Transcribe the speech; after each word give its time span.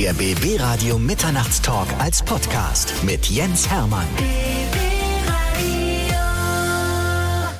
Der 0.00 0.14
BB 0.14 0.60
Radio 0.60 0.96
Mitternachtstalk 0.96 1.88
als 1.98 2.22
Podcast 2.22 2.94
mit 3.04 3.26
Jens 3.26 3.68
Hermann. 3.68 4.06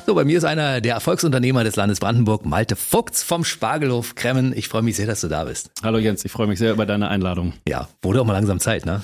So, 0.05 0.15
bei 0.15 0.23
mir 0.23 0.37
ist 0.37 0.45
einer 0.45 0.79
der 0.79 0.93
Erfolgsunternehmer 0.93 1.65
des 1.65 1.75
Landes 1.75 1.99
Brandenburg, 1.99 2.45
Malte 2.45 2.77
Fuchs 2.77 3.23
vom 3.23 3.43
Spargelhof 3.43 4.15
Kremmen. 4.15 4.53
Ich 4.55 4.69
freue 4.69 4.83
mich 4.83 4.95
sehr, 4.95 5.05
dass 5.05 5.19
du 5.19 5.27
da 5.27 5.43
bist. 5.43 5.71
Hallo 5.83 5.97
Jens, 5.97 6.23
ich 6.23 6.31
freue 6.31 6.47
mich 6.47 6.59
sehr 6.59 6.71
über 6.71 6.85
deine 6.85 7.09
Einladung. 7.09 7.51
Ja, 7.67 7.89
wurde 8.01 8.21
auch 8.21 8.25
mal 8.25 8.31
langsam 8.31 8.61
Zeit, 8.61 8.85
ne? 8.85 9.01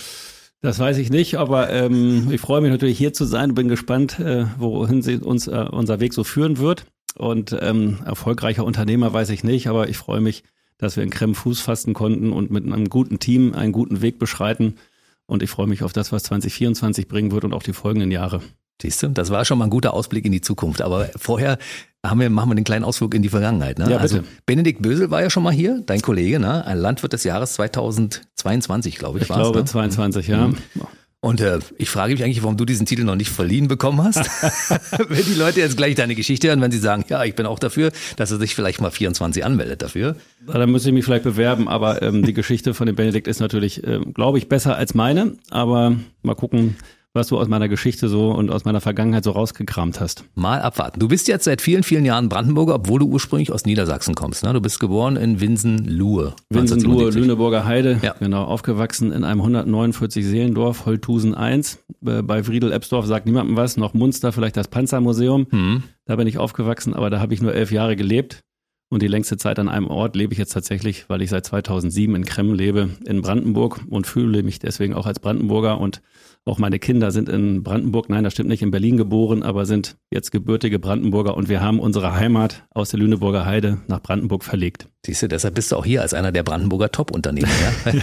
Das 0.62 0.80
weiß 0.80 0.98
ich 0.98 1.10
nicht, 1.10 1.36
aber 1.36 1.70
ähm, 1.72 2.32
ich 2.32 2.40
freue 2.40 2.62
mich 2.62 2.72
natürlich 2.72 2.98
hier 2.98 3.12
zu 3.12 3.26
sein. 3.26 3.54
Bin 3.54 3.68
gespannt, 3.68 4.18
äh, 4.18 4.46
wohin 4.58 5.02
sie 5.02 5.18
uns 5.18 5.48
äh, 5.48 5.66
unser 5.70 6.00
Weg 6.00 6.14
so 6.14 6.24
führen 6.24 6.58
wird. 6.58 6.86
Und 7.18 7.54
ähm, 7.60 8.00
erfolgreicher 8.06 8.64
Unternehmer 8.64 9.12
weiß 9.12 9.30
ich 9.32 9.44
nicht, 9.44 9.68
aber 9.68 9.90
ich 9.90 9.98
freue 9.98 10.22
mich, 10.22 10.44
dass 10.78 10.96
wir 10.96 11.04
in 11.04 11.10
Krem 11.10 11.36
Fuß 11.36 11.62
fassen 11.62 11.94
konnten 11.94 12.32
und 12.32 12.52
mit 12.52 12.66
einem 12.66 12.90
guten 12.90 13.20
Team 13.20 13.54
einen 13.54 13.72
guten 13.72 14.02
Weg 14.02 14.20
beschreiten. 14.20 14.76
Und 15.26 15.42
ich 15.42 15.50
freue 15.50 15.68
mich 15.68 15.84
auf 15.84 15.94
das, 15.94 16.12
was 16.12 16.24
2024 16.24 17.08
bringen 17.08 17.32
wird 17.32 17.46
und 17.46 17.54
auch 17.54 17.64
die 17.64 17.74
folgenden 17.74 18.12
Jahre. 18.12 18.42
Siehst 18.82 19.02
du, 19.02 19.08
das 19.08 19.30
war 19.30 19.46
schon 19.46 19.58
mal 19.58 19.66
ein 19.66 19.70
guter 19.70 19.94
Ausblick 19.94 20.26
in 20.26 20.32
die 20.32 20.42
Zukunft. 20.42 20.82
Aber 20.82 21.10
vorher 21.16 21.58
haben 22.06 22.20
wir, 22.20 22.30
machen 22.30 22.50
wir 22.50 22.56
den 22.56 22.66
kleinen 22.66 22.84
Ausflug 22.84 23.14
in 23.16 23.22
die 23.22 23.30
Vergangenheit. 23.30 23.80
Ne? 23.80 23.86
Ja, 23.86 23.98
bitte. 23.98 24.02
Also 24.02 24.20
Benedikt 24.46 24.82
Bösel 24.82 25.10
war 25.12 25.22
ja 25.22 25.30
schon 25.30 25.44
mal 25.44 25.54
hier, 25.54 25.82
dein 25.86 26.02
Kollege, 26.02 26.40
ne? 26.40 26.66
ein 26.66 26.78
Landwirt 26.78 27.14
des 27.14 27.24
Jahres 27.24 27.54
2022, 27.54 28.98
glaube 28.98 29.20
ich. 29.20 29.24
Ich 29.24 29.34
glaube 29.34 29.60
ne? 29.60 29.66
22, 29.66 30.28
ja. 30.28 30.48
Mhm. 30.48 30.58
Und 31.26 31.42
äh, 31.42 31.58
ich 31.80 31.90
frage 31.90 32.14
mich 32.14 32.24
eigentlich, 32.24 32.44
warum 32.44 32.56
du 32.56 32.66
diesen 32.66 32.86
Titel 32.86 33.04
noch 33.04 33.16
nicht 33.16 33.32
verliehen 33.32 33.68
bekommen 33.68 34.04
hast. 34.04 34.20
wenn 35.10 35.26
die 35.26 35.34
Leute 35.34 35.60
jetzt 35.60 35.76
gleich 35.76 35.96
deine 35.96 36.14
Geschichte 36.14 36.50
hören, 36.50 36.62
wenn 36.62 36.70
sie 36.70 36.78
sagen, 36.78 37.04
ja, 37.08 37.24
ich 37.24 37.34
bin 37.34 37.48
auch 37.48 37.58
dafür, 37.58 37.92
dass 38.16 38.30
er 38.30 38.38
sich 38.38 38.54
vielleicht 38.54 38.80
mal 38.80 38.92
24 38.92 39.44
anmeldet 39.44 39.82
dafür. 39.82 40.18
Dann 40.46 40.70
müsste 40.70 40.90
ich 40.90 40.94
mich 40.94 41.04
vielleicht 41.04 41.24
bewerben, 41.24 41.68
aber 41.68 42.04
ähm, 42.04 42.24
die 42.24 42.34
Geschichte 42.34 42.76
von 42.76 42.86
dem 42.86 42.96
Benedikt 42.96 43.28
ist 43.28 43.40
natürlich, 43.40 43.84
ähm, 43.88 44.14
glaube 44.14 44.38
ich, 44.38 44.50
besser 44.50 44.76
als 44.76 44.94
meine. 44.94 45.36
Aber 45.50 45.96
mal 46.22 46.36
gucken, 46.36 46.76
was 47.16 47.28
du 47.28 47.40
aus 47.40 47.48
meiner 47.48 47.70
Geschichte 47.70 48.10
so 48.10 48.32
und 48.32 48.52
aus 48.52 48.66
meiner 48.66 48.82
Vergangenheit 48.82 49.24
so 49.24 49.32
rausgekramt 49.32 50.02
hast. 50.02 50.26
Mal 50.36 50.62
abwarten. 50.62 51.00
Du 51.00 51.08
bist 51.08 51.28
jetzt 51.28 51.46
seit 51.46 51.62
vielen, 51.62 51.84
vielen 51.84 52.06
Jahren 52.06 52.28
Brandenburger, 52.28 52.76
obwohl 52.76 53.00
du 53.00 53.08
ursprünglich 53.08 53.52
aus 53.52 53.66
Niedersachsen 53.66 54.16
kommst. 54.16 54.44
Ne? 54.44 54.52
Du 54.54 54.62
bist 54.62 54.80
geboren 54.80 55.16
in 55.16 55.40
Winsen-Luhe. 55.40 56.36
Winsen-Luhe, 56.50 57.10
Lüneburger 57.12 57.66
Heide. 57.66 58.00
Ja. 58.04 58.16
Genau, 58.20 58.44
aufgewachsen 58.44 59.14
in 59.14 59.24
einem 59.24 59.40
149 59.40 60.26
Seelendorf, 60.26 60.86
Holthusen 60.86 61.34
1. 61.34 61.80
Äh, 62.06 62.22
bei 62.22 62.44
Friedel-Ebsdorf 62.44 63.06
sagt 63.06 63.26
niemandem 63.26 63.56
was. 63.56 63.78
Noch 63.78 63.94
Munster, 63.94 64.34
vielleicht 64.34 64.58
das 64.58 64.68
Panzermuseum. 64.68 65.48
Mhm. 65.50 65.84
Da 66.06 66.18
bin 66.18 66.28
ich 66.28 66.38
aufgewachsen, 66.38 66.94
aber 66.94 67.10
da 67.10 67.20
habe 67.20 67.34
ich 67.34 67.42
nur 67.42 67.54
elf 67.54 67.72
Jahre 67.72 67.96
gelebt. 67.96 68.42
Und 68.90 69.02
die 69.02 69.08
längste 69.08 69.38
Zeit 69.38 69.58
an 69.58 69.68
einem 69.68 69.88
Ort 69.88 70.16
lebe 70.16 70.34
ich 70.34 70.40
jetzt 70.40 70.54
tatsächlich, 70.54 71.10
weil 71.10 71.22
ich 71.22 71.32
seit 71.32 71.46
2007 71.46 72.16
in 72.16 72.26
Kremmen 72.26 72.54
lebe, 72.54 72.90
in 73.06 73.22
Brandenburg 73.22 73.82
und 73.90 74.06
fühle 74.06 74.44
mich 74.44 74.60
deswegen 74.60 74.94
auch 74.94 75.08
als 75.08 75.20
Brandenburger 75.20 75.80
und 75.80 76.02
auch 76.48 76.60
meine 76.60 76.78
Kinder 76.78 77.10
sind 77.10 77.28
in 77.28 77.64
Brandenburg, 77.64 78.08
nein, 78.08 78.24
das 78.24 78.34
stimmt 78.34 78.50
nicht, 78.50 78.62
in 78.62 78.70
Berlin 78.70 78.98
geboren, 78.98 79.42
aber 79.42 79.66
sind 79.66 79.98
jetzt 80.12 80.32
gebürtige 80.32 80.78
Brandenburger 80.78 81.36
und 81.36 81.50
wir 81.50 81.60
haben 81.60 81.80
unsere 81.80 82.14
Heimat 82.14 82.64
aus 82.70 82.92
der 82.92 83.00
Lüneburger 83.00 83.46
Heide 83.46 83.80
nach 83.88 84.00
Brandenburg 84.02 84.44
verlegt. 84.44 84.88
Siehst 85.04 85.24
du, 85.24 85.28
deshalb 85.28 85.56
bist 85.56 85.72
du 85.72 85.76
auch 85.76 85.86
hier 85.86 86.04
als 86.04 86.14
einer 86.14 86.32
der 86.32 86.44
Brandenburger 86.44 86.92
Top-Unternehmer. 86.92 87.48
Ja? 87.48 87.94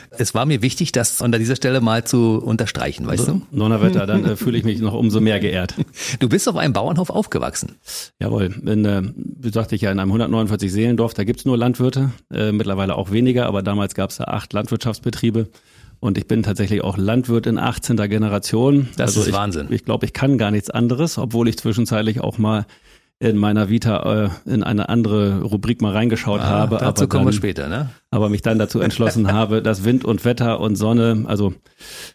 es 0.10 0.34
war 0.34 0.44
mir 0.44 0.60
wichtig, 0.60 0.90
das 0.90 1.22
an 1.22 1.30
dieser 1.30 1.54
Stelle 1.54 1.80
mal 1.80 2.04
zu 2.04 2.38
unterstreichen, 2.38 3.06
weißt 3.06 3.28
du? 3.28 3.42
Donnerwetter, 3.52 4.06
dann 4.06 4.24
äh, 4.24 4.36
fühle 4.36 4.58
ich 4.58 4.64
mich 4.64 4.80
noch 4.80 4.94
umso 4.94 5.20
mehr 5.20 5.40
geehrt. 5.40 5.74
Du 6.20 6.28
bist 6.28 6.48
auf 6.48 6.56
einem 6.56 6.72
Bauernhof 6.72 7.10
aufgewachsen. 7.10 7.76
Jawohl, 8.20 8.54
in, 8.64 8.84
äh, 8.84 9.02
wie 9.16 9.50
sagte 9.50 9.74
ich 9.74 9.82
ja, 9.82 9.90
in 9.90 9.98
einem 9.98 10.10
149 10.10 10.72
Seelendorf, 10.72 11.14
da 11.14 11.24
gibt's 11.24 11.44
nur 11.44 11.56
Landwirte, 11.56 12.12
äh, 12.32 12.52
mittlerweile 12.52 12.96
auch 12.96 13.10
weniger, 13.10 13.46
aber 13.46 13.62
damals 13.62 13.94
gab's 13.94 14.16
da 14.16 14.24
acht 14.24 14.52
Landwirtschaftsbetriebe. 14.52 15.48
Und 16.04 16.18
ich 16.18 16.26
bin 16.26 16.42
tatsächlich 16.42 16.84
auch 16.84 16.98
Landwirt 16.98 17.46
in 17.46 17.56
18. 17.56 17.96
Generation. 17.96 18.90
Das 18.98 19.12
also 19.12 19.22
ist 19.22 19.28
ich, 19.28 19.32
Wahnsinn. 19.32 19.68
Ich 19.70 19.86
glaube, 19.86 20.04
ich 20.04 20.12
kann 20.12 20.36
gar 20.36 20.50
nichts 20.50 20.68
anderes, 20.68 21.16
obwohl 21.16 21.48
ich 21.48 21.56
zwischenzeitlich 21.56 22.20
auch 22.20 22.36
mal 22.36 22.66
in 23.20 23.36
meiner 23.36 23.68
Vita 23.68 24.24
äh, 24.24 24.50
in 24.50 24.62
eine 24.62 24.88
andere 24.88 25.42
Rubrik 25.42 25.80
mal 25.80 25.92
reingeschaut 25.92 26.40
ah, 26.40 26.44
habe. 26.44 26.78
Dazu 26.78 27.04
aber 27.04 27.08
kommen 27.08 27.26
wir 27.26 27.32
später, 27.32 27.68
ne? 27.68 27.90
Aber 28.10 28.28
mich 28.28 28.42
dann 28.42 28.58
dazu 28.58 28.80
entschlossen 28.80 29.32
habe, 29.32 29.62
dass 29.62 29.84
Wind 29.84 30.04
und 30.04 30.24
Wetter 30.24 30.60
und 30.60 30.76
Sonne, 30.76 31.24
also 31.26 31.54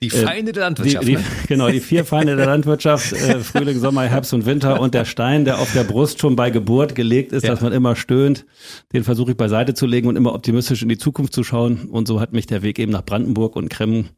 die 0.04 0.08
äh, 0.08 0.10
Feinde 0.10 0.52
äh, 0.52 0.54
der 0.54 0.64
Landwirtschaft. 0.64 1.04
Die, 1.04 1.16
die, 1.16 1.18
ne? 1.18 1.24
Genau, 1.48 1.70
die 1.70 1.80
vier 1.80 2.04
Feinde 2.04 2.36
der 2.36 2.46
Landwirtschaft, 2.46 3.14
äh, 3.14 3.40
Frühling, 3.40 3.80
Sommer, 3.80 4.04
Herbst 4.04 4.34
und 4.34 4.46
Winter 4.46 4.82
und 4.82 4.94
der 4.94 5.06
Stein, 5.06 5.46
der 5.46 5.60
auf 5.60 5.72
der 5.72 5.86
Brust 5.86 6.20
schon 6.20 6.36
bei 6.36 6.50
Geburt 6.50 6.96
gelegt 6.96 7.31
ist, 7.31 7.44
ja. 7.44 7.52
dass 7.52 7.62
man 7.62 7.72
immer 7.72 7.96
stöhnt, 7.96 8.46
den 8.94 9.04
versuche 9.04 9.31
ich 9.31 9.38
beiseite 9.38 9.74
zu 9.74 9.86
legen 9.86 10.10
und 10.10 10.18
immer 10.18 10.34
optimistisch 10.34 10.81
in 10.84 10.90
die 10.90 10.98
Zukunft 10.98 11.34
zu 11.34 11.44
schauen. 11.44 11.88
Und 11.90 12.08
so 12.08 12.20
hat 12.20 12.34
mich 12.34 12.46
der 12.46 12.62
Weg 12.62 12.78
eben 12.78 12.92
nach 12.92 13.06
Brandenburg 13.06 13.56
und 13.56 13.70
Kremmen 13.70 14.10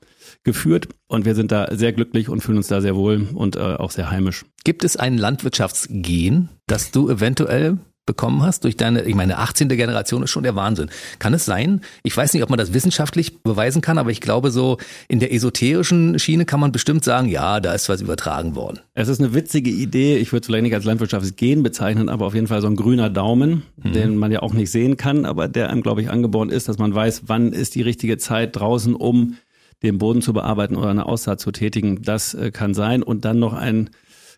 geführt 0.44 0.88
und 1.08 1.26
wir 1.26 1.36
sind 1.36 1.52
da 1.52 1.68
sehr 1.76 1.94
glücklich 1.94 2.30
und 2.30 2.42
fühlen 2.42 2.58
uns 2.58 2.68
da 2.68 2.82
sehr 2.82 2.96
wohl 2.96 3.28
und 3.34 3.56
äh, 3.56 3.60
auch 3.60 3.92
sehr 3.92 4.10
heimisch. 4.10 4.46
Gibt 4.64 4.84
es 4.84 4.98
ein 4.98 5.18
Landwirtschaftsgen, 5.18 6.50
das 6.68 6.92
du 6.92 7.10
eventuell 7.10 7.78
bekommen 8.06 8.42
hast 8.42 8.64
durch 8.64 8.76
deine, 8.76 9.04
ich 9.04 9.16
meine, 9.16 9.38
18. 9.38 9.70
Generation 9.70 10.24
ist 10.24 10.32
schon 10.32 10.44
der 10.44 10.56
Wahnsinn. 10.56 10.90
Kann 11.20 11.34
es 11.34 11.46
sein? 11.46 11.82
Ich 12.04 12.18
weiß 12.18 12.34
nicht, 12.34 12.44
ob 12.44 12.50
man 12.50 12.58
das 12.58 12.74
wissenschaftlich 12.74 13.44
beweisen 13.44 13.82
kann, 13.82 13.98
aber 13.98 14.10
ich 14.10 14.22
glaube, 14.22 14.52
so 14.52 14.78
in 15.08 15.20
der 15.20 15.32
esoterischen 15.34 16.18
Schiene 16.18 16.46
kann 16.46 16.60
man 16.60 16.72
bestimmt 16.72 17.04
sagen, 17.04 17.30
ja, 17.30 17.60
da 17.60 17.74
ist 17.74 17.90
was 17.90 18.02
übertragen 18.02 18.56
worden. 18.56 18.80
Es 18.96 19.08
ist 19.08 19.20
eine 19.20 19.34
witzige 19.34 19.70
Idee. 19.70 20.18
Ich 20.18 20.32
würde 20.32 20.42
es 20.42 20.48
vielleicht 20.48 20.64
nicht 20.64 20.74
als 20.74 20.86
Landwirtschaftsgen 20.86 21.62
bezeichnen, 21.64 22.10
aber 22.10 22.26
auf 22.26 22.34
jeden 22.34 22.48
Fall 22.48 22.62
so 22.62 22.68
ein 22.68 22.76
grüner 22.76 23.10
Daumen, 23.10 23.64
mhm. 23.78 23.94
den 23.94 24.18
man 24.18 24.32
ja 24.32 24.42
auch 24.42 24.54
nicht 24.54 24.72
sehen 24.72 24.98
kann, 24.98 25.26
aber 25.26 25.48
der 25.48 25.70
einem, 25.70 25.84
glaube 25.84 26.02
ich, 26.02 26.10
angeboren 26.10 26.50
ist, 26.50 26.68
dass 26.68 26.80
man 26.80 26.94
weiß, 26.94 27.24
wann 27.28 27.54
ist 27.54 27.76
die 27.76 27.82
richtige 27.82 28.18
Zeit 28.18 28.56
draußen, 28.56 28.96
um 28.96 29.38
den 29.84 29.98
Boden 29.98 30.22
zu 30.22 30.34
bearbeiten 30.34 30.76
oder 30.76 30.90
eine 30.90 31.06
Aussaat 31.06 31.40
zu 31.40 31.52
tätigen. 31.52 32.02
Das 32.02 32.34
äh, 32.34 32.52
kann 32.52 32.74
sein. 32.74 33.04
Und 33.04 33.26
dann 33.26 33.40
noch 33.40 33.54
ein 33.54 33.90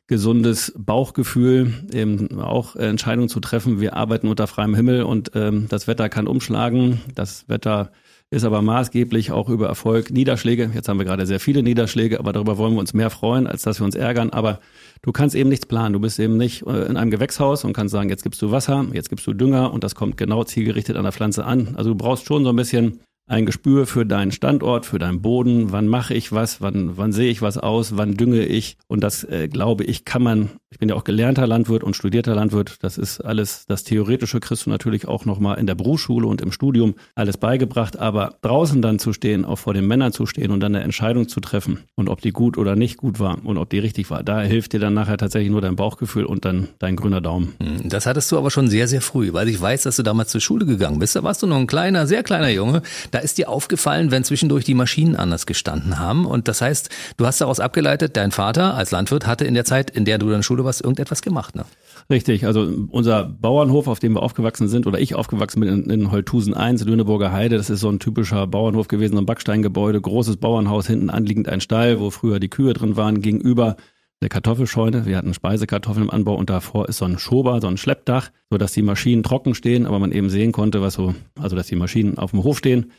gesundes 0.07 0.73
Bauchgefühl, 0.77 1.73
eben 1.93 2.39
auch 2.39 2.75
Entscheidungen 2.75 3.29
zu 3.29 3.39
treffen. 3.39 3.79
Wir 3.79 3.95
arbeiten 3.95 4.27
unter 4.27 4.47
freiem 4.47 4.75
Himmel 4.75 5.03
und 5.03 5.31
ähm, 5.33 5.67
das 5.69 5.87
Wetter 5.87 6.09
kann 6.09 6.27
umschlagen. 6.27 7.01
Das 7.15 7.47
Wetter 7.47 7.91
ist 8.29 8.43
aber 8.43 8.61
maßgeblich 8.61 9.31
auch 9.31 9.47
über 9.47 9.67
Erfolg. 9.67 10.11
Niederschläge, 10.11 10.71
jetzt 10.73 10.89
haben 10.89 10.97
wir 10.97 11.05
gerade 11.05 11.25
sehr 11.25 11.39
viele 11.39 11.63
Niederschläge, 11.63 12.19
aber 12.19 12.33
darüber 12.33 12.57
wollen 12.57 12.73
wir 12.73 12.79
uns 12.79 12.93
mehr 12.93 13.11
freuen, 13.11 13.47
als 13.47 13.61
dass 13.61 13.79
wir 13.79 13.85
uns 13.85 13.95
ärgern. 13.95 14.31
Aber 14.31 14.59
du 15.03 15.11
kannst 15.11 15.35
eben 15.35 15.49
nichts 15.49 15.67
planen. 15.67 15.93
Du 15.93 15.99
bist 15.99 16.19
eben 16.19 16.35
nicht 16.35 16.65
äh, 16.65 16.85
in 16.85 16.97
einem 16.97 17.11
Gewächshaus 17.11 17.63
und 17.63 17.73
kannst 17.73 17.93
sagen, 17.93 18.09
jetzt 18.09 18.23
gibst 18.23 18.41
du 18.41 18.51
Wasser, 18.51 18.85
jetzt 18.91 19.09
gibst 19.09 19.25
du 19.25 19.33
Dünger 19.33 19.71
und 19.71 19.83
das 19.83 19.95
kommt 19.95 20.17
genau 20.17 20.43
zielgerichtet 20.43 20.97
an 20.97 21.03
der 21.03 21.13
Pflanze 21.13 21.45
an. 21.45 21.75
Also 21.75 21.91
du 21.91 21.95
brauchst 21.95 22.25
schon 22.25 22.43
so 22.43 22.49
ein 22.49 22.55
bisschen 22.55 22.99
ein 23.25 23.45
Gespür 23.45 23.87
für 23.87 24.05
deinen 24.05 24.31
Standort, 24.31 24.85
für 24.85 24.99
deinen 24.99 25.21
Boden, 25.21 25.71
wann 25.71 25.87
mache 25.87 26.13
ich 26.13 26.31
was, 26.31 26.61
wann, 26.61 26.97
wann 26.97 27.13
sehe 27.13 27.31
ich 27.31 27.41
was 27.41 27.57
aus, 27.57 27.95
wann 27.95 28.15
dünge 28.15 28.45
ich. 28.45 28.77
Und 28.87 29.01
das, 29.01 29.23
äh, 29.23 29.47
glaube 29.47 29.85
ich, 29.85 30.03
kann 30.03 30.21
man, 30.21 30.49
ich 30.69 30.79
bin 30.79 30.89
ja 30.89 30.95
auch 30.95 31.05
gelernter 31.05 31.47
Landwirt 31.47 31.83
und 31.83 31.95
studierter 31.95 32.35
Landwirt, 32.35 32.77
das 32.81 32.97
ist 32.97 33.21
alles, 33.21 33.65
das 33.65 33.85
Theoretische 33.85 34.41
kriegst 34.41 34.65
du 34.65 34.69
natürlich 34.69 35.07
auch 35.07 35.23
nochmal 35.25 35.57
in 35.57 35.67
der 35.67 35.75
Berufsschule 35.75 36.27
und 36.27 36.41
im 36.41 36.51
Studium 36.51 36.95
alles 37.15 37.37
beigebracht, 37.37 37.97
aber 37.97 38.35
draußen 38.41 38.81
dann 38.81 38.99
zu 38.99 39.13
stehen, 39.13 39.45
auch 39.45 39.57
vor 39.57 39.73
den 39.73 39.87
Männern 39.87 40.11
zu 40.11 40.25
stehen 40.25 40.51
und 40.51 40.59
dann 40.59 40.75
eine 40.75 40.83
Entscheidung 40.83 41.29
zu 41.29 41.39
treffen 41.39 41.79
und 41.95 42.09
ob 42.09 42.19
die 42.19 42.31
gut 42.31 42.57
oder 42.57 42.75
nicht 42.75 42.97
gut 42.97 43.19
war 43.19 43.37
und 43.45 43.57
ob 43.57 43.69
die 43.69 43.79
richtig 43.79 44.09
war, 44.09 44.23
da 44.23 44.41
hilft 44.41 44.73
dir 44.73 44.79
dann 44.79 44.93
nachher 44.93 45.17
tatsächlich 45.17 45.51
nur 45.51 45.61
dein 45.61 45.77
Bauchgefühl 45.77 46.25
und 46.25 46.43
dann 46.43 46.67
dein 46.79 46.97
grüner 46.97 47.21
Daumen. 47.21 47.53
Hm, 47.61 47.87
das 47.87 48.05
hattest 48.05 48.31
du 48.31 48.37
aber 48.37 48.51
schon 48.51 48.67
sehr, 48.67 48.89
sehr 48.89 49.01
früh, 49.01 49.31
weil 49.31 49.47
ich 49.47 49.61
weiß, 49.61 49.83
dass 49.83 49.95
du 49.95 50.03
damals 50.03 50.29
zur 50.29 50.41
Schule 50.41 50.65
gegangen 50.65 50.99
bist. 50.99 51.15
Da 51.15 51.23
warst 51.23 51.41
du 51.41 51.47
noch 51.47 51.57
ein 51.57 51.67
kleiner, 51.67 52.05
sehr 52.05 52.23
kleiner 52.23 52.49
Junge. 52.49 52.81
Da 53.13 53.19
ist 53.19 53.37
dir 53.37 53.47
aufgefallen, 53.47 54.09
wenn 54.09 54.23
zwischendurch 54.23 54.65
die 54.65 54.73
Maschinen 54.73 55.15
anders 55.15 55.45
gestanden 55.45 55.99
haben. 55.99 56.25
Und 56.25 56.47
das 56.47 56.61
heißt, 56.61 56.89
du 57.17 57.27
hast 57.27 57.39
daraus 57.41 57.59
abgeleitet, 57.59 58.17
dein 58.17 58.31
Vater 58.31 58.73
als 58.73 58.89
Landwirt 58.89 59.27
hatte 59.27 59.45
in 59.45 59.53
der 59.53 59.65
Zeit, 59.65 59.91
in 59.91 60.03
der 60.03 60.17
du 60.17 60.25
in 60.25 60.37
der 60.37 60.41
Schule 60.41 60.65
warst, 60.65 60.81
irgendetwas 60.81 61.21
gemacht. 61.21 61.55
Ne? 61.55 61.63
Richtig, 62.09 62.47
also 62.47 62.67
unser 62.89 63.25
Bauernhof, 63.25 63.87
auf 63.87 63.99
dem 63.99 64.13
wir 64.13 64.23
aufgewachsen 64.23 64.67
sind, 64.67 64.87
oder 64.87 64.99
ich 64.99 65.13
aufgewachsen 65.13 65.59
bin 65.59 65.69
in, 65.69 65.89
in 65.91 66.11
Holthusen 66.11 66.55
1, 66.55 66.85
Lüneburger 66.85 67.31
Heide, 67.31 67.57
das 67.57 67.69
ist 67.69 67.81
so 67.81 67.89
ein 67.89 67.99
typischer 67.99 68.47
Bauernhof 68.47 68.87
gewesen, 68.87 69.13
so 69.13 69.21
ein 69.21 69.27
Backsteingebäude, 69.27 70.01
großes 70.01 70.37
Bauernhaus, 70.37 70.87
hinten 70.87 71.11
anliegend 71.11 71.47
ein 71.47 71.61
Stall, 71.61 71.99
wo 71.99 72.09
früher 72.09 72.39
die 72.39 72.49
Kühe 72.49 72.73
drin 72.73 72.97
waren, 72.97 73.21
gegenüber 73.21 73.75
eine 74.23 74.29
Kartoffelscheune. 74.29 75.05
Wir 75.05 75.17
hatten 75.17 75.33
Speisekartoffeln 75.33 76.05
im 76.05 76.09
Anbau 76.09 76.35
und 76.35 76.49
davor 76.49 76.87
ist 76.87 76.97
so 76.97 77.05
ein 77.05 77.19
Schober, 77.19 77.59
so 77.59 77.67
ein 77.67 77.77
Schleppdach, 77.77 78.29
so 78.49 78.57
dass 78.57 78.71
die 78.71 78.81
Maschinen 78.81 79.21
trocken 79.21 79.53
stehen, 79.53 79.85
aber 79.85 79.99
man 79.99 80.11
eben 80.11 80.29
sehen 80.29 80.51
konnte, 80.51 80.81
was 80.81 80.93
so, 80.93 81.13
also 81.39 81.55
dass 81.55 81.67
die 81.67 81.75
Maschinen 81.75 82.17
auf 82.17 82.31
dem 82.31 82.43
Hof 82.43 82.57
stehen. 82.57 82.91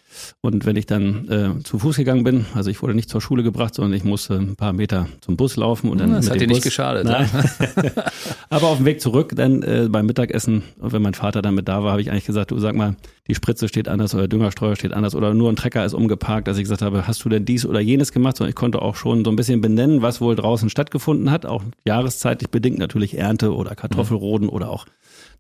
Und 0.43 0.67
wenn 0.67 0.77
ich 0.77 0.87
dann 0.87 1.29
äh, 1.29 1.63
zu 1.63 1.79
Fuß 1.79 1.97
gegangen 1.97 2.25
bin, 2.25 2.45
also 2.55 2.71
ich 2.71 2.83
wurde 2.83 2.95
nicht 2.95 3.09
zur 3.09 3.23
Schule 3.23 3.43
gebracht, 3.43 3.75
sondern 3.75 3.95
ich 3.95 4.05
musste 4.05 4.35
ein 4.35 4.57
paar 4.57 4.73
Meter 4.73 5.09
zum 5.23 5.37
Bus 5.37 5.57
laufen 5.57 5.91
und 5.91 5.99
dann. 5.99 6.13
Das 6.13 6.31
hat 6.31 6.41
dir 6.41 6.47
nicht 6.47 6.63
geschadet. 6.63 7.07
Ne? 7.07 7.27
aber 8.51 8.69
auf 8.69 8.77
dem 8.77 8.87
Weg 8.87 9.01
zurück, 9.01 9.33
dann 9.35 9.63
äh, 9.63 9.89
beim 9.89 10.07
Mittagessen, 10.07 10.63
und 10.79 10.93
wenn 10.93 11.03
mein 11.03 11.15
Vater 11.15 11.41
dann 11.41 11.55
mit 11.55 11.69
da 11.69 11.83
war, 11.83 11.93
habe 11.93 12.03
ich 12.03 12.11
eigentlich 12.11 12.27
gesagt, 12.27 12.51
du 12.51 12.59
sag 12.59 12.75
mal, 12.75 12.97
die 13.27 13.35
Spritze 13.35 13.69
steht 13.69 13.89
anders 13.89 14.15
oder 14.15 14.29
Düngerstreuer 14.29 14.77
steht 14.77 14.93
anders 14.93 15.15
oder 15.15 15.33
nur 15.33 15.51
ein 15.51 15.57
Trecker 15.57 15.85
ist 15.85 15.95
umgeparkt, 15.95 16.47
dass 16.47 16.59
ich 16.59 16.65
gesagt 16.65 16.83
habe, 16.83 17.07
hast 17.07 17.25
du 17.25 17.29
denn 17.29 17.45
dies 17.45 17.65
oder 17.65 17.81
jenes 17.81 18.13
gemacht? 18.13 18.37
Sondern 18.37 18.51
ich 18.51 18.57
konnte 18.57 18.83
auch 18.83 18.97
schon 18.97 19.25
so 19.25 19.31
ein 19.31 19.37
bisschen 19.37 19.61
benennen, 19.61 20.03
was 20.03 20.21
wohl 20.21 20.37
draußen 20.37 20.69
stattgefunden 20.69 21.31
hat, 21.31 21.47
auch 21.47 21.63
jahreszeitlich 21.87 22.51
bedingt 22.51 22.79
natürlich 22.79 23.17
Ernte 23.17 23.55
oder 23.55 23.75
Kartoffelroden 23.75 24.49
mhm. 24.49 24.53
oder 24.53 24.71
auch 24.71 24.87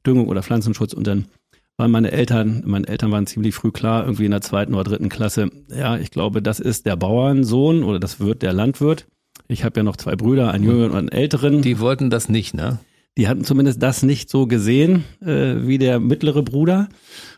Düngung 0.06 0.28
oder 0.28 0.42
Pflanzenschutz 0.42 0.92
und 0.92 1.06
dann 1.06 1.26
weil 1.76 1.88
meine 1.88 2.12
Eltern, 2.12 2.62
meine 2.66 2.86
Eltern 2.86 3.10
waren 3.10 3.26
ziemlich 3.26 3.52
früh 3.52 3.72
klar, 3.72 4.04
irgendwie 4.04 4.26
in 4.26 4.30
der 4.30 4.40
zweiten 4.40 4.74
oder 4.74 4.84
dritten 4.84 5.08
Klasse, 5.08 5.50
ja, 5.74 5.96
ich 5.96 6.12
glaube, 6.12 6.40
das 6.40 6.60
ist 6.60 6.86
der 6.86 6.94
Bauernsohn 6.94 7.82
oder 7.82 7.98
das 7.98 8.20
wird 8.20 8.42
der 8.42 8.52
Landwirt. 8.52 9.06
Ich 9.48 9.64
habe 9.64 9.80
ja 9.80 9.82
noch 9.82 9.96
zwei 9.96 10.14
Brüder, 10.14 10.52
einen 10.52 10.64
jüngeren 10.64 10.92
und 10.92 10.98
einen 10.98 11.08
älteren. 11.08 11.62
Die 11.62 11.80
wollten 11.80 12.10
das 12.10 12.28
nicht, 12.28 12.54
ne? 12.54 12.78
Die 13.16 13.28
hatten 13.28 13.44
zumindest 13.44 13.80
das 13.80 14.02
nicht 14.02 14.28
so 14.28 14.46
gesehen 14.46 15.04
äh, 15.20 15.66
wie 15.66 15.78
der 15.78 16.00
mittlere 16.00 16.42
Bruder. 16.42 16.88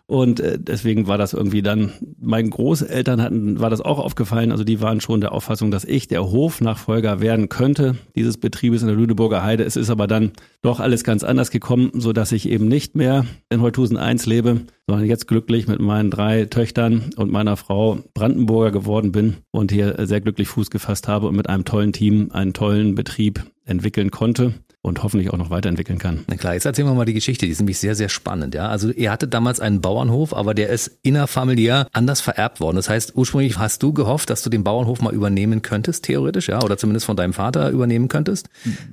Und 0.06 0.40
äh, 0.40 0.58
deswegen 0.58 1.06
war 1.06 1.18
das 1.18 1.34
irgendwie 1.34 1.62
dann, 1.62 1.92
meinen 2.18 2.48
Großeltern 2.48 3.20
hatten, 3.20 3.60
war 3.60 3.68
das 3.68 3.80
auch 3.80 3.98
aufgefallen. 3.98 4.52
Also 4.52 4.64
die 4.64 4.80
waren 4.80 5.00
schon 5.00 5.20
der 5.20 5.32
Auffassung, 5.32 5.70
dass 5.70 5.84
ich 5.84 6.06
der 6.06 6.24
Hofnachfolger 6.24 7.20
werden 7.20 7.48
könnte 7.48 7.96
dieses 8.14 8.38
Betriebes 8.38 8.82
in 8.82 8.88
der 8.88 8.96
Lüneburger 8.96 9.42
Heide. 9.42 9.64
Es 9.64 9.76
ist 9.76 9.90
aber 9.90 10.06
dann 10.06 10.32
doch 10.62 10.80
alles 10.80 11.04
ganz 11.04 11.24
anders 11.24 11.50
gekommen, 11.50 11.90
so 11.94 12.12
dass 12.12 12.32
ich 12.32 12.48
eben 12.48 12.68
nicht 12.68 12.94
mehr 12.94 13.26
in 13.50 13.60
Holthusen 13.60 13.96
1 13.96 14.26
lebe, 14.26 14.62
sondern 14.86 15.06
jetzt 15.06 15.26
glücklich 15.26 15.66
mit 15.66 15.80
meinen 15.80 16.10
drei 16.10 16.46
Töchtern 16.46 17.10
und 17.16 17.30
meiner 17.32 17.56
Frau 17.56 17.98
Brandenburger 18.14 18.70
geworden 18.70 19.12
bin 19.12 19.38
und 19.50 19.72
hier 19.72 19.96
sehr 20.06 20.20
glücklich 20.20 20.48
Fuß 20.48 20.70
gefasst 20.70 21.08
habe 21.08 21.26
und 21.26 21.36
mit 21.36 21.48
einem 21.50 21.64
tollen 21.64 21.92
Team 21.92 22.30
einen 22.32 22.52
tollen 22.52 22.94
Betrieb 22.94 23.44
entwickeln 23.64 24.12
konnte 24.12 24.54
und 24.86 25.02
hoffentlich 25.02 25.32
auch 25.32 25.36
noch 25.36 25.50
weiterentwickeln 25.50 25.98
kann. 25.98 26.24
Na 26.28 26.36
klar, 26.36 26.54
jetzt 26.54 26.64
erzählen 26.64 26.86
wir 26.86 26.94
mal 26.94 27.04
die 27.04 27.12
Geschichte, 27.12 27.44
die 27.44 27.52
ist 27.52 27.58
nämlich 27.58 27.78
sehr, 27.78 27.96
sehr 27.96 28.08
spannend. 28.08 28.54
Ja, 28.54 28.68
Also 28.68 28.90
ihr 28.90 29.10
hattet 29.10 29.34
damals 29.34 29.58
einen 29.58 29.80
Bauernhof, 29.80 30.32
aber 30.32 30.54
der 30.54 30.68
ist 30.68 30.98
innerfamiliär 31.02 31.88
anders 31.92 32.20
vererbt 32.20 32.60
worden. 32.60 32.76
Das 32.76 32.88
heißt, 32.88 33.16
ursprünglich 33.16 33.58
hast 33.58 33.82
du 33.82 33.92
gehofft, 33.92 34.30
dass 34.30 34.42
du 34.42 34.50
den 34.50 34.62
Bauernhof 34.62 35.02
mal 35.02 35.12
übernehmen 35.12 35.60
könntest, 35.62 36.04
theoretisch, 36.04 36.48
ja, 36.48 36.62
oder 36.62 36.78
zumindest 36.78 37.04
von 37.04 37.16
deinem 37.16 37.32
Vater 37.32 37.70
übernehmen 37.70 38.06
könntest. 38.06 38.48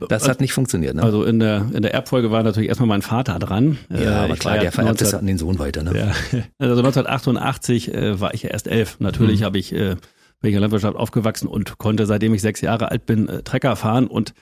Das 0.10 0.28
hat 0.28 0.42
nicht 0.42 0.54
funktioniert. 0.54 0.96
Ne? 0.96 1.04
Also 1.04 1.24
in 1.24 1.40
der, 1.40 1.68
in 1.74 1.84
der 1.84 1.94
Erbfolge 1.94 2.32
war 2.32 2.42
natürlich 2.42 2.70
erstmal 2.70 2.90
mein 2.90 3.04
Vater 3.04 3.38
dran. 3.38 3.78
Ja, 3.90 4.00
äh, 4.00 4.08
aber 4.26 4.36
klar, 4.36 4.58
der 4.58 4.72
vererbt 4.72 5.02
es 5.02 5.14
an 5.14 5.28
den 5.28 5.38
Sohn 5.38 5.60
weiter. 5.60 5.84
Ne? 5.84 5.96
Ja. 5.96 6.12
Also 6.58 6.78
1988 6.78 7.94
äh, 7.94 8.20
war 8.20 8.34
ich 8.34 8.44
ja 8.44 8.50
erst 8.50 8.68
elf. 8.68 9.00
Natürlich 9.00 9.42
mhm. 9.42 9.46
habe 9.46 9.58
ich, 9.60 9.74
äh, 9.74 9.96
bin 9.96 9.98
ich 10.42 10.46
in 10.48 10.52
der 10.54 10.62
Landwirtschaft 10.62 10.96
aufgewachsen 10.96 11.48
und 11.48 11.78
konnte, 11.78 12.06
seitdem 12.06 12.34
ich 12.34 12.42
sechs 12.42 12.62
Jahre 12.62 12.90
alt 12.90 13.06
bin, 13.06 13.28
äh, 13.28 13.44
Trecker 13.44 13.76
fahren 13.76 14.08
und 14.08 14.34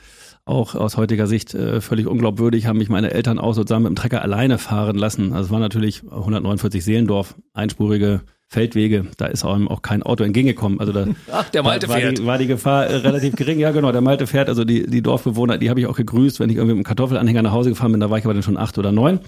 auch 0.51 0.75
aus 0.75 0.97
heutiger 0.97 1.27
Sicht 1.27 1.53
äh, 1.53 1.81
völlig 1.81 2.07
unglaubwürdig, 2.07 2.67
haben 2.67 2.77
mich 2.77 2.89
meine 2.89 3.11
Eltern 3.11 3.39
auch 3.39 3.53
sozusagen 3.53 3.83
mit 3.83 3.91
dem 3.91 3.95
Trecker 3.95 4.21
alleine 4.21 4.57
fahren 4.57 4.97
lassen. 4.97 5.33
Also 5.33 5.45
es 5.45 5.51
war 5.51 5.59
natürlich 5.59 6.03
149 6.03 6.83
Seelendorf, 6.83 7.35
einspurige 7.53 8.21
Feldwege, 8.51 9.05
da 9.15 9.27
ist 9.27 9.45
einem 9.45 9.69
auch 9.69 9.81
kein 9.81 10.03
Auto 10.03 10.25
entgegengekommen. 10.25 10.81
Also 10.81 10.91
da 10.91 11.05
Ach, 11.31 11.47
der 11.51 11.63
Malte 11.63 11.87
war, 11.87 11.95
fährt. 11.95 12.17
Die, 12.17 12.25
war 12.25 12.37
die 12.37 12.47
Gefahr 12.47 12.85
äh, 12.85 12.97
relativ 12.97 13.37
gering. 13.37 13.59
Ja, 13.59 13.71
genau, 13.71 13.93
der 13.93 14.01
Malte 14.01 14.27
fährt. 14.27 14.49
Also 14.49 14.65
die, 14.65 14.85
die 14.87 15.01
Dorfbewohner, 15.01 15.57
die 15.57 15.69
habe 15.69 15.79
ich 15.79 15.87
auch 15.87 15.95
gegrüßt, 15.95 16.41
wenn 16.41 16.49
ich 16.49 16.57
irgendwie 16.57 16.73
mit 16.75 16.79
einem 16.79 16.83
Kartoffelanhänger 16.83 17.43
nach 17.43 17.53
Hause 17.53 17.69
gefahren 17.69 17.93
bin. 17.93 18.01
Da 18.01 18.09
war 18.09 18.17
ich 18.17 18.25
aber 18.25 18.33
dann 18.33 18.43
schon 18.43 18.57
acht 18.57 18.77
oder 18.77 18.91
neun. 18.91 19.21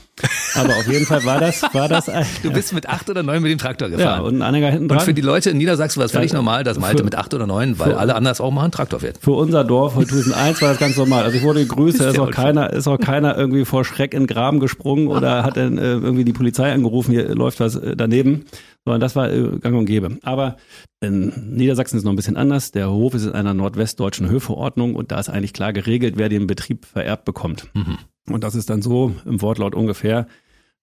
Aber 0.55 0.75
auf 0.75 0.91
jeden 0.91 1.05
Fall 1.05 1.23
war 1.23 1.39
das, 1.39 1.63
war 1.71 1.87
das. 1.87 2.09
Ein, 2.09 2.25
du 2.43 2.51
bist 2.51 2.73
mit 2.73 2.89
acht 2.89 3.09
oder 3.09 3.23
neun 3.23 3.41
mit 3.41 3.49
dem 3.49 3.59
Traktor 3.59 3.89
gefahren. 3.89 4.19
Ja, 4.19 4.27
und 4.27 4.39
ein 4.39 4.41
Anhänger 4.41 4.71
hinten 4.71 4.89
dran. 4.89 4.97
Und 4.97 5.05
für 5.05 5.13
die 5.13 5.21
Leute 5.21 5.51
in 5.51 5.57
Niedersachsen 5.57 5.99
war 5.99 6.05
es 6.07 6.11
völlig 6.11 6.31
ja, 6.31 6.37
normal, 6.37 6.65
dass 6.65 6.77
Malte 6.77 6.97
für, 6.97 7.05
mit 7.05 7.15
acht 7.15 7.33
oder 7.33 7.47
neun, 7.47 7.79
weil 7.79 7.91
für, 7.91 7.99
alle 7.99 8.15
anders 8.15 8.41
auch 8.41 8.51
mal 8.51 8.63
einen 8.63 8.73
Traktor 8.73 8.99
fährt. 8.99 9.19
Für 9.21 9.31
unser 9.31 9.63
Dorf, 9.63 9.95
Holthusen 9.95 10.33
1, 10.33 10.61
war 10.61 10.67
das 10.67 10.79
ganz 10.79 10.97
normal. 10.97 11.23
Also 11.23 11.37
ich 11.37 11.43
wurde 11.43 11.61
gegrüßt, 11.61 11.97
da 12.01 12.09
ist 12.09 12.19
auch 12.19 12.29
keiner, 12.29 12.73
ist 12.73 12.89
auch 12.89 12.99
keiner 12.99 13.37
irgendwie 13.37 13.63
vor 13.63 13.85
Schreck 13.85 14.13
in 14.13 14.23
den 14.23 14.27
Graben 14.27 14.59
gesprungen 14.59 15.07
oder 15.07 15.43
hat 15.43 15.55
dann 15.55 15.77
äh, 15.77 15.93
irgendwie 15.93 16.25
die 16.25 16.33
Polizei 16.33 16.73
angerufen, 16.73 17.13
hier 17.13 17.33
läuft 17.33 17.61
was 17.61 17.77
äh, 17.77 17.95
daneben 17.95 18.43
sondern 18.85 19.01
das 19.01 19.15
war 19.15 19.31
äh, 19.31 19.59
gang 19.59 19.77
und 19.77 19.85
gäbe. 19.85 20.17
Aber 20.23 20.57
in 21.01 21.55
Niedersachsen 21.55 21.95
ist 21.95 22.01
es 22.01 22.05
noch 22.05 22.11
ein 22.11 22.17
bisschen 22.17 22.37
anders. 22.37 22.71
Der 22.71 22.91
Hof 22.91 23.13
ist 23.13 23.25
in 23.25 23.33
einer 23.33 23.53
nordwestdeutschen 23.53 24.29
Höfeordnung 24.29 24.95
und 24.95 25.11
da 25.11 25.19
ist 25.19 25.29
eigentlich 25.29 25.53
klar 25.53 25.73
geregelt, 25.73 26.15
wer 26.17 26.29
den 26.29 26.47
Betrieb 26.47 26.85
vererbt 26.85 27.25
bekommt. 27.25 27.69
Mhm. 27.73 27.97
Und 28.29 28.43
das 28.43 28.55
ist 28.55 28.69
dann 28.69 28.81
so 28.81 29.15
im 29.25 29.41
Wortlaut 29.41 29.75
ungefähr, 29.75 30.27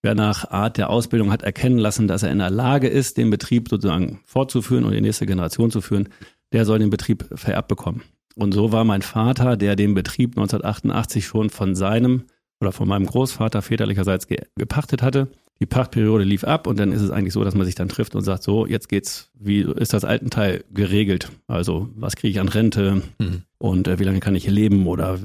wer 0.02 0.14
nach 0.14 0.50
Art 0.50 0.76
der 0.76 0.90
Ausbildung 0.90 1.30
hat 1.30 1.42
erkennen 1.42 1.78
lassen, 1.78 2.08
dass 2.08 2.22
er 2.22 2.32
in 2.32 2.38
der 2.38 2.50
Lage 2.50 2.88
ist, 2.88 3.16
den 3.16 3.30
Betrieb 3.30 3.68
sozusagen 3.68 4.20
fortzuführen 4.24 4.84
und 4.84 4.92
die 4.92 5.00
nächste 5.00 5.26
Generation 5.26 5.70
zu 5.70 5.80
führen, 5.80 6.08
der 6.52 6.64
soll 6.64 6.78
den 6.78 6.90
Betrieb 6.90 7.26
vererbt 7.34 7.68
bekommen. 7.68 8.02
Und 8.34 8.52
so 8.52 8.72
war 8.72 8.84
mein 8.84 9.02
Vater, 9.02 9.56
der 9.56 9.76
den 9.76 9.94
Betrieb 9.94 10.30
1988 10.30 11.26
schon 11.26 11.50
von 11.50 11.74
seinem 11.74 12.24
oder 12.60 12.72
von 12.72 12.88
meinem 12.88 13.06
Großvater 13.06 13.62
väterlicherseits 13.62 14.26
gepachtet 14.56 15.02
hatte, 15.02 15.28
die 15.60 15.66
Pachtperiode 15.66 16.24
lief 16.24 16.44
ab 16.44 16.66
und 16.66 16.78
dann 16.78 16.92
ist 16.92 17.02
es 17.02 17.10
eigentlich 17.10 17.34
so, 17.34 17.44
dass 17.44 17.54
man 17.54 17.66
sich 17.66 17.74
dann 17.74 17.88
trifft 17.88 18.14
und 18.14 18.22
sagt, 18.22 18.42
so, 18.42 18.66
jetzt 18.66 18.88
geht's, 18.88 19.30
wie 19.38 19.60
ist 19.60 19.92
das 19.92 20.04
Altenteil 20.04 20.64
geregelt? 20.72 21.30
Also, 21.46 21.90
was 21.94 22.16
kriege 22.16 22.30
ich 22.30 22.40
an 22.40 22.48
Rente 22.48 23.02
mhm. 23.18 23.42
und 23.58 23.86
äh, 23.86 23.98
wie 23.98 24.04
lange 24.04 24.20
kann 24.20 24.34
ich 24.34 24.44
hier 24.44 24.52
leben 24.52 24.86
oder 24.86 25.18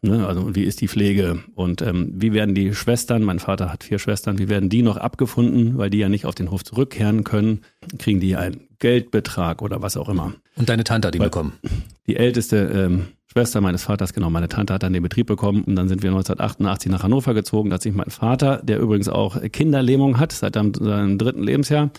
ne, 0.00 0.26
also 0.26 0.54
wie 0.54 0.64
ist 0.64 0.80
die 0.80 0.88
Pflege 0.88 1.42
und 1.54 1.82
ähm, 1.82 2.12
wie 2.14 2.32
werden 2.32 2.54
die 2.54 2.74
Schwestern, 2.74 3.22
mein 3.22 3.38
Vater 3.38 3.70
hat 3.70 3.84
vier 3.84 3.98
Schwestern, 3.98 4.38
wie 4.38 4.48
werden 4.48 4.70
die 4.70 4.82
noch 4.82 4.96
abgefunden, 4.96 5.76
weil 5.76 5.90
die 5.90 5.98
ja 5.98 6.08
nicht 6.08 6.24
auf 6.24 6.34
den 6.34 6.50
Hof 6.50 6.64
zurückkehren 6.64 7.22
können? 7.22 7.60
Kriegen 7.98 8.20
die 8.20 8.36
einen 8.36 8.68
Geldbetrag 8.78 9.60
oder 9.60 9.82
was 9.82 9.98
auch 9.98 10.08
immer? 10.08 10.32
Und 10.56 10.68
deine 10.68 10.84
Tante 10.84 11.08
hat 11.08 11.14
die 11.14 11.18
weil 11.18 11.28
bekommen? 11.28 11.54
Die 12.06 12.16
älteste 12.16 12.56
ähm, 12.56 13.06
Schwester 13.32 13.60
meines 13.60 13.84
Vaters, 13.84 14.12
genau, 14.12 14.28
meine 14.28 14.48
Tante 14.48 14.74
hat 14.74 14.82
dann 14.82 14.92
den 14.92 15.02
Betrieb 15.02 15.26
bekommen 15.26 15.64
und 15.64 15.76
dann 15.76 15.88
sind 15.88 16.02
wir 16.02 16.10
1988 16.10 16.90
nach 16.92 17.02
Hannover 17.02 17.32
gezogen. 17.32 17.70
Da 17.70 17.74
hat 17.74 17.82
sich 17.82 17.94
mein 17.94 18.10
Vater, 18.10 18.60
der 18.62 18.78
übrigens 18.78 19.08
auch 19.08 19.40
Kinderlähmung 19.50 20.18
hat, 20.18 20.32
seit 20.32 20.54
seinem 20.54 21.18
dritten 21.18 21.42
Lebensjahr, 21.42 21.90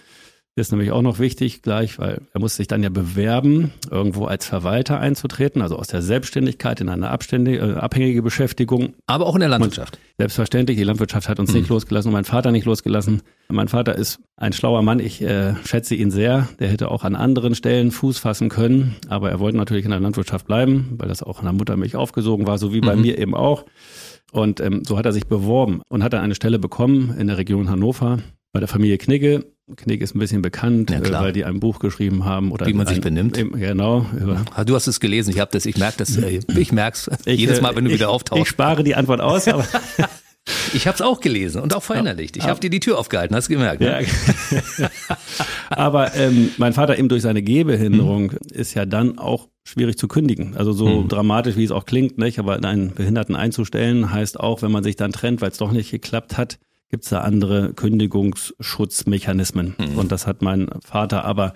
ist 0.55 0.71
nämlich 0.71 0.91
auch 0.91 1.01
noch 1.01 1.17
wichtig 1.17 1.63
gleich, 1.63 1.97
weil 1.97 2.21
er 2.31 2.39
muss 2.39 2.55
sich 2.55 2.67
dann 2.67 2.83
ja 2.83 2.89
bewerben, 2.89 3.71
irgendwo 3.89 4.25
als 4.25 4.45
Verwalter 4.45 4.99
einzutreten, 4.99 5.63
also 5.63 5.77
aus 5.77 5.87
der 5.87 6.03
Selbstständigkeit 6.03 6.79
in 6.79 6.89
eine 6.89 7.07
äh, 7.07 7.73
abhängige 7.73 8.21
Beschäftigung. 8.21 8.93
Aber 9.07 9.25
auch 9.25 9.33
in 9.33 9.39
der 9.39 9.49
Landwirtschaft. 9.49 9.95
Und 9.95 10.01
selbstverständlich, 10.19 10.77
die 10.77 10.83
Landwirtschaft 10.83 11.27
hat 11.27 11.39
uns 11.39 11.51
mhm. 11.51 11.59
nicht 11.59 11.69
losgelassen 11.69 12.09
und 12.09 12.13
mein 12.13 12.25
Vater 12.25 12.51
nicht 12.51 12.65
losgelassen. 12.65 13.23
Mein 13.49 13.67
Vater 13.67 13.95
ist 13.95 14.19
ein 14.37 14.53
schlauer 14.53 14.83
Mann, 14.83 14.99
ich 14.99 15.21
äh, 15.23 15.55
schätze 15.65 15.95
ihn 15.95 16.11
sehr. 16.11 16.47
Der 16.59 16.69
hätte 16.69 16.91
auch 16.91 17.03
an 17.03 17.15
anderen 17.15 17.55
Stellen 17.55 17.89
Fuß 17.89 18.19
fassen 18.19 18.49
können, 18.49 18.95
aber 19.09 19.31
er 19.31 19.39
wollte 19.39 19.57
natürlich 19.57 19.85
in 19.85 19.91
der 19.91 19.99
Landwirtschaft 19.99 20.45
bleiben, 20.45 20.93
weil 20.97 21.09
das 21.09 21.23
auch 21.23 21.39
in 21.39 21.45
der 21.45 21.53
Muttermilch 21.53 21.95
aufgesogen 21.95 22.45
war, 22.45 22.59
so 22.59 22.73
wie 22.73 22.81
bei 22.81 22.95
mhm. 22.95 23.01
mir 23.01 23.17
eben 23.17 23.33
auch. 23.33 23.65
Und 24.31 24.59
ähm, 24.59 24.83
so 24.85 24.97
hat 24.97 25.05
er 25.05 25.13
sich 25.13 25.25
beworben 25.25 25.81
und 25.89 26.03
hat 26.03 26.13
dann 26.13 26.21
eine 26.21 26.35
Stelle 26.35 26.59
bekommen 26.59 27.15
in 27.17 27.27
der 27.27 27.37
Region 27.37 27.69
Hannover 27.69 28.19
bei 28.51 28.59
der 28.59 28.69
Familie 28.69 28.99
Knigge 28.99 29.45
Knick 29.77 30.01
ist 30.01 30.13
ein 30.13 30.19
bisschen 30.19 30.41
bekannt, 30.41 30.89
ja, 30.89 30.99
äh, 30.99 31.11
weil 31.11 31.31
die 31.31 31.45
ein 31.45 31.59
Buch 31.59 31.79
geschrieben 31.79 32.25
haben 32.25 32.51
oder 32.51 32.65
wie 32.65 32.73
man 32.73 32.85
sich 32.85 32.97
ein, 32.97 33.01
benimmt. 33.01 33.35
Genau. 33.35 34.05
Du 34.65 34.75
hast 34.75 34.87
es 34.87 34.99
gelesen. 34.99 35.31
Ich 35.31 35.39
habe 35.39 35.51
das. 35.51 35.65
Ich 35.65 35.77
merke 35.77 35.97
das. 35.97 36.17
Äh, 36.17 36.41
ich 36.57 36.71
merk's 36.73 37.09
ich, 37.25 37.39
jedes 37.39 37.61
Mal, 37.61 37.75
wenn 37.75 37.85
du 37.85 37.91
ich, 37.91 37.97
wieder 37.97 38.09
auftauchst. 38.09 38.41
Ich 38.41 38.49
spare 38.49 38.83
die 38.83 38.95
Antwort 38.95 39.21
aus. 39.21 39.47
Aber 39.47 39.65
ich 40.73 40.85
habe 40.85 40.95
es 40.95 41.01
auch 41.01 41.21
gelesen 41.21 41.61
und 41.61 41.73
auch 41.73 41.83
verinnerlicht. 41.83 42.35
Ich 42.35 42.43
habe 42.43 42.59
dir 42.59 42.69
die 42.69 42.81
Tür 42.81 42.99
aufgehalten. 42.99 43.35
Hast 43.35 43.47
du 43.47 43.53
gemerkt? 43.53 43.79
Ne? 43.79 44.05
Ja. 44.77 44.89
aber 45.69 46.13
ähm, 46.13 46.49
mein 46.57 46.73
Vater 46.73 46.99
eben 46.99 47.07
durch 47.07 47.21
seine 47.21 47.41
Gehbehinderung 47.41 48.33
mhm. 48.33 48.37
ist 48.51 48.73
ja 48.73 48.85
dann 48.85 49.17
auch 49.17 49.47
schwierig 49.63 49.97
zu 49.97 50.09
kündigen. 50.09 50.57
Also 50.57 50.73
so 50.73 51.03
mhm. 51.03 51.07
dramatisch, 51.07 51.55
wie 51.55 51.63
es 51.63 51.71
auch 51.71 51.85
klingt, 51.85 52.17
nicht? 52.17 52.37
aber 52.37 52.61
einen 52.61 52.93
Behinderten 52.93 53.37
einzustellen 53.37 54.11
heißt 54.11 54.41
auch, 54.41 54.61
wenn 54.61 54.73
man 54.73 54.83
sich 54.83 54.97
dann 54.97 55.13
trennt, 55.13 55.39
weil 55.39 55.51
es 55.51 55.57
doch 55.57 55.71
nicht 55.71 55.89
geklappt 55.89 56.37
hat, 56.37 56.59
gibt 56.93 57.05
es 57.05 57.09
da 57.09 57.21
andere 57.21 57.73
Kündigungsschutzmechanismen. 57.73 59.75
Mhm. 59.79 59.97
Und 59.97 60.11
das 60.11 60.27
hat 60.27 60.43
mein 60.43 60.69
Vater 60.85 61.25
aber 61.25 61.53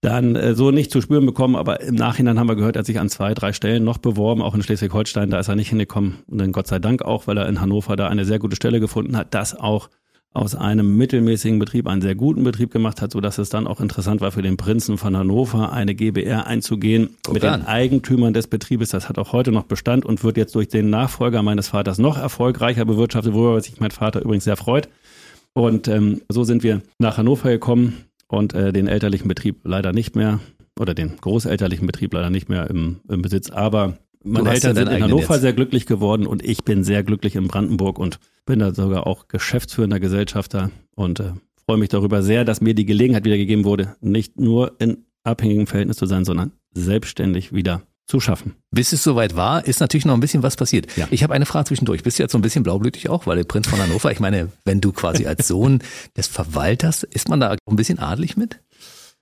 dann 0.00 0.36
äh, 0.36 0.54
so 0.54 0.70
nicht 0.70 0.90
zu 0.90 1.02
spüren 1.02 1.26
bekommen, 1.26 1.54
aber 1.54 1.82
im 1.82 1.96
Nachhinein 1.96 2.38
haben 2.38 2.48
wir 2.48 2.56
gehört, 2.56 2.76
er 2.76 2.78
hat 2.78 2.86
sich 2.86 2.98
an 2.98 3.10
zwei, 3.10 3.34
drei 3.34 3.52
Stellen 3.52 3.84
noch 3.84 3.98
beworben, 3.98 4.40
auch 4.40 4.54
in 4.54 4.62
Schleswig-Holstein, 4.62 5.28
da 5.28 5.38
ist 5.38 5.48
er 5.48 5.56
nicht 5.56 5.68
hingekommen 5.68 6.20
und 6.28 6.38
dann 6.38 6.52
Gott 6.52 6.66
sei 6.66 6.78
Dank 6.78 7.02
auch, 7.02 7.26
weil 7.26 7.36
er 7.36 7.46
in 7.46 7.60
Hannover 7.60 7.94
da 7.96 8.08
eine 8.08 8.24
sehr 8.24 8.38
gute 8.38 8.56
Stelle 8.56 8.80
gefunden 8.80 9.18
hat, 9.18 9.34
das 9.34 9.54
auch 9.54 9.90
aus 10.32 10.54
einem 10.54 10.96
mittelmäßigen 10.96 11.58
Betrieb 11.58 11.88
einen 11.88 12.02
sehr 12.02 12.14
guten 12.14 12.44
Betrieb 12.44 12.70
gemacht 12.70 13.02
hat, 13.02 13.10
so 13.10 13.20
dass 13.20 13.38
es 13.38 13.48
dann 13.48 13.66
auch 13.66 13.80
interessant 13.80 14.20
war 14.20 14.30
für 14.30 14.42
den 14.42 14.56
Prinzen 14.56 14.96
von 14.96 15.16
Hannover 15.16 15.72
eine 15.72 15.94
GBR 15.94 16.46
einzugehen 16.46 17.16
Guck 17.24 17.34
mit 17.34 17.44
an. 17.44 17.60
den 17.60 17.66
Eigentümern 17.66 18.32
des 18.32 18.46
Betriebes. 18.46 18.90
Das 18.90 19.08
hat 19.08 19.18
auch 19.18 19.32
heute 19.32 19.50
noch 19.50 19.64
Bestand 19.64 20.04
und 20.06 20.22
wird 20.22 20.36
jetzt 20.36 20.54
durch 20.54 20.68
den 20.68 20.88
Nachfolger 20.88 21.42
meines 21.42 21.68
Vaters 21.68 21.98
noch 21.98 22.16
erfolgreicher 22.16 22.84
bewirtschaftet, 22.84 23.34
worüber 23.34 23.60
sich 23.60 23.80
mein 23.80 23.90
Vater 23.90 24.22
übrigens 24.22 24.44
sehr 24.44 24.56
freut. 24.56 24.88
Und 25.52 25.88
ähm, 25.88 26.20
so 26.28 26.44
sind 26.44 26.62
wir 26.62 26.80
nach 26.98 27.18
Hannover 27.18 27.50
gekommen 27.50 28.04
und 28.28 28.54
äh, 28.54 28.72
den 28.72 28.86
elterlichen 28.86 29.26
Betrieb 29.26 29.62
leider 29.64 29.92
nicht 29.92 30.14
mehr 30.14 30.38
oder 30.78 30.94
den 30.94 31.16
großelterlichen 31.16 31.86
Betrieb 31.86 32.14
leider 32.14 32.30
nicht 32.30 32.48
mehr 32.48 32.70
im, 32.70 33.00
im 33.08 33.20
Besitz, 33.20 33.50
aber 33.50 33.98
meine 34.22 34.50
Eltern 34.50 34.74
sind 34.74 34.88
in 34.88 35.02
Hannover 35.02 35.34
jetzt. 35.34 35.40
sehr 35.40 35.52
glücklich 35.52 35.86
geworden 35.86 36.26
und 36.26 36.44
ich 36.44 36.64
bin 36.64 36.84
sehr 36.84 37.02
glücklich 37.02 37.36
in 37.36 37.48
Brandenburg 37.48 37.98
und 37.98 38.18
bin 38.44 38.58
da 38.58 38.74
sogar 38.74 39.06
auch 39.06 39.28
geschäftsführender 39.28 40.00
Gesellschafter 40.00 40.70
und 40.94 41.20
äh, 41.20 41.32
freue 41.66 41.78
mich 41.78 41.88
darüber 41.88 42.22
sehr, 42.22 42.44
dass 42.44 42.60
mir 42.60 42.74
die 42.74 42.84
Gelegenheit 42.84 43.24
wieder 43.24 43.36
gegeben 43.36 43.64
wurde, 43.64 43.96
nicht 44.00 44.38
nur 44.38 44.76
in 44.78 45.04
abhängigem 45.24 45.66
Verhältnis 45.66 45.96
zu 45.96 46.06
sein, 46.06 46.24
sondern 46.24 46.52
selbstständig 46.72 47.52
wieder 47.52 47.82
zu 48.06 48.18
schaffen. 48.18 48.56
Bis 48.72 48.92
es 48.92 49.04
soweit 49.04 49.36
war, 49.36 49.64
ist 49.64 49.78
natürlich 49.78 50.04
noch 50.04 50.14
ein 50.14 50.20
bisschen 50.20 50.42
was 50.42 50.56
passiert. 50.56 50.96
Ja. 50.96 51.06
Ich 51.12 51.22
habe 51.22 51.32
eine 51.32 51.46
Frage 51.46 51.66
zwischendurch. 51.66 52.02
Bist 52.02 52.18
du 52.18 52.24
jetzt 52.24 52.32
so 52.32 52.38
ein 52.38 52.42
bisschen 52.42 52.64
blaublütig 52.64 53.08
auch, 53.08 53.26
weil 53.26 53.36
der 53.36 53.44
Prinz 53.44 53.68
von 53.68 53.78
Hannover, 53.78 54.10
ich 54.10 54.18
meine, 54.18 54.48
wenn 54.64 54.80
du 54.80 54.90
quasi 54.92 55.26
als 55.26 55.46
Sohn 55.46 55.80
des 56.16 56.26
Verwalters, 56.26 57.04
ist 57.04 57.28
man 57.28 57.38
da 57.38 57.56
ein 57.66 57.76
bisschen 57.76 58.00
adelig 58.00 58.36
mit? 58.36 58.60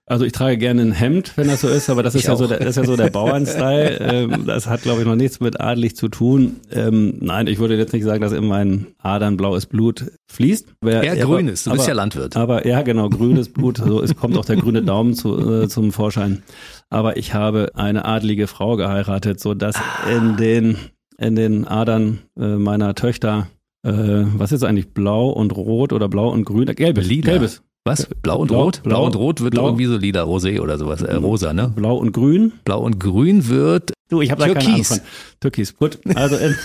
Also 0.09 0.25
ich 0.25 0.33
trage 0.33 0.57
gerne 0.57 0.83
ein 0.83 0.93
Hemd, 0.93 1.33
wenn 1.37 1.49
das 1.49 1.61
so 1.61 1.69
ist, 1.69 1.91
aber 1.91 2.03
das 2.03 2.15
ist 2.15 2.27
ja 2.27 2.35
so, 2.35 2.47
der, 2.47 2.59
das 2.59 2.71
ist 2.71 2.77
ja 2.77 2.85
so 2.85 2.97
der 2.97 3.11
Bauernstyle. 3.11 3.99
ähm, 4.01 4.47
das 4.47 4.67
hat, 4.67 4.83
glaube 4.83 5.01
ich, 5.01 5.07
noch 5.07 5.17
nichts 5.17 5.39
mit 5.41 5.61
adelig 5.61 5.97
zu 5.97 6.09
tun. 6.09 6.57
Ähm, 6.71 7.19
nein, 7.21 7.47
ich 7.47 7.59
würde 7.59 7.77
jetzt 7.77 7.93
nicht 7.93 8.05
sagen, 8.05 8.23
dass 8.23 8.33
in 8.33 8.47
meinen 8.47 8.87
Adern 8.99 9.37
blaues 9.37 9.67
Blut 9.67 10.11
fließt. 10.31 10.67
Wer, 10.81 11.05
ja, 11.05 11.25
grün 11.25 11.49
ist. 11.49 11.67
Du 11.67 11.71
aber, 11.71 11.77
bist 11.77 11.89
ja 11.89 11.95
Landwirt. 11.95 12.37
Aber 12.37 12.67
ja, 12.67 12.81
genau, 12.83 13.11
grünes 13.11 13.53
Blut. 13.53 13.79
So 13.79 14.03
es 14.03 14.17
kommt 14.17 14.37
auch 14.39 14.47
der 14.47 14.57
grüne 14.57 14.83
Daumen 14.83 15.15
zu, 15.15 15.63
äh, 15.63 15.69
zum 15.69 15.93
Vorschein. 15.93 16.43
Aber 16.89 17.19
ich 17.19 17.35
habe 17.35 17.73
eine 17.75 18.07
adlige 18.07 18.47
Frau 18.47 18.77
geheiratet, 18.77 19.41
so 19.41 19.53
dass 19.53 19.77
ah. 19.77 20.11
in 20.11 20.37
den 20.37 20.77
in 21.19 21.35
den 21.35 21.67
Adern 21.67 22.21
äh, 22.39 22.57
meiner 22.57 22.95
Töchter 22.95 23.49
äh, 23.85 23.91
was 23.93 24.53
ist 24.53 24.65
eigentlich 24.65 24.93
blau 24.93 25.31
und 25.31 25.57
rot 25.57 25.93
oder 25.93 26.09
blau 26.09 26.31
und 26.31 26.45
grün? 26.45 26.67
Gelbes. 26.67 27.07
Lila. 27.07 27.31
Gelbes. 27.33 27.63
Was? 27.89 28.07
Blau 28.23 28.41
und 28.41 28.49
Blau, 28.49 28.65
Rot? 28.65 28.83
Blau, 28.83 28.91
Blau, 28.91 29.07
und 29.07 29.17
Rot 29.17 29.41
wird 29.41 29.55
blau, 29.55 29.67
irgendwie 29.69 29.87
so 29.87 29.97
lila, 29.97 30.23
rosé 30.23 30.61
oder 30.61 30.77
sowas. 30.77 31.01
Äh, 31.01 31.15
rosa, 31.15 31.55
ne? 31.55 31.73
Blau 31.75 31.97
und 31.97 32.13
Grün? 32.13 32.53
Blau 32.65 32.81
und 32.81 33.01
Grün 33.01 33.49
wird 33.49 33.95
Du, 34.09 34.23
ich 34.23 34.31
habe 34.31 34.41
da 34.41 34.55
keine 34.55 34.67
Ahnung 34.67 34.85
von. 34.85 35.01
Türkis, 35.41 35.77
gut. 35.77 35.99
Also 36.15 36.37
in, 36.37 36.57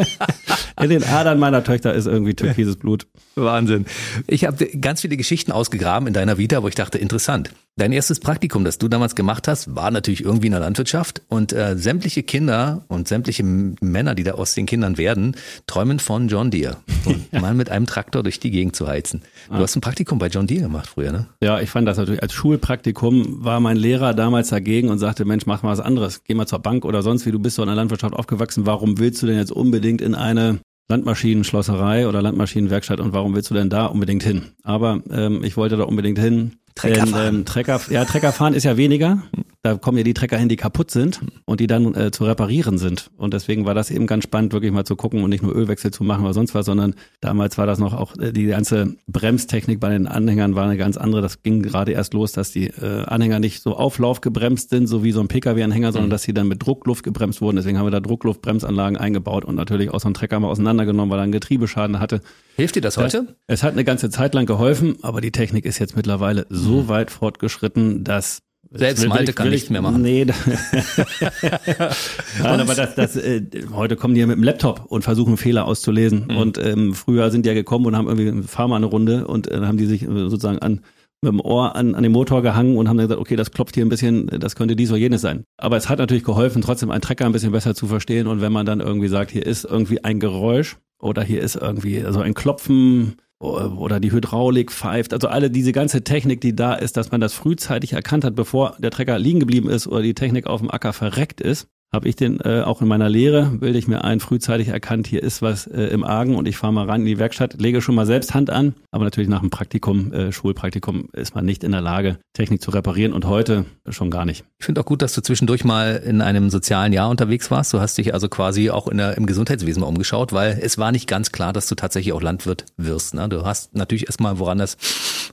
in, 0.82 0.90
den 0.90 1.04
Adern 1.04 1.38
meiner 1.38 1.62
Töchter 1.62 1.94
ist 1.94 2.06
irgendwie 2.06 2.34
türkises 2.34 2.76
Blut. 2.76 3.06
Wahnsinn. 3.36 3.86
Ich 4.26 4.44
habe 4.44 4.66
ganz 4.78 5.00
viele 5.00 5.16
Geschichten 5.16 5.52
ausgegraben 5.52 6.08
in 6.08 6.14
deiner 6.14 6.38
Vita, 6.38 6.62
wo 6.62 6.68
ich 6.68 6.74
dachte, 6.74 6.98
interessant. 6.98 7.50
Dein 7.76 7.92
erstes 7.92 8.20
Praktikum, 8.20 8.64
das 8.64 8.76
du 8.76 8.88
damals 8.88 9.14
gemacht 9.14 9.48
hast, 9.48 9.74
war 9.74 9.90
natürlich 9.90 10.22
irgendwie 10.22 10.48
in 10.48 10.52
der 10.52 10.60
Landwirtschaft 10.60 11.22
und 11.28 11.54
äh, 11.54 11.74
sämtliche 11.78 12.22
Kinder 12.22 12.84
und 12.88 13.08
sämtliche 13.08 13.44
Männer, 13.44 14.14
die 14.14 14.24
da 14.24 14.32
aus 14.32 14.52
den 14.54 14.66
Kindern 14.66 14.98
werden, 14.98 15.36
träumen 15.66 15.98
von 15.98 16.28
John 16.28 16.50
Deere 16.50 16.76
und 17.06 17.28
ja. 17.32 17.40
mal 17.40 17.54
mit 17.54 17.70
einem 17.70 17.86
Traktor 17.86 18.22
durch 18.22 18.40
die 18.40 18.50
Gegend 18.50 18.76
zu 18.76 18.88
heizen. 18.88 19.22
Du 19.48 19.54
ah. 19.54 19.60
hast 19.60 19.74
ein 19.74 19.80
Praktikum 19.80 20.18
bei 20.18 20.26
John 20.26 20.46
Deere 20.46 20.64
gemacht 20.64 20.86
früher, 20.86 21.12
ne? 21.12 21.28
Ja, 21.40 21.60
ich 21.60 21.70
fand 21.70 21.88
das 21.88 21.96
natürlich 21.96 22.22
als 22.22 22.34
Schulpraktikum 22.34 23.42
war 23.42 23.60
mein 23.60 23.78
Lehrer 23.78 24.12
damals 24.12 24.50
dagegen 24.50 24.90
und 24.90 24.98
sagte, 24.98 25.24
Mensch, 25.24 25.46
mach 25.46 25.62
mal 25.62 25.70
was 25.70 25.80
anderes, 25.80 26.24
geh 26.24 26.34
mal 26.34 26.46
zur 26.46 26.58
Bank 26.58 26.71
Bank 26.72 26.86
oder 26.86 27.02
sonst 27.02 27.26
wie, 27.26 27.32
du 27.32 27.38
bist 27.38 27.56
so 27.56 27.62
in 27.62 27.66
der 27.66 27.76
Landwirtschaft 27.76 28.14
aufgewachsen, 28.14 28.64
warum 28.64 28.98
willst 28.98 29.22
du 29.22 29.26
denn 29.26 29.36
jetzt 29.36 29.52
unbedingt 29.52 30.00
in 30.00 30.14
eine 30.14 30.60
Landmaschinenschlosserei 30.88 32.08
oder 32.08 32.22
Landmaschinenwerkstatt 32.22 32.98
und 32.98 33.12
warum 33.12 33.34
willst 33.34 33.50
du 33.50 33.54
denn 33.54 33.68
da 33.68 33.86
unbedingt 33.86 34.22
hin? 34.22 34.52
Aber 34.62 35.02
ähm, 35.10 35.44
ich 35.44 35.58
wollte 35.58 35.76
da 35.76 35.84
unbedingt 35.84 36.18
hin. 36.18 36.56
Trecker 36.74 37.06
fahren. 37.06 37.34
Ähm, 37.34 37.44
Trecker, 37.44 37.80
ja, 37.90 38.04
Trecker 38.04 38.32
fahren 38.32 38.54
ist 38.54 38.64
ja 38.64 38.76
weniger. 38.76 39.22
Da 39.64 39.76
kommen 39.76 39.96
ja 39.96 40.02
die 40.02 40.14
Trecker 40.14 40.36
hin, 40.36 40.48
die 40.48 40.56
kaputt 40.56 40.90
sind 40.90 41.20
und 41.44 41.60
die 41.60 41.68
dann 41.68 41.94
äh, 41.94 42.10
zu 42.10 42.24
reparieren 42.24 42.78
sind. 42.78 43.10
Und 43.16 43.32
deswegen 43.32 43.64
war 43.64 43.74
das 43.74 43.92
eben 43.92 44.08
ganz 44.08 44.24
spannend, 44.24 44.52
wirklich 44.52 44.72
mal 44.72 44.84
zu 44.84 44.96
gucken 44.96 45.22
und 45.22 45.30
nicht 45.30 45.44
nur 45.44 45.54
Ölwechsel 45.54 45.92
zu 45.92 46.02
machen 46.02 46.24
oder 46.24 46.34
sonst 46.34 46.52
was, 46.56 46.66
sondern 46.66 46.94
damals 47.20 47.58
war 47.58 47.66
das 47.66 47.78
noch 47.78 47.94
auch 47.94 48.16
äh, 48.18 48.32
die 48.32 48.46
ganze 48.46 48.96
Bremstechnik 49.06 49.78
bei 49.78 49.90
den 49.90 50.08
Anhängern 50.08 50.56
war 50.56 50.64
eine 50.64 50.76
ganz 50.76 50.96
andere. 50.96 51.22
Das 51.22 51.42
ging 51.44 51.62
gerade 51.62 51.92
erst 51.92 52.12
los, 52.12 52.32
dass 52.32 52.50
die 52.50 52.66
äh, 52.66 53.04
Anhänger 53.04 53.38
nicht 53.38 53.62
so 53.62 53.76
auflaufgebremst 53.76 54.70
sind, 54.70 54.88
so 54.88 55.04
wie 55.04 55.12
so 55.12 55.20
ein 55.20 55.28
Pkw-Anhänger, 55.28 55.92
sondern 55.92 56.08
mhm. 56.08 56.12
dass 56.12 56.22
sie 56.24 56.34
dann 56.34 56.48
mit 56.48 56.66
Druckluft 56.66 57.04
gebremst 57.04 57.40
wurden. 57.40 57.54
Deswegen 57.54 57.78
haben 57.78 57.86
wir 57.86 57.92
da 57.92 58.00
Druckluftbremsanlagen 58.00 58.96
eingebaut 58.96 59.44
und 59.44 59.54
natürlich 59.54 59.90
auch 59.90 60.00
so 60.00 60.08
einen 60.08 60.14
Trecker 60.14 60.40
mal 60.40 60.48
auseinandergenommen, 60.48 61.10
weil 61.10 61.20
er 61.20 61.24
einen 61.24 61.32
Getriebeschaden 61.32 62.00
hatte. 62.00 62.20
Hilft 62.56 62.74
dir 62.74 62.82
das 62.82 62.96
heute? 62.96 63.36
Das, 63.46 63.58
es 63.58 63.62
hat 63.62 63.74
eine 63.74 63.84
ganze 63.84 64.10
Zeit 64.10 64.34
lang 64.34 64.46
geholfen, 64.46 64.96
aber 65.02 65.20
die 65.20 65.30
Technik 65.30 65.64
ist 65.64 65.78
jetzt 65.78 65.96
mittlerweile 65.96 66.46
so 66.50 66.61
mhm. 66.70 66.88
weit 66.88 67.10
fortgeschritten, 67.10 68.04
dass 68.04 68.42
selbst 68.74 69.06
Malte 69.06 69.32
kann 69.32 69.50
nichts 69.50 69.70
mehr 69.70 69.82
machen. 69.82 70.02
Nee. 70.02 70.24
Nein, 72.42 72.60
aber 72.60 72.74
das, 72.74 72.94
das, 72.94 73.16
äh, 73.16 73.42
heute 73.74 73.96
kommen 73.96 74.14
die 74.14 74.20
ja 74.20 74.26
mit 74.26 74.36
dem 74.36 74.42
Laptop 74.42 74.86
und 74.86 75.02
versuchen 75.02 75.36
Fehler 75.36 75.66
auszulesen. 75.66 76.26
Mhm. 76.30 76.36
Und 76.36 76.58
ähm, 76.58 76.94
früher 76.94 77.30
sind 77.30 77.44
die 77.44 77.48
ja 77.48 77.54
gekommen 77.54 77.86
und 77.86 77.96
haben 77.96 78.08
irgendwie 78.08 78.48
fahr 78.48 78.68
mal 78.68 78.76
eine 78.76 78.86
Runde 78.86 79.26
und 79.26 79.48
äh, 79.48 79.50
dann 79.50 79.66
haben 79.66 79.76
die 79.76 79.86
sich 79.86 80.02
äh, 80.02 80.06
sozusagen 80.06 80.60
an 80.60 80.80
mit 81.24 81.32
dem 81.32 81.40
Ohr 81.40 81.76
an, 81.76 81.94
an 81.94 82.02
den 82.02 82.10
Motor 82.10 82.42
gehangen 82.42 82.76
und 82.76 82.88
haben 82.88 82.96
dann 82.96 83.06
gesagt, 83.06 83.20
okay, 83.20 83.36
das 83.36 83.52
klopft 83.52 83.76
hier 83.76 83.84
ein 83.84 83.88
bisschen, 83.88 84.26
das 84.26 84.56
könnte 84.56 84.74
dies 84.74 84.90
oder 84.90 84.98
jenes 84.98 85.20
sein. 85.20 85.44
Aber 85.56 85.76
es 85.76 85.88
hat 85.88 86.00
natürlich 86.00 86.24
geholfen, 86.24 86.62
trotzdem 86.62 86.90
einen 86.90 87.00
Trecker 87.00 87.26
ein 87.26 87.32
bisschen 87.32 87.52
besser 87.52 87.76
zu 87.76 87.86
verstehen. 87.86 88.26
Und 88.26 88.40
wenn 88.40 88.52
man 88.52 88.66
dann 88.66 88.80
irgendwie 88.80 89.06
sagt, 89.06 89.30
hier 89.30 89.46
ist 89.46 89.64
irgendwie 89.64 90.02
ein 90.02 90.18
Geräusch 90.18 90.78
oder 91.00 91.22
hier 91.22 91.40
ist 91.40 91.54
irgendwie 91.54 92.00
so 92.00 92.06
also 92.06 92.20
ein 92.20 92.34
Klopfen 92.34 93.18
oder 93.42 94.00
die 94.00 94.12
Hydraulik 94.12 94.70
pfeift, 94.70 95.12
also 95.12 95.28
alle 95.28 95.50
diese 95.50 95.72
ganze 95.72 96.04
Technik, 96.04 96.40
die 96.40 96.54
da 96.54 96.74
ist, 96.74 96.96
dass 96.96 97.10
man 97.10 97.20
das 97.20 97.34
frühzeitig 97.34 97.92
erkannt 97.92 98.24
hat, 98.24 98.34
bevor 98.34 98.76
der 98.78 98.90
Trecker 98.90 99.18
liegen 99.18 99.40
geblieben 99.40 99.68
ist 99.68 99.86
oder 99.88 100.02
die 100.02 100.14
Technik 100.14 100.46
auf 100.46 100.60
dem 100.60 100.70
Acker 100.70 100.92
verreckt 100.92 101.40
ist, 101.40 101.68
habe 101.92 102.08
ich 102.08 102.16
den 102.16 102.40
äh, 102.40 102.62
auch 102.62 102.80
in 102.80 102.88
meiner 102.88 103.10
Lehre, 103.10 103.44
bilde 103.44 103.78
ich 103.78 103.86
mir 103.86 104.02
ein, 104.02 104.18
frühzeitig 104.18 104.68
erkannt, 104.68 105.06
hier 105.06 105.22
ist 105.22 105.42
was 105.42 105.66
äh, 105.66 105.84
im 105.84 106.04
Argen 106.04 106.36
und 106.36 106.48
ich 106.48 106.56
fahre 106.56 106.72
mal 106.72 106.88
rein 106.88 107.02
in 107.02 107.06
die 107.06 107.18
Werkstatt, 107.18 107.60
lege 107.60 107.82
schon 107.82 107.94
mal 107.94 108.06
selbst 108.06 108.32
Hand 108.32 108.48
an, 108.48 108.74
aber 108.90 109.04
natürlich 109.04 109.28
nach 109.28 109.40
dem 109.40 109.50
Praktikum, 109.50 110.12
äh, 110.12 110.32
Schulpraktikum 110.32 111.10
ist 111.12 111.34
man 111.34 111.44
nicht 111.44 111.64
in 111.64 111.72
der 111.72 111.82
Lage, 111.82 112.18
Technik 112.32 112.62
zu 112.62 112.70
reparieren 112.70 113.12
und 113.12 113.26
heute 113.26 113.66
schon 113.90 114.10
gar 114.10 114.24
nicht. 114.24 114.44
Ich 114.58 114.64
finde 114.64 114.80
auch 114.80 114.86
gut, 114.86 115.02
dass 115.02 115.12
du 115.12 115.20
zwischendurch 115.20 115.64
mal 115.64 115.96
in 115.96 116.22
einem 116.22 116.48
sozialen 116.48 116.94
Jahr 116.94 117.10
unterwegs 117.10 117.50
warst. 117.50 117.74
Du 117.74 117.80
hast 117.80 117.98
dich 117.98 118.14
also 118.14 118.28
quasi 118.28 118.70
auch 118.70 118.88
in 118.88 118.96
der, 118.96 119.18
im 119.18 119.26
Gesundheitswesen 119.26 119.82
mal 119.82 119.88
umgeschaut, 119.88 120.32
weil 120.32 120.58
es 120.62 120.78
war 120.78 120.92
nicht 120.92 121.08
ganz 121.08 121.30
klar, 121.30 121.52
dass 121.52 121.66
du 121.66 121.74
tatsächlich 121.74 122.14
auch 122.14 122.22
Landwirt 122.22 122.64
wirst. 122.78 123.14
Ne? 123.14 123.28
Du 123.28 123.44
hast 123.44 123.74
natürlich 123.74 124.06
erstmal 124.06 124.38
woran 124.38 124.58
das 124.58 124.78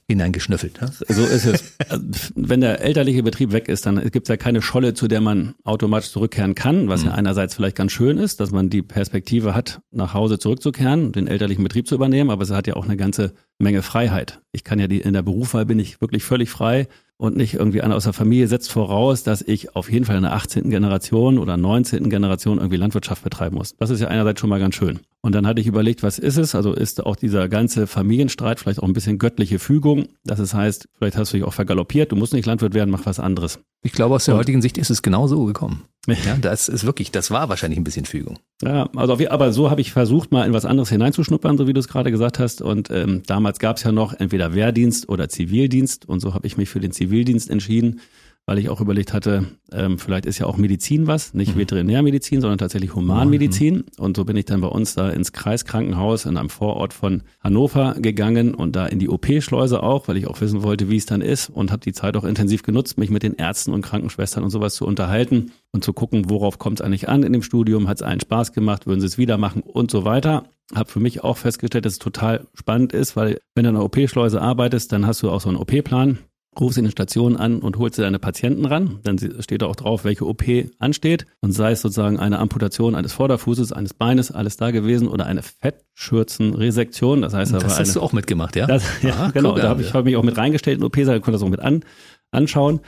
hineingeschnüffelt. 0.10 0.82
Ne? 0.82 0.92
So 1.08 1.24
ist 1.24 1.46
es. 1.46 1.64
Also, 1.88 2.04
wenn 2.36 2.62
der 2.62 2.82
elterliche 2.82 3.24
Betrieb 3.24 3.52
weg 3.52 3.70
ist, 3.70 3.86
dann 3.86 4.00
gibt 4.10 4.28
es 4.28 4.30
ja 4.30 4.38
keine 4.38 4.62
Scholle, 4.62 4.94
zu 4.94 5.08
der 5.08 5.22
man 5.22 5.56
automatisch 5.64 6.12
zurückkehren 6.12 6.49
zurückkehren 6.50 6.56
kann, 6.56 6.90
was 6.90 7.02
mhm. 7.02 7.08
ja 7.08 7.14
einerseits 7.16 7.56
vielleicht 7.56 7.76
ganz 7.76 7.92
schön 7.92 8.18
ist, 8.18 8.40
dass 8.40 8.52
man 8.52 8.70
die 8.70 8.82
Perspektive 8.82 9.54
hat, 9.56 9.82
nach 9.92 10.14
Hause 10.14 10.40
zurückzukehren, 10.40 11.12
den 11.12 11.28
elterlichen 11.28 11.64
Betrieb 11.64 11.88
zu 11.88 11.96
übernehmen, 11.96 12.30
aber 12.30 12.44
es 12.44 12.52
hat 12.52 12.68
ja 12.68 12.76
auch 12.76 12.86
eine 12.86 12.98
ganze 12.98 13.34
Menge 13.60 13.82
Freiheit. 13.82 14.42
Ich 14.52 14.64
kann 14.64 14.80
ja 14.80 14.88
die, 14.88 15.02
in 15.02 15.14
der 15.14 15.22
Berufswahl 15.22 15.66
bin 15.66 15.80
ich 15.80 16.02
wirklich 16.02 16.24
völlig 16.24 16.50
frei 16.50 16.88
und 17.18 17.36
nicht 17.36 17.56
irgendwie 17.56 17.82
einer 17.82 17.96
aus 17.96 18.06
der 18.06 18.14
Familie 18.14 18.48
setzt 18.48 18.72
voraus, 18.72 19.24
dass 19.24 19.42
ich 19.42 19.76
auf 19.76 19.92
jeden 19.92 20.06
Fall 20.06 20.16
in 20.16 20.24
der 20.24 20.34
18. 20.34 20.70
Generation 20.70 21.38
oder 21.38 21.58
19. 21.58 22.10
Generation 22.10 22.58
irgendwie 22.58 22.78
Landwirtschaft 22.78 23.24
betreiben 23.24 23.58
muss. 23.58 23.76
Das 23.78 23.90
ist 23.90 24.00
ja 24.00 24.08
einerseits 24.08 24.40
schon 24.40 24.50
mal 24.50 24.60
ganz 24.60 24.76
schön. 24.76 25.00
Und 25.22 25.36
dann 25.36 25.46
hatte 25.46 25.60
ich 25.60 25.68
überlegt, 25.68 26.02
was 26.02 26.18
ist 26.18 26.38
es? 26.38 26.56
Also 26.56 26.74
ist 26.74 27.06
auch 27.06 27.18
dieser 27.18 27.50
ganze 27.50 27.88
Familienstreit 27.88 28.60
vielleicht 28.60 28.80
auch 28.80 28.88
ein 28.88 28.94
bisschen 28.94 29.18
göttliche 29.18 29.60
Fügung. 29.60 30.08
Das 30.24 30.54
heißt, 30.54 30.88
vielleicht 30.98 31.18
hast 31.18 31.34
du 31.34 31.38
dich 31.38 31.46
auch 31.46 31.54
vergaloppiert, 31.54 32.12
du 32.12 32.16
musst 32.16 32.34
nicht 32.34 32.46
Landwirt 32.46 32.74
werden, 32.74 32.90
mach 32.90 33.06
was 33.06 33.20
anderes. 33.20 33.60
Ich 33.82 33.92
glaube, 33.92 34.16
aus 34.16 34.26
der 34.26 34.36
und, 34.36 34.40
heutigen 34.40 34.62
Sicht 34.62 34.78
ist 34.78 34.90
es 34.90 35.02
genau 35.02 35.28
so 35.28 35.46
gekommen. 35.46 35.84
Ja, 36.26 36.36
das 36.42 36.70
ist 36.70 36.86
wirklich, 36.86 37.12
das 37.12 37.30
war 37.30 37.50
wahrscheinlich 37.50 37.80
ein 37.80 37.84
bisschen 37.84 38.06
Fügung. 38.06 38.40
Ja, 38.64 38.90
also 38.96 39.18
aber 39.30 39.54
so 39.54 39.70
habe 39.70 39.82
ich 39.82 39.92
versucht, 39.92 40.32
mal 40.32 40.48
in 40.48 40.54
was 40.54 40.66
anderes 40.66 40.90
hineinzuschnuppern, 40.90 41.58
so 41.58 41.68
wie 41.68 41.74
du 41.74 41.80
es 41.80 41.88
gerade 41.88 42.10
gesagt 42.10 42.40
hast. 42.40 42.62
Und 42.62 42.90
ähm, 42.90 43.22
damals 43.28 43.60
gab 43.60 43.78
es 43.78 43.84
ja 43.84 43.92
noch 43.92 44.14
entweder 44.14 44.56
Wehrdienst 44.56 45.08
oder 45.08 45.30
Zivildienst. 45.30 46.10
Und 46.10 46.20
so 46.20 46.34
habe 46.34 46.48
ich 46.48 46.58
mich 46.58 46.70
für 46.70 46.80
den 46.80 46.92
Zivildienst 46.92 47.50
entschieden 47.50 48.02
weil 48.46 48.58
ich 48.58 48.70
auch 48.70 48.82
überlegt 48.82 49.14
hatte, 49.14 49.46
ähm, 49.72 50.00
vielleicht 50.00 50.26
ist 50.26 50.40
ja 50.40 50.48
auch 50.48 50.58
Medizin 50.58 51.06
was, 51.06 51.36
nicht 51.36 51.54
mhm. 51.54 51.60
Veterinärmedizin, 51.60 52.42
sondern 52.42 52.58
tatsächlich 52.58 52.96
Humanmedizin. 52.96 53.76
Mhm. 53.76 53.84
Und 54.00 54.18
so 54.18 54.26
bin 54.26 54.36
ich 54.38 54.46
dann 54.46 54.62
bei 54.62 54.68
uns 54.68 54.96
da 54.96 55.10
ins 55.10 55.34
Kreiskrankenhaus 55.34 56.26
in 56.26 56.36
einem 56.36 56.50
Vorort 56.50 56.94
von 56.94 57.22
Hannover 57.42 57.96
gegangen 58.00 58.56
und 58.56 58.76
da 58.76 58.88
in 58.88 58.98
die 58.98 59.08
OP-Schleuse 59.08 59.84
auch, 59.84 60.08
weil 60.08 60.18
ich 60.18 60.26
auch 60.26 60.42
wissen 60.42 60.64
wollte, 60.64 60.90
wie 60.90 60.98
es 60.98 61.06
dann 61.06 61.22
ist 61.22 61.50
und 61.50 61.72
habe 61.72 61.82
die 61.82 61.94
Zeit 61.94 62.18
auch 62.18 62.24
intensiv 62.24 62.64
genutzt, 62.64 62.98
mich 62.98 63.12
mit 63.12 63.22
den 63.22 63.36
Ärzten 63.36 63.72
und 63.72 63.84
Krankenschwestern 63.84 64.44
und 64.44 64.50
sowas 64.50 64.74
zu 64.74 64.88
unterhalten 64.88 65.52
und 65.72 65.84
zu 65.84 65.94
gucken, 65.94 66.30
worauf 66.30 66.58
kommt 66.58 66.80
es 66.80 66.86
eigentlich 66.86 67.08
an 67.08 67.22
in 67.22 67.34
dem 67.34 67.44
Studium, 67.44 67.88
hat 67.88 67.98
es 67.98 68.04
einen 68.04 68.20
Spaß 68.22 68.54
gemacht, 68.54 68.88
würden 68.88 69.00
sie 69.00 69.08
es 69.08 69.20
wieder 69.20 69.38
machen 69.38 69.62
und 69.62 69.92
so 69.92 70.06
weiter. 70.06 70.46
Habe 70.74 70.90
für 70.90 71.00
mich 71.00 71.24
auch 71.24 71.38
festgestellt, 71.38 71.86
dass 71.86 71.94
es 71.94 72.00
total 72.00 72.48
spannend 72.56 72.94
ist, 72.94 73.16
weil 73.16 73.40
wenn 73.54 73.64
du 73.64 73.70
in 73.72 73.76
einer 73.76 73.86
OP-Schleuse 73.86 74.42
arbeitest, 74.42 74.92
dann 74.92 75.06
hast 75.06 75.22
du 75.22 75.30
auch 75.30 75.42
so 75.42 75.50
einen 75.50 75.58
OP-Plan 75.58 76.20
rufst 76.60 76.78
in 76.78 76.86
den 76.86 76.92
Stationen 76.92 77.38
an 77.38 77.60
und 77.60 77.78
holst 77.78 77.98
dir 77.98 78.02
deine 78.02 78.20
Patienten 78.20 78.66
ran. 78.66 79.00
Dann 79.04 79.18
steht 79.40 79.62
da 79.62 79.68
auch 79.68 79.76
drauf, 79.76 80.04
welche 80.04 80.26
OP 80.26 80.44
ansteht. 80.80 81.26
Und 81.42 81.52
sei 81.52 81.72
es 81.72 81.82
sozusagen 81.82 82.20
eine 82.20 82.40
Amputation 82.40 82.96
eines 82.96 83.14
Vorderfußes, 83.14 83.72
eines 83.72 83.94
Beines, 83.94 84.32
alles 84.32 84.58
da 84.58 84.72
gewesen 84.72 85.08
oder 85.08 85.26
eine 85.26 85.44
Fettschürzenresektion. 85.44 87.22
Das 87.22 87.34
heißt, 87.34 87.54
das 87.54 87.64
hast 87.64 87.80
eine, 87.80 87.94
du 87.94 88.02
auch 88.02 88.14
mitgemacht, 88.14 88.56
ja? 88.56 88.66
Das, 88.66 88.84
ja, 89.02 89.12
Aha, 89.12 89.32
genau. 89.32 89.56
Da 89.56 89.70
habe 89.70 89.82
ich 89.82 89.94
hab 89.94 90.06
mich 90.06 90.16
auch 90.16 90.24
mit 90.24 90.38
reingestellt 90.38 90.80
in 90.80 90.84
OP-Saal, 90.84 91.20
konnte 91.20 91.34
das 91.34 91.44
auch 91.44 91.50
mit 91.50 91.62
an, 91.62 91.84
anschauen. 92.32 92.80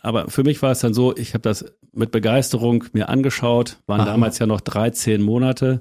Aber 0.00 0.30
für 0.30 0.44
mich 0.44 0.62
war 0.62 0.70
es 0.70 0.80
dann 0.80 0.94
so, 0.94 1.16
ich 1.16 1.34
habe 1.34 1.42
das 1.42 1.64
mit 1.92 2.12
Begeisterung 2.12 2.84
mir 2.92 3.08
angeschaut, 3.08 3.78
waren 3.86 4.02
Aha. 4.02 4.10
damals 4.10 4.38
ja 4.38 4.46
noch 4.46 4.60
13 4.60 5.22
Monate 5.22 5.80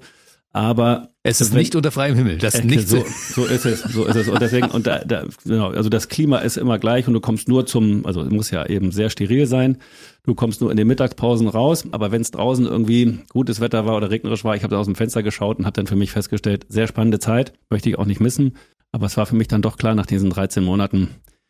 aber 0.57 1.09
es 1.21 1.39
ist 1.39 1.53
nicht 1.53 1.75
unter 1.75 1.91
freiem 1.91 2.15
Himmel. 2.15 2.39
Das 2.39 2.55
ist 2.55 2.65
nicht 2.65 2.87
so, 2.87 3.05
so 3.33 3.45
ist 3.45 3.65
es, 3.65 3.81
so 3.81 4.05
ist 4.05 4.15
es. 4.15 4.27
Und 4.27 4.41
deswegen, 4.41 4.69
und 4.71 4.87
da, 4.87 4.99
da, 5.05 5.25
genau, 5.45 5.69
also 5.69 5.87
das 5.87 6.07
Klima 6.07 6.39
ist 6.39 6.57
immer 6.57 6.79
gleich 6.79 7.07
und 7.07 7.13
du 7.13 7.19
kommst 7.19 7.47
nur 7.47 7.67
zum, 7.67 8.07
also 8.07 8.21
es 8.23 8.31
muss 8.31 8.49
ja 8.49 8.65
eben 8.65 8.91
sehr 8.91 9.11
steril 9.11 9.45
sein. 9.45 9.77
Du 10.23 10.33
kommst 10.33 10.59
nur 10.61 10.71
in 10.71 10.77
den 10.77 10.87
Mittagspausen 10.87 11.47
raus, 11.47 11.85
aber 11.91 12.11
wenn 12.11 12.21
es 12.21 12.31
draußen 12.31 12.65
irgendwie 12.65 13.19
gutes 13.29 13.59
Wetter 13.59 13.85
war 13.85 13.95
oder 13.95 14.09
regnerisch 14.09 14.43
war, 14.43 14.55
ich 14.55 14.63
habe 14.63 14.71
da 14.71 14.79
aus 14.79 14.87
dem 14.87 14.95
Fenster 14.95 15.21
geschaut 15.21 15.59
und 15.59 15.65
habe 15.65 15.75
dann 15.75 15.85
für 15.85 15.95
mich 15.95 16.11
festgestellt, 16.11 16.65
sehr 16.69 16.87
spannende 16.87 17.19
Zeit, 17.19 17.53
möchte 17.69 17.89
ich 17.89 17.99
auch 17.99 18.05
nicht 18.05 18.19
missen. 18.19 18.57
Aber 18.91 19.05
es 19.05 19.15
war 19.15 19.27
für 19.27 19.35
mich 19.35 19.47
dann 19.47 19.61
doch 19.61 19.77
klar 19.77 19.93
nach 19.93 20.07
diesen 20.07 20.31
13 20.31 20.63
Monaten, 20.63 21.09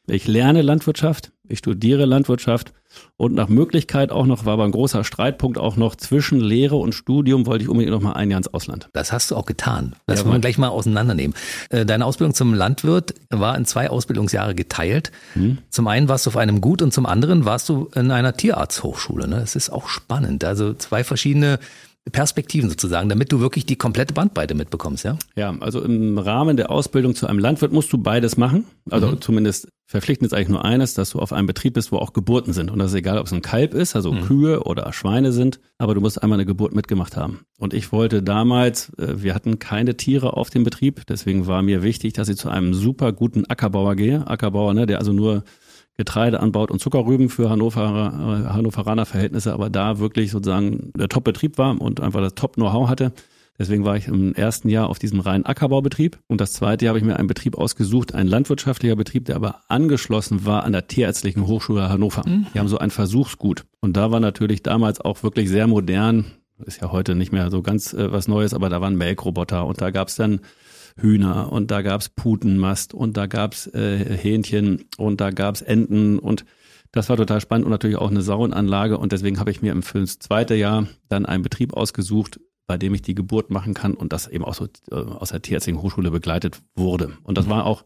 Ich 0.10 0.26
lerne 0.26 0.62
Landwirtschaft, 0.62 1.32
ich 1.50 1.60
studiere 1.60 2.06
Landwirtschaft 2.06 2.72
und 3.18 3.34
nach 3.34 3.50
Möglichkeit 3.50 4.10
auch 4.10 4.26
noch, 4.26 4.46
war 4.46 4.54
aber 4.54 4.64
ein 4.64 4.72
großer 4.72 5.04
Streitpunkt 5.04 5.58
auch 5.58 5.76
noch 5.76 5.96
zwischen 5.96 6.40
Lehre 6.40 6.78
und 6.78 6.94
Studium, 6.94 7.46
wollte 7.46 7.64
ich 7.64 7.70
unbedingt 7.70 7.94
noch 7.94 8.02
mal 8.02 8.14
ein 8.14 8.32
Jahr 8.32 8.38
ins 8.38 8.54
Ausland. 8.54 8.90
Das 8.94 9.12
hast 9.12 9.32
du 9.32 9.36
auch 9.36 9.46
getan. 9.46 9.98
Das 10.06 10.20
ja, 10.20 10.26
wollen 10.26 10.36
wir 10.36 10.40
gleich 10.40 10.58
mal 10.58 10.70
auseinandernehmen. 10.70 11.36
Äh, 11.70 11.86
deine 11.86 12.06
Ausbildung 12.06 12.34
zum 12.34 12.54
Landwirt 12.54 13.16
war 13.30 13.58
in 13.58 13.66
zwei 13.66 13.90
Ausbildungsjahre 13.90 14.56
geteilt. 14.56 15.12
Hm. 15.34 15.58
Zum 15.70 15.88
einen 15.88 16.08
warst 16.08 16.26
du 16.26 16.30
auf 16.30 16.38
einem 16.38 16.62
Gut 16.62 16.82
und 16.82 16.94
zum 16.94 17.06
anderen 17.06 17.44
warst 17.44 17.68
du 17.68 17.90
in 17.94 18.10
einer 18.12 18.32
Tierarzthochschule. 18.32 19.28
Ne? 19.28 19.42
Das 19.42 19.58
ist 19.58 19.70
auch 19.70 19.90
spannend. 19.90 20.46
Also 20.46 20.74
zwei 20.74 21.04
verschiedene 21.04 21.60
Perspektiven 22.12 22.70
sozusagen, 22.70 23.10
damit 23.10 23.32
du 23.32 23.40
wirklich 23.40 23.66
die 23.66 23.76
komplette 23.76 24.14
Bandbreite 24.14 24.56
mitbekommst, 24.56 25.04
ja? 25.04 25.18
Ja, 25.36 25.56
also 25.60 25.82
im 25.82 26.18
Rahmen 26.18 26.58
der 26.58 26.72
Ausbildung 26.72 27.16
zu 27.16 27.28
einem 27.28 27.40
Landwirt 27.40 27.72
musst 27.72 27.92
du 27.94 27.98
beides 27.98 28.38
machen. 28.38 28.66
Also 28.90 29.08
mhm. 29.08 29.22
zumindest 29.22 29.68
verpflichtend 29.86 30.28
ist 30.28 30.34
eigentlich 30.34 30.50
nur 30.50 30.66
eines, 30.66 30.94
dass 30.94 31.12
du 31.12 31.20
auf 31.20 31.32
einem 31.32 31.48
Betrieb 31.48 31.74
bist, 31.76 31.92
wo 31.92 31.98
auch 31.98 32.14
Geburten 32.14 32.54
sind. 32.54 32.70
Und 32.72 32.80
das 32.80 32.92
ist 32.92 32.98
egal, 32.98 33.18
ob 33.18 33.26
es 33.26 33.34
ein 33.34 33.42
Kalb 33.42 33.74
ist, 33.74 33.96
also 33.96 34.12
mhm. 34.12 34.22
Kühe 34.22 34.64
oder 34.64 34.92
Schweine 34.92 35.32
sind, 35.32 35.60
aber 35.78 35.96
du 35.96 36.02
musst 36.02 36.22
einmal 36.22 36.38
eine 36.38 36.46
Geburt 36.46 36.76
mitgemacht 36.76 37.16
haben. 37.16 37.42
Und 37.58 37.74
ich 37.74 37.92
wollte 37.92 38.22
damals, 38.22 38.92
äh, 38.98 39.22
wir 39.22 39.34
hatten 39.34 39.60
keine 39.60 39.96
Tiere 39.96 40.36
auf 40.36 40.50
dem 40.50 40.64
Betrieb, 40.64 41.06
deswegen 41.08 41.48
war 41.48 41.62
mir 41.62 41.84
wichtig, 41.84 42.14
dass 42.14 42.30
ich 42.30 42.38
zu 42.38 42.50
einem 42.50 42.74
super 42.74 43.14
guten 43.14 43.46
Ackerbauer 43.50 43.96
gehe. 43.96 44.28
Ackerbauer, 44.28 44.74
ne, 44.74 44.86
der 44.86 45.00
also 45.00 45.14
nur 45.14 45.44
Getreide 45.98 46.40
anbaut 46.40 46.70
und 46.70 46.80
Zuckerrüben 46.80 47.30
für 47.30 47.50
Hannover, 47.50 48.14
äh, 48.46 48.54
Hannoveraner 48.54 49.06
Verhältnisse, 49.06 49.54
aber 49.54 49.70
da 49.70 50.00
wirklich 50.00 50.32
sozusagen 50.32 50.92
der 50.96 51.10
Top-Betrieb 51.10 51.58
war 51.58 51.80
und 51.82 52.00
einfach 52.02 52.22
das 52.22 52.36
Top-Know-how 52.36 52.88
hatte. 52.88 53.12
Deswegen 53.60 53.84
war 53.84 53.98
ich 53.98 54.08
im 54.08 54.36
ersten 54.36 54.70
Jahr 54.70 54.88
auf 54.88 55.00
diesem 55.00 55.20
reinen 55.20 55.44
Ackerbaubetrieb 55.44 56.20
und 56.28 56.40
das 56.40 56.54
zweite 56.54 56.86
Jahr 56.86 56.92
habe 56.92 57.00
ich 57.00 57.06
mir 57.06 57.18
einen 57.18 57.28
Betrieb 57.28 57.58
ausgesucht, 57.58 58.14
ein 58.14 58.28
landwirtschaftlicher 58.28 58.96
Betrieb, 58.96 59.26
der 59.26 59.36
aber 59.36 59.62
angeschlossen 59.68 60.46
war 60.46 60.64
an 60.64 60.74
der 60.74 60.88
Tierärztlichen 60.88 61.48
Hochschule 61.48 61.90
Hannover. 61.90 62.22
Mhm. 62.28 62.46
Die 62.54 62.60
haben 62.60 62.68
so 62.68 62.78
ein 62.78 62.92
Versuchsgut 62.92 63.66
und 63.80 63.98
da 63.98 64.12
war 64.12 64.20
natürlich 64.20 64.62
damals 64.62 65.02
auch 65.02 65.24
wirklich 65.24 65.50
sehr 65.50 65.66
modern, 65.66 66.26
ist 66.66 66.82
ja 66.82 66.92
heute 66.92 67.16
nicht 67.16 67.32
mehr 67.32 67.50
so 67.50 67.64
ganz 67.64 67.94
äh, 67.94 68.12
was 68.12 68.28
Neues, 68.28 68.54
aber 68.54 68.70
da 68.70 68.80
waren 68.80 68.96
Melkroboter 68.96 69.66
und 69.66 69.82
da 69.82 69.90
gab 69.90 70.10
es 70.10 70.16
dann 70.16 70.42
Hühner 70.98 71.52
und 71.52 71.72
da 71.72 71.82
gab's 71.82 72.10
Putenmast 72.10 72.94
und 72.94 73.18
da 73.18 73.28
gab's 73.28 73.68
äh, 73.68 73.98
Hähnchen 73.98 74.86
und 74.98 75.22
da 75.22 75.32
gab's 75.32 75.62
Enten 75.62 76.20
und 76.20 76.46
das 76.92 77.10
war 77.10 77.18
total 77.18 77.42
spannend 77.42 77.66
und 77.66 77.72
natürlich 77.72 77.98
auch 77.98 78.10
eine 78.10 78.22
Sauenanlage 78.22 78.98
und 78.98 79.12
deswegen 79.12 79.40
habe 79.40 79.52
ich 79.52 79.62
mir 79.62 79.72
im 79.72 79.84
fürs 79.84 80.20
zweite 80.20 80.56
Jahr 80.56 80.88
dann 81.10 81.26
einen 81.26 81.44
Betrieb 81.44 81.74
ausgesucht, 81.74 82.40
bei 82.66 82.78
dem 82.78 82.94
ich 82.94 83.02
die 83.02 83.16
Geburt 83.16 83.50
machen 83.50 83.74
kann 83.74 83.94
und 83.94 84.14
das 84.14 84.28
eben 84.28 84.44
auch 84.44 84.54
so 84.54 84.68
äh, 84.92 84.96
aus 84.96 85.30
der 85.30 85.42
Tierärztlichen 85.42 85.82
Hochschule 85.82 86.12
begleitet 86.12 86.62
wurde. 86.76 87.14
Und 87.24 87.38
das 87.38 87.50
war 87.50 87.66
auch 87.66 87.84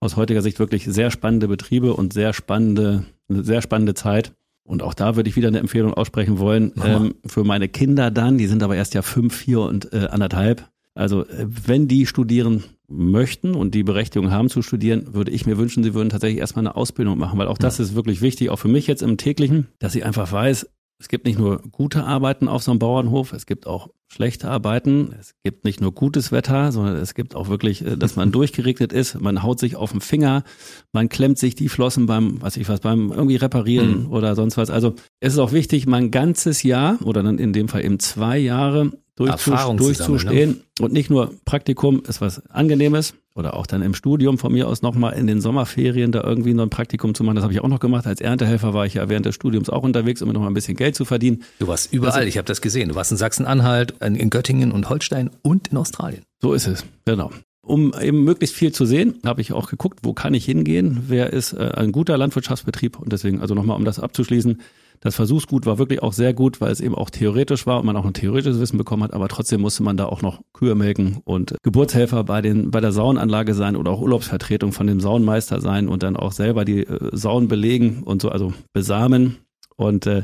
aus 0.00 0.16
heutiger 0.16 0.42
Sicht 0.42 0.58
wirklich 0.58 0.84
sehr 0.84 1.10
spannende 1.10 1.48
Betriebe 1.48 1.94
und 1.94 2.12
sehr 2.12 2.32
spannende, 2.32 3.04
eine 3.28 3.44
sehr 3.44 3.62
spannende 3.62 3.94
Zeit. 3.94 4.32
Und 4.64 4.82
auch 4.82 4.94
da 4.94 5.14
würde 5.14 5.28
ich 5.28 5.36
wieder 5.36 5.48
eine 5.48 5.58
Empfehlung 5.58 5.94
aussprechen 5.94 6.38
wollen 6.38 6.72
ähm, 6.82 7.14
für 7.26 7.44
meine 7.44 7.68
Kinder 7.68 8.10
dann. 8.10 8.38
Die 8.38 8.46
sind 8.46 8.62
aber 8.62 8.76
erst 8.76 8.94
ja 8.94 9.02
fünf, 9.02 9.36
vier 9.36 9.60
und 9.60 9.92
äh, 9.92 10.08
anderthalb. 10.10 10.68
Also 10.94 11.26
äh, 11.26 11.46
wenn 11.48 11.88
die 11.88 12.06
studieren 12.06 12.64
möchten 12.88 13.54
und 13.54 13.74
die 13.74 13.82
Berechtigung 13.82 14.30
haben 14.30 14.48
zu 14.48 14.62
studieren, 14.62 15.14
würde 15.14 15.30
ich 15.30 15.46
mir 15.46 15.58
wünschen, 15.58 15.82
sie 15.82 15.94
würden 15.94 16.10
tatsächlich 16.10 16.40
erstmal 16.40 16.66
eine 16.66 16.76
Ausbildung 16.76 17.18
machen, 17.18 17.38
weil 17.38 17.48
auch 17.48 17.58
das 17.58 17.78
ja. 17.78 17.84
ist 17.84 17.94
wirklich 17.94 18.20
wichtig, 18.20 18.50
auch 18.50 18.58
für 18.58 18.68
mich 18.68 18.86
jetzt 18.86 19.02
im 19.02 19.16
täglichen, 19.16 19.68
dass 19.78 19.94
ich 19.94 20.04
einfach 20.04 20.30
weiß, 20.30 20.68
es 21.00 21.08
gibt 21.08 21.26
nicht 21.26 21.38
nur 21.38 21.60
gute 21.72 22.04
Arbeiten 22.04 22.46
auf 22.46 22.62
so 22.62 22.70
einem 22.70 22.78
Bauernhof, 22.78 23.32
es 23.32 23.46
gibt 23.46 23.66
auch 23.66 23.90
schlechte 24.14 24.48
Arbeiten. 24.48 25.12
Es 25.18 25.34
gibt 25.42 25.64
nicht 25.64 25.80
nur 25.80 25.92
gutes 25.92 26.30
Wetter, 26.30 26.70
sondern 26.70 26.96
es 26.96 27.14
gibt 27.14 27.34
auch 27.34 27.48
wirklich, 27.48 27.84
äh, 27.84 27.96
dass 27.96 28.16
man 28.16 28.32
durchgeregnet 28.32 28.92
ist, 28.92 29.20
man 29.20 29.42
haut 29.42 29.58
sich 29.58 29.76
auf 29.76 29.90
den 29.90 30.00
Finger, 30.00 30.44
man 30.92 31.08
klemmt 31.08 31.38
sich 31.38 31.56
die 31.56 31.68
Flossen 31.68 32.06
beim, 32.06 32.40
was 32.40 32.56
ich 32.56 32.68
was, 32.68 32.80
beim 32.80 33.10
irgendwie 33.12 33.36
reparieren 33.36 34.04
mhm. 34.04 34.12
oder 34.12 34.36
sonst 34.36 34.56
was. 34.56 34.70
Also 34.70 34.94
es 35.20 35.32
ist 35.34 35.38
auch 35.38 35.52
wichtig, 35.52 35.86
mein 35.86 36.10
ganzes 36.10 36.62
Jahr 36.62 36.98
oder 37.02 37.22
dann 37.22 37.38
in 37.38 37.52
dem 37.52 37.68
Fall 37.68 37.84
eben 37.84 37.98
zwei 37.98 38.38
Jahre 38.38 38.92
durchzustehen 39.16 40.50
ne? 40.50 40.56
und 40.80 40.92
nicht 40.92 41.10
nur 41.10 41.32
Praktikum 41.44 42.02
ist 42.06 42.20
was 42.20 42.44
Angenehmes 42.50 43.14
oder 43.34 43.54
auch 43.54 43.66
dann 43.66 43.82
im 43.82 43.94
Studium 43.94 44.38
von 44.38 44.52
mir 44.52 44.68
aus 44.68 44.82
nochmal 44.82 45.14
in 45.14 45.26
den 45.26 45.40
Sommerferien 45.40 46.12
da 46.12 46.22
irgendwie 46.22 46.54
noch 46.54 46.64
ein 46.64 46.70
Praktikum 46.70 47.14
zu 47.14 47.24
machen. 47.24 47.36
Das 47.36 47.42
habe 47.42 47.52
ich 47.52 47.60
auch 47.60 47.68
noch 47.68 47.80
gemacht. 47.80 48.06
Als 48.06 48.20
Erntehelfer 48.20 48.74
war 48.74 48.86
ich 48.86 48.94
ja 48.94 49.08
während 49.08 49.26
des 49.26 49.34
Studiums 49.34 49.70
auch 49.70 49.82
unterwegs, 49.82 50.22
um 50.22 50.30
noch 50.30 50.40
mal 50.40 50.48
ein 50.48 50.54
bisschen 50.54 50.76
Geld 50.76 50.94
zu 50.94 51.04
verdienen. 51.04 51.42
Du 51.58 51.66
warst 51.66 51.92
überall, 51.92 52.12
also, 52.12 52.28
ich 52.28 52.38
habe 52.38 52.46
das 52.46 52.60
gesehen. 52.60 52.88
Du 52.88 52.94
warst 52.94 53.10
in 53.10 53.16
Sachsen-Anhalt, 53.16 53.94
in 54.00 54.30
Göttingen 54.30 54.72
und 54.72 54.88
Holstein 54.88 55.30
und 55.42 55.68
in 55.68 55.76
Australien. 55.76 56.22
So 56.40 56.52
ist 56.52 56.66
es, 56.66 56.84
genau. 57.04 57.30
Um 57.64 57.94
eben 58.00 58.24
möglichst 58.24 58.54
viel 58.54 58.72
zu 58.72 58.84
sehen, 58.84 59.18
habe 59.24 59.40
ich 59.40 59.52
auch 59.52 59.68
geguckt, 59.68 60.00
wo 60.02 60.12
kann 60.12 60.34
ich 60.34 60.44
hingehen, 60.44 61.04
wer 61.08 61.32
ist 61.32 61.54
äh, 61.54 61.70
ein 61.74 61.92
guter 61.92 62.18
Landwirtschaftsbetrieb 62.18 62.98
und 62.98 63.10
deswegen, 63.12 63.40
also 63.40 63.54
nochmal, 63.54 63.76
um 63.76 63.86
das 63.86 63.98
abzuschließen, 63.98 64.60
das 65.04 65.16
Versuchsgut 65.16 65.66
war 65.66 65.78
wirklich 65.78 66.02
auch 66.02 66.14
sehr 66.14 66.32
gut, 66.32 66.62
weil 66.62 66.72
es 66.72 66.80
eben 66.80 66.94
auch 66.94 67.10
theoretisch 67.10 67.66
war 67.66 67.78
und 67.78 67.86
man 67.86 67.96
auch 67.96 68.06
ein 68.06 68.14
theoretisches 68.14 68.58
Wissen 68.58 68.78
bekommen 68.78 69.02
hat, 69.02 69.12
aber 69.12 69.28
trotzdem 69.28 69.60
musste 69.60 69.82
man 69.82 69.98
da 69.98 70.06
auch 70.06 70.22
noch 70.22 70.40
Kühe 70.54 70.74
melken 70.74 71.18
und 71.24 71.56
Geburtshelfer 71.62 72.24
bei 72.24 72.40
den 72.40 72.70
bei 72.70 72.80
der 72.80 72.90
Saunanlage 72.90 73.52
sein 73.52 73.76
oder 73.76 73.90
auch 73.90 74.00
Urlaubsvertretung 74.00 74.72
von 74.72 74.86
dem 74.86 75.00
Saunmeister 75.00 75.60
sein 75.60 75.88
und 75.88 76.02
dann 76.02 76.16
auch 76.16 76.32
selber 76.32 76.64
die 76.64 76.86
äh, 76.86 77.10
Sauen 77.12 77.48
belegen 77.48 78.02
und 78.02 78.22
so, 78.22 78.30
also 78.30 78.54
besamen 78.72 79.36
und 79.76 80.06
äh, 80.06 80.22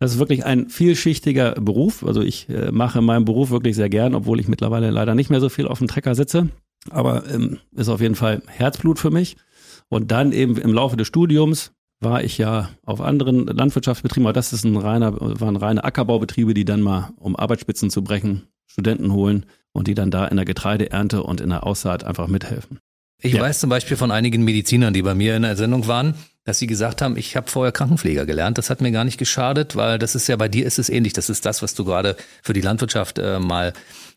das 0.00 0.12
ist 0.12 0.18
wirklich 0.18 0.44
ein 0.44 0.68
vielschichtiger 0.68 1.52
Beruf. 1.52 2.04
Also 2.04 2.20
ich 2.20 2.48
äh, 2.48 2.70
mache 2.72 3.00
meinen 3.00 3.24
Beruf 3.24 3.50
wirklich 3.50 3.76
sehr 3.76 3.88
gern, 3.88 4.14
obwohl 4.14 4.40
ich 4.40 4.48
mittlerweile 4.48 4.90
leider 4.90 5.14
nicht 5.14 5.30
mehr 5.30 5.40
so 5.40 5.48
viel 5.48 5.68
auf 5.68 5.78
dem 5.78 5.88
Trecker 5.88 6.14
sitze. 6.14 6.48
Aber 6.90 7.22
ähm, 7.32 7.58
ist 7.74 7.88
auf 7.88 8.00
jeden 8.00 8.14
Fall 8.14 8.42
Herzblut 8.46 8.98
für 8.98 9.10
mich. 9.10 9.36
Und 9.88 10.10
dann 10.10 10.32
eben 10.32 10.56
im 10.58 10.74
Laufe 10.74 10.96
des 10.96 11.06
Studiums 11.06 11.72
war 12.00 12.22
ich 12.22 12.38
ja 12.38 12.70
auf 12.84 13.00
anderen 13.00 13.46
Landwirtschaftsbetrieben, 13.46 14.26
aber 14.26 14.32
das 14.32 14.52
ist 14.52 14.64
ein 14.64 14.76
reiner, 14.76 15.14
waren 15.18 15.56
reine 15.56 15.84
Ackerbaubetriebe, 15.84 16.54
die 16.54 16.64
dann 16.64 16.82
mal, 16.82 17.10
um 17.16 17.36
Arbeitsspitzen 17.36 17.90
zu 17.90 18.02
brechen, 18.02 18.48
Studenten 18.66 19.12
holen 19.12 19.46
und 19.72 19.88
die 19.88 19.94
dann 19.94 20.10
da 20.10 20.26
in 20.26 20.36
der 20.36 20.44
Getreideernte 20.44 21.22
und 21.22 21.40
in 21.40 21.50
der 21.50 21.64
Aussaat 21.64 22.04
einfach 22.04 22.26
mithelfen. 22.26 22.80
Ich 23.22 23.32
ja. 23.32 23.40
weiß 23.40 23.60
zum 23.60 23.70
Beispiel 23.70 23.96
von 23.96 24.10
einigen 24.10 24.44
Medizinern, 24.44 24.92
die 24.92 25.02
bei 25.02 25.14
mir 25.14 25.36
in 25.36 25.42
der 25.42 25.56
Sendung 25.56 25.86
waren, 25.86 26.14
dass 26.44 26.58
sie 26.58 26.66
gesagt 26.66 27.00
haben, 27.00 27.16
ich 27.16 27.34
habe 27.34 27.50
vorher 27.50 27.72
Krankenpfleger 27.72 28.26
gelernt. 28.26 28.58
Das 28.58 28.68
hat 28.68 28.80
mir 28.80 28.92
gar 28.92 29.04
nicht 29.04 29.18
geschadet, 29.18 29.74
weil 29.74 29.98
das 29.98 30.14
ist 30.14 30.28
ja 30.28 30.36
bei 30.36 30.48
dir 30.48 30.66
ist 30.66 30.78
es 30.78 30.90
ähnlich. 30.90 31.14
Das 31.14 31.30
ist 31.30 31.46
das, 31.46 31.62
was 31.62 31.74
du 31.74 31.84
gerade 31.84 32.16
für 32.42 32.52
die 32.52 32.60
Landwirtschaft 32.60 33.18
äh, 33.18 33.40
mal 33.40 33.72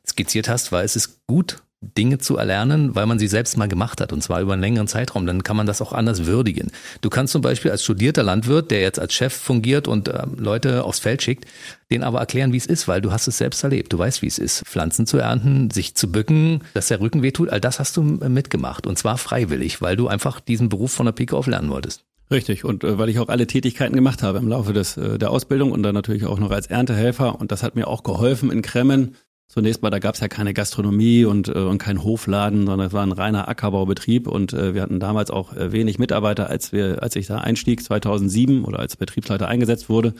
skizziert 0.05 0.49
hast, 0.49 0.71
weil 0.71 0.83
es 0.83 0.95
ist 0.95 1.25
gut, 1.27 1.63
Dinge 1.81 2.17
zu 2.17 2.35
erlernen, 2.35 2.95
weil 2.95 3.05
man 3.05 3.19
sie 3.19 3.27
selbst 3.27 3.57
mal 3.57 3.67
gemacht 3.67 4.01
hat 4.01 4.11
und 4.11 4.21
zwar 4.21 4.41
über 4.41 4.53
einen 4.53 4.61
längeren 4.61 4.87
Zeitraum. 4.87 5.25
Dann 5.25 5.43
kann 5.43 5.55
man 5.55 5.65
das 5.65 5.81
auch 5.81 5.93
anders 5.93 6.25
würdigen. 6.25 6.71
Du 7.01 7.09
kannst 7.09 7.31
zum 7.31 7.41
Beispiel 7.41 7.71
als 7.71 7.83
studierter 7.83 8.23
Landwirt, 8.23 8.69
der 8.69 8.81
jetzt 8.81 8.99
als 8.99 9.13
Chef 9.13 9.33
fungiert 9.33 9.87
und 9.87 10.09
äh, 10.09 10.23
Leute 10.35 10.83
aufs 10.83 10.99
Feld 10.99 11.21
schickt, 11.21 11.45
den 11.89 12.03
aber 12.03 12.19
erklären, 12.19 12.51
wie 12.51 12.57
es 12.57 12.65
ist, 12.65 12.87
weil 12.87 13.01
du 13.01 13.11
hast 13.11 13.27
es 13.27 13.37
selbst 13.37 13.63
erlebt. 13.63 13.93
Du 13.93 13.97
weißt, 13.97 14.21
wie 14.21 14.27
es 14.27 14.39
ist, 14.39 14.63
Pflanzen 14.65 15.07
zu 15.07 15.17
ernten, 15.17 15.71
sich 15.71 15.95
zu 15.95 16.11
bücken, 16.11 16.63
dass 16.73 16.89
der 16.89 16.99
Rücken 16.99 17.23
wehtut. 17.23 17.49
All 17.49 17.61
das 17.61 17.79
hast 17.79 17.95
du 17.95 18.03
mitgemacht 18.03 18.85
und 18.85 18.97
zwar 18.97 19.17
freiwillig, 19.17 19.81
weil 19.81 19.95
du 19.95 20.09
einfach 20.09 20.41
diesen 20.41 20.67
Beruf 20.67 20.91
von 20.91 21.05
der 21.05 21.13
Pike 21.13 21.35
auf 21.35 21.47
lernen 21.47 21.69
wolltest. 21.69 22.03
Richtig, 22.31 22.63
und 22.63 22.83
äh, 22.83 22.97
weil 22.99 23.09
ich 23.09 23.19
auch 23.19 23.29
alle 23.29 23.47
Tätigkeiten 23.47 23.95
gemacht 23.95 24.21
habe 24.21 24.37
im 24.37 24.47
Laufe 24.47 24.73
des, 24.73 24.97
äh, 24.97 25.17
der 25.17 25.31
Ausbildung 25.31 25.71
und 25.71 25.81
dann 25.81 25.95
natürlich 25.95 26.25
auch 26.25 26.39
noch 26.39 26.51
als 26.51 26.67
Erntehelfer. 26.67 27.39
Und 27.39 27.51
das 27.51 27.63
hat 27.63 27.75
mir 27.75 27.87
auch 27.87 28.03
geholfen 28.03 28.51
in 28.51 28.61
Kremmen, 28.61 29.15
Zunächst 29.51 29.81
mal, 29.81 29.89
da 29.89 29.97
gab 29.97 30.13
es 30.13 30.21
ja 30.21 30.27
keine 30.27 30.53
Gastronomie 30.53 31.25
und, 31.25 31.47
äh, 31.47 31.53
und 31.53 31.79
kein 31.79 32.03
Hofladen, 32.03 32.67
sondern 32.67 32.87
es 32.87 32.93
war 32.93 33.01
ein 33.01 33.11
reiner 33.11 33.49
Ackerbaubetrieb 33.49 34.27
und 34.27 34.53
äh, 34.53 34.75
wir 34.75 34.83
hatten 34.83 34.99
damals 34.99 35.31
auch 35.31 35.55
äh, 35.55 35.71
wenig 35.71 35.97
Mitarbeiter, 35.97 36.51
als 36.51 36.71
wir, 36.71 37.01
als 37.01 37.15
ich 37.15 37.25
da 37.25 37.39
einstieg, 37.39 37.81
2007 37.81 38.63
oder 38.63 38.77
als 38.77 38.95
Betriebsleiter 38.95 39.47
eingesetzt 39.47 39.89
wurde. 39.89 40.13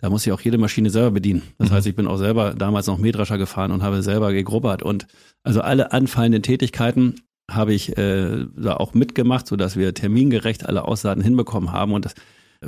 Da 0.00 0.10
muss 0.10 0.24
ich 0.24 0.32
auch 0.32 0.40
jede 0.40 0.58
Maschine 0.58 0.90
selber 0.90 1.10
bedienen. 1.10 1.42
Das 1.58 1.70
mhm. 1.70 1.74
heißt, 1.74 1.86
ich 1.88 1.96
bin 1.96 2.06
auch 2.06 2.18
selber 2.18 2.54
damals 2.54 2.86
noch 2.86 2.98
Mähdrescher 2.98 3.36
gefahren 3.36 3.72
und 3.72 3.82
habe 3.82 4.00
selber 4.04 4.32
gegrubbert 4.32 4.84
und 4.84 5.08
also 5.42 5.60
alle 5.60 5.90
anfallenden 5.90 6.44
Tätigkeiten 6.44 7.16
habe 7.50 7.74
ich 7.74 7.98
äh, 7.98 8.46
da 8.56 8.76
auch 8.76 8.94
mitgemacht, 8.94 9.48
so 9.48 9.56
dass 9.56 9.76
wir 9.76 9.92
termingerecht 9.92 10.66
alle 10.66 10.84
Aussaaten 10.84 11.22
hinbekommen 11.22 11.72
haben 11.72 11.94
und 11.94 12.04
das 12.04 12.14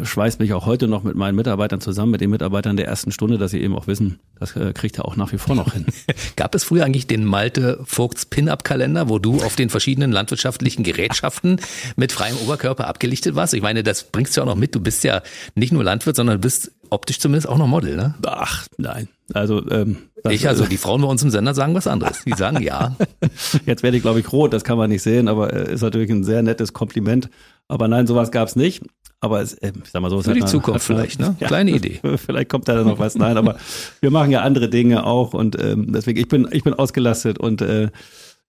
schweißt 0.00 0.38
mich 0.38 0.52
auch 0.52 0.66
heute 0.66 0.86
noch 0.86 1.02
mit 1.02 1.16
meinen 1.16 1.34
Mitarbeitern 1.34 1.80
zusammen, 1.80 2.12
mit 2.12 2.20
den 2.20 2.30
Mitarbeitern 2.30 2.76
der 2.76 2.86
ersten 2.86 3.10
Stunde, 3.10 3.38
dass 3.38 3.50
sie 3.50 3.60
eben 3.60 3.74
auch 3.76 3.86
wissen, 3.86 4.20
das 4.38 4.54
äh, 4.54 4.72
kriegt 4.72 4.98
er 4.98 5.04
auch 5.06 5.16
nach 5.16 5.32
wie 5.32 5.38
vor 5.38 5.56
noch 5.56 5.72
hin. 5.72 5.86
Gab 6.36 6.54
es 6.54 6.62
früher 6.62 6.84
eigentlich 6.84 7.08
den 7.08 7.24
Malte 7.24 7.80
Vogts 7.84 8.26
Pin-Up-Kalender, 8.26 9.08
wo 9.08 9.18
du 9.18 9.42
auf 9.42 9.56
den 9.56 9.68
verschiedenen 9.68 10.12
landwirtschaftlichen 10.12 10.84
Gerätschaften 10.84 11.60
mit 11.96 12.12
freiem 12.12 12.36
Oberkörper 12.36 12.86
abgelichtet 12.86 13.34
warst? 13.34 13.52
Ich 13.54 13.62
meine, 13.62 13.82
das 13.82 14.04
bringst 14.04 14.36
du 14.36 14.42
auch 14.42 14.46
noch 14.46 14.56
mit. 14.56 14.74
Du 14.74 14.80
bist 14.80 15.02
ja 15.02 15.22
nicht 15.56 15.72
nur 15.72 15.82
Landwirt, 15.82 16.14
sondern 16.14 16.40
bist 16.40 16.72
optisch 16.90 17.18
zumindest 17.18 17.48
auch 17.48 17.58
noch 17.58 17.66
Model, 17.66 17.96
ne? 17.96 18.14
Ach, 18.26 18.66
nein. 18.78 19.08
Also 19.32 19.68
ähm, 19.70 19.98
ich, 20.28 20.48
also 20.48 20.66
die 20.66 20.76
Frauen 20.76 21.02
bei 21.02 21.08
uns 21.08 21.22
im 21.22 21.30
Sender 21.30 21.54
sagen 21.54 21.74
was 21.74 21.86
anderes. 21.86 22.24
Die 22.24 22.32
sagen 22.32 22.62
ja. 22.62 22.96
Jetzt 23.66 23.82
werde 23.82 23.96
ich, 23.96 24.02
glaube 24.02 24.20
ich, 24.20 24.32
rot, 24.32 24.52
das 24.52 24.64
kann 24.64 24.76
man 24.76 24.90
nicht 24.90 25.02
sehen, 25.02 25.28
aber 25.28 25.52
äh, 25.52 25.72
ist 25.72 25.82
natürlich 25.82 26.10
ein 26.10 26.24
sehr 26.24 26.42
nettes 26.42 26.72
Kompliment. 26.72 27.30
Aber 27.68 27.86
nein, 27.86 28.06
sowas 28.06 28.32
gab 28.32 28.48
es 28.48 28.56
nicht. 28.56 28.82
Aber 29.22 29.42
es, 29.42 29.54
äh, 29.54 29.72
ich 29.82 29.90
sag 29.90 30.00
mal 30.00 30.10
so, 30.10 30.22
für 30.22 30.32
die 30.32 30.44
Zukunft 30.44 30.86
vielleicht, 30.86 31.20
ne? 31.20 31.36
Ja, 31.40 31.46
Kleine 31.46 31.72
Idee. 31.72 32.00
Vielleicht 32.16 32.48
kommt 32.48 32.68
da 32.68 32.82
noch 32.82 32.98
was. 32.98 33.16
Nein, 33.16 33.36
aber 33.36 33.56
wir 34.00 34.10
machen 34.10 34.30
ja 34.30 34.40
andere 34.40 34.70
Dinge 34.70 35.04
auch 35.04 35.34
und 35.34 35.62
ähm, 35.62 35.92
deswegen 35.92 36.18
ich 36.18 36.28
bin 36.28 36.48
ich 36.50 36.64
bin 36.64 36.72
ausgelastet 36.72 37.38
und 37.38 37.60
äh, 37.60 37.88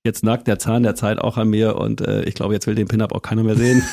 Jetzt 0.03 0.23
nagt 0.23 0.47
der 0.47 0.57
Zahn 0.57 0.81
der 0.81 0.95
Zeit 0.95 1.19
auch 1.19 1.37
an 1.37 1.49
mir 1.49 1.75
und 1.75 2.01
äh, 2.01 2.23
ich 2.23 2.33
glaube, 2.33 2.55
jetzt 2.55 2.65
will 2.65 2.73
den 2.73 2.87
Pin-Up 2.87 3.13
auch 3.13 3.21
keiner 3.21 3.43
mehr 3.43 3.55
sehen. 3.55 3.83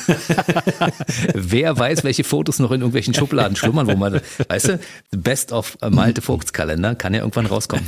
Wer 1.35 1.77
weiß, 1.77 2.03
welche 2.03 2.23
Fotos 2.23 2.57
noch 2.57 2.71
in 2.71 2.81
irgendwelchen 2.81 3.13
Schubladen 3.13 3.55
schlummern, 3.55 3.85
wo 3.85 3.95
man, 3.95 4.19
weißt 4.47 4.69
du, 4.69 4.79
Best 5.11 5.51
of 5.51 5.77
Malte 5.87 6.23
Vogts 6.23 6.51
Kalender 6.51 6.95
kann 6.95 7.13
ja 7.13 7.19
irgendwann 7.19 7.45
rauskommen. 7.45 7.85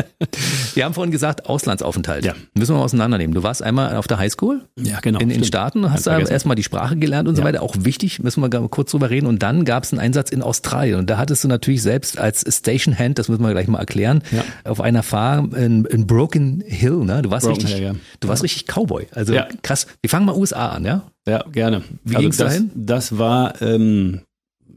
wir 0.74 0.84
haben 0.86 0.94
vorhin 0.94 1.10
gesagt, 1.10 1.44
Auslandsaufenthalt. 1.44 2.24
Ja. 2.24 2.32
Müssen 2.54 2.72
wir 2.72 2.78
mal 2.78 2.84
auseinandernehmen. 2.84 3.34
Du 3.34 3.42
warst 3.42 3.62
einmal 3.62 3.96
auf 3.96 4.08
der 4.08 4.16
Highschool 4.16 4.62
ja, 4.78 5.00
genau, 5.00 5.18
in 5.18 5.28
den 5.28 5.44
Staaten, 5.44 5.92
hast 5.92 6.06
da 6.06 6.20
erstmal 6.20 6.56
die 6.56 6.62
Sprache 6.62 6.96
gelernt 6.96 7.28
und 7.28 7.34
ja. 7.34 7.42
so 7.42 7.46
weiter. 7.46 7.62
Auch 7.62 7.74
wichtig, 7.80 8.22
müssen 8.22 8.40
wir 8.40 8.48
kurz 8.70 8.92
drüber 8.92 9.10
reden. 9.10 9.26
Und 9.26 9.42
dann 9.42 9.66
gab 9.66 9.84
es 9.84 9.92
einen 9.92 10.00
Einsatz 10.00 10.30
in 10.30 10.40
Australien. 10.40 11.00
Und 11.00 11.10
da 11.10 11.18
hattest 11.18 11.44
du 11.44 11.48
natürlich 11.48 11.82
selbst 11.82 12.18
als 12.18 12.46
Station 12.48 12.98
Hand, 12.98 13.18
das 13.18 13.28
müssen 13.28 13.42
wir 13.42 13.50
gleich 13.50 13.68
mal 13.68 13.78
erklären, 13.78 14.22
ja. 14.30 14.42
auf 14.64 14.80
einer 14.80 15.02
Farm 15.02 15.54
in, 15.54 15.84
in 15.84 16.06
Broken 16.06 16.62
Hill, 16.66 17.04
ne? 17.04 17.20
Du 17.20 17.30
warst 17.30 17.41
Broken 17.42 17.56
richtig, 17.56 17.74
Hill, 17.74 17.84
ja. 17.84 17.94
du 18.20 18.28
warst 18.28 18.42
richtig 18.42 18.66
Cowboy. 18.66 19.06
Also 19.12 19.34
krass. 19.62 19.86
Wir 20.00 20.10
fangen 20.10 20.26
mal 20.26 20.36
USA 20.36 20.70
an, 20.70 20.84
ja? 20.84 21.02
Ja, 21.26 21.44
gerne. 21.50 21.82
Wie 22.04 22.16
also 22.16 22.22
ging's 22.22 22.36
das, 22.36 22.52
dahin? 22.54 22.70
Das 22.74 23.18
war 23.18 23.60
ähm, 23.62 24.22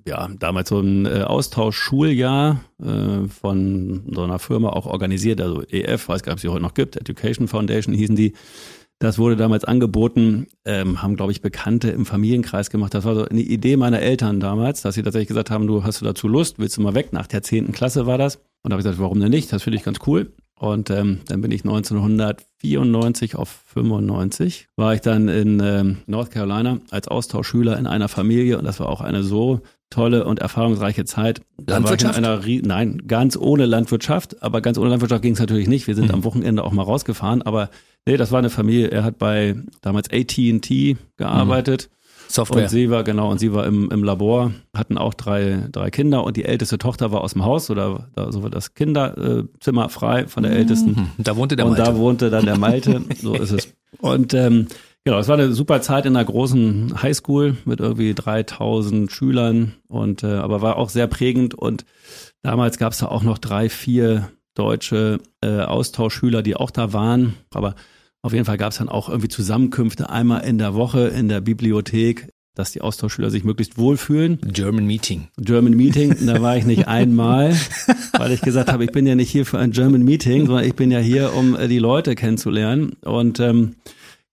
ja 0.08 0.30
damals 0.40 0.70
so 0.70 0.80
ein 0.80 1.06
äh, 1.06 1.22
Austauschschuljahr 1.22 2.62
äh, 2.82 3.28
von 3.28 4.04
so 4.12 4.24
einer 4.24 4.40
Firma 4.40 4.70
auch 4.70 4.86
organisiert, 4.86 5.42
also 5.42 5.64
EF, 5.64 6.08
weiß 6.08 6.24
gar 6.24 6.32
nicht, 6.32 6.34
ob 6.34 6.38
es 6.38 6.42
sie 6.44 6.50
heute 6.50 6.62
noch 6.62 6.74
gibt, 6.74 6.96
Education 6.96 7.48
Foundation 7.48 7.94
hießen 7.94 8.16
die. 8.16 8.34
Das 9.00 9.18
wurde 9.18 9.36
damals 9.36 9.66
angeboten, 9.66 10.48
ähm, 10.64 11.02
haben, 11.02 11.18
glaube 11.18 11.34
ich, 11.34 11.42
Bekannte 11.42 11.90
im 11.90 12.06
Familienkreis 12.06 12.70
gemacht. 12.70 12.94
Das 12.94 13.04
war 13.04 13.14
so 13.14 13.26
eine 13.26 13.42
Idee 13.42 13.76
meiner 13.76 14.00
Eltern 14.00 14.40
damals, 14.40 14.82
dass 14.82 14.96
sie 14.96 15.04
tatsächlich 15.04 15.28
gesagt 15.28 15.52
haben, 15.52 15.68
du 15.68 15.84
hast 15.84 16.00
du 16.00 16.06
dazu 16.06 16.30
Lust, 16.30 16.60
willst 16.60 16.78
du 16.78 16.82
mal 16.82 16.96
weg? 16.96 17.12
Nach 17.12 17.28
der 17.28 17.44
zehnten 17.44 17.74
Klasse 17.74 18.06
war 18.06 18.18
das. 18.18 18.38
Und 18.64 18.70
da 18.70 18.76
habe 18.76 18.82
ich 18.82 18.86
gesagt, 18.86 19.00
warum 19.00 19.20
denn 19.20 19.32
nicht? 19.32 19.52
Das 19.52 19.64
finde 19.64 19.78
ich 19.78 19.84
ganz 19.84 20.00
cool. 20.08 20.32
Und 20.58 20.90
ähm, 20.90 21.20
dann 21.28 21.42
bin 21.42 21.52
ich 21.52 21.66
1994 21.66 23.36
auf 23.36 23.64
95, 23.74 24.70
war 24.78 24.94
ich 24.94 25.02
dann 25.02 25.28
in 25.28 25.60
ähm, 25.62 25.98
North 26.08 26.32
Carolina 26.32 26.80
als 26.92 27.10
Austauschschüler 27.10 27.78
in 27.78 27.88
einer 27.88 28.08
Familie 28.08 28.58
und 28.58 28.64
das 28.64 28.80
war 28.80 28.88
auch 28.88 29.02
eine 29.02 29.24
so 29.24 29.62
tolle 29.90 30.26
und 30.26 30.40
erfahrungsreiche 30.40 31.04
Zeit. 31.04 31.42
Landwirtschaft? 31.58 32.18
Einer, 32.18 32.40
nein, 32.64 33.04
ganz 33.06 33.36
ohne 33.38 33.66
Landwirtschaft, 33.66 34.42
aber 34.42 34.62
ganz 34.62 34.78
ohne 34.78 34.90
Landwirtschaft 34.90 35.22
ging 35.22 35.34
es 35.34 35.40
natürlich 35.40 35.68
nicht. 35.68 35.88
Wir 35.88 35.96
sind 35.96 36.08
mhm. 36.08 36.16
am 36.16 36.24
Wochenende 36.24 36.64
auch 36.64 36.72
mal 36.72 36.84
rausgefahren, 36.84 37.42
aber 37.42 37.70
nee, 38.06 38.16
das 38.16 38.32
war 38.32 38.40
eine 38.40 38.50
Familie. 38.50 38.88
Er 38.88 39.04
hat 39.04 39.18
bei 39.18 39.56
damals 39.82 40.10
AT&T 40.10 40.98
gearbeitet. 41.18 41.90
Mhm. 41.90 41.95
Software. 42.28 42.64
Und 42.64 42.70
sie 42.70 42.90
war, 42.90 43.04
genau, 43.04 43.32
und 43.32 43.40
sie 43.40 43.54
war 43.54 43.66
im, 43.66 43.90
im 43.92 44.04
Labor, 44.04 44.52
hatten 44.76 44.98
auch 44.98 45.14
drei, 45.14 45.68
drei 45.72 45.90
Kinder 45.90 46.24
und 46.24 46.38
die 46.38 46.46
älteste 46.46 46.78
Tochter 46.78 47.12
war 47.12 47.22
aus 47.22 47.34
dem 47.34 47.44
Haus 47.44 47.70
oder 47.70 48.08
da, 48.16 48.32
so 48.32 48.44
war 48.44 48.50
das 48.50 48.74
Kinderzimmer 48.74 49.90
frei 49.90 50.28
von 50.28 50.44
der 50.44 50.52
mhm. 50.52 50.58
ältesten. 50.58 51.12
Da 51.18 51.36
wohnte 51.36 51.56
der 51.56 51.66
und 51.66 51.74
Malte. 51.74 51.90
Und 51.90 51.96
da 51.96 52.00
wohnte 52.00 52.30
dann 52.30 52.46
der 52.46 52.58
Malte, 52.58 53.02
so 53.22 53.34
ist 53.34 53.52
es. 53.52 53.74
Und 54.00 54.34
ähm, 54.34 54.68
genau, 55.04 55.20
es 55.20 55.28
war 55.28 55.36
eine 55.36 55.54
super 55.54 55.82
Zeit 55.82 56.06
in 56.06 56.16
einer 56.16 56.26
großen 56.26 57.02
Highschool 57.02 57.58
mit 57.66 57.80
irgendwie 57.80 58.14
3000 58.14 59.12
Schülern 59.12 59.74
und 59.88 60.24
äh, 60.24 60.28
aber 60.28 60.62
war 60.62 60.78
auch 60.78 60.90
sehr 60.90 61.08
prägend 61.08 61.54
und 61.54 61.86
damals 62.42 62.78
gab 62.78 62.94
es 62.94 63.00
da 63.00 63.08
auch 63.08 63.24
noch 63.24 63.38
drei, 63.38 63.70
vier 63.70 64.30
deutsche 64.56 65.20
äh, 65.42 65.60
Austauschschüler, 65.62 66.42
die 66.42 66.56
auch 66.56 66.72
da 66.72 66.94
waren, 66.94 67.36
aber 67.54 67.76
auf 68.26 68.34
jeden 68.34 68.46
Fall 68.46 68.58
gab 68.58 68.72
es 68.72 68.80
dann 68.80 68.90
auch 68.90 69.08
irgendwie 69.08 69.28
Zusammenkünfte 69.28 70.10
einmal 70.10 70.44
in 70.46 70.58
der 70.58 70.74
Woche 70.74 71.10
in 71.10 71.30
der 71.30 71.42
Bibliothek, 71.42 72.30
dass 72.56 72.72
die 72.72 72.82
Austauschschüler 72.82 73.30
sich 73.30 73.44
möglichst 73.44 73.78
wohlfühlen. 73.78 74.40
German 74.42 74.88
Meeting. 74.88 75.28
German 75.38 75.76
Meeting, 75.76 76.26
da 76.26 76.42
war 76.42 76.58
ich 76.58 76.66
nicht 76.66 76.88
einmal, 76.88 77.56
weil 78.18 78.32
ich 78.32 78.42
gesagt 78.42 78.72
habe, 78.72 78.84
ich 78.84 78.92
bin 78.92 79.06
ja 79.06 79.14
nicht 79.14 79.30
hier 79.30 79.46
für 79.46 79.60
ein 79.60 79.70
German 79.70 80.04
Meeting, 80.04 80.48
sondern 80.48 80.66
ich 80.66 80.74
bin 80.74 80.90
ja 80.90 80.98
hier, 80.98 81.36
um 81.36 81.56
äh, 81.56 81.68
die 81.68 81.78
Leute 81.78 82.16
kennenzulernen. 82.16 82.94
Und 83.04 83.40
ähm, 83.40 83.76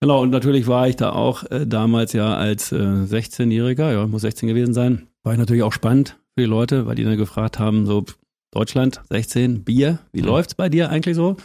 genau, 0.01 0.23
und 0.23 0.31
natürlich 0.31 0.67
war 0.67 0.89
ich 0.89 0.97
da 0.97 1.11
auch 1.11 1.45
äh, 1.51 1.67
damals 1.67 2.15
ja 2.15 2.35
als 2.35 2.73
äh, 2.73 2.77
16-Jähriger, 2.77 3.93
ja, 3.93 4.07
muss 4.07 4.23
16 4.23 4.49
gewesen 4.49 4.73
sein, 4.73 5.03
war 5.23 5.35
ich 5.35 5.39
natürlich 5.39 5.65
auch 5.65 5.75
spannend 5.75 6.17
für 6.35 6.45
die 6.45 6.49
Leute, 6.49 6.87
weil 6.87 6.95
die 6.95 7.05
dann 7.05 7.19
gefragt 7.19 7.59
haben, 7.59 7.85
so 7.85 8.07
Deutschland, 8.53 9.03
16, 9.11 9.65
Bier, 9.65 9.99
wie 10.13 10.23
mhm. 10.23 10.29
läuft's 10.29 10.55
bei 10.55 10.71
dir 10.71 10.89
eigentlich 10.89 11.15
so? 11.15 11.37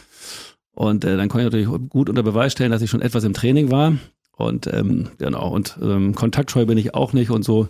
Und 0.78 1.04
äh, 1.04 1.16
dann 1.16 1.28
konnte 1.28 1.48
ich 1.48 1.66
natürlich 1.66 1.90
gut 1.90 2.08
unter 2.08 2.22
Beweis 2.22 2.52
stellen, 2.52 2.70
dass 2.70 2.82
ich 2.82 2.88
schon 2.88 3.02
etwas 3.02 3.24
im 3.24 3.32
Training 3.32 3.72
war. 3.72 3.94
Und 4.36 4.72
ähm, 4.72 5.08
genau, 5.18 5.50
und 5.50 5.76
ähm, 5.82 6.14
kontaktscheu 6.14 6.66
bin 6.66 6.78
ich 6.78 6.94
auch 6.94 7.12
nicht 7.12 7.30
und 7.30 7.44
so 7.44 7.66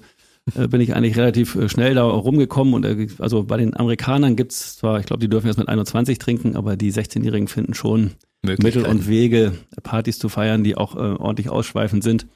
äh, 0.54 0.68
bin 0.68 0.82
ich 0.82 0.94
eigentlich 0.94 1.16
relativ 1.16 1.54
äh, 1.54 1.70
schnell 1.70 1.94
da 1.94 2.04
rumgekommen. 2.04 2.74
Und 2.74 2.84
äh, 2.84 3.06
also 3.18 3.44
bei 3.44 3.56
den 3.56 3.74
Amerikanern 3.74 4.36
gibt's 4.36 4.76
zwar, 4.76 5.00
ich 5.00 5.06
glaube, 5.06 5.20
die 5.20 5.28
dürfen 5.30 5.46
erst 5.46 5.58
mit 5.58 5.70
21 5.70 6.18
trinken, 6.18 6.54
aber 6.54 6.76
die 6.76 6.92
16-Jährigen 6.92 7.48
finden 7.48 7.72
schon 7.72 8.10
Mittel 8.42 8.84
und 8.84 9.08
Wege, 9.08 9.52
Partys 9.82 10.18
zu 10.18 10.28
feiern, 10.28 10.62
die 10.62 10.76
auch 10.76 10.94
äh, 10.94 10.98
ordentlich 10.98 11.48
ausschweifend 11.48 12.04
sind. 12.04 12.26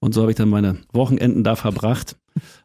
Und 0.00 0.14
so 0.14 0.22
habe 0.22 0.30
ich 0.30 0.36
dann 0.36 0.48
meine 0.48 0.78
Wochenenden 0.92 1.42
da 1.42 1.56
verbracht. 1.56 2.16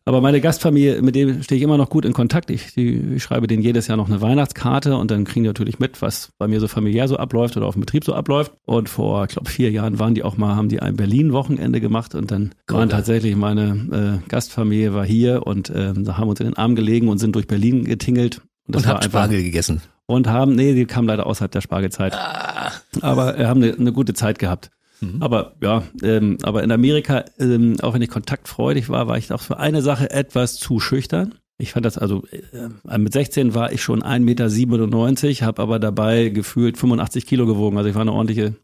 Aber 0.05 0.21
meine 0.21 0.41
Gastfamilie, 0.41 1.01
mit 1.01 1.15
dem 1.15 1.41
stehe 1.41 1.57
ich 1.57 1.63
immer 1.63 1.77
noch 1.77 1.89
gut 1.89 2.05
in 2.05 2.13
Kontakt. 2.13 2.51
Ich, 2.51 2.73
die, 2.73 3.15
ich 3.15 3.23
schreibe 3.23 3.47
denen 3.47 3.63
jedes 3.63 3.87
Jahr 3.87 3.97
noch 3.97 4.07
eine 4.07 4.21
Weihnachtskarte 4.21 4.95
und 4.95 5.09
dann 5.09 5.23
kriegen 5.23 5.43
die 5.43 5.49
natürlich 5.49 5.79
mit, 5.79 6.01
was 6.01 6.31
bei 6.37 6.47
mir 6.47 6.59
so 6.59 6.67
familiär 6.67 7.07
so 7.07 7.17
abläuft 7.17 7.57
oder 7.57 7.65
auf 7.65 7.73
dem 7.73 7.79
Betrieb 7.79 8.03
so 8.03 8.13
abläuft. 8.13 8.51
Und 8.65 8.89
vor, 8.89 9.23
ich 9.23 9.29
glaube, 9.29 9.49
vier 9.49 9.71
Jahren 9.71 9.97
waren 9.97 10.13
die 10.13 10.23
auch 10.23 10.37
mal, 10.37 10.55
haben 10.55 10.69
die 10.69 10.81
ein 10.81 10.95
Berlin-Wochenende 10.95 11.81
gemacht 11.81 12.13
und 12.13 12.29
dann 12.31 12.53
Gott, 12.67 12.77
waren 12.77 12.89
tatsächlich 12.89 13.35
meine 13.35 14.21
äh, 14.23 14.29
Gastfamilie 14.29 14.93
war 14.93 15.05
hier 15.05 15.47
und 15.47 15.69
äh, 15.69 15.93
haben 16.09 16.29
uns 16.29 16.39
in 16.39 16.47
den 16.47 16.57
Arm 16.57 16.75
gelegen 16.75 17.07
und 17.07 17.17
sind 17.17 17.35
durch 17.35 17.47
Berlin 17.47 17.85
getingelt. 17.85 18.41
Und, 18.67 18.75
und 18.75 18.87
habt 18.87 19.05
Spargel 19.05 19.41
gegessen. 19.41 19.81
Und 20.05 20.27
haben, 20.27 20.55
nee, 20.55 20.73
die 20.73 20.85
kam 20.85 21.07
leider 21.07 21.25
außerhalb 21.25 21.51
der 21.51 21.61
Spargelzeit. 21.61 22.13
Ah. 22.13 22.71
Aber 23.01 23.39
äh, 23.39 23.45
haben 23.45 23.63
eine, 23.63 23.73
eine 23.73 23.93
gute 23.93 24.13
Zeit 24.13 24.37
gehabt. 24.37 24.69
Mhm. 25.03 25.21
Aber 25.21 25.55
ja, 25.61 25.83
ähm, 26.01 26.37
aber 26.43 26.63
in 26.63 26.71
Amerika, 26.71 27.25
ähm, 27.39 27.77
auch 27.81 27.93
wenn 27.93 28.01
ich 28.01 28.09
kontaktfreudig 28.09 28.89
war, 28.89 29.07
war 29.07 29.17
ich 29.17 29.31
auch 29.31 29.41
für 29.41 29.57
eine 29.57 29.81
Sache 29.81 30.09
etwas 30.11 30.55
zu 30.55 30.79
schüchtern. 30.79 31.35
Ich 31.57 31.71
fand 31.71 31.85
das 31.85 31.97
also, 31.97 32.23
äh, 32.51 32.97
mit 32.97 33.13
16 33.13 33.53
war 33.53 33.71
ich 33.71 33.81
schon 33.81 34.01
1,97 34.01 35.27
Meter, 35.27 35.45
habe 35.45 35.61
aber 35.61 35.79
dabei 35.79 36.29
gefühlt 36.29 36.77
85 36.77 37.25
Kilo 37.25 37.45
gewogen. 37.45 37.77
Also 37.77 37.89
ich 37.89 37.95
war 37.95 38.01
eine 38.01 38.11
ordentliche, 38.13 38.55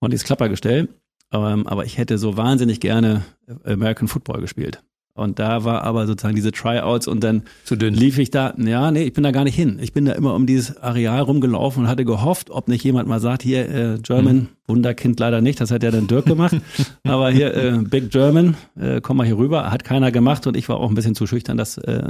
ordentliches 0.00 0.24
Klappergestell. 0.24 0.88
Ähm, 1.32 1.66
aber 1.66 1.84
ich 1.84 1.98
hätte 1.98 2.18
so 2.18 2.36
wahnsinnig 2.36 2.80
gerne 2.80 3.24
American 3.64 4.08
Football 4.08 4.40
gespielt. 4.40 4.82
Und 5.16 5.38
da 5.38 5.64
war 5.64 5.82
aber 5.82 6.06
sozusagen 6.06 6.36
diese 6.36 6.52
Tryouts 6.52 7.08
und 7.08 7.24
dann 7.24 7.42
lief 7.70 8.18
ich 8.18 8.30
da, 8.30 8.54
ja, 8.58 8.90
nee, 8.90 9.04
ich 9.04 9.12
bin 9.12 9.24
da 9.24 9.30
gar 9.30 9.44
nicht 9.44 9.56
hin. 9.56 9.78
Ich 9.80 9.92
bin 9.92 10.04
da 10.04 10.12
immer 10.12 10.34
um 10.34 10.46
dieses 10.46 10.76
Areal 10.76 11.22
rumgelaufen 11.22 11.84
und 11.84 11.88
hatte 11.88 12.04
gehofft, 12.04 12.50
ob 12.50 12.68
nicht 12.68 12.84
jemand 12.84 13.08
mal 13.08 13.20
sagt, 13.20 13.42
hier, 13.42 13.68
äh, 13.68 13.98
German, 14.00 14.36
mhm. 14.36 14.48
Wunderkind 14.66 15.18
leider 15.18 15.40
nicht, 15.40 15.60
das 15.60 15.70
hat 15.70 15.82
ja 15.82 15.90
dann 15.90 16.06
Dirk 16.06 16.26
gemacht, 16.26 16.56
aber 17.04 17.30
hier, 17.30 17.54
äh, 17.54 17.78
Big 17.78 18.10
German, 18.10 18.56
äh, 18.78 19.00
komm 19.00 19.16
mal 19.16 19.26
hier 19.26 19.38
rüber, 19.38 19.70
hat 19.70 19.84
keiner 19.84 20.12
gemacht 20.12 20.46
und 20.46 20.56
ich 20.56 20.68
war 20.68 20.76
auch 20.76 20.88
ein 20.88 20.94
bisschen 20.94 21.14
zu 21.14 21.26
schüchtern, 21.26 21.56
das 21.56 21.78
äh, 21.78 22.08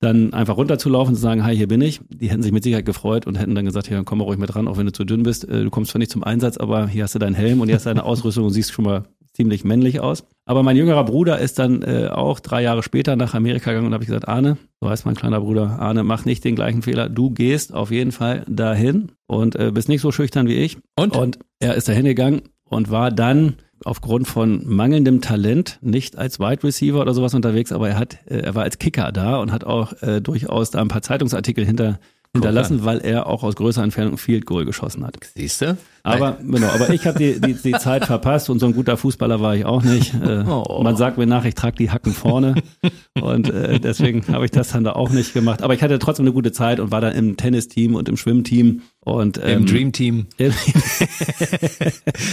dann 0.00 0.32
einfach 0.32 0.56
runterzulaufen 0.56 1.12
und 1.12 1.16
zu 1.16 1.22
sagen, 1.22 1.44
hi, 1.44 1.56
hier 1.56 1.68
bin 1.68 1.80
ich. 1.80 2.00
Die 2.08 2.30
hätten 2.30 2.42
sich 2.42 2.52
mit 2.52 2.62
Sicherheit 2.64 2.84
gefreut 2.84 3.26
und 3.26 3.38
hätten 3.38 3.54
dann 3.54 3.64
gesagt, 3.64 3.88
hier, 3.88 4.02
komm 4.04 4.18
mal 4.18 4.24
ruhig 4.24 4.38
mit 4.38 4.54
ran, 4.54 4.68
auch 4.68 4.76
wenn 4.76 4.86
du 4.86 4.92
zu 4.92 5.04
dünn 5.04 5.22
bist. 5.22 5.48
Äh, 5.48 5.64
du 5.64 5.70
kommst 5.70 5.90
zwar 5.90 5.98
nicht 5.98 6.10
zum 6.10 6.22
Einsatz, 6.22 6.56
aber 6.56 6.86
hier 6.86 7.04
hast 7.04 7.14
du 7.14 7.18
deinen 7.18 7.34
Helm 7.34 7.60
und 7.60 7.68
hier 7.68 7.76
hast 7.76 7.86
du 7.86 7.90
deine 7.90 8.04
Ausrüstung 8.04 8.44
und 8.44 8.52
siehst 8.52 8.72
schon 8.72 8.84
mal 8.84 9.04
ziemlich 9.34 9.64
männlich 9.64 10.00
aus. 10.00 10.24
Aber 10.46 10.62
mein 10.62 10.76
jüngerer 10.76 11.04
Bruder 11.04 11.38
ist 11.38 11.58
dann 11.58 11.82
äh, 11.82 12.08
auch 12.08 12.40
drei 12.40 12.62
Jahre 12.62 12.82
später 12.82 13.16
nach 13.16 13.34
Amerika 13.34 13.70
gegangen 13.70 13.88
und 13.88 13.94
habe 13.94 14.04
ich 14.04 14.08
gesagt, 14.08 14.28
Arne, 14.28 14.56
so 14.80 14.88
heißt 14.88 15.06
mein 15.06 15.14
kleiner 15.14 15.40
Bruder, 15.40 15.78
Arne, 15.78 16.04
mach 16.04 16.24
nicht 16.24 16.44
den 16.44 16.54
gleichen 16.54 16.82
Fehler. 16.82 17.08
Du 17.08 17.30
gehst 17.30 17.74
auf 17.74 17.90
jeden 17.90 18.12
Fall 18.12 18.44
dahin 18.48 19.12
und 19.26 19.56
äh, 19.56 19.70
bist 19.72 19.88
nicht 19.88 20.02
so 20.02 20.12
schüchtern 20.12 20.46
wie 20.46 20.54
ich. 20.54 20.78
Und? 20.96 21.16
Und 21.16 21.38
er 21.58 21.74
ist 21.74 21.88
dahin 21.88 22.04
gegangen 22.04 22.42
und 22.64 22.90
war 22.90 23.10
dann 23.10 23.56
aufgrund 23.84 24.28
von 24.28 24.62
mangelndem 24.66 25.20
Talent 25.20 25.78
nicht 25.82 26.16
als 26.16 26.38
Wide 26.40 26.62
Receiver 26.62 27.00
oder 27.00 27.14
sowas 27.14 27.34
unterwegs, 27.34 27.72
aber 27.72 27.88
er 27.88 27.98
hat, 27.98 28.18
äh, 28.26 28.38
er 28.38 28.54
war 28.54 28.62
als 28.62 28.78
Kicker 28.78 29.12
da 29.12 29.38
und 29.38 29.52
hat 29.52 29.64
auch 29.64 30.00
äh, 30.02 30.20
durchaus 30.20 30.70
da 30.70 30.80
ein 30.80 30.88
paar 30.88 31.02
Zeitungsartikel 31.02 31.64
hinter 31.64 31.98
hinterlassen, 32.34 32.84
weil 32.84 32.98
er 32.98 33.26
auch 33.26 33.42
aus 33.42 33.54
größerer 33.56 33.84
Entfernung 33.84 34.18
Field 34.18 34.44
Goal 34.44 34.64
geschossen 34.64 35.06
hat. 35.06 35.16
Siehst 35.34 35.62
du? 35.62 35.78
Aber 36.02 36.36
genau, 36.42 36.66
aber 36.66 36.90
ich 36.90 37.06
habe 37.06 37.18
die, 37.18 37.40
die, 37.40 37.54
die 37.54 37.72
Zeit 37.78 38.04
verpasst 38.04 38.50
und 38.50 38.58
so 38.58 38.66
ein 38.66 38.74
guter 38.74 38.96
Fußballer 38.96 39.40
war 39.40 39.56
ich 39.56 39.64
auch 39.64 39.82
nicht. 39.82 40.12
Äh, 40.14 40.44
oh. 40.46 40.82
Man 40.82 40.96
sagt 40.96 41.16
mir 41.16 41.26
nach, 41.26 41.44
ich 41.44 41.54
trage 41.54 41.76
die 41.76 41.90
Hacken 41.90 42.12
vorne 42.12 42.54
und 43.20 43.48
äh, 43.48 43.78
deswegen 43.80 44.26
habe 44.28 44.44
ich 44.44 44.50
das 44.50 44.72
dann 44.72 44.84
da 44.84 44.92
auch 44.92 45.10
nicht 45.10 45.32
gemacht. 45.32 45.62
Aber 45.62 45.74
ich 45.74 45.82
hatte 45.82 45.98
trotzdem 45.98 46.24
eine 46.26 46.32
gute 46.32 46.52
Zeit 46.52 46.80
und 46.80 46.90
war 46.90 47.00
dann 47.00 47.14
im 47.14 47.36
Tennisteam 47.36 47.94
und 47.94 48.08
im 48.08 48.16
Schwimmteam 48.16 48.82
und 49.04 49.38
ähm, 49.38 49.44
im 49.58 49.66
Dream 49.66 49.92
Team. 49.92 50.26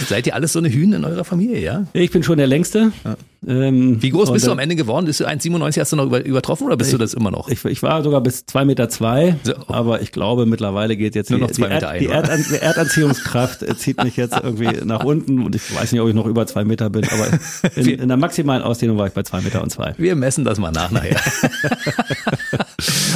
Seid 0.08 0.26
ihr 0.26 0.34
alles 0.34 0.52
so 0.52 0.58
eine 0.58 0.70
Hühn 0.70 0.92
in 0.92 1.04
eurer 1.04 1.24
Familie, 1.24 1.60
ja? 1.60 1.86
Ich 1.92 2.10
bin 2.10 2.22
schon 2.22 2.38
der 2.38 2.46
längste. 2.46 2.92
Ja. 3.04 3.16
Ähm, 3.44 4.00
Wie 4.00 4.10
groß 4.10 4.32
bist 4.32 4.46
du 4.46 4.52
am 4.52 4.60
Ende 4.60 4.76
geworden? 4.76 5.06
Bist 5.06 5.18
du 5.18 5.26
1,97 5.26 5.80
hast 5.80 5.92
du 5.92 5.96
noch 5.96 6.06
über, 6.06 6.24
übertroffen 6.24 6.66
oder 6.66 6.76
bist 6.76 6.90
ich, 6.90 6.94
du 6.94 6.98
das 6.98 7.12
immer 7.12 7.32
noch? 7.32 7.48
Ich, 7.48 7.64
ich 7.64 7.82
war 7.82 8.02
sogar 8.04 8.20
bis 8.20 8.44
2,2 8.44 8.64
Meter, 8.64 8.88
zwei, 8.88 9.36
so. 9.42 9.54
aber 9.66 10.00
ich 10.00 10.12
glaube 10.12 10.46
mittlerweile 10.46 10.96
geht 10.96 11.16
jetzt 11.16 11.30
Nur 11.30 11.40
die, 11.40 11.46
noch 11.46 11.50
zwei 11.50 11.68
Meter 11.68 11.92
Erd, 11.92 12.30
ein, 12.30 12.44
die 12.48 12.56
Erdanziehungskraft 12.56 13.64
zieht 13.78 14.02
mich 14.02 14.16
jetzt 14.16 14.38
irgendwie 14.40 14.84
nach 14.84 15.04
unten 15.04 15.44
und 15.44 15.56
ich 15.56 15.74
weiß 15.74 15.90
nicht, 15.90 16.00
ob 16.00 16.08
ich 16.08 16.14
noch 16.14 16.26
über 16.26 16.46
zwei 16.46 16.64
Meter 16.64 16.88
bin, 16.88 17.04
aber 17.04 17.38
in, 17.74 17.88
in 17.88 18.08
der 18.08 18.16
maximalen 18.16 18.62
Ausdehnung 18.62 18.96
war 18.96 19.08
ich 19.08 19.12
bei 19.12 19.24
zwei 19.24 19.40
Meter 19.40 19.60
und 19.60 19.70
zwei. 19.70 19.94
Wir 19.98 20.14
messen 20.14 20.44
das 20.44 20.58
mal 20.60 20.70
nach 20.70 20.92
nachher. 20.92 21.20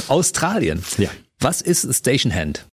Australien. 0.09 0.83
Ja. 0.99 1.09
Was 1.39 1.61
ist 1.61 1.95
Station 1.95 2.35
Hand? 2.35 2.67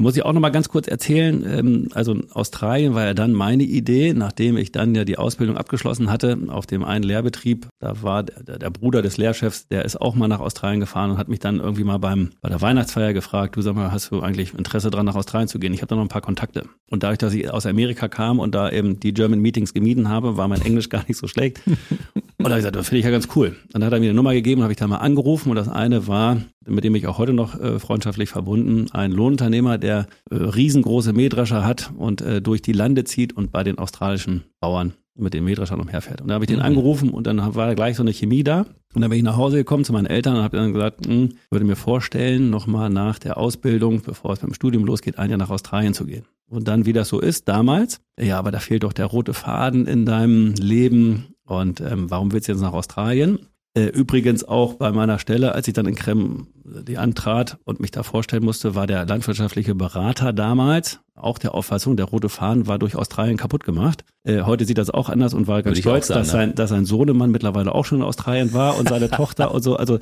Muss 0.00 0.16
ich 0.16 0.24
auch 0.24 0.32
noch 0.32 0.40
mal 0.40 0.48
ganz 0.48 0.70
kurz 0.70 0.88
erzählen. 0.88 1.44
Ähm, 1.46 1.88
also 1.92 2.16
Australien 2.32 2.94
war 2.94 3.04
ja 3.04 3.12
dann 3.12 3.34
meine 3.34 3.64
Idee, 3.64 4.14
nachdem 4.14 4.56
ich 4.56 4.72
dann 4.72 4.94
ja 4.94 5.04
die 5.04 5.18
Ausbildung 5.18 5.58
abgeschlossen 5.58 6.10
hatte 6.10 6.38
auf 6.48 6.66
dem 6.66 6.84
einen 6.84 7.04
Lehrbetrieb. 7.04 7.68
Da 7.80 8.02
war 8.02 8.22
der, 8.22 8.58
der 8.58 8.70
Bruder 8.70 9.02
des 9.02 9.18
Lehrchefs, 9.18 9.68
der 9.68 9.84
ist 9.84 10.00
auch 10.00 10.14
mal 10.14 10.26
nach 10.26 10.40
Australien 10.40 10.80
gefahren 10.80 11.10
und 11.10 11.18
hat 11.18 11.28
mich 11.28 11.38
dann 11.38 11.60
irgendwie 11.60 11.84
mal 11.84 11.98
beim 11.98 12.30
bei 12.40 12.48
der 12.48 12.62
Weihnachtsfeier 12.62 13.12
gefragt: 13.12 13.56
Du 13.56 13.60
sag 13.60 13.74
mal, 13.74 13.92
hast 13.92 14.10
du 14.10 14.20
eigentlich 14.20 14.54
Interesse 14.54 14.90
dran, 14.90 15.04
nach 15.04 15.16
Australien 15.16 15.48
zu 15.48 15.58
gehen? 15.58 15.74
Ich 15.74 15.82
habe 15.82 15.88
da 15.88 15.96
noch 15.96 16.02
ein 16.02 16.08
paar 16.08 16.22
Kontakte. 16.22 16.64
Und 16.88 17.02
dadurch, 17.02 17.18
dass 17.18 17.34
ich 17.34 17.50
aus 17.50 17.66
Amerika 17.66 18.08
kam 18.08 18.38
und 18.38 18.54
da 18.54 18.70
eben 18.70 19.00
die 19.00 19.12
German 19.12 19.40
Meetings 19.40 19.74
gemieden 19.74 20.08
habe, 20.08 20.38
war 20.38 20.48
mein 20.48 20.62
Englisch 20.62 20.88
gar 20.88 21.04
nicht 21.08 21.18
so 21.18 21.28
schlecht. 21.28 21.60
Und 21.66 22.46
da 22.46 22.52
habe 22.52 22.60
ich 22.60 22.64
gesagt, 22.64 22.76
das 22.76 22.88
finde 22.88 23.00
ich 23.00 23.04
ja 23.04 23.10
ganz 23.10 23.28
cool. 23.36 23.54
Dann 23.70 23.84
hat 23.84 23.92
er 23.92 24.00
mir 24.00 24.06
eine 24.06 24.14
Nummer 24.14 24.32
gegeben, 24.32 24.62
habe 24.62 24.72
ich 24.72 24.78
da 24.78 24.86
mal 24.86 24.96
angerufen 24.96 25.50
und 25.50 25.56
das 25.56 25.68
eine 25.68 26.06
war, 26.06 26.38
mit 26.66 26.84
dem 26.84 26.94
ich 26.94 27.06
auch 27.06 27.18
heute 27.18 27.34
noch 27.34 27.60
äh, 27.60 27.78
freundschaftlich 27.78 28.30
verbunden, 28.30 28.86
ein 28.92 29.12
Lohnunternehmer, 29.12 29.76
der 29.76 29.89
äh, 29.90 30.04
riesengroße 30.34 31.12
Mähdrescher 31.12 31.64
hat 31.64 31.92
und 31.96 32.20
äh, 32.22 32.40
durch 32.40 32.62
die 32.62 32.72
Lande 32.72 33.04
zieht 33.04 33.36
und 33.36 33.52
bei 33.52 33.64
den 33.64 33.78
australischen 33.78 34.44
Bauern 34.60 34.94
mit 35.16 35.34
den 35.34 35.44
Mähdreschern 35.44 35.80
umherfährt. 35.80 36.20
Und 36.20 36.28
da 36.28 36.34
habe 36.34 36.44
ich 36.44 36.48
den 36.48 36.58
mhm. 36.58 36.64
angerufen 36.64 37.10
und 37.10 37.26
dann 37.26 37.54
war 37.54 37.74
gleich 37.74 37.96
so 37.96 38.02
eine 38.02 38.12
Chemie 38.12 38.44
da. 38.44 38.66
Und 38.94 39.02
dann 39.02 39.10
bin 39.10 39.18
ich 39.18 39.24
nach 39.24 39.36
Hause 39.36 39.58
gekommen 39.58 39.84
zu 39.84 39.92
meinen 39.92 40.06
Eltern 40.06 40.36
und 40.36 40.42
habe 40.42 40.56
dann 40.56 40.72
gesagt, 40.72 41.06
mh, 41.06 41.14
hm, 41.14 41.28
würde 41.50 41.64
mir 41.64 41.76
vorstellen, 41.76 42.50
nochmal 42.50 42.90
nach 42.90 43.18
der 43.18 43.36
Ausbildung, 43.36 44.00
bevor 44.02 44.32
es 44.32 44.42
mit 44.42 44.50
dem 44.50 44.54
Studium 44.54 44.84
losgeht, 44.84 45.18
ein 45.18 45.30
Jahr 45.30 45.38
nach 45.38 45.50
Australien 45.50 45.94
zu 45.94 46.06
gehen. 46.06 46.24
Und 46.48 46.66
dann, 46.66 46.86
wie 46.86 46.92
das 46.92 47.08
so 47.08 47.20
ist, 47.20 47.48
damals, 47.48 48.00
ja, 48.18 48.38
aber 48.38 48.50
da 48.50 48.58
fehlt 48.58 48.82
doch 48.82 48.92
der 48.92 49.06
rote 49.06 49.34
Faden 49.34 49.86
in 49.86 50.06
deinem 50.06 50.54
Leben. 50.54 51.34
Und 51.44 51.80
ähm, 51.80 52.10
warum 52.10 52.32
willst 52.32 52.48
du 52.48 52.52
jetzt 52.52 52.60
nach 52.60 52.72
Australien? 52.72 53.38
Äh, 53.74 53.86
übrigens 53.86 54.42
auch 54.42 54.74
bei 54.74 54.90
meiner 54.90 55.20
Stelle, 55.20 55.54
als 55.54 55.68
ich 55.68 55.74
dann 55.74 55.86
in 55.86 55.94
Krem 55.94 56.48
die 56.64 56.98
antrat 56.98 57.58
und 57.64 57.80
mich 57.80 57.90
da 57.90 58.02
vorstellen 58.02 58.44
musste, 58.44 58.74
war 58.74 58.86
der 58.86 59.06
landwirtschaftliche 59.06 59.74
Berater 59.74 60.32
damals 60.32 61.00
auch 61.22 61.38
der 61.38 61.54
Auffassung, 61.54 61.96
der 61.96 62.06
rote 62.06 62.28
Faden 62.28 62.66
war 62.66 62.78
durch 62.78 62.96
Australien 62.96 63.36
kaputt 63.36 63.64
gemacht. 63.64 64.04
Äh, 64.24 64.42
heute 64.42 64.64
sieht 64.64 64.78
das 64.78 64.90
auch 64.90 65.08
anders 65.08 65.34
und 65.34 65.46
war 65.46 65.62
ganz 65.62 65.78
stolz, 65.78 66.08
sagen, 66.08 66.20
dass, 66.20 66.28
ne? 66.28 66.32
sein, 66.32 66.54
dass 66.54 66.70
sein 66.70 66.84
Sohnemann 66.84 67.30
mittlerweile 67.30 67.74
auch 67.74 67.84
schon 67.84 67.98
in 67.98 68.04
Australien 68.04 68.52
war 68.52 68.78
und 68.78 68.88
seine 68.88 69.10
Tochter 69.10 69.52
und 69.52 69.62
so. 69.62 69.76
Also 69.76 69.98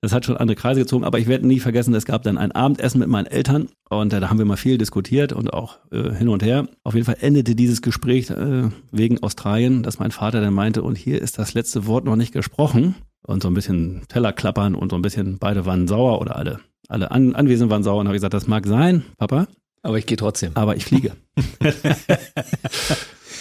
das 0.00 0.12
hat 0.12 0.24
schon 0.24 0.36
andere 0.36 0.56
Kreise 0.56 0.80
gezogen. 0.80 1.04
Aber 1.04 1.18
ich 1.18 1.26
werde 1.26 1.46
nie 1.46 1.60
vergessen, 1.60 1.94
es 1.94 2.04
gab 2.04 2.22
dann 2.22 2.38
ein 2.38 2.52
Abendessen 2.52 2.98
mit 2.98 3.08
meinen 3.08 3.26
Eltern 3.26 3.68
und 3.88 4.12
äh, 4.12 4.20
da 4.20 4.30
haben 4.30 4.38
wir 4.38 4.46
mal 4.46 4.56
viel 4.56 4.78
diskutiert 4.78 5.32
und 5.32 5.52
auch 5.52 5.78
äh, 5.90 6.12
hin 6.12 6.28
und 6.28 6.42
her. 6.42 6.68
Auf 6.84 6.94
jeden 6.94 7.06
Fall 7.06 7.16
endete 7.20 7.54
dieses 7.54 7.82
Gespräch 7.82 8.30
äh, 8.30 8.68
wegen 8.90 9.22
Australien, 9.22 9.82
dass 9.82 9.98
mein 9.98 10.10
Vater 10.10 10.40
dann 10.40 10.54
meinte, 10.54 10.82
und 10.82 10.96
hier 10.96 11.20
ist 11.20 11.38
das 11.38 11.54
letzte 11.54 11.86
Wort 11.86 12.04
noch 12.04 12.16
nicht 12.16 12.32
gesprochen 12.32 12.94
und 13.26 13.42
so 13.42 13.48
ein 13.48 13.54
bisschen 13.54 14.02
Teller 14.08 14.32
klappern 14.32 14.74
und 14.74 14.90
so 14.90 14.96
ein 14.96 15.02
bisschen 15.02 15.38
beide 15.38 15.66
waren 15.66 15.88
sauer 15.88 16.20
oder 16.20 16.36
alle 16.36 16.60
alle 16.90 17.10
An 17.10 17.34
Anwesenden 17.34 17.70
waren 17.70 17.82
sauer 17.84 18.00
und 18.00 18.08
habe 18.08 18.16
gesagt, 18.16 18.34
das 18.34 18.48
mag 18.48 18.66
sein, 18.66 19.04
Papa. 19.16 19.46
Aber 19.82 19.98
ich 19.98 20.06
gehe 20.06 20.16
trotzdem. 20.16 20.50
Aber 20.54 20.76
ich 20.76 20.84
fliege. 20.84 21.12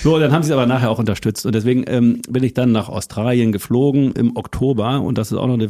so, 0.03 0.19
dann 0.19 0.31
haben 0.31 0.43
sie 0.43 0.49
es 0.49 0.53
aber 0.53 0.67
nachher 0.67 0.89
auch 0.89 0.99
unterstützt. 0.99 1.45
Und 1.45 1.53
deswegen 1.53 1.83
ähm, 1.87 2.21
bin 2.29 2.43
ich 2.43 2.53
dann 2.53 2.71
nach 2.71 2.87
Australien 2.87 3.51
geflogen 3.51 4.13
im 4.13 4.37
Oktober. 4.37 5.01
Und 5.01 5.17
das 5.17 5.31
ist 5.31 5.37
auch 5.37 5.47
noch 5.47 5.55
eine, 5.55 5.67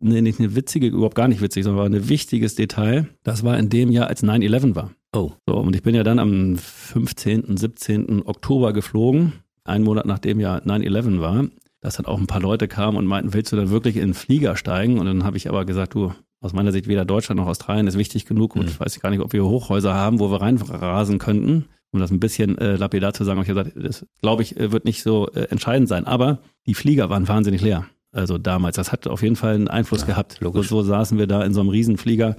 nicht 0.00 0.38
eine 0.38 0.54
witzige, 0.54 0.86
überhaupt 0.86 1.16
gar 1.16 1.26
nicht 1.26 1.40
witzig, 1.40 1.64
sondern 1.64 1.78
war 1.80 1.86
ein 1.86 2.08
wichtiges 2.08 2.54
Detail. 2.54 3.08
Das 3.24 3.42
war 3.42 3.58
in 3.58 3.70
dem 3.70 3.90
Jahr, 3.90 4.06
als 4.06 4.22
9-11 4.22 4.76
war. 4.76 4.90
Oh. 5.12 5.32
So, 5.48 5.56
und 5.56 5.74
ich 5.74 5.82
bin 5.82 5.94
ja 5.94 6.04
dann 6.04 6.18
am 6.18 6.56
15., 6.56 7.56
17. 7.56 8.22
Oktober 8.26 8.72
geflogen. 8.72 9.32
Einen 9.64 9.84
Monat 9.84 10.06
nachdem 10.06 10.40
ja 10.40 10.58
9-11 10.58 11.20
war 11.20 11.46
dass 11.84 11.96
dann 11.96 12.06
auch 12.06 12.18
ein 12.18 12.26
paar 12.26 12.40
Leute 12.40 12.66
kamen 12.66 12.96
und 12.96 13.04
meinten, 13.04 13.34
willst 13.34 13.52
du 13.52 13.56
dann 13.56 13.68
wirklich 13.68 13.96
in 13.96 14.08
den 14.08 14.14
Flieger 14.14 14.56
steigen? 14.56 14.98
Und 14.98 15.04
dann 15.04 15.22
habe 15.22 15.36
ich 15.36 15.50
aber 15.50 15.66
gesagt, 15.66 15.92
du, 15.92 16.14
aus 16.40 16.54
meiner 16.54 16.72
Sicht 16.72 16.88
weder 16.88 17.04
Deutschland 17.04 17.38
noch 17.38 17.46
Australien 17.46 17.86
ist 17.86 17.98
wichtig 17.98 18.24
genug. 18.24 18.56
Und 18.56 18.62
mhm. 18.62 18.68
ich 18.68 18.80
weiß 18.80 18.98
gar 19.00 19.10
nicht, 19.10 19.20
ob 19.20 19.34
wir 19.34 19.44
Hochhäuser 19.44 19.92
haben, 19.92 20.18
wo 20.18 20.30
wir 20.30 20.40
reinrasen 20.40 21.18
könnten. 21.18 21.66
Um 21.92 22.00
das 22.00 22.10
ein 22.10 22.20
bisschen 22.20 22.56
äh, 22.56 22.76
lapidar 22.76 23.12
zu 23.12 23.24
sagen, 23.24 23.40
ich 23.42 23.50
habe 23.50 23.64
gesagt, 23.64 23.86
das 23.86 24.06
glaube 24.22 24.42
ich, 24.42 24.58
äh, 24.58 24.72
wird 24.72 24.86
nicht 24.86 25.02
so 25.02 25.28
äh, 25.28 25.42
entscheidend 25.50 25.90
sein. 25.90 26.06
Aber 26.06 26.38
die 26.66 26.72
Flieger 26.74 27.10
waren 27.10 27.28
wahnsinnig 27.28 27.60
leer. 27.60 27.84
Also 28.12 28.38
damals, 28.38 28.76
das 28.76 28.90
hat 28.90 29.06
auf 29.06 29.22
jeden 29.22 29.36
Fall 29.36 29.54
einen 29.54 29.68
Einfluss 29.68 30.00
ja, 30.00 30.06
gehabt. 30.06 30.40
Logisch. 30.40 30.68
So, 30.68 30.80
so 30.80 30.88
saßen 30.88 31.18
wir 31.18 31.26
da 31.26 31.44
in 31.44 31.52
so 31.52 31.60
einem 31.60 31.68
Riesenflieger 31.68 32.36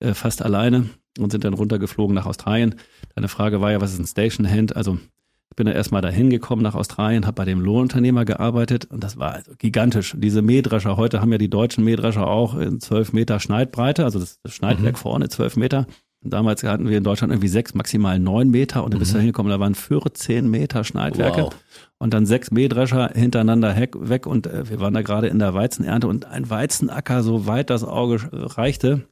äh, 0.00 0.12
fast 0.12 0.42
alleine 0.42 0.90
und 1.18 1.32
sind 1.32 1.44
dann 1.44 1.54
runtergeflogen 1.54 2.14
nach 2.14 2.26
Australien. 2.26 2.74
Deine 3.14 3.28
Frage 3.28 3.62
war 3.62 3.72
ja, 3.72 3.80
was 3.80 3.94
ist 3.94 4.00
ein 4.00 4.06
Station 4.06 4.50
Hand? 4.50 4.76
Also 4.76 4.96
ich 4.96 5.11
bin 5.56 5.66
dann 5.66 5.74
erstmal 5.74 6.02
dahin 6.02 6.30
gekommen 6.30 6.62
nach 6.62 6.74
Australien, 6.74 7.26
habe 7.26 7.34
bei 7.34 7.44
dem 7.44 7.60
Lohnunternehmer 7.60 8.24
gearbeitet 8.24 8.86
und 8.86 9.02
das 9.02 9.18
war 9.18 9.34
also 9.34 9.52
gigantisch. 9.58 10.14
Diese 10.16 10.42
Mähdrescher, 10.42 10.96
heute 10.96 11.20
haben 11.20 11.32
ja 11.32 11.38
die 11.38 11.50
deutschen 11.50 11.84
Mähdrescher 11.84 12.26
auch 12.26 12.56
in 12.56 12.80
zwölf 12.80 13.12
Meter 13.12 13.40
Schneidbreite, 13.40 14.04
also 14.04 14.18
das, 14.18 14.38
Schneidwerk 14.46 14.94
mhm. 14.94 14.98
vorne 14.98 15.28
zwölf 15.28 15.56
Meter. 15.56 15.86
Und 16.24 16.32
damals 16.32 16.62
hatten 16.62 16.88
wir 16.88 16.98
in 16.98 17.04
Deutschland 17.04 17.32
irgendwie 17.32 17.48
sechs, 17.48 17.74
maximal 17.74 18.18
neun 18.18 18.50
Meter 18.50 18.84
und 18.84 18.94
dann 18.94 19.00
bist 19.00 19.12
du 19.12 19.16
mhm. 19.16 19.22
hingekommen, 19.22 19.50
da 19.50 19.58
waren 19.58 19.74
14 19.74 20.48
Meter 20.48 20.84
Schneidwerke 20.84 21.42
wow. 21.42 21.56
und 21.98 22.14
dann 22.14 22.26
sechs 22.26 22.52
Mähdrescher 22.52 23.10
hintereinander 23.12 23.76
weg 23.76 24.26
und 24.26 24.46
äh, 24.46 24.70
wir 24.70 24.78
waren 24.80 24.94
da 24.94 25.02
gerade 25.02 25.26
in 25.26 25.40
der 25.40 25.52
Weizenernte 25.54 26.06
und 26.06 26.26
ein 26.26 26.48
Weizenacker, 26.48 27.24
so 27.24 27.46
weit 27.46 27.70
das 27.70 27.82
Auge 27.82 28.20
reichte, 28.32 29.02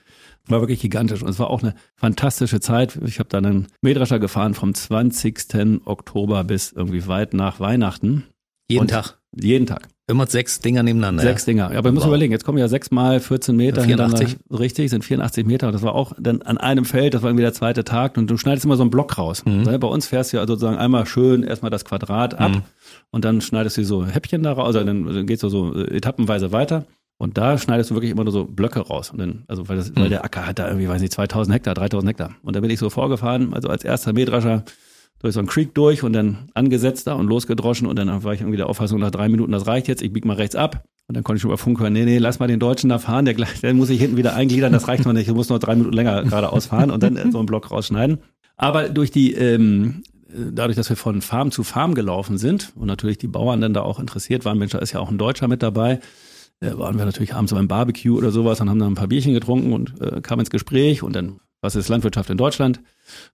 war 0.50 0.60
wirklich 0.60 0.80
gigantisch 0.80 1.22
und 1.22 1.28
es 1.28 1.38
war 1.38 1.50
auch 1.50 1.62
eine 1.62 1.74
fantastische 1.94 2.60
Zeit. 2.60 2.98
Ich 3.04 3.18
habe 3.18 3.28
dann 3.28 3.46
einen 3.46 3.66
Mähdrescher 3.82 4.18
gefahren 4.18 4.54
vom 4.54 4.74
20. 4.74 5.82
Oktober 5.84 6.44
bis 6.44 6.72
irgendwie 6.72 7.06
weit 7.06 7.34
nach 7.34 7.60
Weihnachten. 7.60 8.24
Jeden 8.68 8.82
und 8.82 8.90
Tag? 8.90 9.18
Jeden 9.34 9.66
Tag. 9.66 9.88
Immer 10.10 10.26
sechs 10.26 10.58
Dinger 10.58 10.82
nebeneinander. 10.82 11.22
Sechs 11.22 11.46
ja. 11.46 11.52
Dinger. 11.52 11.72
Ja, 11.72 11.78
aber 11.78 11.90
ich 11.90 11.94
muss 11.94 12.02
wow. 12.02 12.08
überlegen, 12.08 12.32
jetzt 12.32 12.44
kommen 12.44 12.58
ja 12.58 12.66
sechs 12.66 12.90
mal 12.90 13.20
14 13.20 13.54
Meter 13.54 13.82
84. 13.82 14.38
Richtig, 14.50 14.90
sind 14.90 15.04
84 15.04 15.46
Meter. 15.46 15.70
Das 15.70 15.82
war 15.82 15.94
auch 15.94 16.14
dann 16.18 16.42
an 16.42 16.58
einem 16.58 16.84
Feld, 16.84 17.14
das 17.14 17.22
war 17.22 17.30
irgendwie 17.30 17.44
der 17.44 17.52
zweite 17.52 17.84
Tag 17.84 18.16
und 18.16 18.28
du 18.28 18.36
schneidest 18.36 18.64
immer 18.64 18.76
so 18.76 18.82
einen 18.82 18.90
Block 18.90 19.18
raus. 19.18 19.44
Mhm. 19.44 19.64
Bei 19.64 19.86
uns 19.86 20.08
fährst 20.08 20.32
du 20.32 20.38
ja 20.38 20.46
sozusagen 20.48 20.78
einmal 20.78 21.06
schön 21.06 21.44
erstmal 21.44 21.70
das 21.70 21.84
Quadrat 21.84 22.34
ab 22.34 22.50
mhm. 22.50 22.62
und 23.12 23.24
dann 23.24 23.40
schneidest 23.40 23.76
du 23.76 23.84
so 23.84 24.04
Häppchen 24.04 24.42
daraus, 24.42 24.66
also 24.66 24.84
dann, 24.84 25.06
dann 25.06 25.26
gehst 25.26 25.44
du 25.44 25.48
so 25.48 25.76
etappenweise 25.76 26.50
weiter. 26.50 26.86
Und 27.20 27.36
da 27.36 27.58
schneidest 27.58 27.90
du 27.90 27.94
wirklich 27.94 28.10
immer 28.10 28.24
nur 28.24 28.32
so 28.32 28.46
Blöcke 28.46 28.80
raus. 28.80 29.10
Und 29.10 29.18
dann, 29.18 29.44
also 29.46 29.68
weil, 29.68 29.76
das, 29.76 29.94
weil 29.94 30.04
hm. 30.04 30.10
der 30.10 30.24
Acker 30.24 30.46
hat 30.46 30.58
da 30.58 30.68
irgendwie, 30.68 30.88
weiß 30.88 31.02
nicht, 31.02 31.12
2000 31.12 31.54
Hektar, 31.54 31.74
3000 31.74 32.08
Hektar. 32.08 32.30
Und 32.42 32.56
da 32.56 32.60
bin 32.60 32.70
ich 32.70 32.78
so 32.78 32.88
vorgefahren, 32.88 33.52
also 33.52 33.68
als 33.68 33.84
erster 33.84 34.14
Mähdrescher 34.14 34.64
durch 35.18 35.34
so 35.34 35.40
einen 35.40 35.46
Creek 35.46 35.74
durch 35.74 36.02
und 36.02 36.14
dann 36.14 36.48
angesetzt 36.54 37.06
da 37.06 37.12
und 37.12 37.26
losgedroschen. 37.26 37.86
Und 37.86 37.96
dann 37.96 38.24
war 38.24 38.32
ich 38.32 38.40
irgendwie 38.40 38.56
der 38.56 38.70
Auffassung, 38.70 39.00
nach 39.00 39.10
drei 39.10 39.28
Minuten, 39.28 39.52
das 39.52 39.66
reicht 39.66 39.86
jetzt, 39.86 40.00
ich 40.00 40.14
bieg 40.14 40.24
mal 40.24 40.36
rechts 40.36 40.56
ab. 40.56 40.84
Und 41.08 41.14
dann 41.14 41.22
konnte 41.22 41.36
ich 41.36 41.44
über 41.44 41.58
Funk 41.58 41.78
hören, 41.78 41.92
nee, 41.92 42.06
nee, 42.06 42.16
lass 42.16 42.38
mal 42.38 42.46
den 42.46 42.58
Deutschen 42.58 42.88
da 42.88 42.98
fahren, 42.98 43.26
der, 43.26 43.34
der 43.34 43.74
muss 43.74 43.88
sich 43.88 44.00
hinten 44.00 44.16
wieder 44.16 44.34
eingliedern, 44.34 44.72
das 44.72 44.88
reicht 44.88 45.04
noch 45.04 45.12
nicht, 45.12 45.28
ich 45.28 45.34
muss 45.34 45.50
noch 45.50 45.58
drei 45.58 45.74
Minuten 45.74 45.94
länger 45.94 46.22
geradeaus 46.22 46.66
fahren 46.66 46.90
und 46.90 47.02
dann 47.02 47.32
so 47.32 47.38
einen 47.38 47.46
Block 47.46 47.70
rausschneiden. 47.70 48.20
Aber 48.56 48.88
durch 48.88 49.10
die, 49.10 49.34
ähm, 49.34 50.04
dadurch, 50.52 50.76
dass 50.76 50.88
wir 50.88 50.96
von 50.96 51.20
Farm 51.20 51.50
zu 51.50 51.64
Farm 51.64 51.94
gelaufen 51.94 52.38
sind 52.38 52.72
und 52.76 52.86
natürlich 52.86 53.18
die 53.18 53.28
Bauern 53.28 53.60
dann 53.60 53.74
da 53.74 53.82
auch 53.82 54.00
interessiert 54.00 54.46
waren, 54.46 54.56
Mensch, 54.56 54.72
da 54.72 54.78
ist 54.78 54.92
ja 54.92 55.00
auch 55.00 55.10
ein 55.10 55.18
Deutscher 55.18 55.48
mit 55.48 55.62
dabei, 55.62 56.00
äh, 56.60 56.76
waren 56.76 56.98
wir 56.98 57.04
natürlich 57.04 57.34
abends 57.34 57.52
beim 57.52 57.68
Barbecue 57.68 58.16
oder 58.16 58.30
sowas 58.30 58.60
und 58.60 58.70
haben 58.70 58.78
dann 58.78 58.92
ein 58.92 58.96
paar 58.96 59.08
Bierchen 59.08 59.34
getrunken 59.34 59.72
und 59.72 60.00
äh, 60.00 60.20
kamen 60.20 60.40
ins 60.40 60.50
Gespräch 60.50 61.02
und 61.02 61.14
dann, 61.14 61.40
was 61.60 61.76
ist 61.76 61.88
Landwirtschaft 61.88 62.30
in 62.30 62.38
Deutschland? 62.38 62.80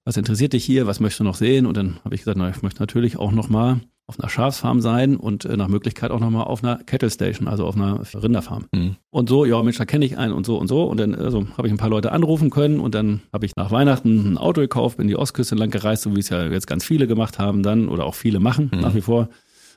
Was 0.04 0.16
interessiert 0.16 0.52
dich 0.52 0.64
hier? 0.64 0.86
Was 0.86 1.00
möchtest 1.00 1.20
du 1.20 1.24
noch 1.24 1.36
sehen? 1.36 1.66
Und 1.66 1.76
dann 1.76 1.98
habe 2.04 2.14
ich 2.14 2.22
gesagt, 2.22 2.38
na, 2.38 2.50
ich 2.50 2.62
möchte 2.62 2.80
natürlich 2.80 3.18
auch 3.18 3.32
noch 3.32 3.48
mal 3.48 3.80
auf 4.08 4.20
einer 4.20 4.28
Schafsfarm 4.28 4.80
sein 4.80 5.16
und 5.16 5.44
äh, 5.44 5.56
nach 5.56 5.66
Möglichkeit 5.66 6.12
auch 6.12 6.20
noch 6.20 6.30
mal 6.30 6.44
auf 6.44 6.62
einer 6.62 6.76
Cattle 6.76 7.10
Station, 7.10 7.48
also 7.48 7.66
auf 7.66 7.74
einer 7.74 8.00
Rinderfarm. 8.14 8.66
Mhm. 8.72 8.96
Und 9.10 9.28
so, 9.28 9.44
ja, 9.44 9.60
Mensch, 9.62 9.78
da 9.78 9.84
kenne 9.84 10.04
ich 10.04 10.16
einen 10.16 10.32
und 10.32 10.46
so 10.46 10.58
und 10.58 10.68
so. 10.68 10.84
Und 10.84 10.98
dann 10.98 11.14
also, 11.14 11.46
habe 11.56 11.66
ich 11.66 11.74
ein 11.74 11.76
paar 11.76 11.88
Leute 11.88 12.12
anrufen 12.12 12.50
können 12.50 12.78
und 12.78 12.94
dann 12.94 13.22
habe 13.32 13.46
ich 13.46 13.56
nach 13.56 13.72
Weihnachten 13.72 14.32
ein 14.32 14.38
Auto 14.38 14.60
gekauft, 14.60 14.98
bin 14.98 15.08
die 15.08 15.16
Ostküste 15.16 15.56
lang 15.56 15.70
gereist, 15.70 16.04
so 16.04 16.14
wie 16.14 16.20
es 16.20 16.28
ja 16.28 16.46
jetzt 16.46 16.68
ganz 16.68 16.84
viele 16.84 17.08
gemacht 17.08 17.40
haben 17.40 17.64
dann 17.64 17.88
oder 17.88 18.04
auch 18.04 18.14
viele 18.14 18.38
machen 18.38 18.70
mhm. 18.72 18.80
nach 18.80 18.94
wie 18.94 19.00
vor. 19.00 19.28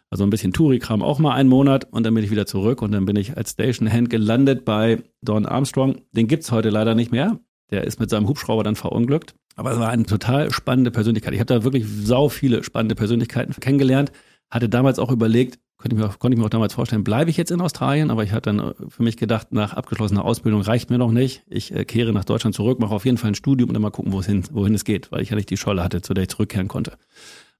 Also 0.09 0.23
ein 0.23 0.29
bisschen 0.31 0.53
Touri-Kram 0.53 1.03
auch 1.03 1.19
mal 1.19 1.35
einen 1.35 1.49
Monat 1.49 1.87
und 1.91 2.03
dann 2.03 2.15
bin 2.15 2.23
ich 2.23 2.31
wieder 2.31 2.47
zurück 2.47 2.81
und 2.81 2.91
dann 2.91 3.05
bin 3.05 3.15
ich 3.15 3.37
als 3.37 3.51
Stationhand 3.51 4.09
gelandet 4.09 4.65
bei 4.65 5.03
Don 5.21 5.45
Armstrong. 5.45 6.01
Den 6.11 6.27
gibt's 6.27 6.51
heute 6.51 6.69
leider 6.69 6.95
nicht 6.95 7.11
mehr. 7.11 7.39
Der 7.69 7.83
ist 7.83 7.99
mit 7.99 8.09
seinem 8.09 8.27
Hubschrauber 8.27 8.63
dann 8.63 8.75
verunglückt. 8.75 9.35
Aber 9.55 9.71
es 9.71 9.79
war 9.79 9.89
eine 9.89 10.05
total 10.05 10.51
spannende 10.51 10.89
Persönlichkeit. 10.89 11.33
Ich 11.33 11.39
habe 11.39 11.53
da 11.53 11.63
wirklich 11.63 11.85
sau 11.85 12.29
viele 12.29 12.63
spannende 12.63 12.95
Persönlichkeiten 12.95 13.53
kennengelernt. 13.59 14.11
Hatte 14.49 14.69
damals 14.69 14.97
auch 14.97 15.11
überlegt, 15.11 15.59
konnte 15.77 15.95
ich 15.95 16.01
mir, 16.01 16.09
konnte 16.17 16.35
ich 16.35 16.39
mir 16.39 16.45
auch 16.45 16.49
damals 16.49 16.73
vorstellen, 16.73 17.03
bleibe 17.03 17.29
ich 17.29 17.37
jetzt 17.37 17.51
in 17.51 17.61
Australien? 17.61 18.09
Aber 18.09 18.23
ich 18.23 18.31
hatte 18.31 18.51
dann 18.53 18.73
für 18.87 19.03
mich 19.03 19.17
gedacht, 19.17 19.51
nach 19.51 19.73
abgeschlossener 19.73 20.25
Ausbildung 20.25 20.61
reicht 20.61 20.89
mir 20.89 20.97
noch 20.97 21.11
nicht. 21.11 21.43
Ich 21.47 21.73
äh, 21.75 21.85
kehre 21.85 22.13
nach 22.13 22.25
Deutschland 22.25 22.55
zurück, 22.55 22.79
mache 22.79 22.95
auf 22.95 23.05
jeden 23.05 23.17
Fall 23.17 23.31
ein 23.31 23.35
Studium 23.35 23.69
und 23.69 23.73
dann 23.73 23.81
mal 23.81 23.91
gucken, 23.91 24.11
wohin, 24.11 24.43
wohin 24.51 24.73
es 24.73 24.85
geht, 24.85 25.11
weil 25.11 25.21
ich 25.21 25.29
ja 25.29 25.35
nicht 25.35 25.49
die 25.49 25.57
Scholle 25.57 25.83
hatte, 25.83 26.01
zu 26.01 26.13
der 26.13 26.23
ich 26.23 26.29
zurückkehren 26.29 26.67
konnte. 26.67 26.93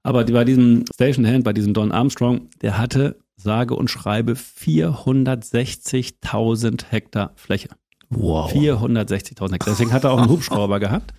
Aber 0.02 0.24
bei 0.24 0.44
diesem 0.44 0.84
Station 0.94 1.26
Hand, 1.26 1.44
bei 1.44 1.52
diesem 1.52 1.74
Don 1.74 1.92
Armstrong, 1.92 2.48
der 2.62 2.78
hatte 2.78 3.18
sage 3.36 3.74
und 3.74 3.90
schreibe 3.90 4.32
460.000 4.32 6.86
Hektar 6.90 7.32
Fläche. 7.36 7.68
Wow. 8.08 8.50
460.000 8.52 9.52
Hektar. 9.52 9.72
Deswegen 9.72 9.92
hat 9.92 10.04
er 10.04 10.12
auch 10.12 10.18
einen 10.18 10.30
Hubschrauber 10.30 10.80
gehabt. 10.80 11.12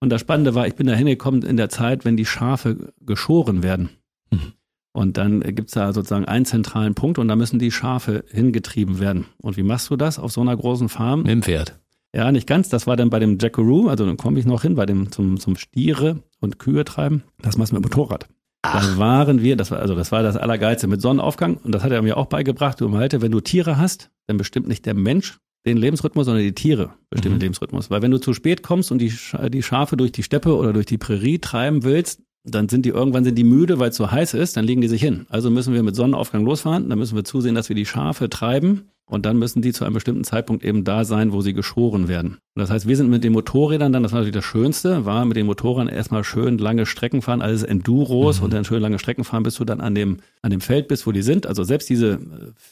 Und 0.00 0.10
das 0.10 0.20
Spannende 0.20 0.54
war, 0.54 0.66
ich 0.66 0.74
bin 0.74 0.86
da 0.86 0.92
hingekommen 0.94 1.40
in 1.42 1.56
der 1.56 1.70
Zeit, 1.70 2.04
wenn 2.04 2.16
die 2.16 2.26
Schafe 2.26 2.92
geschoren 3.00 3.62
werden. 3.62 3.90
Mhm. 4.30 4.52
Und 4.92 5.16
dann 5.18 5.40
gibt's 5.40 5.72
da 5.72 5.92
sozusagen 5.92 6.24
einen 6.24 6.46
zentralen 6.46 6.94
Punkt 6.94 7.18
und 7.18 7.28
da 7.28 7.36
müssen 7.36 7.58
die 7.58 7.70
Schafe 7.70 8.24
hingetrieben 8.30 8.98
werden. 8.98 9.26
Und 9.38 9.56
wie 9.56 9.62
machst 9.62 9.90
du 9.90 9.96
das 9.96 10.18
auf 10.18 10.32
so 10.32 10.40
einer 10.40 10.56
großen 10.56 10.88
Farm? 10.88 11.22
Mit 11.22 11.32
dem 11.32 11.42
Pferd. 11.42 11.78
Ja, 12.16 12.32
nicht 12.32 12.46
ganz. 12.46 12.70
Das 12.70 12.86
war 12.86 12.96
dann 12.96 13.10
bei 13.10 13.18
dem 13.18 13.36
Jackaroo, 13.38 13.88
also 13.88 14.06
dann 14.06 14.16
komme 14.16 14.40
ich 14.40 14.46
noch 14.46 14.62
hin, 14.62 14.74
bei 14.74 14.86
dem 14.86 15.12
zum, 15.12 15.38
zum 15.38 15.54
Stiere 15.54 16.22
und 16.40 16.58
Kühe 16.58 16.82
treiben. 16.86 17.22
Das 17.42 17.58
machst 17.58 17.72
du 17.72 17.76
mit 17.76 17.84
Motorrad. 17.84 18.26
Ach. 18.62 18.94
Da 18.94 18.98
waren 18.98 19.42
wir, 19.42 19.54
das 19.54 19.70
war, 19.70 19.80
also 19.80 19.94
das 19.94 20.12
war 20.12 20.22
das 20.22 20.38
Allergeilste 20.38 20.86
mit 20.86 21.02
Sonnenaufgang. 21.02 21.58
Und 21.58 21.74
das 21.74 21.84
hat 21.84 21.92
er 21.92 22.00
mir 22.00 22.16
auch 22.16 22.24
beigebracht. 22.24 22.80
Du 22.80 22.88
Malte, 22.88 23.20
wenn 23.20 23.32
du 23.32 23.40
Tiere 23.40 23.76
hast, 23.76 24.10
dann 24.28 24.38
bestimmt 24.38 24.66
nicht 24.66 24.86
der 24.86 24.94
Mensch 24.94 25.36
den 25.66 25.76
Lebensrhythmus, 25.76 26.24
sondern 26.24 26.42
die 26.42 26.54
Tiere 26.54 26.94
bestimmen 27.10 27.34
mhm. 27.34 27.40
den 27.40 27.44
Lebensrhythmus. 27.48 27.90
Weil 27.90 28.00
wenn 28.00 28.12
du 28.12 28.18
zu 28.18 28.32
spät 28.32 28.62
kommst 28.62 28.90
und 28.90 28.98
die, 28.98 29.12
die 29.50 29.62
Schafe 29.62 29.98
durch 29.98 30.12
die 30.12 30.22
Steppe 30.22 30.56
oder 30.56 30.72
durch 30.72 30.86
die 30.86 30.96
Prärie 30.96 31.38
treiben 31.38 31.84
willst, 31.84 32.22
dann 32.44 32.70
sind 32.70 32.86
die 32.86 32.90
irgendwann 32.90 33.24
sind 33.24 33.36
die 33.36 33.44
müde, 33.44 33.78
weil 33.78 33.90
es 33.90 33.96
so 33.96 34.10
heiß 34.10 34.32
ist, 34.34 34.56
dann 34.56 34.64
legen 34.64 34.80
die 34.80 34.88
sich 34.88 35.02
hin. 35.02 35.26
Also 35.28 35.50
müssen 35.50 35.74
wir 35.74 35.82
mit 35.82 35.96
Sonnenaufgang 35.96 36.44
losfahren, 36.44 36.88
dann 36.88 36.98
müssen 36.98 37.16
wir 37.16 37.24
zusehen, 37.24 37.54
dass 37.54 37.68
wir 37.68 37.76
die 37.76 37.84
Schafe 37.84 38.30
treiben 38.30 38.88
und 39.08 39.24
dann 39.24 39.38
müssen 39.38 39.62
die 39.62 39.72
zu 39.72 39.84
einem 39.84 39.94
bestimmten 39.94 40.24
Zeitpunkt 40.24 40.64
eben 40.64 40.82
da 40.82 41.04
sein, 41.04 41.32
wo 41.32 41.40
sie 41.40 41.52
geschoren 41.52 42.08
werden. 42.08 42.38
Und 42.54 42.60
das 42.60 42.70
heißt, 42.70 42.88
wir 42.88 42.96
sind 42.96 43.08
mit 43.08 43.22
den 43.22 43.32
Motorrädern 43.32 43.92
dann, 43.92 44.02
das 44.02 44.12
war 44.12 44.18
natürlich 44.18 44.34
das 44.34 44.44
Schönste, 44.44 45.04
war 45.04 45.24
mit 45.24 45.36
den 45.36 45.46
Motorrädern 45.46 45.88
erstmal 45.88 46.24
schön 46.24 46.58
lange 46.58 46.86
Strecken 46.86 47.22
fahren, 47.22 47.40
alles 47.40 47.62
Enduros 47.62 48.38
mhm. 48.38 48.44
und 48.44 48.52
dann 48.52 48.64
schön 48.64 48.82
lange 48.82 48.98
Strecken 48.98 49.22
fahren, 49.22 49.44
bis 49.44 49.54
du 49.54 49.64
dann 49.64 49.80
an 49.80 49.94
dem, 49.94 50.18
an 50.42 50.50
dem 50.50 50.60
Feld 50.60 50.88
bist, 50.88 51.06
wo 51.06 51.12
die 51.12 51.22
sind. 51.22 51.46
Also 51.46 51.62
selbst 51.62 51.88
diese 51.88 52.14
äh, 52.14 52.18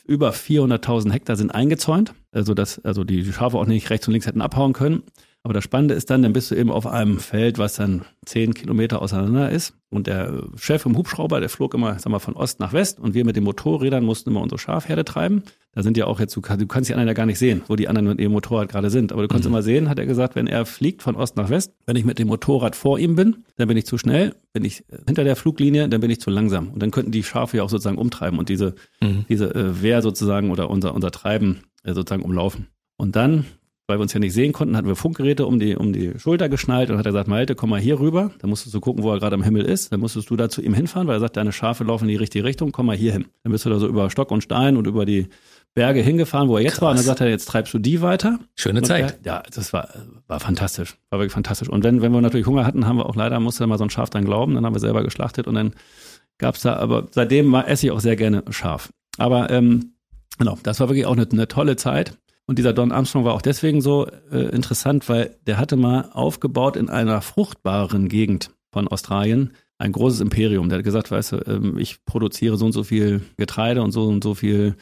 über 0.07 0.31
400.000 0.31 1.13
Hektar 1.13 1.37
sind 1.37 1.55
eingezäunt, 1.55 2.15
also 2.33 2.53
dass 2.55 2.85
also 2.85 3.05
die 3.05 3.25
Schafe 3.33 3.57
auch 3.57 3.67
nicht 3.67 3.91
rechts 3.91 4.09
und 4.09 4.13
links 4.13 4.27
hätten 4.27 4.41
abhauen 4.41 4.73
können. 4.73 5.05
Aber 5.45 5.53
das 5.53 5.63
Spannende 5.63 5.93
ist 5.93 6.09
dann, 6.09 6.23
dann 6.23 6.33
bist 6.33 6.51
du 6.51 6.55
eben 6.55 6.71
auf 6.71 6.87
einem 6.87 7.19
Feld, 7.19 7.59
was 7.59 7.75
dann 7.75 8.07
zehn 8.25 8.55
Kilometer 8.55 9.03
auseinander 9.03 9.51
ist. 9.51 9.75
Und 9.91 10.07
der 10.07 10.43
Chef 10.57 10.87
im 10.87 10.97
Hubschrauber, 10.97 11.39
der 11.39 11.51
flog 11.51 11.75
immer, 11.75 11.99
sag 11.99 12.11
mal, 12.11 12.19
von 12.19 12.35
Ost 12.35 12.61
nach 12.61 12.73
West. 12.73 12.99
Und 12.99 13.13
wir 13.13 13.27
mit 13.27 13.37
den 13.37 13.45
Motorrädern 13.45 14.03
mussten 14.07 14.31
immer 14.31 14.41
unsere 14.41 14.59
Schafherde 14.59 15.05
treiben. 15.05 15.43
Da 15.73 15.83
sind 15.83 15.99
ja 15.99 16.07
auch 16.07 16.19
jetzt, 16.19 16.35
du, 16.35 16.41
du 16.41 16.67
kannst 16.67 16.89
die 16.89 16.95
anderen 16.95 17.09
ja 17.09 17.13
gar 17.13 17.27
nicht 17.27 17.39
sehen, 17.39 17.61
wo 17.69 17.77
die 17.77 17.89
anderen 17.89 18.09
mit 18.09 18.21
ihrem 18.21 18.33
Motorrad 18.33 18.71
gerade 18.71 18.89
sind. 18.89 19.13
Aber 19.13 19.21
du 19.21 19.29
kannst 19.29 19.45
mhm. 19.45 19.53
immer 19.53 19.63
sehen, 19.63 19.91
hat 19.91 19.99
er 19.99 20.07
gesagt, 20.07 20.35
wenn 20.35 20.47
er 20.47 20.65
fliegt 20.65 21.03
von 21.03 21.15
Ost 21.15 21.37
nach 21.37 21.51
West, 21.51 21.75
wenn 21.85 21.97
ich 21.97 22.07
mit 22.07 22.19
dem 22.19 22.29
Motorrad 22.29 22.75
vor 22.75 22.99
ihm 22.99 23.15
bin, 23.15 23.45
dann 23.57 23.69
bin 23.69 23.77
ich 23.77 23.85
zu 23.85 23.99
schnell. 23.99 24.35
Bin 24.55 24.65
ich 24.65 24.83
hinter 25.07 25.25
der 25.25 25.37
Fluglinie, 25.37 25.91
dann 25.91 26.01
bin 26.01 26.11
ich 26.11 26.23
zu 26.23 26.31
langsam. 26.31 26.71
Und 26.71 26.83
dann 26.83 26.91
könnten 26.91 27.13
die 27.13 27.23
Schafe 27.23 27.59
ja 27.59 27.65
auch 27.65 27.71
sozusagen 27.71 27.99
umtreiben 27.99 28.39
und 28.39 28.49
diese, 28.49 28.77
mhm. 29.03 29.27
diese 29.29 29.55
äh, 29.55 29.83
Wehr 29.83 30.01
sozusagen 30.01 30.51
oder 30.51 30.71
unser, 30.71 30.95
unser 30.95 31.11
Treiben 31.11 31.65
äh, 31.83 31.93
sozusagen 31.93 32.23
umlaufen. 32.23 32.69
Und 32.97 33.15
dann 33.15 33.45
weil 33.87 33.99
wir 33.99 34.03
uns 34.03 34.15
ja 34.15 34.21
nicht 34.21 34.33
sehen 34.33 34.53
konnten, 34.53 34.77
hatten 34.77 34.89
wir 34.89 34.97
Funkgeräte 34.97 35.47
um 35.47 35.59
die, 35.59 35.77
um 35.77 35.93
die 35.93 36.19
Schulter 36.19 36.49
geschnallt 36.49 36.91
und 36.91 36.99
hat 36.99 37.07
er 37.07 37.13
gesagt, 37.13 37.29
Malte, 37.29 37.55
komm 37.55 37.71
mal 37.71 37.81
hier 37.81 38.01
rüber. 38.01 38.31
Dann 38.39 38.49
musstest 38.49 38.75
du 38.75 38.81
gucken, 38.81 39.03
wo 39.03 39.11
er 39.11 39.19
gerade 39.19 39.35
am 39.35 39.43
Himmel 39.43 39.65
ist. 39.65 39.93
Dann 39.93 40.01
musstest 40.01 40.31
du 40.31 40.37
da 40.37 40.49
zu 40.49 40.63
ihm 40.63 40.73
hinfahren, 40.73 41.07
weil 41.07 41.17
er 41.17 41.21
sagt, 41.21 41.37
deine 41.37 41.53
Schafe 41.53 41.85
laufen 41.85 42.05
in 42.05 42.09
die 42.09 42.17
richtige 42.17 42.45
Richtung, 42.45 42.73
komm 42.73 42.87
mal 42.87 42.97
hier 42.97 43.13
hin. 43.13 43.27
Dann 43.43 43.53
bist 43.53 43.67
du 43.67 43.71
da 43.71 43.79
so 43.79 43.87
über 43.87 44.09
Stock 44.09 44.31
und 44.31 44.43
Stein 44.43 44.77
und 44.77 44.87
über 44.87 45.05
die 45.05 45.29
Berge 45.75 46.01
hingefahren, 46.01 46.49
wo 46.49 46.57
er 46.57 46.63
jetzt 46.63 46.75
Krass. 46.75 46.83
war. 46.83 46.91
Und 46.91 46.97
dann 46.97 47.05
sagt 47.05 47.21
er, 47.21 47.29
jetzt 47.29 47.47
treibst 47.47 47.75
du 47.75 47.79
die 47.79 48.01
weiter. 48.01 48.39
Schöne 48.55 48.79
und 48.79 48.87
Zeit. 48.87 49.19
Er, 49.23 49.33
ja, 49.33 49.43
das 49.53 49.73
war, 49.73 49.89
war 50.29 50.41
fantastisch. 50.41 50.97
War 51.11 51.19
wirklich 51.19 51.33
fantastisch. 51.33 51.69
Und 51.69 51.85
wenn, 51.85 52.01
wenn 52.01 52.13
wir 52.13 52.21
natürlich 52.21 52.47
Hunger 52.47 52.65
hatten, 52.65 52.87
haben 52.87 52.97
wir 52.97 53.07
auch 53.07 53.17
leider, 53.17 53.39
musste 53.41 53.67
mal 53.67 53.77
so 53.77 53.85
ein 53.85 53.91
Schaf 53.91 54.09
dran 54.09 54.25
glauben. 54.25 54.55
Dann 54.55 54.65
haben 54.65 54.75
wir 54.75 54.81
selber 54.81 55.03
geschlachtet 55.03 55.47
und 55.47 55.55
dann 55.55 55.75
gab's 56.39 56.63
da, 56.63 56.77
aber 56.77 57.09
seitdem 57.11 57.55
esse 57.55 57.87
ich 57.87 57.93
auch 57.93 58.01
sehr 58.01 58.17
gerne 58.17 58.45
Schaf. 58.51 58.91
Aber 59.19 59.51
ähm, 59.51 59.95
genau, 60.39 60.59
das 60.63 60.81
war 60.81 60.89
wirklich 60.89 61.07
auch 61.07 61.13
eine, 61.13 61.29
eine 61.31 61.49
tolle 61.49 61.77
Zeit. 61.77 62.17
Und 62.47 62.59
dieser 62.59 62.73
Don 62.73 62.93
Armstrong 62.93 63.25
war 63.25 63.35
auch 63.35 63.43
deswegen 63.43 63.81
so 63.81 64.07
äh, 64.31 64.51
interessant, 64.55 65.09
weil 65.09 65.37
der 65.47 65.59
hatte 65.59 65.77
mal 65.77 66.11
aufgebaut 66.13 66.77
in 66.77 66.91
einer 66.91 67.23
fruchtbaren 67.23 68.09
Gegend 68.09 68.51
von 68.71 68.87
Australien 68.89 69.53
ein 69.79 69.93
großes 69.93 70.21
Imperium. 70.21 70.69
Der 70.69 70.79
hat 70.79 70.85
gesagt, 70.85 71.11
weißt 71.11 71.33
du, 71.33 71.37
ähm, 71.47 71.79
ich 71.79 72.05
produziere 72.05 72.57
so 72.57 72.67
und 72.67 72.73
so 72.73 72.85
viel 72.85 73.23
Getreide 73.37 73.83
und 73.83 73.93
so 73.93 74.07
und 74.07 74.23
so 74.23 74.35
viel, 74.35 74.77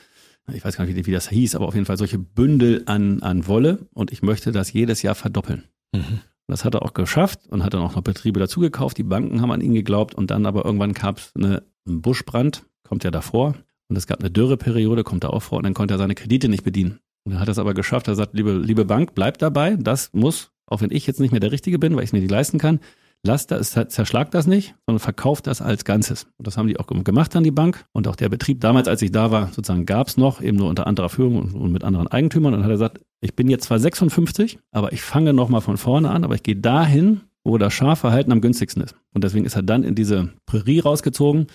ich 0.52 0.64
weiß 0.64 0.76
gar 0.76 0.86
nicht, 0.86 1.06
wie 1.06 1.12
das 1.12 1.28
hieß, 1.28 1.54
aber 1.54 1.66
auf 1.68 1.74
jeden 1.74 1.86
Fall 1.86 1.98
solche 1.98 2.18
Bündel 2.18 2.82
an, 2.86 3.22
an 3.22 3.46
Wolle 3.46 3.86
und 3.94 4.12
ich 4.12 4.22
möchte 4.22 4.50
das 4.52 4.72
jedes 4.72 5.02
Jahr 5.02 5.14
verdoppeln. 5.14 5.64
Mhm. 5.92 6.20
Das 6.48 6.64
hat 6.64 6.74
er 6.74 6.82
auch 6.82 6.92
geschafft 6.92 7.40
und 7.48 7.62
hat 7.64 7.74
dann 7.74 7.82
auch 7.82 7.94
noch 7.94 8.02
Betriebe 8.02 8.40
dazugekauft. 8.40 8.98
Die 8.98 9.04
Banken 9.04 9.40
haben 9.40 9.52
an 9.52 9.60
ihn 9.60 9.74
geglaubt 9.74 10.14
und 10.14 10.30
dann 10.30 10.44
aber 10.46 10.64
irgendwann 10.64 10.92
gab 10.92 11.18
es 11.18 11.32
eine, 11.34 11.62
einen 11.86 12.02
Buschbrand, 12.02 12.64
kommt 12.82 13.04
ja 13.04 13.10
davor. 13.10 13.54
Und 13.88 13.96
es 13.96 14.06
gab 14.06 14.20
eine 14.20 14.30
Dürreperiode, 14.30 15.04
kommt 15.04 15.24
da 15.24 15.28
auch 15.28 15.42
vor 15.42 15.58
und 15.58 15.64
dann 15.64 15.74
konnte 15.74 15.94
er 15.94 15.98
seine 15.98 16.14
Kredite 16.14 16.48
nicht 16.48 16.64
bedienen. 16.64 16.98
Und 17.24 17.32
er 17.32 17.40
hat 17.40 17.48
es 17.48 17.58
aber 17.58 17.74
geschafft. 17.74 18.08
Er 18.08 18.14
sagt, 18.14 18.34
liebe, 18.34 18.52
liebe 18.52 18.84
Bank, 18.84 19.14
bleib 19.14 19.38
dabei. 19.38 19.76
Das 19.76 20.10
muss, 20.12 20.50
auch 20.66 20.80
wenn 20.80 20.90
ich 20.90 21.06
jetzt 21.06 21.20
nicht 21.20 21.30
mehr 21.30 21.40
der 21.40 21.52
Richtige 21.52 21.78
bin, 21.78 21.94
weil 21.94 22.02
ich 22.02 22.08
es 22.08 22.12
mir 22.12 22.20
nicht 22.20 22.30
leisten 22.30 22.58
kann, 22.58 22.80
lasst 23.24 23.50
das, 23.50 23.70
zerschlagt 23.70 24.34
das 24.34 24.46
nicht, 24.46 24.74
sondern 24.86 24.98
verkauft 24.98 25.46
das 25.46 25.62
als 25.62 25.84
Ganzes. 25.84 26.26
Und 26.38 26.46
das 26.46 26.56
haben 26.56 26.66
die 26.66 26.78
auch 26.78 26.86
gemacht 26.86 27.34
an 27.36 27.44
die 27.44 27.50
Bank. 27.50 27.84
Und 27.92 28.08
auch 28.08 28.16
der 28.16 28.28
Betrieb 28.28 28.60
damals, 28.60 28.88
als 28.88 29.02
ich 29.02 29.12
da 29.12 29.30
war, 29.30 29.48
sozusagen 29.48 29.86
gab 29.86 30.08
es 30.08 30.16
noch, 30.16 30.40
eben 30.40 30.56
nur 30.56 30.68
unter 30.68 30.86
anderer 30.86 31.08
Führung 31.08 31.36
und, 31.36 31.54
und 31.54 31.72
mit 31.72 31.84
anderen 31.84 32.08
Eigentümern. 32.08 32.54
Und 32.54 32.60
dann 32.60 32.64
hat 32.64 32.70
er 32.70 32.74
gesagt, 32.74 33.00
ich 33.20 33.36
bin 33.36 33.48
jetzt 33.48 33.64
zwar 33.64 33.78
56, 33.78 34.58
aber 34.72 34.92
ich 34.92 35.02
fange 35.02 35.32
nochmal 35.32 35.60
von 35.60 35.76
vorne 35.76 36.10
an, 36.10 36.24
aber 36.24 36.34
ich 36.34 36.42
gehe 36.42 36.56
dahin, 36.56 37.20
wo 37.44 37.58
das 37.58 37.72
Schafverhalten 37.72 38.32
am 38.32 38.40
günstigsten 38.40 38.82
ist. 38.82 38.96
Und 39.14 39.24
deswegen 39.24 39.44
ist 39.44 39.56
er 39.56 39.62
dann 39.62 39.84
in 39.84 39.94
diese 39.94 40.30
Prärie 40.46 40.80
rausgezogen 40.80 41.46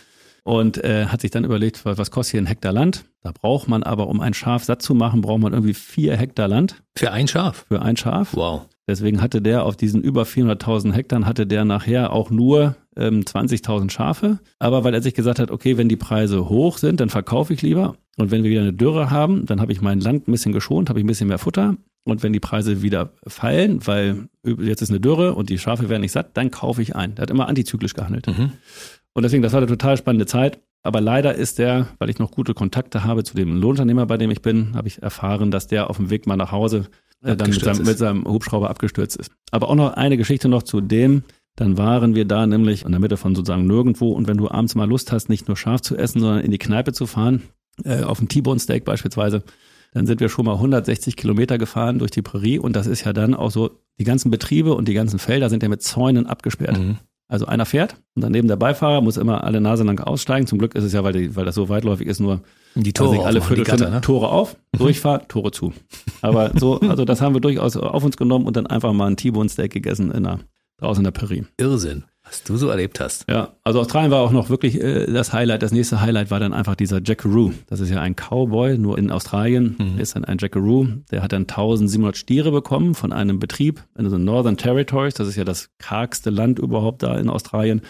und 0.47 0.81
äh, 0.81 1.07
hat 1.07 1.19
sich 1.19 1.31
dann 1.31 1.43
überlegt, 1.43 1.83
was 1.83 2.09
kostet 2.09 2.31
hier 2.31 2.41
ein 2.41 2.45
Hektar 2.45 2.71
Land? 2.71 3.03
Da 3.21 3.33
braucht 3.33 3.67
man 3.67 3.83
aber, 3.83 4.07
um 4.07 4.21
ein 4.21 4.33
Schaf 4.33 4.63
satt 4.63 4.81
zu 4.81 4.95
machen, 4.95 5.19
braucht 5.19 5.41
man 5.41 5.51
irgendwie 5.51 5.73
vier 5.73 6.15
Hektar 6.15 6.47
Land. 6.47 6.81
Für 6.95 7.11
ein 7.11 7.27
Schaf? 7.27 7.65
Für 7.67 7.81
ein 7.81 7.97
Schaf. 7.97 8.33
Wow. 8.33 8.61
Deswegen 8.87 9.21
hatte 9.21 9.41
der 9.41 9.65
auf 9.65 9.75
diesen 9.75 10.01
über 10.01 10.23
400.000 10.23 10.93
Hektar 10.93 11.25
hatte 11.25 11.47
der 11.47 11.65
nachher 11.65 12.13
auch 12.13 12.29
nur 12.29 12.77
ähm, 12.95 13.23
20.000 13.23 13.89
Schafe. 13.89 14.39
Aber 14.57 14.85
weil 14.85 14.93
er 14.93 15.01
sich 15.01 15.13
gesagt 15.13 15.39
hat, 15.39 15.51
okay, 15.51 15.75
wenn 15.75 15.89
die 15.89 15.97
Preise 15.97 16.47
hoch 16.47 16.77
sind, 16.77 17.01
dann 17.01 17.09
verkaufe 17.09 17.53
ich 17.53 17.61
lieber. 17.61 17.95
Und 18.15 18.31
wenn 18.31 18.43
wir 18.45 18.49
wieder 18.49 18.61
eine 18.61 18.71
Dürre 18.71 19.11
haben, 19.11 19.45
dann 19.45 19.59
habe 19.59 19.73
ich 19.73 19.81
mein 19.81 19.99
Land 19.99 20.29
ein 20.29 20.31
bisschen 20.31 20.53
geschont, 20.53 20.87
habe 20.87 20.99
ich 20.99 21.03
ein 21.03 21.07
bisschen 21.07 21.27
mehr 21.27 21.39
Futter. 21.39 21.75
Und 22.05 22.23
wenn 22.23 22.31
die 22.31 22.39
Preise 22.39 22.81
wieder 22.81 23.11
fallen, 23.27 23.85
weil 23.85 24.29
jetzt 24.45 24.81
ist 24.81 24.89
eine 24.89 25.01
Dürre 25.01 25.35
und 25.35 25.49
die 25.49 25.59
Schafe 25.59 25.89
werden 25.89 26.01
nicht 26.01 26.13
satt, 26.13 26.37
dann 26.37 26.51
kaufe 26.51 26.81
ich 26.81 26.95
ein. 26.95 27.15
Der 27.15 27.23
hat 27.23 27.29
immer 27.29 27.49
antizyklisch 27.49 27.93
gehandelt. 27.93 28.27
Mhm. 28.27 28.53
Und 29.17 29.23
deswegen, 29.23 29.41
das 29.41 29.51
war 29.51 29.57
eine 29.57 29.67
total 29.67 29.97
spannende 29.97 30.27
Zeit. 30.27 30.61
Aber 30.83 31.01
leider 31.01 31.33
ist 31.33 31.57
der, 31.57 31.87
weil 31.97 32.11
ich 32.11 32.19
noch 32.19 32.29
gute 32.29 32.53
Kontakte 32.53 33.03
habe 33.03 33.23
zu 33.23 33.35
dem 33.35 33.59
Lohnunternehmer, 33.59 34.05
bei 34.05 34.15
dem 34.15 34.29
ich 34.29 34.43
bin, 34.43 34.75
habe 34.75 34.87
ich 34.87 35.01
erfahren, 35.01 35.49
dass 35.49 35.65
der 35.65 35.89
auf 35.89 35.97
dem 35.97 36.11
Weg 36.11 36.27
mal 36.27 36.35
nach 36.35 36.51
Hause 36.51 36.85
äh, 37.23 37.35
dann 37.35 37.49
mit 37.49 37.59
seinem, 37.59 37.83
mit 37.83 37.97
seinem, 37.97 38.25
Hubschrauber 38.25 38.69
abgestürzt 38.69 39.17
ist. 39.17 39.31
Aber 39.49 39.69
auch 39.69 39.75
noch 39.75 39.95
eine 39.95 40.17
Geschichte 40.17 40.49
noch 40.49 40.61
zu 40.61 40.81
dem. 40.81 41.23
Dann 41.55 41.79
waren 41.79 42.13
wir 42.13 42.25
da 42.25 42.45
nämlich 42.45 42.85
in 42.85 42.91
der 42.91 42.99
Mitte 42.99 43.17
von 43.17 43.33
sozusagen 43.33 43.65
nirgendwo. 43.65 44.11
Und 44.11 44.27
wenn 44.27 44.37
du 44.37 44.51
abends 44.51 44.75
mal 44.75 44.87
Lust 44.87 45.11
hast, 45.11 45.29
nicht 45.29 45.47
nur 45.47 45.57
scharf 45.57 45.81
zu 45.81 45.97
essen, 45.97 46.19
sondern 46.19 46.45
in 46.45 46.51
die 46.51 46.59
Kneipe 46.59 46.93
zu 46.93 47.07
fahren, 47.07 47.41
äh, 47.85 48.03
auf 48.03 48.19
dem 48.19 48.27
T-Bone 48.27 48.59
Steak 48.59 48.85
beispielsweise, 48.85 49.41
dann 49.95 50.05
sind 50.05 50.19
wir 50.19 50.29
schon 50.29 50.45
mal 50.45 50.53
160 50.53 51.15
Kilometer 51.15 51.57
gefahren 51.57 51.97
durch 51.97 52.11
die 52.11 52.21
Prärie. 52.21 52.59
Und 52.59 52.75
das 52.75 52.85
ist 52.85 53.03
ja 53.03 53.13
dann 53.13 53.33
auch 53.33 53.49
so, 53.49 53.79
die 53.99 54.03
ganzen 54.03 54.29
Betriebe 54.29 54.75
und 54.75 54.87
die 54.87 54.93
ganzen 54.93 55.17
Felder 55.17 55.49
sind 55.49 55.63
ja 55.63 55.69
mit 55.69 55.81
Zäunen 55.81 56.27
abgesperrt. 56.27 56.77
Mhm. 56.77 56.97
Also 57.29 57.45
einer 57.45 57.65
fährt 57.65 57.97
und 58.15 58.21
daneben 58.23 58.47
der 58.47 58.55
Beifahrer 58.55 59.01
muss 59.01 59.17
immer 59.17 59.43
alle 59.43 59.59
Nase 59.59 59.83
lang 59.83 59.99
aussteigen. 59.99 60.47
Zum 60.47 60.59
Glück 60.59 60.75
ist 60.75 60.85
es 60.85 60.93
ja, 60.93 61.03
weil, 61.03 61.11
die, 61.11 61.35
weil 61.35 61.43
das 61.43 61.55
so 61.55 61.67
weitläufig 61.67 62.07
ist, 62.07 62.21
nur 62.21 62.41
die 62.75 62.93
Tore 62.93 63.25
alle 63.25 63.41
Viertelstunde 63.41 63.89
ne? 63.89 64.01
Tore 64.01 64.29
auf, 64.29 64.55
mhm. 64.73 64.77
Durchfahrt, 64.77 65.27
Tore 65.27 65.51
zu. 65.51 65.73
Aber 66.21 66.51
so, 66.55 66.79
also 66.79 67.03
das 67.03 67.21
haben 67.21 67.35
wir 67.35 67.41
durchaus 67.41 67.75
auf 67.75 68.03
uns 68.03 68.15
genommen 68.15 68.45
und 68.45 68.55
dann 68.55 68.67
einfach 68.67 68.93
mal 68.93 69.07
ein 69.07 69.17
T-Bone 69.17 69.49
Steak 69.49 69.73
gegessen 69.73 70.11
in 70.11 70.23
der, 70.23 70.39
draußen 70.77 71.01
in 71.01 71.11
der 71.11 71.19
Peri. 71.19 71.45
Irrsinn. 71.57 72.05
Was 72.27 72.43
du 72.43 72.57
so 72.57 72.67
erlebt 72.67 72.99
hast. 72.99 73.25
Ja, 73.29 73.53
also 73.63 73.79
Australien 73.79 74.11
war 74.11 74.21
auch 74.21 74.31
noch 74.31 74.49
wirklich 74.49 74.81
äh, 74.81 75.11
das 75.11 75.31
Highlight. 75.31 75.63
Das 75.63 75.71
nächste 75.71 76.01
Highlight 76.01 76.29
war 76.29 76.39
dann 76.39 76.53
einfach 76.53 76.75
dieser 76.75 77.01
Jackaroo. 77.03 77.53
Das 77.67 77.79
ist 77.79 77.89
ja 77.89 78.01
ein 78.01 78.15
Cowboy, 78.15 78.77
nur 78.77 78.97
in 78.97 79.11
Australien 79.11 79.75
mhm. 79.77 79.99
ist 79.99 80.15
dann 80.15 80.25
ein 80.25 80.37
Jackaroo. 80.37 80.87
Der 81.09 81.23
hat 81.23 81.31
dann 81.31 81.43
1700 81.43 82.17
Stiere 82.17 82.51
bekommen 82.51 82.95
von 82.95 83.13
einem 83.13 83.39
Betrieb 83.39 83.83
in 83.97 84.09
den 84.09 84.25
Northern 84.25 84.57
Territories. 84.57 85.13
Das 85.13 85.27
ist 85.27 85.37
ja 85.37 85.45
das 85.45 85.69
kargste 85.77 86.29
Land 86.29 86.59
überhaupt 86.59 87.01
da 87.01 87.17
in 87.17 87.29
Australien. 87.29 87.81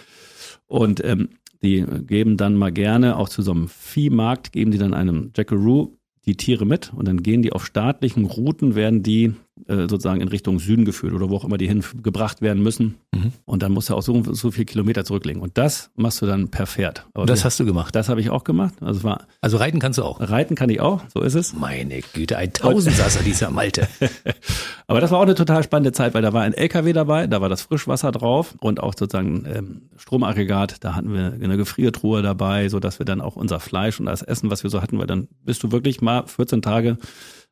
Und 0.68 1.04
ähm, 1.04 1.30
die 1.64 1.84
geben 2.06 2.38
dann 2.38 2.56
mal 2.56 2.72
gerne 2.72 3.18
auch 3.18 3.30
zu 3.30 3.42
so 3.42 3.52
einem 3.52 3.68
Viehmarkt, 3.68 4.52
geben 4.52 4.72
die 4.72 4.78
dann 4.78 4.94
einem 4.94 5.32
Jackaroo 5.36 5.98
die 6.28 6.36
Tiere 6.36 6.66
mit 6.66 6.94
und 6.94 7.08
dann 7.08 7.24
gehen 7.24 7.42
die 7.42 7.54
auf 7.54 7.66
staatlichen 7.66 8.26
Routen, 8.26 8.76
werden 8.76 9.02
die 9.02 9.34
sozusagen 9.68 10.22
in 10.22 10.28
Richtung 10.28 10.60
Süden 10.60 10.86
geführt 10.86 11.14
oder 11.14 11.30
wo 11.30 11.36
auch 11.36 11.46
immer 11.46 11.58
die 11.58 11.68
hingebracht 11.68 12.42
werden 12.42 12.64
müssen. 12.64 12.96
Mhm. 13.14 13.34
Und 13.46 13.64
dann 13.64 13.72
musst 13.72 13.90
du 13.90 13.96
auch 13.96 14.02
so, 14.02 14.24
so 14.34 14.52
viel 14.52 14.66
Kilometer 14.66 15.06
zurücklegen. 15.06 15.42
Und 15.42 15.58
das 15.58 15.92
machst 15.96 16.22
du 16.22 16.26
dann 16.26 16.50
per 16.50 16.68
Pferd. 16.68 17.08
Aber 17.14 17.26
das 17.26 17.40
wir, 17.40 17.46
hast 17.46 17.60
du 17.60 17.66
gemacht? 17.66 17.96
Das 17.96 18.10
habe 18.10 18.22
ich 18.22 18.30
auch 18.30 18.44
gemacht. 18.44 18.76
Also, 18.82 19.04
war, 19.04 19.28
also 19.42 19.58
reiten 19.58 19.80
kannst 19.80 19.98
du 20.00 20.04
auch? 20.04 20.20
Reiten 20.20 20.56
kann 20.56 20.70
ich 20.70 20.80
auch, 20.80 21.02
so 21.14 21.22
ist 21.22 21.36
es. 21.36 21.54
Meine 21.54 22.02
Güte, 22.14 22.38
ein 22.38 22.54
Tausendsasser, 22.54 23.24
dieser 23.24 23.50
Malte. 23.50 23.88
Aber 24.88 25.02
das 25.02 25.12
war 25.12 25.20
auch 25.20 25.24
eine 25.24 25.36
total 25.36 25.64
spannende 25.64 25.92
Zeit, 25.92 26.14
weil 26.14 26.22
da 26.22 26.34
war 26.34 26.44
ein 26.44 26.54
LKW 26.54 26.94
dabei, 26.94 27.28
da 27.28 27.42
war 27.42 27.50
das 27.50 27.62
Frischwasser 27.64 28.12
drauf 28.12 28.56
und 28.60 28.82
auch 28.82 28.94
sozusagen 28.98 29.46
ähm, 29.46 29.82
Stromaggregat. 29.98 30.84
Da 30.84 30.96
hatten 30.96 31.14
wir 31.14 31.34
eine 31.34 31.58
Gefriertruhe 31.58 32.22
dabei, 32.22 32.70
so 32.70 32.80
dass 32.80 33.00
wir 33.00 33.06
dann 33.06 33.22
auch 33.22 33.36
unser 33.36 33.60
Fleisch 33.60 34.00
und 34.00 34.06
das 34.06 34.22
Essen, 34.22 34.50
was 34.50 34.64
wir 34.64 34.70
so 34.70 34.82
hatten, 34.82 34.98
weil 35.00 35.08
dann 35.08 35.28
bist 35.44 35.64
du 35.64 35.72
wirklich 35.72 36.02
mal 36.02 36.26
14 36.26 36.62
Tage 36.62 36.98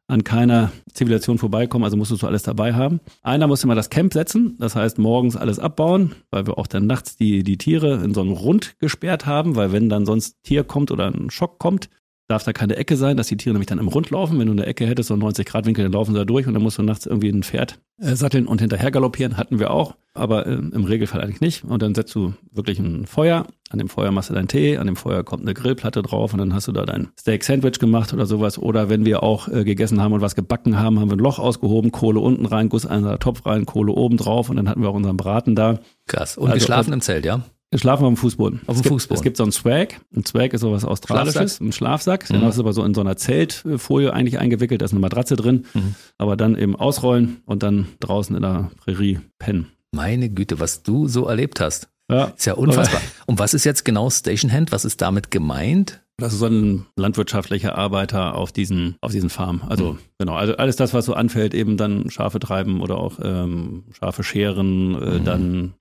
an 0.07 0.23
keiner 0.23 0.71
Zivilisation 0.93 1.37
vorbeikommen, 1.37 1.83
also 1.83 1.97
musstest 1.97 2.21
du 2.21 2.27
alles 2.27 2.43
dabei 2.43 2.73
haben. 2.73 2.99
Einer 3.21 3.47
musste 3.47 3.67
mal 3.67 3.75
das 3.75 3.89
Camp 3.89 4.13
setzen, 4.13 4.55
das 4.59 4.75
heißt 4.75 4.99
morgens 4.99 5.35
alles 5.35 5.59
abbauen, 5.59 6.15
weil 6.29 6.45
wir 6.45 6.57
auch 6.57 6.67
dann 6.67 6.85
nachts 6.85 7.17
die, 7.17 7.43
die 7.43 7.57
Tiere 7.57 8.03
in 8.03 8.13
so 8.13 8.21
einem 8.21 8.31
Rund 8.31 8.77
gesperrt 8.79 9.25
haben, 9.25 9.55
weil 9.55 9.71
wenn 9.71 9.89
dann 9.89 10.05
sonst 10.05 10.43
Tier 10.43 10.63
kommt 10.63 10.91
oder 10.91 11.07
ein 11.07 11.29
Schock 11.31 11.57
kommt, 11.57 11.89
darf 12.27 12.43
da 12.43 12.53
keine 12.53 12.75
Ecke 12.75 12.97
sein, 12.97 13.17
dass 13.17 13.27
die 13.27 13.37
Tiere 13.37 13.53
nämlich 13.53 13.67
dann 13.67 13.79
im 13.79 13.87
Rund 13.87 14.09
laufen. 14.09 14.39
Wenn 14.39 14.47
du 14.47 14.53
eine 14.53 14.65
Ecke 14.65 14.87
hättest, 14.87 15.09
so 15.09 15.15
90 15.15 15.45
Grad 15.45 15.65
Winkel, 15.65 15.83
dann 15.83 15.91
laufen 15.91 16.13
sie 16.13 16.17
da 16.17 16.25
durch 16.25 16.47
und 16.47 16.53
dann 16.53 16.63
musst 16.63 16.77
du 16.77 16.83
nachts 16.83 17.05
irgendwie 17.05 17.29
ein 17.29 17.43
Pferd 17.43 17.79
äh, 18.01 18.15
satteln 18.15 18.47
und 18.47 18.61
hinterher 18.61 18.89
galoppieren. 18.89 19.37
Hatten 19.37 19.59
wir 19.59 19.71
auch, 19.71 19.95
aber 20.13 20.47
äh, 20.47 20.53
im 20.53 20.83
Regelfall 20.85 21.21
eigentlich 21.21 21.41
nicht. 21.41 21.63
Und 21.63 21.81
dann 21.81 21.93
setzt 21.93 22.15
du 22.15 22.33
wirklich 22.51 22.79
ein 22.79 23.05
Feuer. 23.05 23.45
An 23.69 23.79
dem 23.79 23.89
Feuer 23.89 24.11
machst 24.11 24.29
du 24.29 24.33
deinen 24.33 24.47
Tee, 24.47 24.77
an 24.77 24.87
dem 24.87 24.95
Feuer 24.95 25.23
kommt 25.23 25.43
eine 25.43 25.53
Grillplatte 25.53 26.01
drauf 26.01 26.33
und 26.33 26.39
dann 26.39 26.53
hast 26.53 26.67
du 26.67 26.71
da 26.71 26.85
dein 26.85 27.09
Steak 27.19 27.43
Sandwich 27.43 27.79
gemacht 27.79 28.13
oder 28.13 28.25
sowas. 28.25 28.57
Oder 28.57 28.89
wenn 28.89 29.05
wir 29.05 29.21
auch 29.21 29.47
äh, 29.47 29.63
gegessen 29.63 30.01
haben 30.01 30.13
und 30.13 30.21
was 30.21 30.35
gebacken 30.35 30.79
haben, 30.79 30.99
haben 30.99 31.09
wir 31.09 31.17
ein 31.17 31.19
Loch 31.19 31.39
ausgehoben, 31.39 31.91
Kohle 31.91 32.19
unten 32.19 32.45
rein, 32.45 32.69
Guss 32.69 32.85
einer 32.85 33.19
Topf 33.19 33.45
rein, 33.45 33.65
Kohle 33.65 33.91
oben 33.91 34.17
drauf 34.17 34.49
und 34.49 34.55
dann 34.55 34.69
hatten 34.69 34.81
wir 34.81 34.89
auch 34.89 34.95
unseren 34.95 35.17
Braten 35.17 35.55
da. 35.55 35.79
Krass. 36.07 36.37
Und 36.37 36.47
also, 36.47 36.55
geschlafen 36.55 36.93
im 36.93 37.01
Zelt, 37.01 37.25
ja? 37.25 37.41
Schlafen 37.77 38.05
auf 38.05 38.13
dem 38.13 38.17
Fußboden. 38.17 38.61
Auf 38.67 38.77
dem 38.77 38.81
es 38.81 38.87
Fußboden. 38.87 39.17
es 39.17 39.23
gibt 39.23 39.37
so 39.37 39.43
einen 39.43 39.51
Swag. 39.51 39.99
Ein 40.15 40.25
Swag 40.25 40.53
ist 40.53 40.61
sowas 40.61 40.85
Australisches, 40.85 41.59
ein 41.59 41.71
Schlafsack. 41.71 42.29
Mhm. 42.29 42.41
Das 42.41 42.55
ist 42.55 42.59
aber 42.59 42.73
so 42.73 42.83
in 42.83 42.93
so 42.93 43.01
einer 43.01 43.17
Zeltfolie 43.17 44.13
eigentlich 44.13 44.39
eingewickelt. 44.39 44.81
Da 44.81 44.85
ist 44.85 44.91
eine 44.91 45.01
Matratze 45.01 45.35
drin. 45.35 45.65
Mhm. 45.73 45.95
Aber 46.17 46.37
dann 46.37 46.57
eben 46.57 46.75
ausrollen 46.75 47.37
und 47.45 47.63
dann 47.63 47.87
draußen 47.99 48.35
in 48.35 48.41
der 48.41 48.71
Prärie 48.77 49.19
pennen. 49.39 49.67
Meine 49.91 50.29
Güte, 50.29 50.59
was 50.59 50.83
du 50.83 51.07
so 51.07 51.25
erlebt 51.27 51.59
hast. 51.59 51.89
Ja. 52.09 52.25
Ist 52.25 52.45
ja 52.45 52.53
unfassbar. 52.53 53.01
Und 53.25 53.39
was 53.39 53.53
ist 53.55 53.63
jetzt 53.63 53.83
genau 53.83 54.09
Stationhand? 54.09 54.71
Was 54.71 54.85
ist 54.85 55.01
damit 55.01 55.31
gemeint? 55.31 56.03
Das 56.17 56.33
ist 56.33 56.39
so 56.39 56.45
ein 56.45 56.85
landwirtschaftlicher 56.95 57.75
Arbeiter 57.75 58.35
auf 58.35 58.51
diesen, 58.51 58.95
auf 59.01 59.11
diesen 59.11 59.29
Farmen. 59.29 59.63
Also 59.63 59.93
mhm. 59.93 59.99
genau, 60.17 60.35
also 60.35 60.55
alles 60.55 60.75
das, 60.75 60.93
was 60.93 61.05
so 61.05 61.13
anfällt, 61.13 61.53
eben 61.53 61.77
dann 61.77 62.09
Schafe 62.09 62.39
treiben 62.39 62.81
oder 62.81 62.97
auch 62.97 63.19
ähm, 63.21 63.83
Schafe 63.91 64.23
scheren, 64.23 64.95
äh, 65.01 65.19
mhm. 65.19 65.25
dann 65.25 65.73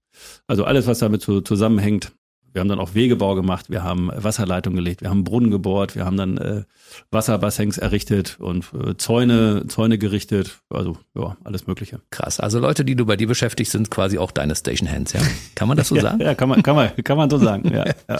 also 0.47 0.65
alles, 0.65 0.87
was 0.87 0.99
damit 0.99 1.23
so 1.23 1.41
zusammenhängt. 1.41 2.13
Wir 2.55 2.61
haben 2.61 2.69
dann 2.69 2.79
auch 2.79 2.95
Wegebau 2.95 3.35
gemacht, 3.35 3.69
wir 3.69 3.83
haben 3.83 4.11
Wasserleitungen 4.15 4.77
gelegt, 4.77 5.03
wir 5.03 5.11
haben 5.11 5.25
Brunnen 5.25 5.51
gebohrt, 5.51 5.97
wir 5.97 6.05
haben 6.05 6.17
dann 6.17 6.39
äh, 6.39 6.63
Wasserbassins 7.11 7.79
errichtet 7.79 8.37
und 8.39 8.67
äh, 8.73 8.97
Zäune, 8.97 9.67
Zäune 9.67 9.99
gerichtet, 9.99 10.61
also 10.71 10.97
ja, 11.17 11.37
alles 11.43 11.67
Mögliche. 11.67 12.01
Krass. 12.11 12.39
Also 12.39 12.61
Leute, 12.61 12.85
die 12.85 12.95
du 12.95 13.07
bei 13.07 13.17
dir 13.17 13.27
beschäftigst, 13.27 13.73
sind 13.73 13.91
quasi 13.91 14.19
auch 14.19 14.31
deine 14.31 14.55
Station 14.55 14.89
Hands, 14.89 15.13
ja? 15.13 15.21
Kann 15.57 15.67
man 15.67 15.77
das 15.77 15.89
so 15.89 15.97
sagen? 16.01 16.21
ja, 16.21 16.37
kann 16.37 16.49
man, 16.49 16.63
kann 16.63 16.77
man, 16.77 16.93
kann 17.03 17.17
man 17.17 17.29
so 17.29 17.39
sagen. 17.39 17.69
ja, 17.75 17.87
ja. 17.87 18.19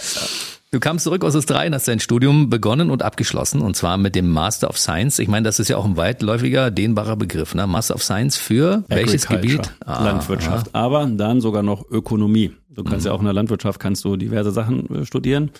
Du 0.71 0.81
kamst 0.81 1.05
zurück 1.05 1.23
aus 1.23 1.33
Australien, 1.33 1.73
hast 1.73 1.87
dein 1.87 2.01
Studium 2.01 2.49
begonnen 2.49 2.91
und 2.91 3.03
abgeschlossen 3.03 3.61
und 3.61 3.77
zwar 3.77 3.95
mit 3.95 4.15
dem 4.15 4.29
Master 4.29 4.69
of 4.69 4.77
Science. 4.77 5.19
Ich 5.19 5.29
meine, 5.29 5.45
das 5.45 5.61
ist 5.61 5.69
ja 5.69 5.77
auch 5.77 5.85
ein 5.85 5.95
weitläufiger, 5.95 6.71
dehnbarer 6.71 7.15
Begriff, 7.15 7.55
ne? 7.55 7.65
Master 7.67 7.95
of 7.95 8.03
Science 8.03 8.35
für 8.35 8.83
welches 8.89 9.27
Gebiet? 9.27 9.71
Ah, 9.85 10.03
Landwirtschaft, 10.03 10.75
aha. 10.75 10.83
aber 10.83 11.05
dann 11.05 11.39
sogar 11.39 11.63
noch 11.63 11.89
Ökonomie. 11.89 12.51
Du 12.75 12.83
kannst 12.83 13.05
mhm. 13.05 13.09
ja 13.09 13.13
auch 13.13 13.19
in 13.19 13.25
der 13.25 13.33
Landwirtschaft 13.33 13.79
kannst 13.79 14.05
du 14.05 14.15
diverse 14.15 14.51
Sachen 14.51 14.93
äh, 14.93 15.05
studieren. 15.05 15.51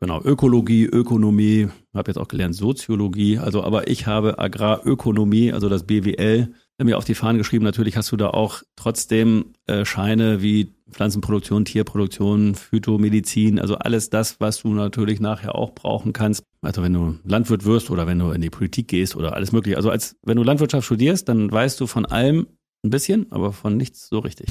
Genau, 0.00 0.20
Ökologie, 0.20 0.84
Ökonomie, 0.84 1.68
habe 1.94 2.10
jetzt 2.10 2.18
auch 2.18 2.26
gelernt 2.26 2.56
Soziologie, 2.56 3.38
also 3.38 3.62
aber 3.62 3.86
ich 3.86 4.08
habe 4.08 4.36
Agrarökonomie, 4.38 5.52
also 5.52 5.68
das 5.68 5.84
BWL, 5.84 6.48
mir 6.84 6.98
auf 6.98 7.04
die 7.04 7.14
Fahnen 7.14 7.38
geschrieben. 7.38 7.64
Natürlich 7.64 7.96
hast 7.96 8.12
du 8.12 8.16
da 8.16 8.28
auch 8.28 8.62
trotzdem 8.76 9.52
äh, 9.66 9.84
Scheine 9.84 10.42
wie 10.42 10.72
Pflanzenproduktion, 10.90 11.64
Tierproduktion, 11.64 12.54
Phytomedizin, 12.54 13.58
also 13.58 13.76
alles 13.76 14.10
das, 14.10 14.40
was 14.40 14.62
du 14.62 14.68
natürlich 14.68 15.20
nachher 15.20 15.54
auch 15.54 15.74
brauchen 15.74 16.12
kannst. 16.12 16.42
Also 16.60 16.82
wenn 16.82 16.92
du 16.92 17.18
Landwirt 17.24 17.64
wirst 17.64 17.90
oder 17.90 18.06
wenn 18.06 18.18
du 18.18 18.30
in 18.30 18.40
die 18.40 18.50
Politik 18.50 18.88
gehst 18.88 19.16
oder 19.16 19.34
alles 19.34 19.52
mögliche. 19.52 19.76
Also 19.76 19.90
als 19.90 20.16
wenn 20.22 20.36
du 20.36 20.42
Landwirtschaft 20.42 20.84
studierst, 20.84 21.28
dann 21.28 21.50
weißt 21.50 21.80
du 21.80 21.86
von 21.86 22.06
allem 22.06 22.46
ein 22.84 22.90
bisschen, 22.90 23.26
aber 23.30 23.52
von 23.52 23.76
nichts 23.76 24.08
so 24.08 24.18
richtig. 24.18 24.48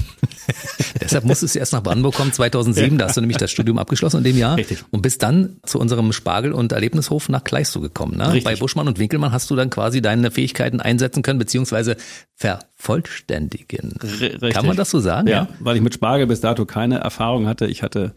Deshalb 1.00 1.24
musstest 1.24 1.54
du 1.54 1.58
erst 1.58 1.74
nach 1.74 1.82
Brandenburg 1.82 2.14
kommen, 2.14 2.32
2007, 2.32 2.96
da 2.96 3.06
hast 3.06 3.16
du 3.16 3.20
nämlich 3.20 3.36
das 3.36 3.50
Studium 3.50 3.78
abgeschlossen 3.78 4.18
in 4.18 4.24
dem 4.24 4.38
Jahr. 4.38 4.56
Richtig. 4.56 4.84
Und 4.90 5.02
bist 5.02 5.22
dann 5.22 5.58
zu 5.64 5.78
unserem 5.78 6.12
Spargel- 6.12 6.52
und 6.52 6.72
Erlebnishof 6.72 7.28
nach 7.28 7.44
Kleistow 7.44 7.82
gekommen. 7.82 8.16
Ne? 8.16 8.28
Richtig. 8.28 8.44
Bei 8.44 8.56
Buschmann 8.56 8.88
und 8.88 8.98
Winkelmann 8.98 9.32
hast 9.32 9.50
du 9.50 9.56
dann 9.56 9.68
quasi 9.68 10.00
deine 10.00 10.30
Fähigkeiten 10.30 10.80
einsetzen 10.80 11.22
können, 11.22 11.38
beziehungsweise 11.38 11.96
vervollständigen. 12.34 13.98
Richtig. 14.02 14.54
Kann 14.54 14.66
man 14.66 14.76
das 14.76 14.90
so 14.90 15.00
sagen? 15.00 15.28
Ja, 15.28 15.42
ja, 15.42 15.48
weil 15.60 15.76
ich 15.76 15.82
mit 15.82 15.92
Spargel 15.92 16.26
bis 16.26 16.40
dato 16.40 16.64
keine 16.64 16.98
Erfahrung 16.98 17.46
hatte. 17.46 17.66
Ich 17.66 17.82
hatte 17.82 18.14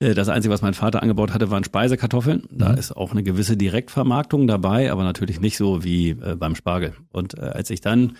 äh, 0.00 0.14
das 0.14 0.28
Einzige, 0.28 0.52
was 0.52 0.62
mein 0.62 0.74
Vater 0.74 1.02
angebaut 1.02 1.32
hatte, 1.32 1.50
waren 1.50 1.64
Speisekartoffeln. 1.64 2.44
Da 2.50 2.70
mhm. 2.70 2.78
ist 2.78 2.96
auch 2.96 3.12
eine 3.12 3.22
gewisse 3.22 3.56
Direktvermarktung 3.56 4.46
dabei, 4.46 4.90
aber 4.90 5.04
natürlich 5.04 5.40
nicht 5.40 5.56
so 5.56 5.84
wie 5.84 6.10
äh, 6.10 6.36
beim 6.36 6.54
Spargel. 6.54 6.94
Und 7.12 7.38
äh, 7.38 7.42
als 7.42 7.70
ich 7.70 7.80
dann 7.80 8.16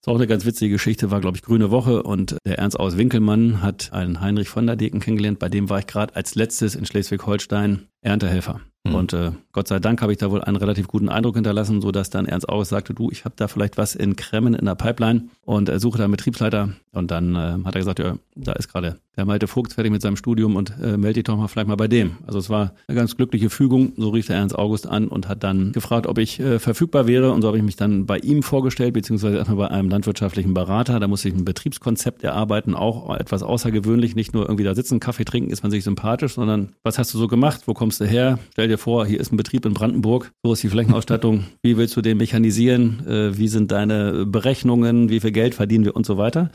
ist 0.00 0.08
auch 0.08 0.16
eine 0.16 0.26
ganz 0.26 0.46
witzige 0.46 0.72
Geschichte, 0.72 1.10
war, 1.10 1.20
glaube 1.20 1.36
ich, 1.36 1.42
Grüne 1.42 1.70
Woche 1.70 2.02
und 2.02 2.36
der 2.46 2.58
Ernst 2.58 2.80
aus 2.80 2.96
Winkelmann 2.96 3.60
hat 3.60 3.92
einen 3.92 4.20
Heinrich 4.22 4.48
von 4.48 4.66
der 4.66 4.76
Deken 4.76 5.00
kennengelernt, 5.00 5.38
bei 5.38 5.50
dem 5.50 5.68
war 5.68 5.80
ich 5.80 5.86
gerade 5.86 6.16
als 6.16 6.34
letztes 6.34 6.74
in 6.74 6.86
Schleswig-Holstein 6.86 7.86
Erntehelfer. 8.00 8.60
Mhm. 8.84 8.94
Und 8.94 9.12
äh, 9.12 9.32
Gott 9.52 9.68
sei 9.68 9.78
Dank 9.78 10.00
habe 10.00 10.12
ich 10.12 10.18
da 10.18 10.30
wohl 10.30 10.42
einen 10.42 10.56
relativ 10.56 10.88
guten 10.88 11.10
Eindruck 11.10 11.34
hinterlassen, 11.34 11.82
so 11.82 11.92
dass 11.92 12.08
dann 12.08 12.24
Ernst 12.24 12.48
August 12.48 12.70
sagte, 12.70 12.94
du, 12.94 13.10
ich 13.10 13.26
habe 13.26 13.34
da 13.36 13.46
vielleicht 13.46 13.76
was 13.76 13.94
in 13.94 14.16
Kremmen 14.16 14.54
in 14.54 14.64
der 14.64 14.74
Pipeline 14.74 15.28
und 15.42 15.68
äh, 15.68 15.78
suche 15.78 15.98
da 15.98 16.04
einen 16.04 16.12
Betriebsleiter. 16.12 16.70
Und 16.92 17.10
dann 17.10 17.34
äh, 17.34 17.58
hat 17.64 17.74
er 17.74 17.80
gesagt, 17.80 17.98
ja, 17.98 18.16
da 18.34 18.52
ist 18.52 18.68
gerade 18.68 18.98
der 19.20 19.26
Malte 19.26 19.48
Vogt 19.48 19.74
fertig 19.74 19.92
mit 19.92 20.00
seinem 20.00 20.16
Studium 20.16 20.56
und 20.56 20.72
äh, 20.82 20.96
melde 20.96 21.14
dich 21.14 21.24
doch 21.24 21.36
mal 21.36 21.46
vielleicht 21.46 21.68
mal 21.68 21.76
bei 21.76 21.88
dem. 21.88 22.12
Also 22.26 22.38
es 22.38 22.48
war 22.48 22.72
eine 22.88 22.96
ganz 22.96 23.18
glückliche 23.18 23.50
Fügung. 23.50 23.92
So 23.98 24.08
rief 24.08 24.28
der 24.28 24.36
Ernst 24.36 24.58
August 24.58 24.86
an 24.86 25.08
und 25.08 25.28
hat 25.28 25.44
dann 25.44 25.72
gefragt, 25.72 26.06
ob 26.06 26.16
ich 26.16 26.40
äh, 26.40 26.58
verfügbar 26.58 27.06
wäre. 27.06 27.30
Und 27.32 27.42
so 27.42 27.48
habe 27.48 27.58
ich 27.58 27.62
mich 27.62 27.76
dann 27.76 28.06
bei 28.06 28.16
ihm 28.16 28.42
vorgestellt, 28.42 28.94
beziehungsweise 28.94 29.36
erstmal 29.36 29.58
bei 29.58 29.68
einem 29.68 29.90
landwirtschaftlichen 29.90 30.54
Berater. 30.54 30.98
Da 31.00 31.06
musste 31.06 31.28
ich 31.28 31.34
ein 31.34 31.44
Betriebskonzept 31.44 32.24
erarbeiten, 32.24 32.74
auch 32.74 33.14
etwas 33.14 33.42
außergewöhnlich. 33.42 34.16
Nicht 34.16 34.32
nur 34.32 34.44
irgendwie 34.44 34.64
da 34.64 34.74
sitzen, 34.74 35.00
Kaffee 35.00 35.26
trinken, 35.26 35.50
ist 35.50 35.62
man 35.62 35.70
sich 35.70 35.84
sympathisch, 35.84 36.32
sondern 36.32 36.70
was 36.82 36.98
hast 36.98 37.12
du 37.12 37.18
so 37.18 37.28
gemacht? 37.28 37.64
Wo 37.66 37.74
kommst 37.74 38.00
du 38.00 38.06
her? 38.06 38.38
Stell 38.52 38.68
dir 38.68 38.78
vor, 38.78 39.04
hier 39.04 39.20
ist 39.20 39.34
ein 39.34 39.36
Betrieb 39.36 39.66
in 39.66 39.74
Brandenburg. 39.74 40.32
So 40.42 40.54
ist 40.54 40.62
die 40.62 40.70
Flächenausstattung. 40.70 41.44
Wie 41.62 41.76
willst 41.76 41.94
du 41.94 42.00
den 42.00 42.16
mechanisieren? 42.16 43.06
Äh, 43.06 43.36
wie 43.36 43.48
sind 43.48 43.70
deine 43.70 44.24
Berechnungen? 44.24 45.10
Wie 45.10 45.20
viel 45.20 45.32
Geld 45.32 45.54
verdienen 45.54 45.84
wir 45.84 45.94
und 45.94 46.06
so 46.06 46.16
weiter? 46.16 46.50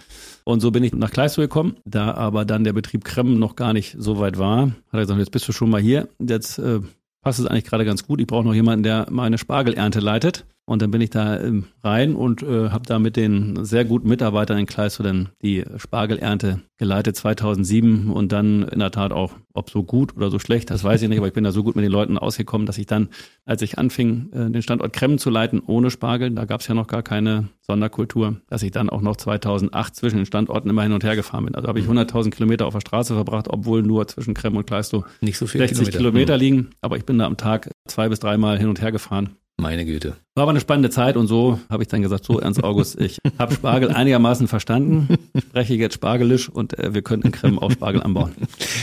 Und 0.45 0.59
so 0.61 0.71
bin 0.71 0.83
ich 0.83 0.93
nach 0.93 1.11
Kleistow 1.11 1.41
gekommen. 1.41 1.77
Da 1.85 2.13
aber 2.13 2.45
dann 2.45 2.63
der 2.63 2.73
Betrieb 2.73 3.03
Kremmen 3.03 3.39
noch 3.39 3.55
gar 3.55 3.73
nicht 3.73 3.95
so 3.97 4.19
weit 4.19 4.37
war, 4.37 4.67
hat 4.67 4.73
er 4.93 5.01
gesagt, 5.01 5.19
jetzt 5.19 5.31
bist 5.31 5.47
du 5.47 5.51
schon 5.51 5.71
mal 5.71 5.81
hier. 5.81 6.07
Jetzt 6.19 6.59
äh, 6.59 6.81
passt 7.21 7.39
es 7.39 7.47
eigentlich 7.47 7.65
gerade 7.65 7.83
ganz 7.83 8.05
gut. 8.05 8.21
Ich 8.21 8.27
brauche 8.27 8.45
noch 8.45 8.53
jemanden, 8.53 8.83
der 8.83 9.07
meine 9.09 9.39
Spargelernte 9.39 9.99
leitet. 9.99 10.45
Und 10.65 10.81
dann 10.81 10.89
bin 10.89 11.01
ich 11.01 11.11
da 11.11 11.39
ähm, 11.39 11.65
rein 11.83 12.15
und 12.15 12.41
äh, 12.41 12.69
habe 12.69 12.85
da 12.87 12.97
mit 12.97 13.15
den 13.15 13.63
sehr 13.63 13.85
guten 13.85 14.07
Mitarbeitern 14.07 14.57
in 14.57 14.65
Kleistow 14.65 15.03
dann 15.03 15.29
die 15.43 15.63
Spargelernte 15.77 16.61
geleitet 16.77 17.15
2007 17.15 18.11
und 18.11 18.31
dann 18.31 18.63
in 18.63 18.79
der 18.79 18.91
Tat 18.91 19.13
auch, 19.13 19.33
ob 19.53 19.69
so 19.69 19.83
gut 19.83 20.17
oder 20.17 20.29
so 20.29 20.39
schlecht, 20.39 20.71
das 20.71 20.83
weiß 20.83 21.03
ich 21.03 21.09
nicht, 21.09 21.19
aber 21.19 21.27
ich 21.27 21.33
bin 21.33 21.43
da 21.43 21.51
so 21.51 21.63
gut 21.63 21.75
mit 21.75 21.85
den 21.85 21.91
Leuten 21.91 22.17
ausgekommen, 22.17 22.65
dass 22.65 22.77
ich 22.77 22.87
dann, 22.87 23.09
als 23.45 23.61
ich 23.61 23.77
anfing, 23.77 24.31
äh, 24.33 24.49
den 24.49 24.61
Standort 24.63 24.91
Kremmen 24.91 25.19
zu 25.19 25.29
leiten, 25.29 25.61
ohne 25.65 25.91
Spargel, 25.91 26.31
da 26.31 26.45
gab 26.45 26.61
es 26.61 26.67
ja 26.67 26.73
noch 26.73 26.87
gar 26.87 27.03
keine 27.03 27.47
Sonderkultur, 27.61 28.41
dass 28.49 28.63
ich 28.63 28.71
dann 28.71 28.89
auch 28.89 29.01
noch 29.01 29.15
2008 29.17 29.95
zwischen 29.95 30.17
den 30.17 30.25
Standorten 30.25 30.69
immer 30.69 30.83
hin 30.83 30.93
und 30.93 31.03
her 31.03 31.15
gefahren 31.15 31.45
bin. 31.45 31.55
Also 31.55 31.67
habe 31.67 31.79
ich 31.79 31.85
100.000 31.85 32.31
Kilometer 32.31 32.65
auf 32.65 32.73
der 32.73 32.81
Straße 32.81 33.13
verbracht, 33.13 33.47
obwohl 33.49 33.83
nur 33.83 34.07
zwischen 34.07 34.33
Kremmen 34.33 34.57
und 34.57 34.65
Kleistow 34.65 35.05
nicht 35.21 35.37
so 35.37 35.45
viel 35.45 35.59
60 35.59 35.77
Kilometer, 35.77 35.97
Kilometer 35.97 36.33
mhm. 36.33 36.39
liegen, 36.39 36.69
aber 36.81 36.97
ich 36.97 37.05
bin 37.05 37.19
da 37.19 37.27
am 37.27 37.37
Tag 37.37 37.69
zwei 37.87 38.09
bis 38.09 38.19
dreimal 38.19 38.57
hin 38.57 38.67
und 38.67 38.81
her 38.81 38.91
gefahren 38.91 39.37
meine 39.57 39.85
Güte. 39.85 40.17
War 40.35 40.43
aber 40.43 40.51
eine 40.51 40.59
spannende 40.59 40.89
Zeit 40.89 41.15
und 41.15 41.27
so 41.27 41.59
habe 41.69 41.83
ich 41.83 41.87
dann 41.87 42.01
gesagt, 42.01 42.25
so 42.25 42.39
Ernst 42.39 42.63
August, 42.63 42.99
ich 42.99 43.19
habe 43.39 43.53
Spargel 43.55 43.91
einigermaßen 43.91 44.47
verstanden, 44.47 45.17
spreche 45.37 45.75
jetzt 45.75 45.95
Spargelisch 45.95 46.49
und 46.49 46.77
äh, 46.77 46.93
wir 46.93 47.01
könnten 47.01 47.27
in 47.27 47.33
Kremmen 47.33 47.59
auch 47.59 47.71
Spargel 47.71 48.03
anbauen. 48.03 48.33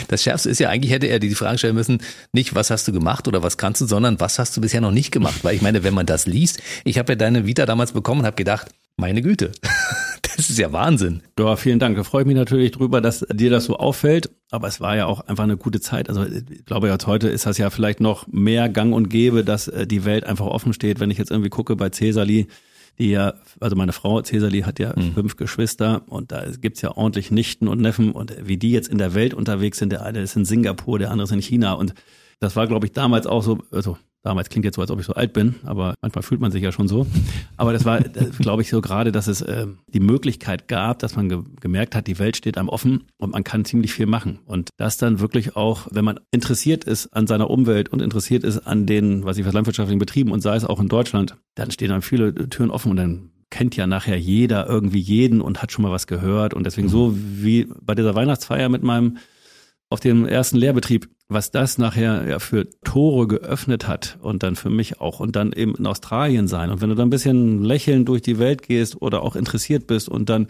Das 0.08 0.22
Schärfste 0.22 0.48
ist 0.50 0.60
ja, 0.60 0.70
eigentlich 0.70 0.92
hätte 0.92 1.06
er 1.06 1.18
die 1.18 1.34
Frage 1.34 1.58
stellen 1.58 1.74
müssen, 1.74 1.98
nicht 2.32 2.54
was 2.54 2.70
hast 2.70 2.88
du 2.88 2.92
gemacht 2.92 3.28
oder 3.28 3.42
was 3.42 3.58
kannst 3.58 3.80
du, 3.80 3.86
sondern 3.86 4.18
was 4.20 4.38
hast 4.38 4.56
du 4.56 4.60
bisher 4.60 4.80
noch 4.80 4.92
nicht 4.92 5.12
gemacht? 5.12 5.44
Weil 5.44 5.54
ich 5.54 5.62
meine, 5.62 5.84
wenn 5.84 5.94
man 5.94 6.06
das 6.06 6.26
liest, 6.26 6.62
ich 6.84 6.98
habe 6.98 7.12
ja 7.12 7.16
deine 7.16 7.46
Vita 7.46 7.66
damals 7.66 7.92
bekommen 7.92 8.20
und 8.20 8.26
habe 8.26 8.36
gedacht, 8.36 8.68
meine 8.96 9.22
Güte. 9.22 9.52
Das 10.34 10.48
ist 10.48 10.58
ja 10.58 10.72
Wahnsinn. 10.72 11.22
Ja, 11.38 11.56
vielen 11.56 11.78
Dank. 11.78 11.96
Da 11.96 12.04
freue 12.04 12.22
ich 12.22 12.26
mich 12.26 12.36
natürlich 12.36 12.70
drüber, 12.70 13.02
dass 13.02 13.20
dir 13.32 13.50
das 13.50 13.66
so 13.66 13.76
auffällt. 13.76 14.30
Aber 14.50 14.66
es 14.66 14.80
war 14.80 14.96
ja 14.96 15.04
auch 15.04 15.20
einfach 15.20 15.44
eine 15.44 15.58
gute 15.58 15.80
Zeit. 15.80 16.08
Also 16.08 16.24
ich 16.24 16.64
glaube, 16.64 16.88
jetzt 16.88 17.06
heute 17.06 17.28
ist 17.28 17.44
das 17.44 17.58
ja 17.58 17.68
vielleicht 17.68 18.00
noch 18.00 18.26
mehr 18.28 18.70
gang 18.70 18.94
und 18.94 19.10
gäbe, 19.10 19.44
dass 19.44 19.68
äh, 19.68 19.86
die 19.86 20.06
Welt 20.06 20.24
einfach 20.24 20.46
offen 20.46 20.72
steht. 20.72 21.00
Wenn 21.00 21.10
ich 21.10 21.18
jetzt 21.18 21.30
irgendwie 21.30 21.50
gucke 21.50 21.76
bei 21.76 21.90
Cesali, 21.90 22.46
die 22.98 23.10
ja, 23.10 23.34
also 23.60 23.76
meine 23.76 23.92
Frau 23.92 24.22
Cesali 24.22 24.62
hat 24.62 24.78
ja 24.78 24.94
mhm. 24.96 25.12
fünf 25.12 25.36
Geschwister 25.36 26.02
und 26.06 26.32
da 26.32 26.44
gibt's 26.60 26.82
ja 26.82 26.96
ordentlich 26.96 27.30
Nichten 27.30 27.68
und 27.68 27.80
Neffen 27.80 28.12
und 28.12 28.34
wie 28.42 28.56
die 28.56 28.70
jetzt 28.70 28.88
in 28.88 28.98
der 28.98 29.14
Welt 29.14 29.34
unterwegs 29.34 29.78
sind. 29.78 29.92
Der 29.92 30.02
eine 30.02 30.20
ist 30.20 30.36
in 30.36 30.44
Singapur, 30.44 30.98
der 30.98 31.10
andere 31.10 31.24
ist 31.24 31.32
in 31.32 31.42
China 31.42 31.74
und 31.74 31.94
das 32.40 32.56
war, 32.56 32.66
glaube 32.66 32.86
ich, 32.86 32.92
damals 32.92 33.26
auch 33.26 33.42
so, 33.42 33.58
also 33.70 33.96
Damals 34.22 34.48
klingt 34.48 34.64
jetzt 34.64 34.76
so, 34.76 34.82
als 34.82 34.90
ob 34.90 35.00
ich 35.00 35.06
so 35.06 35.14
alt 35.14 35.32
bin, 35.32 35.56
aber 35.64 35.94
manchmal 36.00 36.22
fühlt 36.22 36.40
man 36.40 36.52
sich 36.52 36.62
ja 36.62 36.70
schon 36.70 36.86
so. 36.86 37.06
Aber 37.56 37.72
das 37.72 37.84
war, 37.84 38.00
glaube 38.38 38.62
ich, 38.62 38.70
so 38.70 38.80
gerade, 38.80 39.10
dass 39.10 39.26
es 39.26 39.42
äh, 39.42 39.66
die 39.88 40.00
Möglichkeit 40.00 40.68
gab, 40.68 41.00
dass 41.00 41.16
man 41.16 41.28
ge 41.28 41.42
gemerkt 41.60 41.94
hat, 41.94 42.06
die 42.06 42.18
Welt 42.18 42.36
steht 42.36 42.56
einem 42.56 42.68
offen 42.68 43.04
und 43.18 43.32
man 43.32 43.42
kann 43.42 43.64
ziemlich 43.64 43.92
viel 43.92 44.06
machen. 44.06 44.38
Und 44.46 44.70
das 44.76 44.96
dann 44.96 45.18
wirklich 45.18 45.56
auch, 45.56 45.88
wenn 45.90 46.04
man 46.04 46.20
interessiert 46.30 46.84
ist 46.84 47.08
an 47.08 47.26
seiner 47.26 47.50
Umwelt 47.50 47.88
und 47.88 48.00
interessiert 48.00 48.44
ist 48.44 48.58
an 48.58 48.86
den, 48.86 49.24
was 49.24 49.38
ich 49.38 49.46
was 49.46 49.52
landwirtschaftlichen 49.54 49.98
Betrieben 49.98 50.30
und 50.30 50.40
sei 50.40 50.54
es 50.54 50.64
auch 50.64 50.78
in 50.78 50.88
Deutschland, 50.88 51.36
dann 51.56 51.70
stehen 51.70 51.88
dann 51.88 52.02
viele 52.02 52.32
Türen 52.48 52.70
offen 52.70 52.90
und 52.90 52.96
dann 52.96 53.30
kennt 53.50 53.76
ja 53.76 53.86
nachher 53.86 54.18
jeder 54.18 54.66
irgendwie 54.66 54.98
jeden 54.98 55.40
und 55.40 55.62
hat 55.62 55.72
schon 55.72 55.82
mal 55.82 55.92
was 55.92 56.06
gehört. 56.06 56.54
Und 56.54 56.64
deswegen 56.64 56.88
so 56.88 57.14
wie 57.16 57.68
bei 57.80 57.94
dieser 57.94 58.14
Weihnachtsfeier 58.14 58.68
mit 58.68 58.82
meinem 58.82 59.18
auf 59.92 60.00
dem 60.00 60.26
ersten 60.26 60.56
Lehrbetrieb, 60.56 61.08
was 61.28 61.50
das 61.50 61.78
nachher 61.78 62.26
ja 62.28 62.38
für 62.38 62.68
Tore 62.82 63.28
geöffnet 63.28 63.86
hat 63.86 64.18
und 64.20 64.42
dann 64.42 64.56
für 64.56 64.70
mich 64.70 65.00
auch 65.00 65.20
und 65.20 65.36
dann 65.36 65.52
eben 65.52 65.74
in 65.74 65.86
Australien 65.86 66.48
sein. 66.48 66.70
Und 66.70 66.80
wenn 66.80 66.88
du 66.88 66.94
dann 66.94 67.08
ein 67.08 67.10
bisschen 67.10 67.62
lächelnd 67.62 68.08
durch 68.08 68.22
die 68.22 68.38
Welt 68.38 68.62
gehst 68.62 69.00
oder 69.00 69.22
auch 69.22 69.36
interessiert 69.36 69.86
bist 69.86 70.08
und 70.08 70.28
dann 70.28 70.48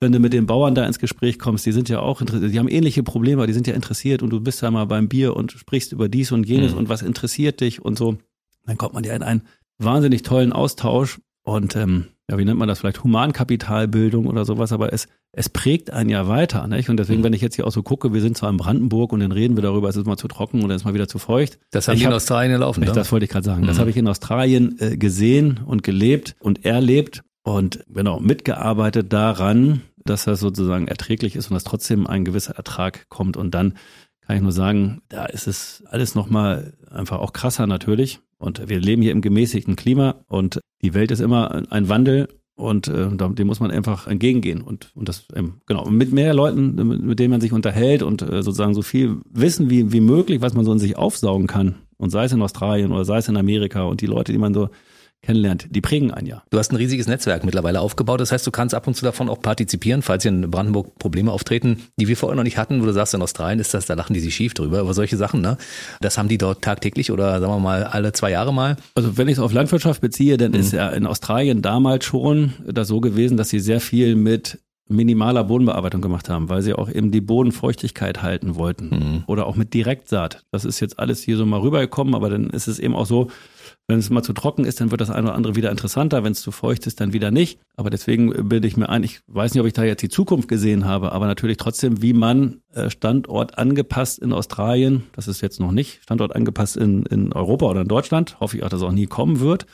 wenn 0.00 0.12
du 0.12 0.18
mit 0.18 0.32
den 0.32 0.46
Bauern 0.46 0.74
da 0.74 0.84
ins 0.84 0.98
Gespräch 0.98 1.38
kommst, 1.38 1.64
die 1.66 1.72
sind 1.72 1.88
ja 1.88 2.00
auch 2.00 2.20
interessiert, 2.20 2.52
die 2.52 2.58
haben 2.58 2.68
ähnliche 2.68 3.02
Probleme, 3.02 3.46
die 3.46 3.52
sind 3.52 3.66
ja 3.66 3.74
interessiert 3.74 4.22
und 4.22 4.30
du 4.30 4.40
bist 4.40 4.62
da 4.62 4.70
mal 4.70 4.86
beim 4.86 5.08
Bier 5.08 5.36
und 5.36 5.52
sprichst 5.52 5.92
über 5.92 6.08
dies 6.08 6.32
und 6.32 6.48
jenes 6.48 6.72
mhm. 6.72 6.78
und 6.78 6.88
was 6.88 7.02
interessiert 7.02 7.60
dich 7.60 7.80
und 7.80 7.96
so, 7.96 8.18
dann 8.66 8.76
kommt 8.76 8.94
man 8.94 9.04
ja 9.04 9.14
in 9.14 9.22
einen 9.22 9.42
wahnsinnig 9.78 10.22
tollen 10.22 10.52
Austausch 10.52 11.20
und 11.44 11.76
ähm, 11.76 12.06
ja, 12.30 12.38
wie 12.38 12.44
nennt 12.44 12.58
man 12.58 12.68
das 12.68 12.80
vielleicht, 12.80 13.04
Humankapitalbildung 13.04 14.26
oder 14.26 14.46
sowas, 14.46 14.72
aber 14.72 14.94
es, 14.94 15.08
es 15.32 15.50
prägt 15.50 15.90
einen 15.90 16.08
ja 16.08 16.26
weiter. 16.26 16.66
Nicht? 16.66 16.88
Und 16.88 16.96
deswegen, 16.96 17.20
mhm. 17.20 17.24
wenn 17.24 17.32
ich 17.34 17.42
jetzt 17.42 17.56
hier 17.56 17.66
auch 17.66 17.72
so 17.72 17.82
gucke, 17.82 18.14
wir 18.14 18.22
sind 18.22 18.36
zwar 18.36 18.48
in 18.48 18.56
Brandenburg 18.56 19.12
und 19.12 19.20
dann 19.20 19.32
reden 19.32 19.56
wir 19.56 19.62
darüber, 19.62 19.90
es 19.90 19.96
ist 19.96 20.06
mal 20.06 20.16
zu 20.16 20.26
trocken 20.26 20.62
und 20.62 20.70
es 20.70 20.76
ist 20.76 20.84
mal 20.84 20.94
wieder 20.94 21.06
zu 21.06 21.18
feucht. 21.18 21.58
Das 21.70 21.86
haben 21.86 21.96
ich 21.96 22.02
in 22.02 22.08
hab, 22.08 22.14
Australien 22.14 22.58
laufen, 22.58 22.82
ich, 22.82 22.90
Das 22.90 23.12
wollte 23.12 23.24
ich 23.24 23.30
gerade 23.30 23.44
sagen. 23.44 23.62
Mhm. 23.62 23.66
Das 23.66 23.78
habe 23.78 23.90
ich 23.90 23.96
in 23.98 24.08
Australien 24.08 24.76
äh, 24.80 24.96
gesehen 24.96 25.60
und 25.66 25.82
gelebt 25.82 26.34
und 26.40 26.64
erlebt 26.64 27.22
und 27.42 27.84
genau 27.88 28.20
mitgearbeitet 28.20 29.12
daran, 29.12 29.82
dass 30.04 30.24
das 30.24 30.40
sozusagen 30.40 30.88
erträglich 30.88 31.36
ist 31.36 31.50
und 31.50 31.54
dass 31.54 31.64
trotzdem 31.64 32.06
ein 32.06 32.24
gewisser 32.24 32.56
Ertrag 32.56 33.06
kommt. 33.10 33.36
Und 33.36 33.54
dann 33.54 33.74
kann 34.26 34.36
ich 34.36 34.42
nur 34.42 34.52
sagen, 34.52 35.02
da 35.10 35.26
ist 35.26 35.46
es 35.46 35.84
alles 35.90 36.14
nochmal 36.14 36.72
einfach 36.90 37.18
auch 37.18 37.34
krasser 37.34 37.66
natürlich. 37.66 38.20
Und 38.44 38.68
wir 38.68 38.78
leben 38.78 39.00
hier 39.00 39.12
im 39.12 39.22
gemäßigten 39.22 39.74
Klima 39.74 40.16
und 40.28 40.60
die 40.82 40.92
Welt 40.92 41.10
ist 41.10 41.20
immer 41.20 41.64
ein 41.72 41.88
Wandel 41.88 42.28
und 42.56 42.88
äh, 42.88 43.08
dem 43.10 43.46
muss 43.46 43.58
man 43.58 43.70
einfach 43.70 44.06
entgegengehen 44.06 44.60
und, 44.60 44.90
und 44.94 45.08
das 45.08 45.26
ähm, 45.34 45.54
genau 45.64 45.88
mit 45.88 46.12
mehr 46.12 46.34
Leuten, 46.34 46.74
mit, 46.74 47.02
mit 47.02 47.18
denen 47.18 47.30
man 47.30 47.40
sich 47.40 47.54
unterhält 47.54 48.02
und 48.02 48.20
äh, 48.20 48.42
sozusagen 48.42 48.74
so 48.74 48.82
viel 48.82 49.16
Wissen 49.30 49.70
wie, 49.70 49.92
wie 49.92 50.02
möglich, 50.02 50.42
was 50.42 50.52
man 50.52 50.66
so 50.66 50.72
in 50.72 50.78
sich 50.78 50.98
aufsaugen 50.98 51.46
kann. 51.46 51.76
Und 51.96 52.10
sei 52.10 52.24
es 52.24 52.32
in 52.32 52.42
Australien 52.42 52.92
oder 52.92 53.06
sei 53.06 53.16
es 53.16 53.28
in 53.28 53.38
Amerika 53.38 53.84
und 53.84 54.02
die 54.02 54.06
Leute, 54.06 54.32
die 54.32 54.38
man 54.38 54.52
so 54.52 54.68
kennenlernt, 55.24 55.66
die 55.70 55.80
prägen 55.80 56.10
ein 56.10 56.26
Jahr. 56.26 56.44
Du 56.50 56.58
hast 56.58 56.72
ein 56.72 56.76
riesiges 56.76 57.06
Netzwerk 57.06 57.44
mittlerweile 57.44 57.80
aufgebaut. 57.80 58.20
Das 58.20 58.32
heißt, 58.32 58.46
du 58.46 58.50
kannst 58.50 58.74
ab 58.74 58.86
und 58.86 58.94
zu 58.94 59.04
davon 59.04 59.28
auch 59.28 59.40
partizipieren, 59.40 60.02
falls 60.02 60.22
hier 60.22 60.32
in 60.32 60.50
Brandenburg 60.50 60.98
Probleme 60.98 61.32
auftreten, 61.32 61.82
die 61.98 62.08
wir 62.08 62.16
vorher 62.16 62.36
noch 62.36 62.44
nicht 62.44 62.58
hatten, 62.58 62.82
wo 62.82 62.86
du 62.86 62.92
sagst, 62.92 63.14
in 63.14 63.22
Australien 63.22 63.58
ist 63.58 63.74
das, 63.74 63.86
da 63.86 63.94
lachen 63.94 64.14
die 64.14 64.20
sich 64.20 64.34
schief 64.34 64.54
drüber, 64.54 64.80
über 64.80 64.94
solche 64.94 65.16
Sachen, 65.16 65.40
ne? 65.40 65.56
Das 66.00 66.18
haben 66.18 66.28
die 66.28 66.38
dort 66.38 66.62
tagtäglich 66.62 67.10
oder 67.10 67.40
sagen 67.40 67.52
wir 67.52 67.58
mal 67.58 67.84
alle 67.84 68.12
zwei 68.12 68.30
Jahre 68.30 68.52
mal. 68.52 68.76
Also 68.94 69.16
wenn 69.16 69.28
ich 69.28 69.34
es 69.34 69.40
auf 69.40 69.52
Landwirtschaft 69.52 70.00
beziehe, 70.00 70.36
dann 70.36 70.52
mhm. 70.52 70.58
ist 70.58 70.72
ja 70.72 70.88
in 70.90 71.06
Australien 71.06 71.62
damals 71.62 72.04
schon 72.04 72.52
das 72.66 72.88
so 72.88 73.00
gewesen, 73.00 73.36
dass 73.36 73.48
sie 73.48 73.60
sehr 73.60 73.80
viel 73.80 74.16
mit 74.16 74.58
minimaler 74.88 75.44
Bodenbearbeitung 75.44 76.02
gemacht 76.02 76.28
haben, 76.28 76.48
weil 76.48 76.62
sie 76.62 76.74
auch 76.74 76.90
eben 76.90 77.10
die 77.10 77.22
Bodenfeuchtigkeit 77.22 78.22
halten 78.22 78.56
wollten. 78.56 78.88
Mhm. 78.88 79.24
Oder 79.26 79.46
auch 79.46 79.56
mit 79.56 79.72
Direktsaat. 79.72 80.44
Das 80.50 80.64
ist 80.64 80.80
jetzt 80.80 80.98
alles 80.98 81.22
hier 81.22 81.36
so 81.36 81.46
mal 81.46 81.60
rübergekommen, 81.60 82.14
aber 82.14 82.28
dann 82.28 82.50
ist 82.50 82.68
es 82.68 82.78
eben 82.78 82.94
auch 82.94 83.06
so, 83.06 83.28
wenn 83.86 83.98
es 83.98 84.08
mal 84.08 84.22
zu 84.22 84.32
trocken 84.32 84.64
ist, 84.64 84.80
dann 84.80 84.90
wird 84.90 85.00
das 85.00 85.10
eine 85.10 85.28
oder 85.28 85.34
andere 85.34 85.56
wieder 85.56 85.70
interessanter. 85.70 86.24
Wenn 86.24 86.32
es 86.32 86.40
zu 86.40 86.52
feucht 86.52 86.86
ist, 86.86 87.00
dann 87.00 87.12
wieder 87.12 87.30
nicht. 87.30 87.58
Aber 87.76 87.90
deswegen 87.90 88.48
bilde 88.48 88.66
ich 88.66 88.76
mir 88.76 88.88
ein, 88.88 89.02
ich 89.02 89.20
weiß 89.26 89.52
nicht, 89.52 89.60
ob 89.60 89.66
ich 89.66 89.74
da 89.74 89.84
jetzt 89.84 90.02
die 90.02 90.08
Zukunft 90.08 90.48
gesehen 90.48 90.86
habe, 90.86 91.12
aber 91.12 91.26
natürlich 91.26 91.58
trotzdem, 91.58 92.00
wie 92.00 92.14
man 92.14 92.62
äh, 92.72 92.88
Standort 92.88 93.58
angepasst 93.58 94.20
in 94.20 94.32
Australien, 94.32 95.04
das 95.12 95.28
ist 95.28 95.42
jetzt 95.42 95.60
noch 95.60 95.72
nicht, 95.72 96.02
Standort 96.02 96.34
angepasst 96.34 96.76
in, 96.76 97.04
in 97.06 97.32
Europa 97.32 97.66
oder 97.66 97.82
in 97.82 97.88
Deutschland, 97.88 98.40
hoffe 98.40 98.56
ich 98.56 98.62
auch, 98.62 98.70
dass 98.70 98.80
es 98.80 98.86
auch 98.86 98.92
nie 98.92 99.06
kommen 99.06 99.40
wird. 99.40 99.66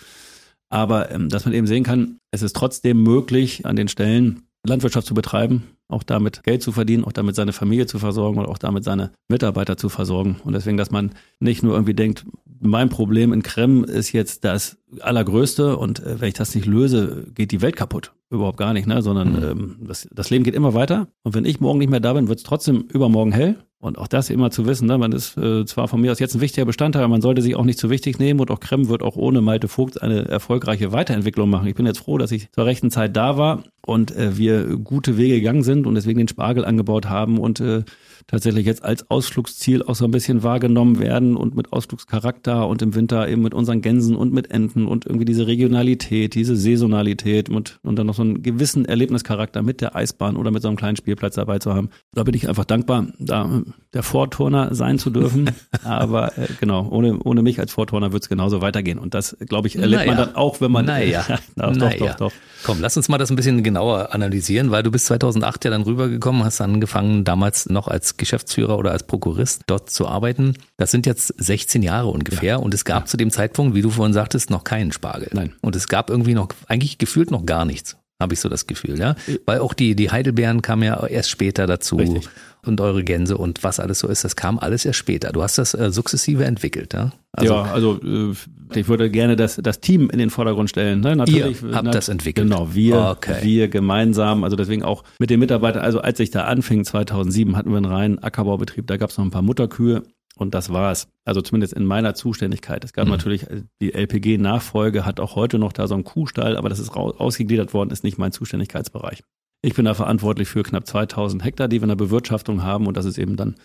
Aber 0.70 1.10
ähm, 1.10 1.28
dass 1.28 1.44
man 1.44 1.54
eben 1.54 1.66
sehen 1.66 1.84
kann, 1.84 2.18
es 2.30 2.42
ist 2.42 2.56
trotzdem 2.56 3.02
möglich, 3.02 3.66
an 3.66 3.76
den 3.76 3.88
Stellen 3.88 4.42
Landwirtschaft 4.66 5.06
zu 5.06 5.14
betreiben, 5.14 5.64
auch 5.90 6.02
damit 6.02 6.42
Geld 6.42 6.62
zu 6.62 6.72
verdienen, 6.72 7.04
auch 7.04 7.12
damit 7.12 7.34
seine 7.34 7.52
Familie 7.52 7.86
zu 7.86 7.98
versorgen 7.98 8.38
und 8.38 8.46
auch 8.46 8.58
damit 8.58 8.84
seine 8.84 9.10
Mitarbeiter 9.28 9.76
zu 9.76 9.88
versorgen. 9.88 10.40
Und 10.44 10.52
deswegen, 10.54 10.76
dass 10.76 10.90
man 10.90 11.12
nicht 11.38 11.62
nur 11.62 11.74
irgendwie 11.74 11.94
denkt, 11.94 12.24
mein 12.60 12.88
Problem 12.90 13.32
in 13.32 13.42
Krem 13.42 13.84
ist 13.84 14.12
jetzt 14.12 14.44
das 14.44 14.78
allergrößte 15.00 15.76
und 15.76 16.00
äh, 16.00 16.20
wenn 16.20 16.28
ich 16.28 16.34
das 16.34 16.54
nicht 16.54 16.66
löse, 16.66 17.26
geht 17.34 17.52
die 17.52 17.62
Welt 17.62 17.76
kaputt. 17.76 18.12
Überhaupt 18.28 18.58
gar 18.58 18.72
nicht, 18.72 18.86
ne? 18.86 19.02
sondern 19.02 19.32
mhm. 19.32 19.42
ähm, 19.42 19.76
das, 19.80 20.08
das 20.12 20.30
Leben 20.30 20.44
geht 20.44 20.54
immer 20.54 20.74
weiter. 20.74 21.08
Und 21.22 21.34
wenn 21.34 21.44
ich 21.44 21.60
morgen 21.60 21.78
nicht 21.78 21.90
mehr 21.90 22.00
da 22.00 22.12
bin, 22.12 22.28
wird 22.28 22.38
es 22.38 22.44
trotzdem 22.44 22.82
übermorgen 22.92 23.32
hell. 23.32 23.56
Und 23.82 23.96
auch 23.96 24.08
das 24.08 24.28
immer 24.28 24.50
zu 24.50 24.66
wissen, 24.66 24.86
ne? 24.86 24.98
man 24.98 25.12
ist 25.12 25.38
äh, 25.38 25.64
zwar 25.64 25.88
von 25.88 26.02
mir 26.02 26.12
aus 26.12 26.18
jetzt 26.18 26.34
ein 26.34 26.42
wichtiger 26.42 26.66
Bestandteil, 26.66 27.02
aber 27.02 27.12
man 27.12 27.22
sollte 27.22 27.40
sich 27.40 27.56
auch 27.56 27.64
nicht 27.64 27.78
zu 27.78 27.88
wichtig 27.88 28.18
nehmen 28.18 28.38
und 28.38 28.50
auch 28.50 28.60
Krem 28.60 28.88
wird 28.88 29.02
auch 29.02 29.16
ohne 29.16 29.40
Malte 29.40 29.68
Vogt 29.68 30.02
eine 30.02 30.28
erfolgreiche 30.28 30.92
Weiterentwicklung 30.92 31.48
machen. 31.48 31.66
Ich 31.66 31.76
bin 31.76 31.86
jetzt 31.86 32.00
froh, 32.00 32.18
dass 32.18 32.30
ich 32.30 32.50
zur 32.52 32.66
rechten 32.66 32.90
Zeit 32.90 33.16
da 33.16 33.38
war 33.38 33.64
und 33.80 34.14
äh, 34.14 34.36
wir 34.36 34.76
gute 34.76 35.16
Wege 35.16 35.36
gegangen 35.36 35.62
sind 35.62 35.86
und 35.86 35.94
deswegen 35.94 36.18
den 36.18 36.28
Spargel 36.28 36.66
angebaut 36.66 37.08
haben 37.08 37.38
und 37.38 37.60
äh, 37.60 37.84
tatsächlich 38.26 38.66
jetzt 38.66 38.84
als 38.84 39.10
Ausflugsziel 39.10 39.82
auch 39.82 39.94
so 39.94 40.04
ein 40.04 40.10
bisschen 40.10 40.42
wahrgenommen 40.42 40.98
werden 40.98 41.36
und 41.36 41.54
mit 41.56 41.72
Ausflugscharakter 41.72 42.66
und 42.66 42.82
im 42.82 42.94
Winter 42.94 43.28
eben 43.28 43.42
mit 43.42 43.54
unseren 43.54 43.80
Gänsen 43.80 44.16
und 44.16 44.32
mit 44.32 44.50
Enten 44.50 44.86
und 44.86 45.06
irgendwie 45.06 45.24
diese 45.24 45.46
Regionalität, 45.46 46.34
diese 46.34 46.56
Saisonalität 46.56 47.48
und, 47.48 47.78
und 47.82 47.98
dann 47.98 48.06
noch 48.06 48.14
so 48.14 48.22
einen 48.22 48.42
gewissen 48.42 48.84
Erlebnischarakter 48.84 49.62
mit 49.62 49.80
der 49.80 49.96
Eisbahn 49.96 50.36
oder 50.36 50.50
mit 50.50 50.62
so 50.62 50.68
einem 50.68 50.76
kleinen 50.76 50.96
Spielplatz 50.96 51.34
dabei 51.34 51.58
zu 51.58 51.74
haben. 51.74 51.90
Da 52.12 52.24
bin 52.24 52.34
ich 52.34 52.48
einfach 52.48 52.64
dankbar, 52.64 53.06
da 53.18 53.62
der 53.92 54.02
Vorturner 54.02 54.74
sein 54.74 54.98
zu 54.98 55.10
dürfen. 55.10 55.50
Aber 55.84 56.38
äh, 56.38 56.46
genau, 56.60 56.88
ohne, 56.90 57.18
ohne 57.22 57.42
mich 57.42 57.58
als 57.58 57.72
Vorturner 57.72 58.12
wird 58.12 58.22
es 58.22 58.28
genauso 58.28 58.60
weitergehen. 58.60 58.98
Und 58.98 59.14
das, 59.14 59.36
glaube 59.40 59.68
ich, 59.68 59.76
erlebt 59.76 60.02
naja. 60.02 60.14
man 60.14 60.26
dann 60.26 60.36
auch, 60.36 60.60
wenn 60.60 60.70
man. 60.70 60.84
Naja, 60.84 61.24
na, 61.56 61.70
naja. 61.70 61.98
Doch, 61.98 62.06
doch, 62.06 62.16
doch. 62.16 62.32
Komm, 62.64 62.80
lass 62.80 62.96
uns 62.96 63.08
mal 63.08 63.18
das 63.18 63.30
ein 63.30 63.36
bisschen 63.36 63.62
genauer 63.62 64.14
analysieren, 64.14 64.70
weil 64.70 64.82
du 64.82 64.90
bist 64.90 65.06
2008 65.06 65.64
ja 65.64 65.70
dann 65.70 65.82
rübergekommen, 65.82 66.44
hast 66.44 66.60
angefangen, 66.60 67.24
damals 67.24 67.68
noch 67.68 67.88
als 67.88 68.16
Geschäftsführer 68.16 68.78
oder 68.78 68.92
als 68.92 69.04
Prokurist 69.04 69.62
dort 69.66 69.90
zu 69.90 70.06
arbeiten. 70.06 70.54
Das 70.76 70.90
sind 70.90 71.06
jetzt 71.06 71.34
16 71.38 71.82
Jahre 71.82 72.08
ungefähr 72.08 72.42
ja. 72.42 72.56
und 72.56 72.74
es 72.74 72.84
gab 72.84 73.02
ja. 73.02 73.06
zu 73.06 73.16
dem 73.16 73.30
Zeitpunkt, 73.30 73.74
wie 73.74 73.82
du 73.82 73.90
vorhin 73.90 74.12
sagtest, 74.12 74.50
noch 74.50 74.64
keinen 74.64 74.92
Spargel. 74.92 75.28
Nein. 75.32 75.54
Und 75.60 75.76
es 75.76 75.88
gab 75.88 76.10
irgendwie 76.10 76.34
noch, 76.34 76.48
eigentlich 76.66 76.98
gefühlt 76.98 77.30
noch 77.30 77.46
gar 77.46 77.64
nichts 77.64 77.96
habe 78.20 78.34
ich 78.34 78.40
so 78.40 78.48
das 78.48 78.66
Gefühl, 78.66 78.98
ja. 78.98 79.16
Weil 79.46 79.60
auch 79.60 79.72
die, 79.72 79.96
die 79.96 80.10
Heidelbeeren 80.10 80.60
kamen 80.62 80.82
ja 80.82 81.06
erst 81.06 81.30
später 81.30 81.66
dazu. 81.66 81.96
Richtig. 81.96 82.28
Und 82.64 82.80
eure 82.80 83.04
Gänse 83.04 83.38
und 83.38 83.64
was 83.64 83.80
alles 83.80 84.00
so 84.00 84.08
ist, 84.08 84.24
das 84.24 84.36
kam 84.36 84.58
alles 84.58 84.84
erst 84.84 84.98
später. 84.98 85.32
Du 85.32 85.42
hast 85.42 85.56
das 85.58 85.74
äh, 85.74 85.90
sukzessive 85.90 86.44
entwickelt, 86.44 86.92
ja? 86.92 87.12
Also, 87.32 87.54
ja, 87.54 87.62
also 87.62 88.00
äh, 88.02 88.34
ich 88.74 88.88
würde 88.88 89.10
gerne 89.10 89.36
das, 89.36 89.56
das 89.56 89.80
Team 89.80 90.10
in 90.10 90.18
den 90.18 90.30
Vordergrund 90.30 90.68
stellen. 90.68 91.00
Ne? 91.00 91.16
Natürlich, 91.16 91.62
ihr 91.62 91.74
habt 91.74 91.84
na, 91.84 91.90
das 91.90 92.08
entwickelt. 92.08 92.48
Genau, 92.48 92.74
wir, 92.74 93.16
okay. 93.16 93.38
wir 93.42 93.68
gemeinsam, 93.68 94.44
also 94.44 94.56
deswegen 94.56 94.82
auch 94.82 95.04
mit 95.18 95.30
den 95.30 95.40
Mitarbeitern, 95.40 95.82
also 95.82 96.00
als 96.00 96.18
ich 96.20 96.30
da 96.30 96.44
anfing, 96.44 96.84
2007, 96.84 97.56
hatten 97.56 97.70
wir 97.70 97.76
einen 97.76 97.86
reinen 97.86 98.18
Ackerbaubetrieb, 98.18 98.86
da 98.86 98.96
gab 98.96 99.10
es 99.10 99.18
noch 99.18 99.24
ein 99.24 99.30
paar 99.30 99.42
Mutterkühe 99.42 100.02
und 100.36 100.54
das 100.54 100.72
war's. 100.72 101.08
Also 101.24 101.40
zumindest 101.42 101.72
in 101.74 101.84
meiner 101.84 102.14
Zuständigkeit. 102.14 102.84
Es 102.84 102.92
gab 102.92 103.04
mhm. 103.04 103.12
natürlich 103.12 103.48
äh, 103.48 103.62
die 103.80 103.94
LPG-Nachfolge, 103.94 105.04
hat 105.04 105.20
auch 105.20 105.36
heute 105.36 105.58
noch 105.58 105.72
da 105.72 105.86
so 105.86 105.94
einen 105.94 106.04
Kuhstall, 106.04 106.56
aber 106.56 106.68
das 106.68 106.78
ist 106.78 106.90
ausgegliedert 106.90 107.74
worden, 107.74 107.90
ist 107.90 108.04
nicht 108.04 108.18
mein 108.18 108.32
Zuständigkeitsbereich. 108.32 109.22
Ich 109.62 109.74
bin 109.74 109.84
da 109.84 109.92
verantwortlich 109.92 110.48
für 110.48 110.62
knapp 110.62 110.86
2000 110.86 111.44
Hektar, 111.44 111.68
die 111.68 111.80
wir 111.80 111.82
in 111.82 111.90
der 111.90 111.96
Bewirtschaftung 111.96 112.62
haben 112.62 112.86
und 112.86 112.96
das 112.96 113.04
ist 113.04 113.18
eben 113.18 113.36
dann 113.36 113.56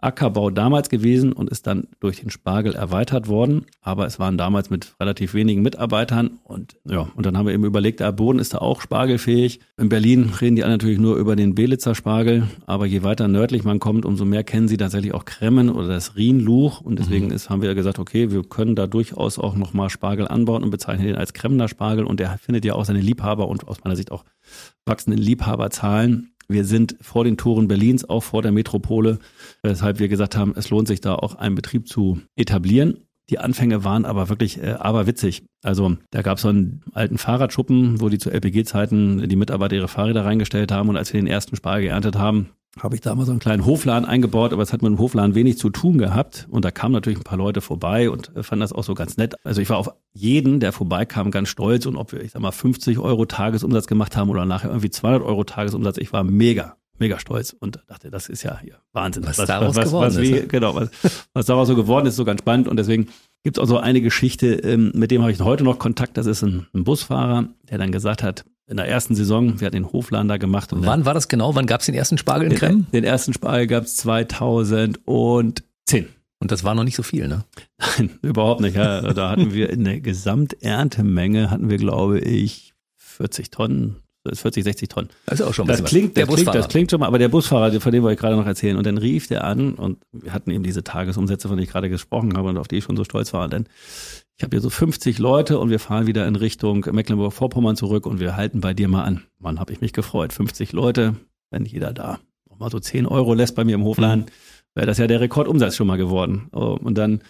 Ackerbau 0.00 0.50
damals 0.50 0.88
gewesen 0.88 1.32
und 1.32 1.50
ist 1.50 1.66
dann 1.66 1.88
durch 1.98 2.20
den 2.20 2.30
Spargel 2.30 2.74
erweitert 2.74 3.26
worden. 3.26 3.66
Aber 3.80 4.06
es 4.06 4.18
waren 4.18 4.38
damals 4.38 4.70
mit 4.70 4.94
relativ 5.00 5.34
wenigen 5.34 5.62
Mitarbeitern 5.62 6.38
und 6.44 6.76
ja, 6.84 7.08
und 7.16 7.26
dann 7.26 7.36
haben 7.36 7.46
wir 7.46 7.54
eben 7.54 7.64
überlegt, 7.64 8.00
der 8.00 8.12
Boden 8.12 8.38
ist 8.38 8.54
da 8.54 8.58
auch 8.58 8.80
spargelfähig. 8.80 9.60
In 9.76 9.88
Berlin 9.88 10.30
reden 10.40 10.56
die 10.56 10.62
alle 10.62 10.74
natürlich 10.74 10.98
nur 10.98 11.16
über 11.16 11.34
den 11.34 11.54
Belitzer 11.54 11.94
Spargel, 11.94 12.48
aber 12.66 12.86
je 12.86 13.02
weiter 13.02 13.26
nördlich 13.26 13.64
man 13.64 13.80
kommt, 13.80 14.04
umso 14.04 14.24
mehr 14.24 14.44
kennen 14.44 14.68
sie 14.68 14.76
tatsächlich 14.76 15.14
auch 15.14 15.24
Kremmen 15.24 15.68
oder 15.68 15.88
das 15.88 16.16
Rienluch 16.16 16.80
und 16.80 16.98
deswegen 16.98 17.26
mhm. 17.26 17.32
ist, 17.32 17.50
haben 17.50 17.62
wir 17.62 17.74
gesagt, 17.74 17.98
okay, 17.98 18.30
wir 18.30 18.44
können 18.44 18.76
da 18.76 18.86
durchaus 18.86 19.38
auch 19.38 19.56
nochmal 19.56 19.90
Spargel 19.90 20.28
anbauen 20.28 20.62
und 20.62 20.70
bezeichnen 20.70 21.06
den 21.06 21.16
als 21.16 21.32
Kremner 21.32 21.68
Spargel 21.68 22.04
und 22.04 22.20
der 22.20 22.38
findet 22.38 22.64
ja 22.64 22.74
auch 22.74 22.84
seine 22.84 23.00
Liebhaber 23.00 23.48
und 23.48 23.66
aus 23.66 23.82
meiner 23.82 23.96
Sicht 23.96 24.12
auch 24.12 24.24
wachsenden 24.86 25.20
Liebhaberzahlen 25.20 26.30
wir 26.48 26.64
sind 26.64 26.96
vor 27.00 27.24
den 27.24 27.36
Toren 27.36 27.68
Berlins, 27.68 28.08
auch 28.08 28.22
vor 28.22 28.42
der 28.42 28.52
Metropole, 28.52 29.18
weshalb 29.62 29.98
wir 29.98 30.08
gesagt 30.08 30.36
haben, 30.36 30.54
es 30.56 30.70
lohnt 30.70 30.88
sich 30.88 31.00
da 31.00 31.14
auch 31.14 31.34
einen 31.34 31.54
Betrieb 31.54 31.88
zu 31.88 32.20
etablieren. 32.36 33.04
Die 33.30 33.38
Anfänge 33.38 33.84
waren 33.84 34.06
aber 34.06 34.30
wirklich 34.30 34.62
äh, 34.62 34.70
aberwitzig. 34.70 35.44
Also 35.62 35.98
da 36.10 36.22
gab 36.22 36.36
es 36.38 36.42
so 36.42 36.48
einen 36.48 36.82
alten 36.94 37.18
Fahrradschuppen, 37.18 38.00
wo 38.00 38.08
die 38.08 38.18
zu 38.18 38.30
LPG-Zeiten 38.30 39.28
die 39.28 39.36
Mitarbeiter 39.36 39.76
ihre 39.76 39.88
Fahrräder 39.88 40.24
reingestellt 40.24 40.72
haben 40.72 40.88
und 40.88 40.96
als 40.96 41.12
wir 41.12 41.20
den 41.20 41.26
ersten 41.26 41.54
Spargel 41.56 41.88
geerntet 41.88 42.16
haben, 42.16 42.48
habe 42.82 42.94
ich 42.94 43.00
da 43.00 43.14
mal 43.14 43.26
so 43.26 43.32
einen 43.32 43.40
kleinen 43.40 43.66
Hofladen 43.66 44.08
eingebaut, 44.08 44.52
aber 44.52 44.62
es 44.62 44.72
hat 44.72 44.82
mit 44.82 44.90
dem 44.90 44.98
Hofladen 44.98 45.34
wenig 45.34 45.58
zu 45.58 45.70
tun 45.70 45.98
gehabt. 45.98 46.46
Und 46.50 46.64
da 46.64 46.70
kamen 46.70 46.92
natürlich 46.92 47.18
ein 47.18 47.24
paar 47.24 47.38
Leute 47.38 47.60
vorbei 47.60 48.10
und 48.10 48.34
äh, 48.36 48.42
fanden 48.42 48.60
das 48.60 48.72
auch 48.72 48.84
so 48.84 48.94
ganz 48.94 49.16
nett. 49.16 49.34
Also 49.44 49.60
ich 49.60 49.70
war 49.70 49.78
auf 49.78 49.90
jeden, 50.12 50.60
der 50.60 50.72
vorbeikam, 50.72 51.30
ganz 51.30 51.48
stolz. 51.48 51.86
Und 51.86 51.96
ob 51.96 52.12
wir, 52.12 52.22
ich 52.22 52.32
sag 52.32 52.42
mal, 52.42 52.52
50 52.52 52.98
Euro 52.98 53.24
Tagesumsatz 53.26 53.86
gemacht 53.86 54.16
haben 54.16 54.30
oder 54.30 54.44
nachher 54.44 54.68
irgendwie 54.68 54.90
200 54.90 55.22
Euro 55.22 55.44
Tagesumsatz, 55.44 55.98
ich 55.98 56.12
war 56.12 56.24
mega, 56.24 56.76
mega 56.98 57.18
stolz 57.18 57.54
und 57.58 57.80
dachte, 57.86 58.10
das 58.10 58.28
ist 58.28 58.42
ja 58.42 58.58
hier 58.60 58.76
Wahnsinn. 58.92 59.26
Was, 59.26 59.38
was 59.38 59.46
daraus 59.46 59.76
was, 59.76 59.86
geworden 59.86 60.06
was, 60.06 60.16
ist. 60.16 60.22
Wie, 60.22 60.48
genau, 60.48 60.74
was, 60.74 60.90
was 61.32 61.46
daraus 61.46 61.68
so 61.68 61.76
geworden 61.76 62.06
ist, 62.06 62.16
so 62.16 62.24
ganz 62.24 62.40
spannend. 62.40 62.68
Und 62.68 62.76
deswegen 62.76 63.08
gibt 63.44 63.58
es 63.58 63.62
auch 63.62 63.68
so 63.68 63.78
eine 63.78 64.00
Geschichte, 64.00 64.54
ähm, 64.54 64.92
mit 64.94 65.10
dem 65.10 65.22
habe 65.22 65.32
ich 65.32 65.40
heute 65.40 65.64
noch 65.64 65.78
Kontakt. 65.78 66.16
Das 66.16 66.26
ist 66.26 66.42
ein, 66.42 66.66
ein 66.74 66.84
Busfahrer, 66.84 67.48
der 67.70 67.78
dann 67.78 67.92
gesagt 67.92 68.22
hat, 68.22 68.44
in 68.68 68.76
der 68.76 68.86
ersten 68.86 69.14
Saison, 69.14 69.60
wir 69.60 69.66
hatten 69.66 69.76
den 69.76 69.92
Hofladen 69.92 70.28
da 70.28 70.36
gemacht. 70.36 70.70
Wann 70.72 71.04
war 71.06 71.14
das 71.14 71.28
genau? 71.28 71.54
Wann 71.54 71.66
gab 71.66 71.80
es 71.80 71.86
den 71.86 71.94
ersten 71.94 72.18
Spargel 72.18 72.52
in 72.52 72.58
Krem? 72.58 72.70
Den, 72.70 72.86
den 72.92 73.04
ersten 73.04 73.32
Spargel 73.32 73.66
gab 73.66 73.84
es 73.84 73.96
2010. 73.96 75.54
Und 76.40 76.52
das 76.52 76.62
war 76.62 76.74
noch 76.74 76.84
nicht 76.84 76.94
so 76.94 77.02
viel, 77.02 77.26
ne? 77.28 77.44
Nein, 77.78 78.10
überhaupt 78.22 78.60
nicht. 78.60 78.76
Ja. 78.76 79.00
Da 79.12 79.30
hatten 79.30 79.52
wir 79.52 79.70
in 79.70 79.84
der 79.84 80.00
Gesamterntemenge 80.00 81.50
hatten 81.50 81.68
wir, 81.70 81.78
glaube 81.78 82.20
ich, 82.20 82.74
40 82.96 83.50
Tonnen, 83.50 83.96
40, 84.32 84.62
60 84.62 84.88
Tonnen. 84.88 85.08
Das 85.26 85.40
ist 85.40 85.46
auch 85.46 85.54
schon 85.54 85.66
das 85.66 85.82
klingt, 85.82 86.16
das 86.16 86.28
klingt, 86.28 86.54
das 86.54 86.68
klingt 86.68 86.90
schon 86.90 87.00
mal, 87.00 87.06
aber 87.06 87.18
der 87.18 87.28
Busfahrer, 87.28 87.80
von 87.80 87.90
dem 87.90 88.02
wollte 88.04 88.14
ich 88.14 88.20
gerade 88.20 88.36
noch 88.36 88.46
erzählen. 88.46 88.76
Und 88.76 88.86
dann 88.86 88.98
rief 88.98 89.26
der 89.26 89.44
an 89.44 89.74
und 89.74 89.98
wir 90.12 90.32
hatten 90.32 90.50
eben 90.50 90.62
diese 90.62 90.84
Tagesumsätze, 90.84 91.48
von 91.48 91.56
denen 91.56 91.64
ich 91.64 91.72
gerade 91.72 91.88
gesprochen 91.88 92.36
habe 92.36 92.50
und 92.50 92.58
auf 92.58 92.68
die 92.68 92.76
ich 92.76 92.84
schon 92.84 92.96
so 92.96 93.04
stolz 93.04 93.32
war. 93.32 93.48
Denn 93.48 93.66
ich 94.38 94.44
habe 94.44 94.54
hier 94.54 94.60
so 94.60 94.70
50 94.70 95.18
Leute 95.18 95.58
und 95.58 95.68
wir 95.68 95.80
fahren 95.80 96.06
wieder 96.06 96.24
in 96.28 96.36
Richtung 96.36 96.86
Mecklenburg-Vorpommern 96.88 97.74
zurück 97.74 98.06
und 98.06 98.20
wir 98.20 98.36
halten 98.36 98.60
bei 98.60 98.72
dir 98.72 98.86
mal 98.86 99.02
an. 99.02 99.24
Mann, 99.40 99.58
habe 99.58 99.72
ich 99.72 99.80
mich 99.80 99.92
gefreut. 99.92 100.32
50 100.32 100.72
Leute, 100.72 101.16
wenn 101.50 101.64
jeder 101.64 101.92
da 101.92 102.20
nochmal 102.48 102.70
so 102.70 102.78
10 102.78 103.06
Euro 103.06 103.34
lässt 103.34 103.56
bei 103.56 103.64
mir 103.64 103.74
im 103.74 103.82
Hofladen, 103.82 104.26
wäre 104.76 104.86
das 104.86 104.98
ja 104.98 105.08
der 105.08 105.20
Rekordumsatz 105.20 105.74
schon 105.74 105.88
mal 105.88 105.98
geworden. 105.98 106.46
Oh, 106.52 106.78
und 106.80 106.96
dann, 106.96 107.22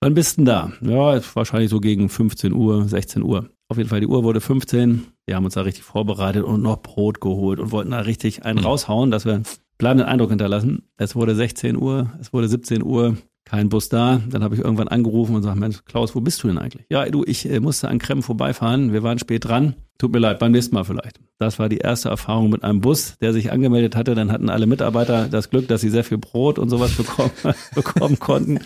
wann 0.00 0.12
bist 0.12 0.36
du 0.36 0.44
denn 0.44 0.44
da? 0.44 0.72
Ja, 0.82 1.22
wahrscheinlich 1.32 1.70
so 1.70 1.80
gegen 1.80 2.10
15 2.10 2.52
Uhr, 2.52 2.86
16 2.86 3.22
Uhr. 3.22 3.48
Auf 3.68 3.78
jeden 3.78 3.88
Fall, 3.88 4.00
die 4.00 4.06
Uhr 4.06 4.22
wurde 4.22 4.42
15. 4.42 5.06
Wir 5.24 5.36
haben 5.36 5.46
uns 5.46 5.54
da 5.54 5.62
richtig 5.62 5.84
vorbereitet 5.84 6.44
und 6.44 6.60
noch 6.60 6.82
Brot 6.82 7.22
geholt 7.22 7.60
und 7.60 7.72
wollten 7.72 7.92
da 7.92 8.00
richtig 8.00 8.44
einen 8.44 8.58
mhm. 8.58 8.66
raushauen, 8.66 9.10
dass 9.10 9.24
wir 9.24 9.40
bleibenden 9.78 10.06
Eindruck 10.06 10.28
hinterlassen. 10.28 10.82
Es 10.98 11.16
wurde 11.16 11.34
16 11.34 11.78
Uhr, 11.78 12.12
es 12.20 12.34
wurde 12.34 12.46
17 12.46 12.82
Uhr 12.82 13.16
kein 13.52 13.68
Bus 13.68 13.90
da. 13.90 14.22
Dann 14.30 14.42
habe 14.42 14.54
ich 14.54 14.62
irgendwann 14.62 14.88
angerufen 14.88 15.34
und 15.34 15.42
gesagt, 15.42 15.58
Mensch, 15.58 15.84
Klaus, 15.84 16.14
wo 16.14 16.22
bist 16.22 16.42
du 16.42 16.48
denn 16.48 16.56
eigentlich? 16.56 16.86
Ja, 16.88 17.04
du, 17.04 17.22
ich 17.26 17.48
äh, 17.50 17.60
musste 17.60 17.88
an 17.88 17.98
Krem 17.98 18.22
vorbeifahren. 18.22 18.94
Wir 18.94 19.02
waren 19.02 19.18
spät 19.18 19.44
dran. 19.44 19.74
Tut 19.98 20.10
mir 20.10 20.20
leid, 20.20 20.38
beim 20.38 20.52
nächsten 20.52 20.74
Mal 20.74 20.84
vielleicht. 20.84 21.20
Das 21.38 21.58
war 21.58 21.68
die 21.68 21.76
erste 21.76 22.08
Erfahrung 22.08 22.48
mit 22.48 22.64
einem 22.64 22.80
Bus, 22.80 23.18
der 23.20 23.34
sich 23.34 23.52
angemeldet 23.52 23.94
hatte. 23.94 24.14
Dann 24.14 24.32
hatten 24.32 24.48
alle 24.48 24.66
Mitarbeiter 24.66 25.28
das 25.28 25.50
Glück, 25.50 25.68
dass 25.68 25.82
sie 25.82 25.90
sehr 25.90 26.02
viel 26.02 26.16
Brot 26.16 26.58
und 26.58 26.70
sowas 26.70 26.92
bekommen, 26.96 27.30
bekommen 27.74 28.18
konnten. 28.18 28.58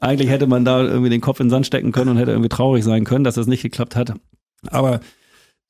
Eigentlich 0.00 0.30
hätte 0.30 0.46
man 0.46 0.64
da 0.64 0.80
irgendwie 0.84 1.10
den 1.10 1.20
Kopf 1.20 1.40
in 1.40 1.46
den 1.46 1.50
Sand 1.50 1.66
stecken 1.66 1.90
können 1.90 2.10
und 2.10 2.16
hätte 2.16 2.30
irgendwie 2.30 2.48
traurig 2.48 2.84
sein 2.84 3.02
können, 3.02 3.24
dass 3.24 3.34
das 3.34 3.48
nicht 3.48 3.62
geklappt 3.62 3.96
hat. 3.96 4.14
Aber 4.70 5.00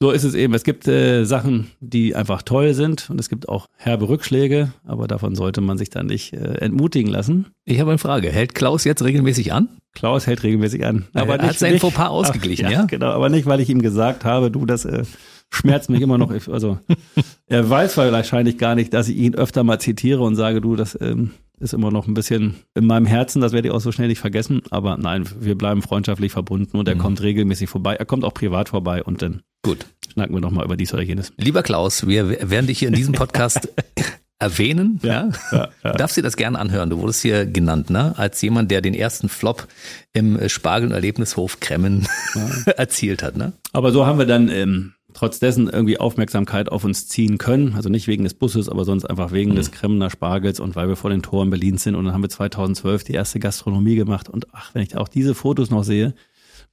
so 0.04 0.10
ist 0.10 0.24
es 0.24 0.34
eben. 0.34 0.52
Es 0.52 0.64
gibt 0.64 0.86
äh, 0.86 1.24
Sachen, 1.24 1.70
die 1.80 2.14
einfach 2.14 2.42
toll 2.42 2.74
sind 2.74 3.08
und 3.08 3.18
es 3.18 3.30
gibt 3.30 3.48
auch 3.48 3.68
herbe 3.78 4.06
Rückschläge, 4.06 4.70
aber 4.84 5.08
davon 5.08 5.34
sollte 5.34 5.62
man 5.62 5.78
sich 5.78 5.88
dann 5.88 6.04
nicht 6.04 6.34
äh, 6.34 6.56
entmutigen 6.56 7.10
lassen. 7.10 7.46
Ich 7.64 7.80
habe 7.80 7.90
eine 7.90 7.96
Frage. 7.96 8.30
Hält 8.30 8.54
Klaus 8.54 8.84
jetzt 8.84 9.02
regelmäßig 9.02 9.54
an? 9.54 9.70
Klaus 9.94 10.26
hält 10.26 10.42
regelmäßig 10.42 10.84
an. 10.84 11.06
Aber 11.14 11.36
er 11.36 11.38
nicht, 11.38 11.48
hat 11.48 11.58
sein 11.58 11.78
Fauxpas 11.78 12.08
ausgeglichen, 12.08 12.66
ach, 12.66 12.70
ja, 12.70 12.80
ja? 12.80 12.84
Genau, 12.84 13.12
aber 13.12 13.30
nicht, 13.30 13.46
weil 13.46 13.60
ich 13.60 13.70
ihm 13.70 13.80
gesagt 13.80 14.26
habe, 14.26 14.50
du, 14.50 14.66
das 14.66 14.84
äh, 14.84 15.04
schmerzt 15.48 15.88
mich 15.88 16.02
immer 16.02 16.18
noch. 16.18 16.30
Also 16.48 16.78
er 17.46 17.70
weiß 17.70 17.96
wahrscheinlich 17.96 18.58
gar 18.58 18.74
nicht, 18.74 18.92
dass 18.92 19.08
ich 19.08 19.16
ihn 19.16 19.34
öfter 19.34 19.64
mal 19.64 19.78
zitiere 19.78 20.22
und 20.22 20.36
sage, 20.36 20.60
du, 20.60 20.76
das 20.76 20.98
ähm, 21.00 21.30
ist 21.60 21.72
immer 21.72 21.90
noch 21.90 22.06
ein 22.06 22.12
bisschen 22.12 22.56
in 22.74 22.86
meinem 22.86 23.06
Herzen, 23.06 23.40
das 23.40 23.52
werde 23.52 23.68
ich 23.68 23.74
auch 23.74 23.80
so 23.80 23.90
schnell 23.90 24.08
nicht 24.08 24.20
vergessen. 24.20 24.60
Aber 24.68 24.98
nein, 24.98 25.26
wir 25.40 25.56
bleiben 25.56 25.80
freundschaftlich 25.80 26.30
verbunden 26.30 26.76
und 26.76 26.88
er 26.88 26.96
mhm. 26.96 27.00
kommt 27.00 27.22
regelmäßig 27.22 27.70
vorbei. 27.70 27.94
Er 27.94 28.04
kommt 28.04 28.22
auch 28.22 28.34
privat 28.34 28.68
vorbei 28.68 29.02
und 29.02 29.22
dann 29.22 29.40
Gut. 29.64 29.86
Schnacken 30.14 30.34
wir 30.34 30.40
nochmal 30.40 30.64
über 30.64 30.76
dies 30.76 30.94
oder 30.94 31.02
jenes. 31.02 31.32
Lieber 31.36 31.62
Klaus, 31.62 32.06
wir 32.06 32.50
werden 32.50 32.68
dich 32.68 32.78
hier 32.78 32.88
in 32.88 32.94
diesem 32.94 33.14
Podcast 33.14 33.68
erwähnen. 34.38 35.00
Ja, 35.02 35.30
ja, 35.50 35.68
ja. 35.82 35.92
Du 35.92 35.98
darfst 35.98 36.16
dir 36.16 36.22
das 36.22 36.36
gerne 36.36 36.58
anhören. 36.58 36.88
Du 36.88 36.98
wurdest 36.98 37.22
hier 37.22 37.46
genannt, 37.46 37.90
ne? 37.90 38.14
Als 38.16 38.40
jemand, 38.40 38.70
der 38.70 38.80
den 38.80 38.94
ersten 38.94 39.28
Flop 39.28 39.66
im 40.12 40.48
Spargel- 40.48 40.88
und 40.88 40.94
Erlebnishof 40.94 41.58
Kremmen 41.58 42.06
ja. 42.34 42.72
erzielt 42.76 43.24
hat, 43.24 43.36
ne? 43.36 43.52
Aber 43.72 43.90
so 43.90 44.06
haben 44.06 44.18
wir 44.18 44.26
dann 44.26 44.48
ähm, 44.50 44.94
trotz 45.14 45.40
dessen 45.40 45.68
irgendwie 45.68 45.98
Aufmerksamkeit 45.98 46.68
auf 46.68 46.84
uns 46.84 47.08
ziehen 47.08 47.38
können. 47.38 47.74
Also 47.74 47.88
nicht 47.88 48.06
wegen 48.06 48.22
des 48.22 48.34
Busses, 48.34 48.68
aber 48.68 48.84
sonst 48.84 49.04
einfach 49.04 49.32
wegen 49.32 49.52
mhm. 49.52 49.56
des 49.56 49.72
Kremner 49.72 50.10
Spargels 50.10 50.60
und 50.60 50.76
weil 50.76 50.86
wir 50.86 50.96
vor 50.96 51.10
den 51.10 51.22
Toren 51.22 51.50
Berlins 51.50 51.82
sind. 51.82 51.96
Und 51.96 52.04
dann 52.04 52.14
haben 52.14 52.22
wir 52.22 52.30
2012 52.30 53.02
die 53.02 53.14
erste 53.14 53.40
Gastronomie 53.40 53.96
gemacht. 53.96 54.28
Und 54.28 54.46
ach, 54.52 54.70
wenn 54.74 54.82
ich 54.82 54.96
auch 54.96 55.08
diese 55.08 55.34
Fotos 55.34 55.70
noch 55.70 55.82
sehe, 55.82 56.14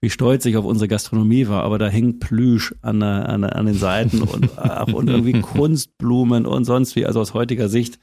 wie 0.02 0.10
stolz 0.10 0.45
ich 0.45 0.58
auf 0.58 0.66
unsere 0.66 0.88
Gastronomie 0.88 1.47
war, 1.47 1.64
aber 1.64 1.78
da 1.78 1.88
hängt 1.88 2.20
Plüsch 2.20 2.74
an, 2.82 2.99
der, 2.99 3.30
an, 3.30 3.43
an 3.43 3.66
den 3.68 3.76
Seiten 3.76 4.24
und, 4.24 4.49
ach, 4.58 4.91
und 4.91 5.10
irgendwie 5.10 5.39
Kunstblumen 5.39 6.45
und 6.45 6.66
sonst 6.66 6.95
wie. 6.95 7.06
Also 7.06 7.22
aus 7.22 7.36
heutiger 7.36 7.70
Sicht 7.70 7.99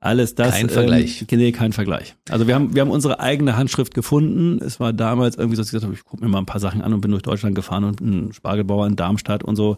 alles 0.00 0.34
das. 0.34 0.54
Kein 0.54 0.68
Vergleich. 0.68 1.24
Ähm, 1.30 1.38
nee, 1.38 1.52
kein 1.52 1.72
Vergleich. 1.72 2.16
Also 2.28 2.46
wir 2.46 2.54
haben, 2.54 2.74
wir 2.74 2.82
haben 2.82 2.90
unsere 2.90 3.20
eigene 3.20 3.56
Handschrift 3.56 3.94
gefunden. 3.94 4.62
Es 4.62 4.78
war 4.78 4.92
damals 4.92 5.36
irgendwie 5.36 5.56
so, 5.56 5.62
dass 5.62 5.68
ich 5.68 5.72
gesagt 5.72 5.84
habe, 5.84 5.94
ich 5.94 6.04
gucke 6.04 6.22
mir 6.22 6.28
mal 6.28 6.38
ein 6.38 6.46
paar 6.46 6.60
Sachen 6.60 6.82
an 6.82 6.92
und 6.92 7.00
bin 7.00 7.12
durch 7.12 7.22
Deutschland 7.22 7.54
gefahren 7.54 7.84
und 7.84 8.00
ein 8.00 8.32
Spargelbauer 8.32 8.86
in 8.86 8.96
Darmstadt 8.96 9.42
und 9.42 9.56
so, 9.56 9.76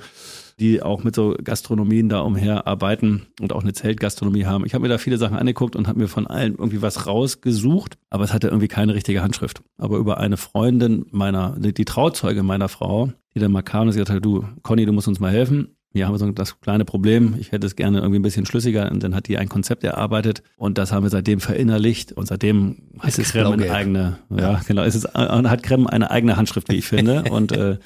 die 0.59 0.83
auch 0.83 1.05
mit 1.05 1.15
so 1.15 1.37
Gastronomien 1.43 2.09
da 2.09 2.21
umher 2.21 2.67
arbeiten 2.67 3.27
und 3.41 3.53
auch 3.53 3.63
eine 3.63 3.73
Zeltgastronomie 3.73 4.45
haben. 4.45 4.67
Ich 4.67 4.75
habe 4.75 4.83
mir 4.83 4.89
da 4.89 4.99
viele 4.99 5.19
Sachen 5.19 5.37
angeguckt 5.37 5.77
und 5.77 5.87
habe 5.87 6.01
mir 6.01 6.09
von 6.09 6.27
allen 6.27 6.57
irgendwie 6.57 6.83
was 6.83 7.07
rausgesucht, 7.07 7.97
aber 8.11 8.25
es 8.25 8.33
hatte 8.33 8.49
irgendwie 8.49 8.69
keine 8.69 8.95
richtige 8.95 9.23
Handschrift. 9.23 9.63
Aber 9.77 9.99
über 9.99 10.19
eine 10.19 10.37
Freundin 10.37 11.07
meiner, 11.11 11.57
die 11.59 11.85
Trauzeuge 11.85 12.43
meiner 12.43 12.69
Frau, 12.69 13.13
die 13.35 13.41
dann 13.41 13.53
mal 13.53 13.63
kam 13.63 13.83
und 13.83 13.95
gesagt 13.95 14.11
hat, 14.11 14.25
du, 14.25 14.45
Conny, 14.63 14.85
du 14.85 14.93
musst 14.93 15.09
uns 15.09 15.21
mal 15.21 15.33
helfen. 15.33 15.77
Hier 15.93 16.07
haben 16.07 16.13
wir 16.13 16.19
so 16.19 16.31
das 16.31 16.61
kleine 16.61 16.85
Problem, 16.85 17.37
ich 17.41 17.51
hätte 17.51 17.67
es 17.67 17.75
gerne 17.75 17.99
irgendwie 17.99 18.19
ein 18.19 18.23
bisschen 18.23 18.45
schlüssiger. 18.45 18.91
Und 18.91 19.03
dann 19.03 19.15
hat 19.15 19.27
die 19.27 19.39
ein 19.39 19.49
Konzept 19.49 19.85
erarbeitet 19.85 20.43
und 20.59 20.77
das 20.77 20.93
haben 20.93 21.03
wir 21.03 21.11
seitdem 21.11 21.41
verinnerlicht. 21.41 22.13
Und 22.13 22.27
seitdem 22.27 22.77
ist 23.07 23.19
es 23.19 23.33
Krem 23.33 23.53
eine 23.53 23.73
eigene, 23.73 24.19
ja. 24.29 24.61
genau, 24.67 24.83
ist 24.83 24.97
es 24.97 25.05
hat 25.15 25.63
Krem 25.63 25.87
eine 25.87 26.11
eigene 26.11 26.37
Handschrift, 26.37 26.69
wie 26.69 26.77
ich 26.77 26.87
finde. 26.87 27.25
Und 27.31 27.53
äh, 27.53 27.79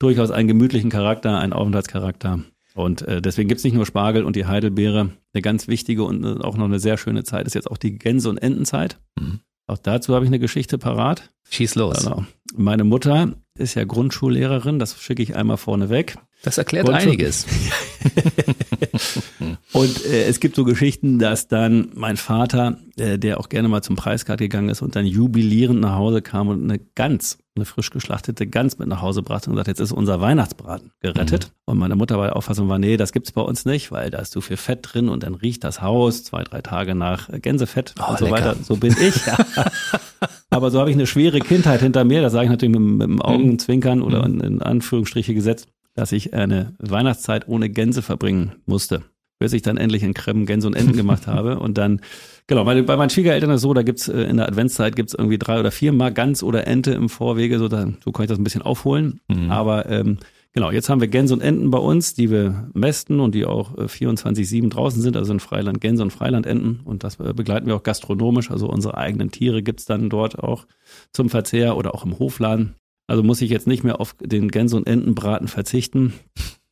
durchaus 0.00 0.32
einen 0.32 0.48
gemütlichen 0.48 0.90
Charakter, 0.90 1.38
einen 1.38 1.52
Aufenthaltscharakter 1.52 2.40
und 2.74 3.02
äh, 3.02 3.20
deswegen 3.20 3.48
gibt's 3.48 3.64
nicht 3.64 3.74
nur 3.74 3.86
Spargel 3.86 4.24
und 4.24 4.36
die 4.36 4.46
Heidelbeere, 4.46 5.10
eine 5.32 5.42
ganz 5.42 5.68
wichtige 5.68 6.04
und 6.04 6.24
äh, 6.24 6.42
auch 6.42 6.56
noch 6.56 6.64
eine 6.64 6.80
sehr 6.80 6.96
schöne 6.96 7.24
Zeit 7.24 7.46
ist 7.46 7.54
jetzt 7.54 7.70
auch 7.70 7.76
die 7.76 7.98
Gänse- 7.98 8.28
und 8.28 8.38
Entenzeit. 8.38 8.98
Mhm. 9.18 9.40
Auch 9.66 9.78
dazu 9.78 10.14
habe 10.14 10.24
ich 10.24 10.30
eine 10.30 10.38
Geschichte 10.38 10.78
parat. 10.78 11.30
Schieß 11.48 11.76
los. 11.76 12.02
Genau. 12.04 12.24
Meine 12.56 12.84
Mutter 12.84 13.34
ist 13.56 13.74
ja 13.74 13.84
Grundschullehrerin, 13.84 14.78
das 14.78 15.00
schicke 15.00 15.22
ich 15.22 15.36
einmal 15.36 15.58
vorne 15.58 15.90
weg. 15.90 16.16
Das 16.42 16.56
erklärt 16.56 16.88
einiges. 16.88 17.46
und 19.72 20.04
äh, 20.06 20.24
es 20.24 20.40
gibt 20.40 20.56
so 20.56 20.64
Geschichten, 20.64 21.18
dass 21.18 21.48
dann 21.48 21.90
mein 21.94 22.16
Vater, 22.16 22.78
äh, 22.96 23.18
der 23.18 23.38
auch 23.38 23.50
gerne 23.50 23.68
mal 23.68 23.82
zum 23.82 23.96
Preiskart 23.96 24.40
gegangen 24.40 24.70
ist 24.70 24.80
und 24.80 24.96
dann 24.96 25.04
jubilierend 25.04 25.80
nach 25.80 25.96
Hause 25.96 26.22
kam 26.22 26.48
und 26.48 26.64
eine 26.64 26.78
Gans, 26.94 27.38
eine 27.56 27.66
frisch 27.66 27.90
geschlachtete 27.90 28.46
Gans 28.46 28.78
mit 28.78 28.88
nach 28.88 29.02
Hause 29.02 29.22
brachte 29.22 29.50
und 29.50 29.56
sagt, 29.56 29.68
jetzt 29.68 29.80
ist 29.80 29.92
unser 29.92 30.22
Weihnachtsbraten 30.22 30.92
gerettet. 31.00 31.48
Mhm. 31.48 31.72
Und 31.72 31.78
meine 31.78 31.94
Mutter 31.94 32.16
war 32.16 32.28
der 32.28 32.36
Auffassung 32.36 32.70
war, 32.70 32.78
nee, 32.78 32.96
das 32.96 33.12
gibt's 33.12 33.32
bei 33.32 33.42
uns 33.42 33.66
nicht, 33.66 33.92
weil 33.92 34.08
da 34.08 34.18
ist 34.20 34.32
zu 34.32 34.40
viel 34.40 34.56
Fett 34.56 34.78
drin 34.82 35.10
und 35.10 35.24
dann 35.24 35.34
riecht 35.34 35.62
das 35.62 35.82
Haus 35.82 36.24
zwei, 36.24 36.42
drei 36.42 36.62
Tage 36.62 36.94
nach 36.94 37.28
Gänsefett 37.42 37.94
oh, 38.00 38.12
und 38.12 38.18
so 38.18 38.24
lecker. 38.24 38.36
weiter. 38.36 38.56
So 38.62 38.76
bin 38.76 38.96
ich. 38.98 39.14
Aber 40.50 40.70
so 40.70 40.80
habe 40.80 40.88
ich 40.88 40.96
eine 40.96 41.06
schwere 41.06 41.40
Kindheit 41.40 41.80
hinter 41.80 42.04
mir, 42.04 42.22
das 42.22 42.32
sage 42.32 42.46
ich 42.46 42.50
natürlich 42.50 42.76
mit, 42.78 42.82
mit 42.82 43.08
dem 43.08 43.20
Augenzwinkern 43.20 44.00
oder 44.00 44.26
mhm. 44.26 44.40
in, 44.40 44.40
in 44.40 44.62
Anführungsstriche 44.62 45.34
gesetzt 45.34 45.68
dass 45.94 46.12
ich 46.12 46.34
eine 46.34 46.74
Weihnachtszeit 46.78 47.48
ohne 47.48 47.68
Gänse 47.70 48.02
verbringen 48.02 48.52
musste. 48.66 49.02
Bis 49.38 49.54
ich 49.54 49.62
dann 49.62 49.78
endlich 49.78 50.02
in 50.02 50.12
Kremmen 50.12 50.44
Gänse 50.44 50.66
und 50.66 50.74
Enten 50.74 50.96
gemacht 50.96 51.26
habe. 51.26 51.58
Und 51.58 51.78
dann, 51.78 52.00
genau, 52.46 52.66
weil 52.66 52.82
bei 52.82 52.96
meinen 52.96 53.10
Schwiegereltern 53.10 53.50
ist 53.50 53.56
es 53.56 53.62
so, 53.62 53.72
da 53.72 53.82
gibt's 53.82 54.08
äh, 54.08 54.22
in 54.22 54.36
der 54.36 54.48
Adventszeit 54.48 54.96
gibt's 54.96 55.14
irgendwie 55.14 55.38
drei 55.38 55.58
oder 55.58 55.70
vier 55.70 55.92
Mal 55.92 56.12
Gans 56.12 56.42
oder 56.42 56.66
Ente 56.66 56.92
im 56.92 57.08
Vorwege, 57.08 57.58
so, 57.58 57.68
dann, 57.68 57.96
so 58.04 58.12
kann 58.12 58.24
ich 58.24 58.28
das 58.28 58.38
ein 58.38 58.44
bisschen 58.44 58.62
aufholen. 58.62 59.20
Mhm. 59.28 59.50
Aber 59.50 59.88
ähm, 59.88 60.18
genau, 60.52 60.70
jetzt 60.70 60.90
haben 60.90 61.00
wir 61.00 61.08
Gänse 61.08 61.32
und 61.32 61.40
Enten 61.40 61.70
bei 61.70 61.78
uns, 61.78 62.12
die 62.12 62.30
wir 62.30 62.68
mästen 62.74 63.18
und 63.18 63.34
die 63.34 63.46
auch 63.46 63.78
äh, 63.78 63.84
24-7 63.84 64.68
draußen 64.68 65.00
sind, 65.00 65.16
also 65.16 65.32
in 65.32 65.40
Freiland 65.40 65.80
Gänse 65.80 66.02
und 66.02 66.12
Freilandenten. 66.12 66.80
Und 66.84 67.02
das 67.02 67.18
äh, 67.18 67.32
begleiten 67.32 67.66
wir 67.66 67.76
auch 67.76 67.82
gastronomisch. 67.82 68.50
Also 68.50 68.68
unsere 68.68 68.98
eigenen 68.98 69.30
Tiere 69.30 69.62
gibt's 69.62 69.86
dann 69.86 70.10
dort 70.10 70.38
auch 70.38 70.66
zum 71.14 71.30
Verzehr 71.30 71.78
oder 71.78 71.94
auch 71.94 72.04
im 72.04 72.18
Hofladen. 72.18 72.74
Also 73.10 73.24
muss 73.24 73.42
ich 73.42 73.50
jetzt 73.50 73.66
nicht 73.66 73.82
mehr 73.82 74.00
auf 74.00 74.14
den 74.20 74.52
Gänse- 74.52 74.76
und 74.76 74.86
Entenbraten 74.86 75.48
verzichten 75.48 76.12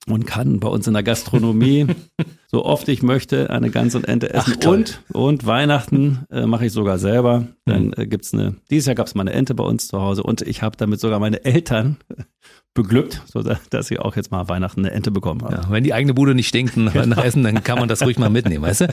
und 0.09 0.25
kann 0.25 0.61
bei 0.61 0.69
uns 0.69 0.87
in 0.87 0.95
der 0.95 1.03
Gastronomie 1.03 1.89
so 2.47 2.65
oft 2.65 2.89
ich 2.89 3.03
möchte 3.03 3.51
eine 3.51 3.71
Gans 3.71 3.97
und 3.97 4.07
Ente 4.07 4.33
essen. 4.33 4.55
Ach, 4.63 4.67
und, 4.69 5.03
und 5.13 5.47
Weihnachten 5.47 6.27
äh, 6.31 6.47
mache 6.47 6.67
ich 6.67 6.73
sogar 6.73 7.01
selber. 7.01 7.49
Dann 7.65 7.87
mhm. 7.87 7.95
äh, 7.97 8.07
gibt's 8.07 8.33
eine, 8.33 8.55
dieses 8.71 8.87
Jahr 8.87 8.95
gab's 8.95 9.17
mal 9.17 9.23
eine 9.23 9.33
Ente 9.33 9.57
bei 9.57 9.65
uns 9.65 9.89
zu 9.89 10.01
Hause 10.01 10.23
und 10.23 10.43
ich 10.43 10.63
habe 10.63 10.77
damit 10.77 11.01
sogar 11.01 11.19
meine 11.19 11.45
Eltern 11.45 11.97
beglückt, 12.73 13.21
so 13.27 13.43
dass 13.43 13.89
sie 13.89 13.99
auch 13.99 14.15
jetzt 14.15 14.31
mal 14.31 14.49
Weihnachten 14.49 14.87
eine 14.87 14.93
Ente 14.95 15.11
bekommen 15.11 15.43
haben. 15.43 15.57
Ja, 15.57 15.71
wenn 15.71 15.83
die 15.83 15.93
eigene 15.93 16.15
Bude 16.15 16.37
nicht 16.37 16.47
stinkt 16.47 16.77
nach 16.77 16.93
genau. 16.93 17.21
Essen, 17.21 17.43
dann 17.43 17.65
kann 17.65 17.81
man 17.81 17.89
das 17.89 18.03
ruhig 18.03 18.17
mal 18.17 18.31
mitnehmen, 18.31 18.63
weißt 18.63 18.83
du? 18.83 18.89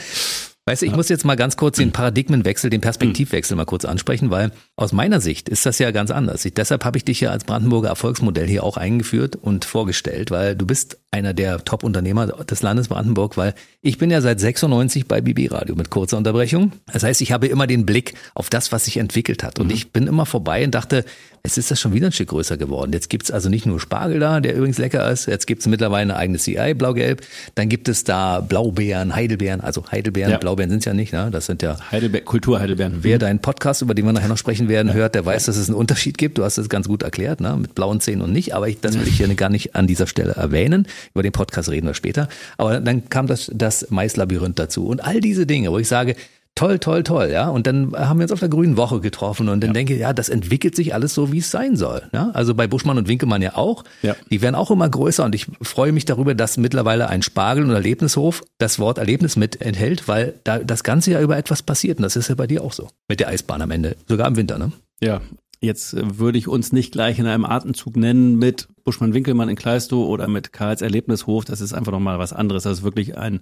Weißt 0.67 0.81
du, 0.81 0.87
ich 0.87 0.95
muss 0.95 1.09
jetzt 1.09 1.25
mal 1.25 1.35
ganz 1.35 1.57
kurz 1.57 1.77
den 1.77 1.91
Paradigmenwechsel, 1.91 2.71
den 2.71 2.81
Perspektivwechsel 2.81 3.55
mal 3.55 3.65
kurz 3.65 3.85
ansprechen, 3.85 4.31
weil 4.31 4.51
aus 4.77 4.91
meiner 4.91 5.21
Sicht 5.21 5.47
ist 5.47 5.65
das 5.65 5.79
ja 5.79 5.91
ganz 5.91 6.11
anders. 6.11 6.43
Ich, 6.43 6.53
deshalb 6.53 6.83
habe 6.83 6.97
ich 6.97 7.05
dich 7.05 7.21
ja 7.21 7.31
als 7.31 7.45
Brandenburger 7.45 7.87
Erfolgsmodell 7.87 8.47
hier 8.47 8.63
auch 8.63 8.75
eingeführt 8.75 9.37
und 9.37 9.63
vorgestellt, 9.63 10.31
weil 10.31 10.55
du 10.55 10.65
bist 10.65 10.97
einer 11.11 11.33
der 11.33 11.63
Top-Unternehmer 11.63 12.27
des 12.27 12.61
Landes 12.61 12.89
Brandenburg, 12.89 13.37
weil 13.37 13.53
ich 13.81 13.97
bin 13.97 14.11
ja 14.11 14.19
seit 14.19 14.39
96 14.41 15.07
bei 15.07 15.21
BB 15.21 15.49
Radio 15.49 15.75
mit 15.75 15.89
kurzer 15.89 16.17
Unterbrechung. 16.17 16.73
Das 16.91 17.03
heißt, 17.03 17.21
ich 17.21 17.31
habe 17.31 17.47
immer 17.47 17.67
den 17.67 17.85
Blick 17.85 18.15
auf 18.33 18.49
das, 18.49 18.73
was 18.73 18.85
sich 18.85 18.97
entwickelt 18.97 19.43
hat. 19.43 19.59
Und 19.59 19.67
mhm. 19.67 19.73
ich 19.73 19.93
bin 19.93 20.07
immer 20.07 20.25
vorbei 20.25 20.65
und 20.65 20.75
dachte, 20.75 21.05
es 21.45 21.57
ist 21.57 21.69
das 21.71 21.79
schon 21.79 21.93
wieder 21.93 22.07
ein 22.07 22.11
Stück 22.11 22.29
größer 22.29 22.57
geworden. 22.57 22.91
Jetzt 22.91 23.09
gibt's 23.09 23.31
also 23.31 23.49
nicht 23.49 23.65
nur 23.65 23.79
Spargel 23.79 24.19
da, 24.19 24.39
der 24.39 24.55
übrigens 24.55 24.79
lecker 24.79 25.09
ist. 25.09 25.27
Jetzt 25.27 25.45
gibt's 25.45 25.67
mittlerweile 25.67 26.13
eine 26.13 26.15
eigene 26.17 26.39
CI, 26.39 26.73
blau-gelb. 26.73 27.21
Dann 27.53 27.69
gibt 27.69 27.87
es 27.87 28.03
da 28.03 28.41
Blaubeeren, 28.41 29.15
Heidelbeeren. 29.15 29.61
Also 29.61 29.83
Heidelbeeren, 29.89 30.31
ja. 30.31 30.37
Blaubeeren 30.37 30.71
sind's 30.71 30.85
ja 30.85 30.93
nicht. 30.93 31.13
Ne? 31.13 31.29
Das 31.31 31.45
sind 31.45 31.61
ja 31.61 31.77
Heidelbe 31.91 32.21
Kulturheidelbeeren. 32.21 33.03
Wer 33.03 33.19
deinen 33.19 33.39
Podcast, 33.39 33.83
über 33.83 33.93
den 33.93 34.05
wir 34.05 34.13
nachher 34.13 34.27
noch 34.27 34.37
sprechen 34.37 34.64
werden, 34.69 34.89
ja. 34.89 34.93
hört, 34.93 35.15
der 35.15 35.25
weiß, 35.25 35.45
dass 35.45 35.57
es 35.57 35.69
einen 35.69 35.77
Unterschied 35.77 36.17
gibt. 36.17 36.37
Du 36.37 36.43
hast 36.43 36.57
es 36.57 36.69
ganz 36.69 36.87
gut 36.87 37.03
erklärt, 37.03 37.41
ne? 37.41 37.55
mit 37.57 37.75
blauen 37.75 37.99
Zähnen 37.99 38.21
und 38.21 38.31
nicht. 38.31 38.53
Aber 38.55 38.67
ich, 38.67 38.79
das 38.79 38.99
will 38.99 39.07
ich 39.07 39.17
hier 39.17 39.33
gar 39.35 39.49
nicht 39.49 39.75
an 39.75 39.87
dieser 39.87 40.07
Stelle 40.07 40.33
erwähnen. 40.33 40.87
Über 41.13 41.23
den 41.23 41.31
Podcast 41.31 41.69
reden 41.69 41.87
wir 41.87 41.93
später. 41.93 42.27
Aber 42.57 42.79
dann 42.79 43.09
kam 43.09 43.27
das, 43.27 43.51
das 43.53 43.89
Maislabyrinth 43.89 44.59
dazu. 44.59 44.87
Und 44.87 45.03
all 45.03 45.21
diese 45.21 45.45
Dinge, 45.45 45.71
wo 45.71 45.77
ich 45.77 45.87
sage, 45.87 46.15
toll, 46.55 46.79
toll, 46.79 47.03
toll, 47.03 47.29
ja. 47.31 47.49
Und 47.49 47.67
dann 47.67 47.93
haben 47.93 48.19
wir 48.19 48.23
uns 48.23 48.31
auf 48.31 48.39
der 48.39 48.49
Grünen 48.49 48.77
Woche 48.77 49.01
getroffen 49.01 49.49
und 49.49 49.61
dann 49.61 49.69
ja. 49.69 49.73
denke 49.73 49.93
ich, 49.93 49.99
ja, 49.99 50.13
das 50.13 50.29
entwickelt 50.29 50.75
sich 50.75 50.93
alles 50.93 51.13
so, 51.13 51.31
wie 51.31 51.39
es 51.39 51.51
sein 51.51 51.75
soll. 51.75 52.03
Ja? 52.13 52.31
Also 52.33 52.55
bei 52.55 52.67
Buschmann 52.67 52.97
und 52.97 53.07
Winkelmann 53.07 53.41
ja 53.41 53.55
auch. 53.55 53.83
Ja. 54.01 54.15
Die 54.31 54.41
werden 54.41 54.55
auch 54.55 54.71
immer 54.71 54.89
größer 54.89 55.23
und 55.25 55.35
ich 55.35 55.47
freue 55.61 55.91
mich 55.91 56.05
darüber, 56.05 56.33
dass 56.33 56.57
mittlerweile 56.57 57.09
ein 57.09 57.21
Spargel- 57.21 57.65
und 57.65 57.71
Erlebnishof 57.71 58.43
das 58.57 58.79
Wort 58.79 58.97
Erlebnis 58.97 59.35
mit 59.35 59.61
enthält, 59.61 60.07
weil 60.07 60.33
da 60.43 60.59
das 60.59 60.83
ganze 60.83 61.11
Jahr 61.11 61.21
über 61.21 61.37
etwas 61.37 61.61
passiert 61.61 61.99
und 61.99 62.03
das 62.03 62.15
ist 62.15 62.29
ja 62.29 62.35
bei 62.35 62.47
dir 62.47 62.63
auch 62.63 62.73
so. 62.73 62.87
Mit 63.07 63.19
der 63.19 63.27
Eisbahn 63.27 63.61
am 63.61 63.71
Ende, 63.71 63.97
sogar 64.07 64.27
im 64.27 64.37
Winter, 64.37 64.57
ne? 64.57 64.71
Ja, 65.01 65.21
Jetzt 65.61 65.93
äh, 65.93 66.19
würde 66.19 66.37
ich 66.37 66.47
uns 66.47 66.71
nicht 66.71 66.91
gleich 66.91 67.17
in 67.17 67.25
einem 67.25 67.45
Atemzug 67.45 67.95
nennen 67.97 68.37
mit 68.37 68.67
Buschmann-Winkelmann 68.83 69.49
in 69.49 69.55
Kleistow 69.55 70.07
oder 70.07 70.27
mit 70.27 70.53
Karls 70.53 70.81
Erlebnishof. 70.81 71.45
Das 71.45 71.61
ist 71.61 71.73
einfach 71.73 71.91
nochmal 71.91 72.19
was 72.19 72.33
anderes. 72.33 72.63
Das 72.63 72.79
ist 72.79 72.83
wirklich 72.83 73.17
ein 73.17 73.39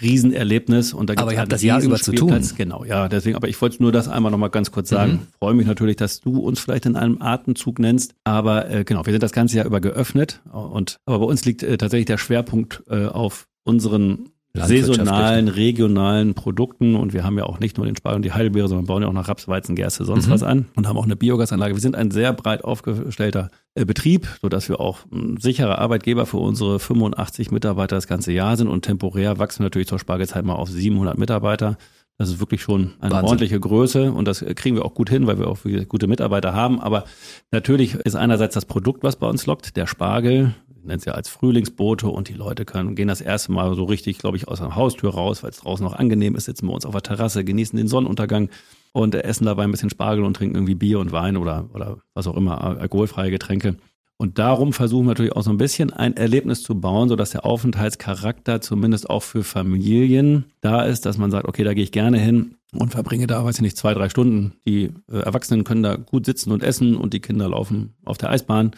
Riesenerlebnis 0.00 0.94
und 0.94 1.10
da 1.10 1.14
gibt 1.14 1.22
Aber 1.22 1.32
ihr 1.32 1.40
habt 1.40 1.52
das 1.52 1.62
Jahr 1.62 1.82
über 1.82 1.96
zu 1.96 2.12
tun. 2.12 2.40
Genau, 2.56 2.84
ja, 2.84 3.08
deswegen, 3.08 3.36
aber 3.36 3.48
ich 3.48 3.60
wollte 3.60 3.82
nur 3.82 3.92
das 3.92 4.08
einmal 4.08 4.32
nochmal 4.32 4.50
ganz 4.50 4.70
kurz 4.70 4.88
sagen. 4.88 5.12
Mhm. 5.12 5.26
Freue 5.38 5.54
mich 5.54 5.66
natürlich, 5.66 5.96
dass 5.96 6.20
du 6.20 6.38
uns 6.38 6.60
vielleicht 6.60 6.86
in 6.86 6.96
einem 6.96 7.20
Atemzug 7.20 7.78
nennst, 7.78 8.14
aber 8.24 8.70
äh, 8.70 8.84
genau, 8.84 9.04
wir 9.04 9.12
sind 9.12 9.22
das 9.22 9.32
ganze 9.32 9.56
Jahr 9.56 9.66
über 9.66 9.80
geöffnet 9.80 10.40
und 10.50 10.96
aber 11.04 11.20
bei 11.20 11.24
uns 11.26 11.44
liegt 11.44 11.62
äh, 11.62 11.76
tatsächlich 11.76 12.06
der 12.06 12.18
Schwerpunkt 12.18 12.82
äh, 12.88 13.06
auf 13.06 13.48
unseren 13.64 14.30
saisonalen, 14.54 15.48
regionalen 15.48 16.34
Produkten 16.34 16.94
und 16.94 17.12
wir 17.12 17.24
haben 17.24 17.38
ja 17.38 17.44
auch 17.44 17.58
nicht 17.58 17.78
nur 17.78 17.86
den 17.86 17.96
Spargel 17.96 18.16
und 18.16 18.24
die 18.24 18.32
Heidelbeere, 18.32 18.68
sondern 18.68 18.86
bauen 18.86 19.02
ja 19.02 19.08
auch 19.08 19.12
noch 19.12 19.28
Raps, 19.28 19.48
Weizen, 19.48 19.76
Gerste, 19.76 20.04
sonst 20.04 20.26
mhm. 20.26 20.30
was 20.30 20.42
an 20.42 20.66
und 20.76 20.86
haben 20.86 20.98
auch 20.98 21.04
eine 21.04 21.16
Biogasanlage. 21.16 21.74
Wir 21.74 21.80
sind 21.80 21.96
ein 21.96 22.10
sehr 22.10 22.32
breit 22.32 22.62
aufgestellter 22.64 23.50
Betrieb, 23.74 24.28
sodass 24.42 24.68
wir 24.68 24.80
auch 24.80 25.00
ein 25.10 25.38
sicherer 25.38 25.78
Arbeitgeber 25.78 26.26
für 26.26 26.36
unsere 26.36 26.78
85 26.78 27.50
Mitarbeiter 27.50 27.96
das 27.96 28.06
ganze 28.06 28.32
Jahr 28.32 28.56
sind 28.56 28.68
und 28.68 28.82
temporär 28.82 29.38
wachsen 29.38 29.60
wir 29.60 29.66
natürlich 29.66 29.88
zur 29.88 29.98
Spargelzeit 29.98 30.44
mal 30.44 30.54
auf 30.54 30.68
700 30.68 31.16
Mitarbeiter. 31.16 31.78
Das 32.18 32.28
ist 32.28 32.38
wirklich 32.38 32.60
schon 32.60 32.92
eine 33.00 33.12
Wahnsinn. 33.12 33.28
ordentliche 33.28 33.58
Größe 33.58 34.12
und 34.12 34.28
das 34.28 34.44
kriegen 34.56 34.76
wir 34.76 34.84
auch 34.84 34.94
gut 34.94 35.08
hin, 35.08 35.26
weil 35.26 35.38
wir 35.38 35.48
auch 35.48 35.58
gute 35.88 36.06
Mitarbeiter 36.06 36.52
haben. 36.52 36.80
Aber 36.80 37.04
natürlich 37.50 37.94
ist 37.94 38.14
einerseits 38.14 38.54
das 38.54 38.66
Produkt, 38.66 39.02
was 39.02 39.16
bei 39.16 39.26
uns 39.26 39.46
lockt, 39.46 39.76
der 39.76 39.86
Spargel 39.86 40.54
nennt 40.84 41.00
es 41.00 41.04
ja 41.04 41.14
als 41.14 41.28
Frühlingsbote 41.28 42.08
und 42.08 42.28
die 42.28 42.34
Leute 42.34 42.64
können, 42.64 42.94
gehen 42.94 43.08
das 43.08 43.20
erste 43.20 43.52
Mal 43.52 43.74
so 43.74 43.84
richtig, 43.84 44.18
glaube 44.18 44.36
ich, 44.36 44.48
aus 44.48 44.58
der 44.58 44.74
Haustür 44.76 45.14
raus, 45.14 45.42
weil 45.42 45.50
es 45.50 45.58
draußen 45.58 45.84
noch 45.84 45.94
angenehm 45.94 46.34
ist, 46.34 46.44
sitzen 46.44 46.66
bei 46.66 46.74
uns 46.74 46.84
auf 46.84 46.92
der 46.92 47.02
Terrasse, 47.02 47.44
genießen 47.44 47.76
den 47.76 47.88
Sonnenuntergang 47.88 48.50
und 48.92 49.14
essen 49.14 49.46
dabei 49.46 49.64
ein 49.64 49.70
bisschen 49.70 49.90
Spargel 49.90 50.24
und 50.24 50.34
trinken 50.34 50.56
irgendwie 50.56 50.74
Bier 50.74 51.00
und 51.00 51.12
Wein 51.12 51.36
oder, 51.36 51.68
oder 51.72 51.98
was 52.14 52.26
auch 52.26 52.36
immer, 52.36 52.62
alkoholfreie 52.62 53.30
Getränke. 53.30 53.76
Und 54.18 54.38
darum 54.38 54.72
versuchen 54.72 55.06
wir 55.06 55.08
natürlich 55.08 55.32
auch 55.32 55.42
so 55.42 55.50
ein 55.50 55.56
bisschen 55.56 55.92
ein 55.92 56.16
Erlebnis 56.16 56.62
zu 56.62 56.80
bauen, 56.80 57.08
sodass 57.08 57.30
der 57.30 57.44
Aufenthaltscharakter 57.44 58.60
zumindest 58.60 59.10
auch 59.10 59.24
für 59.24 59.42
Familien 59.42 60.44
da 60.60 60.82
ist, 60.82 61.06
dass 61.06 61.18
man 61.18 61.32
sagt, 61.32 61.48
okay, 61.48 61.64
da 61.64 61.74
gehe 61.74 61.82
ich 61.82 61.90
gerne 61.90 62.18
hin 62.18 62.54
und 62.72 62.92
verbringe 62.92 63.26
da, 63.26 63.44
weiß 63.44 63.56
ich 63.56 63.62
nicht, 63.62 63.76
zwei, 63.76 63.94
drei 63.94 64.08
Stunden. 64.08 64.52
Die 64.64 64.90
äh, 65.10 65.18
Erwachsenen 65.18 65.64
können 65.64 65.82
da 65.82 65.96
gut 65.96 66.24
sitzen 66.24 66.52
und 66.52 66.62
essen 66.62 66.96
und 66.96 67.14
die 67.14 67.20
Kinder 67.20 67.48
laufen 67.48 67.94
auf 68.04 68.16
der 68.16 68.30
Eisbahn 68.30 68.72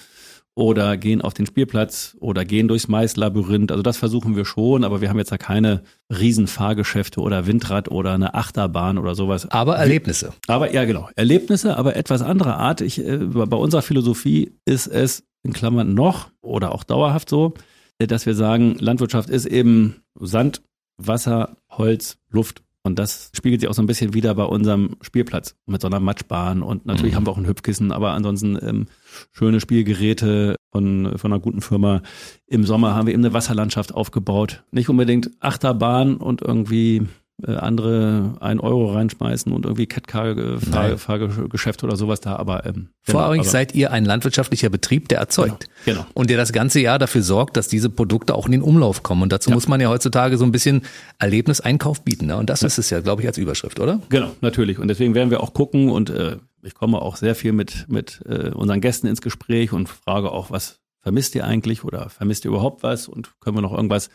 oder 0.54 0.96
gehen 0.96 1.20
auf 1.20 1.34
den 1.34 1.46
Spielplatz 1.46 2.16
oder 2.20 2.44
gehen 2.44 2.68
durchs 2.68 2.88
Maislabyrinth. 2.88 3.72
Also 3.72 3.82
das 3.82 3.96
versuchen 3.96 4.36
wir 4.36 4.44
schon, 4.44 4.84
aber 4.84 5.00
wir 5.00 5.08
haben 5.08 5.18
jetzt 5.18 5.32
da 5.32 5.38
keine 5.38 5.82
Riesenfahrgeschäfte 6.10 7.20
oder 7.20 7.46
Windrad 7.46 7.90
oder 7.90 8.12
eine 8.12 8.34
Achterbahn 8.34 8.98
oder 8.98 9.14
sowas. 9.14 9.50
Aber 9.50 9.76
Erlebnisse. 9.76 10.32
Aber 10.46 10.72
ja, 10.72 10.84
genau. 10.84 11.08
Erlebnisse, 11.16 11.76
aber 11.76 11.96
etwas 11.96 12.22
anderer 12.22 12.56
Art. 12.56 12.80
Ich, 12.80 13.04
äh, 13.04 13.18
bei 13.18 13.56
unserer 13.56 13.82
Philosophie 13.82 14.52
ist 14.64 14.86
es 14.86 15.24
in 15.42 15.52
Klammern 15.52 15.94
noch 15.94 16.30
oder 16.40 16.72
auch 16.72 16.84
dauerhaft 16.84 17.28
so, 17.28 17.54
dass 17.98 18.26
wir 18.26 18.34
sagen, 18.34 18.76
Landwirtschaft 18.78 19.30
ist 19.30 19.46
eben 19.46 20.02
Sand, 20.18 20.62
Wasser, 20.96 21.56
Holz, 21.70 22.18
Luft 22.30 22.63
und 22.86 22.98
das 22.98 23.30
spiegelt 23.32 23.62
sich 23.62 23.70
auch 23.70 23.74
so 23.74 23.82
ein 23.82 23.86
bisschen 23.86 24.12
wieder 24.12 24.34
bei 24.34 24.44
unserem 24.44 24.96
Spielplatz 25.00 25.56
mit 25.64 25.80
so 25.80 25.88
einer 25.88 26.00
Matschbahn. 26.00 26.62
Und 26.62 26.84
natürlich 26.84 27.12
mhm. 27.12 27.16
haben 27.16 27.26
wir 27.26 27.30
auch 27.32 27.38
ein 27.38 27.46
Hüpfkissen, 27.46 27.92
aber 27.92 28.12
ansonsten 28.12 28.58
ähm, 28.60 28.86
schöne 29.32 29.58
Spielgeräte 29.60 30.56
von, 30.70 31.16
von 31.16 31.32
einer 31.32 31.40
guten 31.40 31.62
Firma. 31.62 32.02
Im 32.46 32.64
Sommer 32.64 32.94
haben 32.94 33.06
wir 33.06 33.14
eben 33.14 33.24
eine 33.24 33.32
Wasserlandschaft 33.32 33.94
aufgebaut. 33.94 34.64
Nicht 34.70 34.90
unbedingt 34.90 35.30
Achterbahn 35.40 36.18
und 36.18 36.42
irgendwie 36.42 37.06
andere 37.42 38.36
ein 38.40 38.60
Euro 38.60 38.92
reinschmeißen 38.92 39.52
und 39.52 39.64
irgendwie 39.64 39.86
Catcar-Fahrgeschäft 39.86 41.82
oder 41.82 41.96
sowas 41.96 42.20
da, 42.20 42.36
aber 42.36 42.64
ähm, 42.64 42.90
genau, 43.06 43.42
seid 43.42 43.74
ihr 43.74 43.90
ein 43.90 44.04
landwirtschaftlicher 44.04 44.70
Betrieb, 44.70 45.08
der 45.08 45.18
erzeugt. 45.18 45.68
Genau, 45.84 46.02
genau, 46.02 46.10
Und 46.14 46.30
der 46.30 46.36
das 46.36 46.52
ganze 46.52 46.80
Jahr 46.80 46.98
dafür 46.98 47.22
sorgt, 47.22 47.56
dass 47.56 47.66
diese 47.66 47.90
Produkte 47.90 48.36
auch 48.36 48.46
in 48.46 48.52
den 48.52 48.62
Umlauf 48.62 49.02
kommen. 49.02 49.22
Und 49.22 49.32
dazu 49.32 49.50
ja. 49.50 49.56
muss 49.56 49.66
man 49.66 49.80
ja 49.80 49.88
heutzutage 49.88 50.38
so 50.38 50.44
ein 50.44 50.52
bisschen 50.52 50.82
Erlebniseinkauf 51.18 52.04
bieten. 52.04 52.26
Ne? 52.26 52.36
Und 52.36 52.50
das 52.50 52.60
ja. 52.60 52.68
ist 52.68 52.78
es 52.78 52.90
ja, 52.90 53.00
glaube 53.00 53.22
ich, 53.22 53.28
als 53.28 53.36
Überschrift, 53.36 53.80
oder? 53.80 54.00
Genau, 54.10 54.30
natürlich. 54.40 54.78
Und 54.78 54.86
deswegen 54.86 55.14
werden 55.14 55.30
wir 55.30 55.42
auch 55.42 55.54
gucken 55.54 55.90
und 55.90 56.10
äh, 56.10 56.36
ich 56.62 56.74
komme 56.74 57.02
auch 57.02 57.16
sehr 57.16 57.34
viel 57.34 57.52
mit, 57.52 57.86
mit 57.88 58.22
äh, 58.26 58.50
unseren 58.50 58.80
Gästen 58.80 59.08
ins 59.08 59.20
Gespräch 59.20 59.72
und 59.72 59.88
frage 59.88 60.30
auch, 60.30 60.50
was, 60.50 60.78
vermisst 61.04 61.34
ihr 61.34 61.44
eigentlich 61.44 61.84
oder 61.84 62.08
vermisst 62.08 62.46
ihr 62.46 62.50
überhaupt 62.50 62.82
was 62.82 63.08
und 63.08 63.38
können 63.40 63.58
wir 63.58 63.60
noch 63.60 63.74
irgendwas 63.74 64.08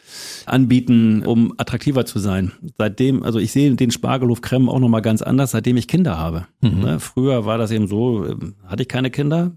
anbieten, 0.47 1.23
um 1.23 1.53
attraktiver 1.57 2.03
zu 2.03 2.17
sein? 2.17 2.51
Seitdem, 2.79 3.21
also 3.21 3.37
ich 3.37 3.51
sehe 3.51 3.73
den 3.75 3.91
Spargelhof 3.91 4.41
Krem 4.41 4.67
auch 4.67 4.79
nochmal 4.79 5.03
ganz 5.03 5.21
anders, 5.21 5.51
seitdem 5.51 5.77
ich 5.77 5.87
Kinder 5.87 6.17
habe. 6.17 6.47
Mhm. 6.61 6.79
Ne, 6.79 6.99
früher 6.99 7.45
war 7.45 7.59
das 7.59 7.69
eben 7.69 7.87
so, 7.87 8.25
ähm, 8.25 8.55
hatte 8.65 8.81
ich 8.81 8.89
keine 8.89 9.11
Kinder. 9.11 9.55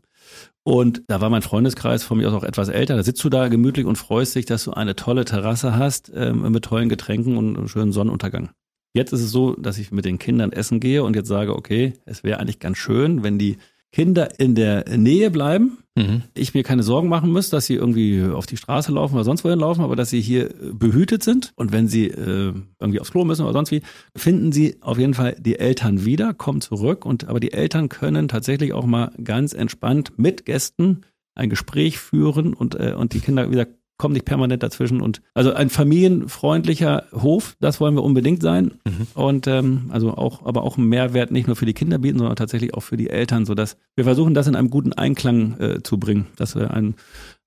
Und 0.62 1.02
da 1.08 1.20
war 1.20 1.30
mein 1.30 1.42
Freundeskreis 1.42 2.04
von 2.04 2.18
mir 2.18 2.28
aus 2.28 2.34
auch 2.34 2.44
etwas 2.44 2.68
älter. 2.68 2.96
Da 2.96 3.02
sitzt 3.02 3.24
du 3.24 3.30
da 3.30 3.48
gemütlich 3.48 3.86
und 3.86 3.96
freust 3.96 4.36
dich, 4.36 4.44
dass 4.44 4.64
du 4.64 4.72
eine 4.72 4.94
tolle 4.94 5.24
Terrasse 5.24 5.74
hast 5.74 6.12
ähm, 6.14 6.52
mit 6.52 6.64
tollen 6.64 6.88
Getränken 6.88 7.36
und 7.36 7.56
einem 7.56 7.66
schönen 7.66 7.92
Sonnenuntergang. 7.92 8.50
Jetzt 8.94 9.12
ist 9.12 9.22
es 9.22 9.30
so, 9.30 9.54
dass 9.54 9.78
ich 9.78 9.90
mit 9.90 10.04
den 10.04 10.18
Kindern 10.18 10.52
essen 10.52 10.78
gehe 10.78 11.02
und 11.02 11.16
jetzt 11.16 11.28
sage, 11.28 11.56
okay, 11.56 11.94
es 12.04 12.24
wäre 12.24 12.38
eigentlich 12.38 12.60
ganz 12.60 12.76
schön, 12.76 13.22
wenn 13.22 13.38
die 13.38 13.56
Kinder 13.92 14.40
in 14.40 14.54
der 14.54 14.84
Nähe 14.96 15.30
bleiben, 15.30 15.78
mhm. 15.94 16.22
ich 16.34 16.54
mir 16.54 16.62
keine 16.62 16.82
Sorgen 16.82 17.08
machen 17.08 17.30
muss, 17.30 17.50
dass 17.50 17.66
sie 17.66 17.74
irgendwie 17.74 18.22
auf 18.22 18.46
die 18.46 18.56
Straße 18.56 18.90
laufen 18.90 19.14
oder 19.14 19.24
sonst 19.24 19.44
wohin 19.44 19.58
laufen, 19.58 19.82
aber 19.82 19.96
dass 19.96 20.10
sie 20.10 20.20
hier 20.22 20.50
behütet 20.72 21.22
sind. 21.22 21.52
Und 21.56 21.72
wenn 21.72 21.88
sie 21.88 22.06
äh, 22.06 22.54
irgendwie 22.80 23.00
aufs 23.00 23.10
Klo 23.10 23.24
müssen 23.24 23.42
oder 23.42 23.52
sonst 23.52 23.70
wie, 23.70 23.82
finden 24.16 24.50
sie 24.50 24.78
auf 24.80 24.98
jeden 24.98 25.14
Fall 25.14 25.36
die 25.38 25.58
Eltern 25.58 26.04
wieder, 26.06 26.32
kommen 26.32 26.62
zurück. 26.62 27.04
Und 27.04 27.28
aber 27.28 27.38
die 27.38 27.52
Eltern 27.52 27.90
können 27.90 28.28
tatsächlich 28.28 28.72
auch 28.72 28.86
mal 28.86 29.12
ganz 29.22 29.52
entspannt 29.52 30.12
mit 30.16 30.46
Gästen 30.46 31.02
ein 31.34 31.50
Gespräch 31.50 31.98
führen 31.98 32.54
und, 32.54 32.74
äh, 32.74 32.94
und 32.96 33.12
die 33.12 33.20
Kinder 33.20 33.50
wieder 33.50 33.66
kommt 34.02 34.14
nicht 34.14 34.26
permanent 34.26 34.64
dazwischen. 34.64 35.00
Und 35.00 35.22
also 35.32 35.52
ein 35.52 35.70
familienfreundlicher 35.70 37.04
Hof, 37.12 37.56
das 37.60 37.80
wollen 37.80 37.94
wir 37.94 38.02
unbedingt 38.02 38.42
sein. 38.42 38.72
Mhm. 38.84 39.06
Und 39.14 39.46
ähm, 39.46 39.90
also 39.90 40.14
auch, 40.14 40.44
aber 40.44 40.64
auch 40.64 40.76
einen 40.76 40.88
Mehrwert 40.88 41.30
nicht 41.30 41.46
nur 41.46 41.54
für 41.54 41.66
die 41.66 41.72
Kinder 41.72 41.98
bieten, 41.98 42.18
sondern 42.18 42.34
tatsächlich 42.34 42.74
auch 42.74 42.80
für 42.80 42.96
die 42.96 43.10
Eltern, 43.10 43.46
sodass 43.46 43.76
wir 43.94 44.02
versuchen, 44.02 44.34
das 44.34 44.48
in 44.48 44.56
einem 44.56 44.70
guten 44.70 44.92
Einklang 44.92 45.56
äh, 45.60 45.82
zu 45.84 45.98
bringen, 45.98 46.26
dass 46.36 46.56
wir 46.56 46.72
ein 46.72 46.96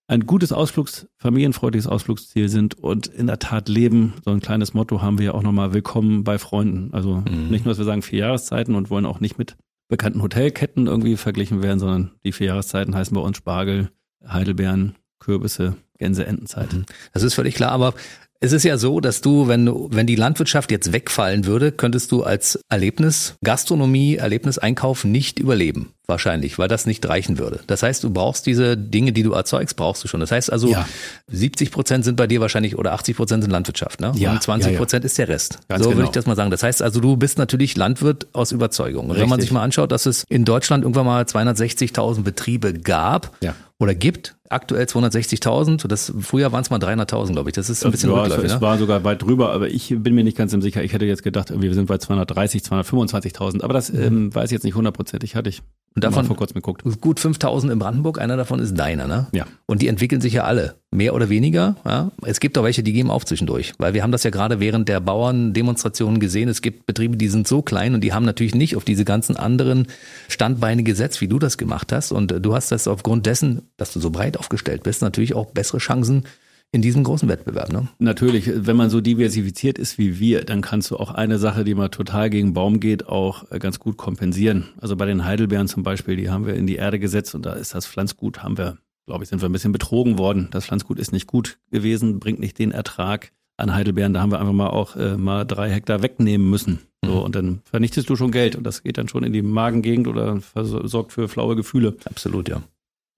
ein 0.08 0.28
gutes 0.28 0.52
Ausflugs, 0.52 1.08
familienfreundliches 1.18 1.88
Ausflugsziel 1.88 2.48
sind 2.48 2.76
und 2.76 3.08
in 3.08 3.26
der 3.26 3.40
Tat 3.40 3.68
leben. 3.68 4.14
So 4.24 4.30
ein 4.30 4.40
kleines 4.40 4.76
Motto 4.76 5.02
haben 5.02 5.18
wir 5.18 5.26
ja 5.26 5.34
auch 5.34 5.42
nochmal 5.42 5.74
willkommen 5.74 6.24
bei 6.24 6.38
Freunden. 6.38 6.94
Also 6.94 7.24
mhm. 7.28 7.50
nicht 7.50 7.66
nur, 7.66 7.72
dass 7.72 7.80
wir 7.80 7.86
sagen 7.86 8.04
vier 8.04 8.20
Jahreszeiten 8.20 8.76
und 8.76 8.92
wollen 8.92 9.08
auch 9.08 9.20
nicht 9.20 9.40
mit 9.40 9.58
bekannten 9.88 10.22
Hotelketten 10.22 10.86
irgendwie 10.86 11.18
verglichen 11.18 11.64
werden, 11.64 11.80
sondern 11.80 12.12
die 12.24 12.34
vier 12.34 12.48
Jahreszeiten 12.48 12.94
heißen 12.94 13.16
bei 13.16 13.22
uns 13.22 13.38
Spargel, 13.38 13.90
Heidelbeeren, 14.24 14.94
Kürbisse, 15.18 15.76
Gänseentenzeit. 15.98 16.74
Mhm. 16.74 16.86
Das 17.14 17.24
ist 17.24 17.34
völlig 17.34 17.56
klar, 17.56 17.72
aber 17.72 17.94
es 18.42 18.52
ist 18.52 18.64
ja 18.64 18.78
so, 18.78 19.00
dass 19.00 19.22
du, 19.22 19.48
wenn 19.48 19.66
du, 19.66 19.90
wenn 19.92 20.06
die 20.06 20.16
Landwirtschaft 20.16 20.70
jetzt 20.70 20.92
wegfallen 20.92 21.46
würde, 21.46 21.72
könntest 21.72 22.12
du 22.12 22.24
als 22.24 22.60
Erlebnis, 22.70 23.36
Gastronomie, 23.44 24.18
Erlebniseinkauf 24.18 25.06
nicht 25.06 25.40
überleben. 25.40 25.94
Wahrscheinlich, 26.08 26.60
weil 26.60 26.68
das 26.68 26.86
nicht 26.86 27.08
reichen 27.08 27.40
würde. 27.40 27.62
Das 27.66 27.82
heißt, 27.82 28.04
du 28.04 28.12
brauchst 28.12 28.46
diese 28.46 28.78
Dinge, 28.78 29.12
die 29.12 29.24
du 29.24 29.32
erzeugst, 29.32 29.76
brauchst 29.76 30.04
du 30.04 30.08
schon. 30.08 30.20
Das 30.20 30.32
heißt 30.32 30.52
also, 30.52 30.68
ja. 30.68 30.88
70 31.32 31.72
Prozent 31.72 32.06
sind 32.06 32.16
bei 32.16 32.28
dir 32.28 32.42
wahrscheinlich 32.42 32.78
oder 32.78 32.94
80 32.94 33.18
Prozent 33.18 33.44
sind 33.44 33.50
Landwirtschaft, 33.50 34.02
ne? 34.02 34.12
Ja, 34.16 34.32
und 34.32 34.44
20 34.44 34.78
Prozent 34.78 35.04
ja, 35.04 35.06
ja. 35.06 35.10
ist 35.10 35.18
der 35.18 35.28
Rest. 35.30 35.60
Ganz 35.68 35.84
so 35.84 35.90
genau. 35.90 36.02
würde 36.02 36.10
ich 36.10 36.14
das 36.14 36.28
mal 36.28 36.36
sagen. 36.36 36.52
Das 36.52 36.62
heißt 36.62 36.84
also, 36.84 37.00
du 37.00 37.18
bist 37.18 37.40
natürlich 37.40 37.76
Landwirt 37.76 38.28
aus 38.34 38.52
Überzeugung. 38.52 39.06
Und 39.06 39.12
Richtig. 39.12 39.24
wenn 39.24 39.30
man 39.30 39.42
sich 39.42 39.52
mal 39.52 39.64
anschaut, 39.64 39.92
dass 39.92 40.06
es 40.06 40.26
in 40.30 40.46
Deutschland 40.46 40.84
irgendwann 40.84 41.08
mal 41.08 41.24
260.000 41.24 42.22
Betriebe 42.22 42.74
gab, 42.74 43.36
oder 43.80 43.94
gibt, 43.94 44.35
Aktuell 44.50 44.86
260.000, 44.86 45.88
das 45.88 46.14
früher 46.20 46.52
waren 46.52 46.62
es 46.62 46.70
mal 46.70 46.80
300.000, 46.80 47.32
glaube 47.32 47.50
ich. 47.50 47.56
Das 47.56 47.70
ist 47.70 47.84
ein 47.84 47.92
bisschen 47.92 48.12
ja, 48.12 48.22
rückläufig. 48.22 48.46
Es, 48.46 48.54
ne? 48.54 48.62
war 48.62 48.78
sogar 48.78 49.04
weit 49.04 49.24
drüber, 49.24 49.52
aber 49.52 49.70
ich 49.70 49.96
bin 49.98 50.14
mir 50.14 50.24
nicht 50.24 50.38
ganz 50.38 50.54
im 50.54 50.62
sicher. 50.62 50.84
Ich 50.84 50.94
hätte 50.94 51.06
jetzt 51.06 51.24
gedacht, 51.24 51.52
wir 51.56 51.74
sind 51.74 51.88
bei 51.88 51.98
230, 51.98 52.62
225.000, 52.62 53.64
aber 53.64 53.74
das 53.74 53.90
ähm, 53.90 54.34
weiß 54.34 54.46
ich 54.46 54.52
jetzt 54.52 54.64
nicht 54.64 54.76
hundertprozentig. 54.76 55.36
Hatte 55.36 55.50
ich 55.50 55.62
Und 55.96 56.04
davon 56.04 56.26
vor 56.26 56.36
kurzem 56.36 56.56
geguckt. 56.56 56.84
gut 57.02 57.20
5.000 57.20 57.72
in 57.72 57.80
Brandenburg, 57.80 58.20
einer 58.20 58.38
davon 58.38 58.60
ist 58.60 58.76
deiner, 58.76 59.08
ne? 59.08 59.28
Ja. 59.32 59.46
Und 59.66 59.82
die 59.82 59.88
entwickeln 59.88 60.22
sich 60.22 60.34
ja 60.34 60.44
alle, 60.44 60.76
mehr 60.96 61.14
oder 61.14 61.30
weniger. 61.30 61.76
Ja? 61.86 62.12
Es 62.24 62.40
gibt 62.40 62.58
auch 62.58 62.64
welche, 62.64 62.84
die 62.84 62.94
geben 62.94 63.12
auf 63.12 63.26
zwischendurch, 63.26 63.74
weil 63.78 63.94
wir 63.94 64.04
haben 64.04 64.12
das 64.12 64.24
ja 64.24 64.30
gerade 64.30 64.60
während 64.60 64.90
der 64.90 65.00
Bauerndemonstrationen 65.00 66.20
gesehen. 66.20 66.50
Es 66.50 66.62
gibt 66.62 66.86
Betriebe, 66.86 67.18
die 67.18 67.28
sind 67.28 67.48
so 67.48 67.62
klein 67.62 67.94
und 67.94 68.02
die 68.02 68.14
haben 68.14 68.26
natürlich 68.26 68.56
nicht 68.56 68.76
auf 68.76 68.86
diese 68.86 69.06
ganzen 69.06 69.38
anderen 69.38 69.88
Standbeine 70.28 70.84
gesetzt, 70.84 71.22
wie 71.22 71.28
du 71.28 71.40
das 71.40 71.58
gemacht 71.58 71.92
hast. 71.92 72.12
Und 72.12 72.32
äh, 72.32 72.42
du 72.42 72.56
hast 72.56 72.72
das 72.72 72.88
aufgrund 72.88 73.26
dessen, 73.26 73.64
dass 73.78 73.94
du 73.94 74.00
so 74.00 74.10
breit 74.10 74.35
aufgestellt 74.38 74.84
bist, 74.84 75.02
natürlich 75.02 75.36
auch 75.36 75.52
bessere 75.52 75.78
Chancen 75.78 76.24
in 76.72 76.82
diesem 76.82 77.04
großen 77.04 77.30
Wettbewerb. 77.30 77.72
Ne? 77.72 77.88
Natürlich, 78.00 78.52
wenn 78.54 78.76
man 78.76 78.90
so 78.90 79.00
diversifiziert 79.00 79.78
ist 79.78 79.98
wie 79.98 80.20
wir, 80.20 80.44
dann 80.44 80.62
kannst 80.62 80.92
du 80.92 80.98
auch 80.98 81.12
eine 81.12 81.38
Sache, 81.38 81.64
die 81.64 81.74
mal 81.74 81.90
total 81.90 82.30
gegen 82.30 82.54
Baum 82.54 82.80
geht, 82.80 83.08
auch 83.08 83.50
äh, 83.52 83.60
ganz 83.60 83.80
gut 83.80 83.98
kompensieren. 83.98 84.66
Also 84.80 84.96
bei 84.96 85.06
den 85.06 85.24
Heidelbeeren 85.26 85.68
zum 85.68 85.84
Beispiel, 85.84 86.18
die 86.18 86.30
haben 86.30 86.46
wir 86.46 86.56
in 86.56 86.68
die 86.68 86.76
Erde 86.76 87.00
gesetzt 87.00 87.34
und 87.34 87.46
da 87.46 87.54
ist 87.54 87.74
das 87.74 87.88
Pflanzgut, 87.88 88.44
haben 88.44 88.58
wir, 88.58 88.78
glaube 89.06 89.24
ich, 89.24 89.30
sind 89.30 89.42
wir 89.42 89.48
ein 89.48 89.54
bisschen 89.54 89.72
betrogen 89.72 90.18
worden. 90.18 90.50
Das 90.52 90.66
Pflanzgut 90.66 91.00
ist 91.00 91.14
nicht 91.14 91.28
gut 91.28 91.60
gewesen, 91.72 92.20
bringt 92.20 92.40
nicht 92.40 92.60
den 92.60 92.72
Ertrag 92.72 93.32
an 93.58 93.74
Heidelbeeren. 93.74 94.14
Da 94.14 94.22
haben 94.22 94.32
wir 94.32 94.40
einfach 94.40 94.54
mal 94.54 94.70
auch 94.70 94.98
äh, 94.98 95.16
mal 95.16 95.46
drei 95.46 95.70
Hektar 95.70 96.04
wegnehmen 96.04 96.50
müssen. 96.50 96.80
So, 97.06 97.24
und 97.24 97.36
dann 97.36 97.62
vernichtest 97.64 98.10
du 98.10 98.16
schon 98.16 98.32
Geld 98.32 98.56
und 98.56 98.64
das 98.64 98.84
geht 98.84 98.98
dann 98.98 99.08
schon 99.08 99.24
in 99.24 99.32
die 99.32 99.44
Magengegend 99.44 100.08
oder 100.08 100.40
sorgt 100.64 101.14
für 101.14 101.28
flaue 101.28 101.56
Gefühle. 101.56 101.96
Absolut, 102.06 102.50
ja. 102.50 102.64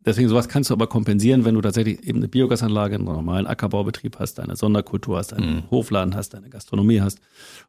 Deswegen 0.08 0.30
sowas 0.30 0.47
kannst 0.47 0.70
du 0.70 0.74
aber 0.74 0.88
kompensieren, 0.88 1.43
wenn 1.43 1.55
du 1.55 1.60
tatsächlich 1.60 2.01
eben 2.08 2.20
eine 2.20 2.30
Biogasanlage, 2.30 2.95
einen 2.95 3.03
normalen 3.03 3.45
Ackerbaubetrieb 3.45 4.20
hast, 4.20 4.39
eine 4.39 4.55
Sonderkultur 4.55 5.18
hast, 5.18 5.34
einen 5.34 5.55
Mhm. 5.58 5.64
Hofladen 5.70 6.16
hast, 6.16 6.34
eine 6.34 6.49
Gastronomie 6.49 7.01
hast 7.01 7.20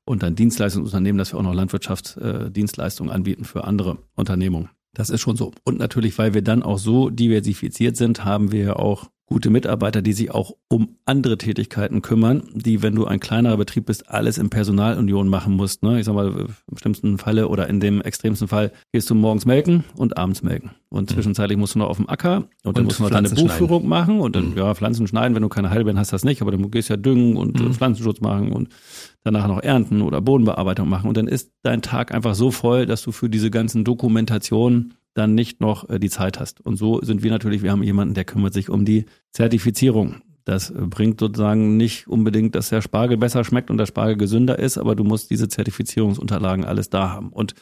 und 0.05 0.23
ein 0.23 0.37
Dienstleistungsunternehmen, 0.37 1.19
dass 1.19 1.33
wir 1.33 1.41
auch 1.41 1.43
noch 1.43 1.53
Landwirtschaftsdienstleistungen 1.53 3.11
äh, 3.11 3.15
anbieten 3.15 3.45
für 3.45 3.65
andere 3.65 3.99
Unternehmungen. 4.15 4.71
Das 4.95 5.11
ist 5.11 5.21
schon 5.21 5.37
so. 5.37 5.51
Und 5.65 5.81
natürlich, 5.81 6.17
weil 6.17 6.33
wir 6.33 6.43
dann 6.43 6.63
auch 6.63 6.79
so 6.79 7.11
diversifiziert 7.11 7.97
sind, 7.97 8.25
haben 8.25 8.53
wir 8.53 8.63
ja 8.63 8.77
auch 8.77 9.11
gute 9.29 9.51
Mitarbeiter, 9.51 10.01
die 10.01 10.15
sich 10.15 10.31
auch 10.31 10.53
um 10.69 10.97
andere 11.05 11.37
Tätigkeiten 11.37 12.01
kümmern, 12.01 12.43
die, 12.55 12.83
wenn 12.83 12.95
du 12.95 13.05
ein 13.05 13.21
kleinerer 13.21 13.59
Betrieb 13.59 13.85
bist, 13.87 14.09
alles 14.09 14.39
in 14.39 14.49
Personalunion 14.49 15.29
machen 15.29 15.55
musst. 15.55 15.83
Ne? 15.83 16.01
Ich 16.01 16.07
sag 16.07 16.15
mal, 16.15 16.29
im 16.71 16.77
schlimmsten 16.79 17.19
Falle 17.19 17.49
oder 17.49 17.69
in 17.69 17.79
dem 17.79 18.01
extremsten 18.01 18.49
Fall 18.49 18.73
gehst 18.93 19.11
du 19.11 19.15
morgens 19.15 19.45
melken 19.45 19.85
und 19.97 20.17
abends 20.17 20.43
melken. 20.43 20.71
Und 20.89 21.11
zwischenzeitlich 21.11 21.59
musst 21.59 21.75
du 21.75 21.79
noch 21.81 21.89
auf 21.91 21.99
dem 21.99 22.09
Acker 22.09 22.49
und 22.65 22.77
dann 22.79 22.85
Und 22.85 22.85
musst 22.87 22.99
du 23.01 23.03
noch 23.03 23.11
deine 23.11 23.29
Buchführung 23.29 23.87
machen 23.87 24.21
und 24.21 24.35
dann, 24.35 24.51
Mhm. 24.53 24.57
ja, 24.57 24.75
Pflanzen 24.75 25.07
schneiden, 25.07 25.35
wenn 25.35 25.43
du 25.43 25.51
keine 25.51 25.69
Heilbeeren 25.69 25.99
hast, 25.99 26.15
das 26.15 26.25
nicht, 26.25 26.41
aber 26.41 26.51
dann 26.51 26.71
gehst 26.71 26.89
du 26.89 26.95
ja 26.95 26.97
düngen 26.97 27.37
und 27.37 27.61
äh, 27.61 27.65
Mhm. 27.65 27.75
Pflanzenschutz 27.75 28.23
machen 28.23 28.53
und 28.53 28.69
danach 29.25 29.47
noch 29.47 29.63
ernten 29.63 30.01
oder 30.01 30.23
Bodenbearbeitung 30.23 30.89
machen. 30.89 31.07
Und 31.09 31.19
dann 31.19 31.29
ist 31.29 31.53
dein 31.63 31.83
Tag 31.83 32.15
einfach 32.15 32.35
so 32.35 32.51
voll, 32.51 32.87
dass 32.87 33.03
du 33.03 33.13
für 33.13 33.29
diese 33.29 33.51
ganzen 33.51 33.85
Dokumentationen 33.85 34.95
dann 35.19 35.35
nicht 35.35 35.61
noch 35.61 35.89
äh, 35.89 35.99
die 35.99 36.11
Zeit 36.11 36.41
hast. 36.41 36.61
Und 36.61 36.77
so 36.77 37.01
sind 37.03 37.23
wir 37.23 37.31
natürlich, 37.31 37.63
wir 37.63 37.73
haben 37.73 37.83
jemanden, 37.83 38.15
der 38.15 38.25
kümmert 38.25 38.55
sich 38.55 38.71
um 38.71 38.85
die 38.85 39.07
Zertifizierung. 39.33 40.23
Das 40.45 40.71
äh, 40.71 40.75
bringt 40.81 41.21
sozusagen 41.21 41.77
nicht 41.77 42.09
unbedingt, 42.09 42.55
dass 42.55 42.71
der 42.71 42.81
Spargel 42.81 43.19
besser 43.19 43.45
schmeckt 43.45 43.71
und 43.71 43.77
der 43.77 43.87
Spargel 43.87 44.17
gesünder 44.17 44.59
ist, 44.59 44.79
aber 44.79 44.97
du 44.97 45.05
musst 45.05 45.31
diese 45.31 45.49
Zertifizierungsunterlagen 45.49 46.65
alles 46.65 46.89
da 46.89 47.11
haben. 47.11 47.31
Und 47.31 47.55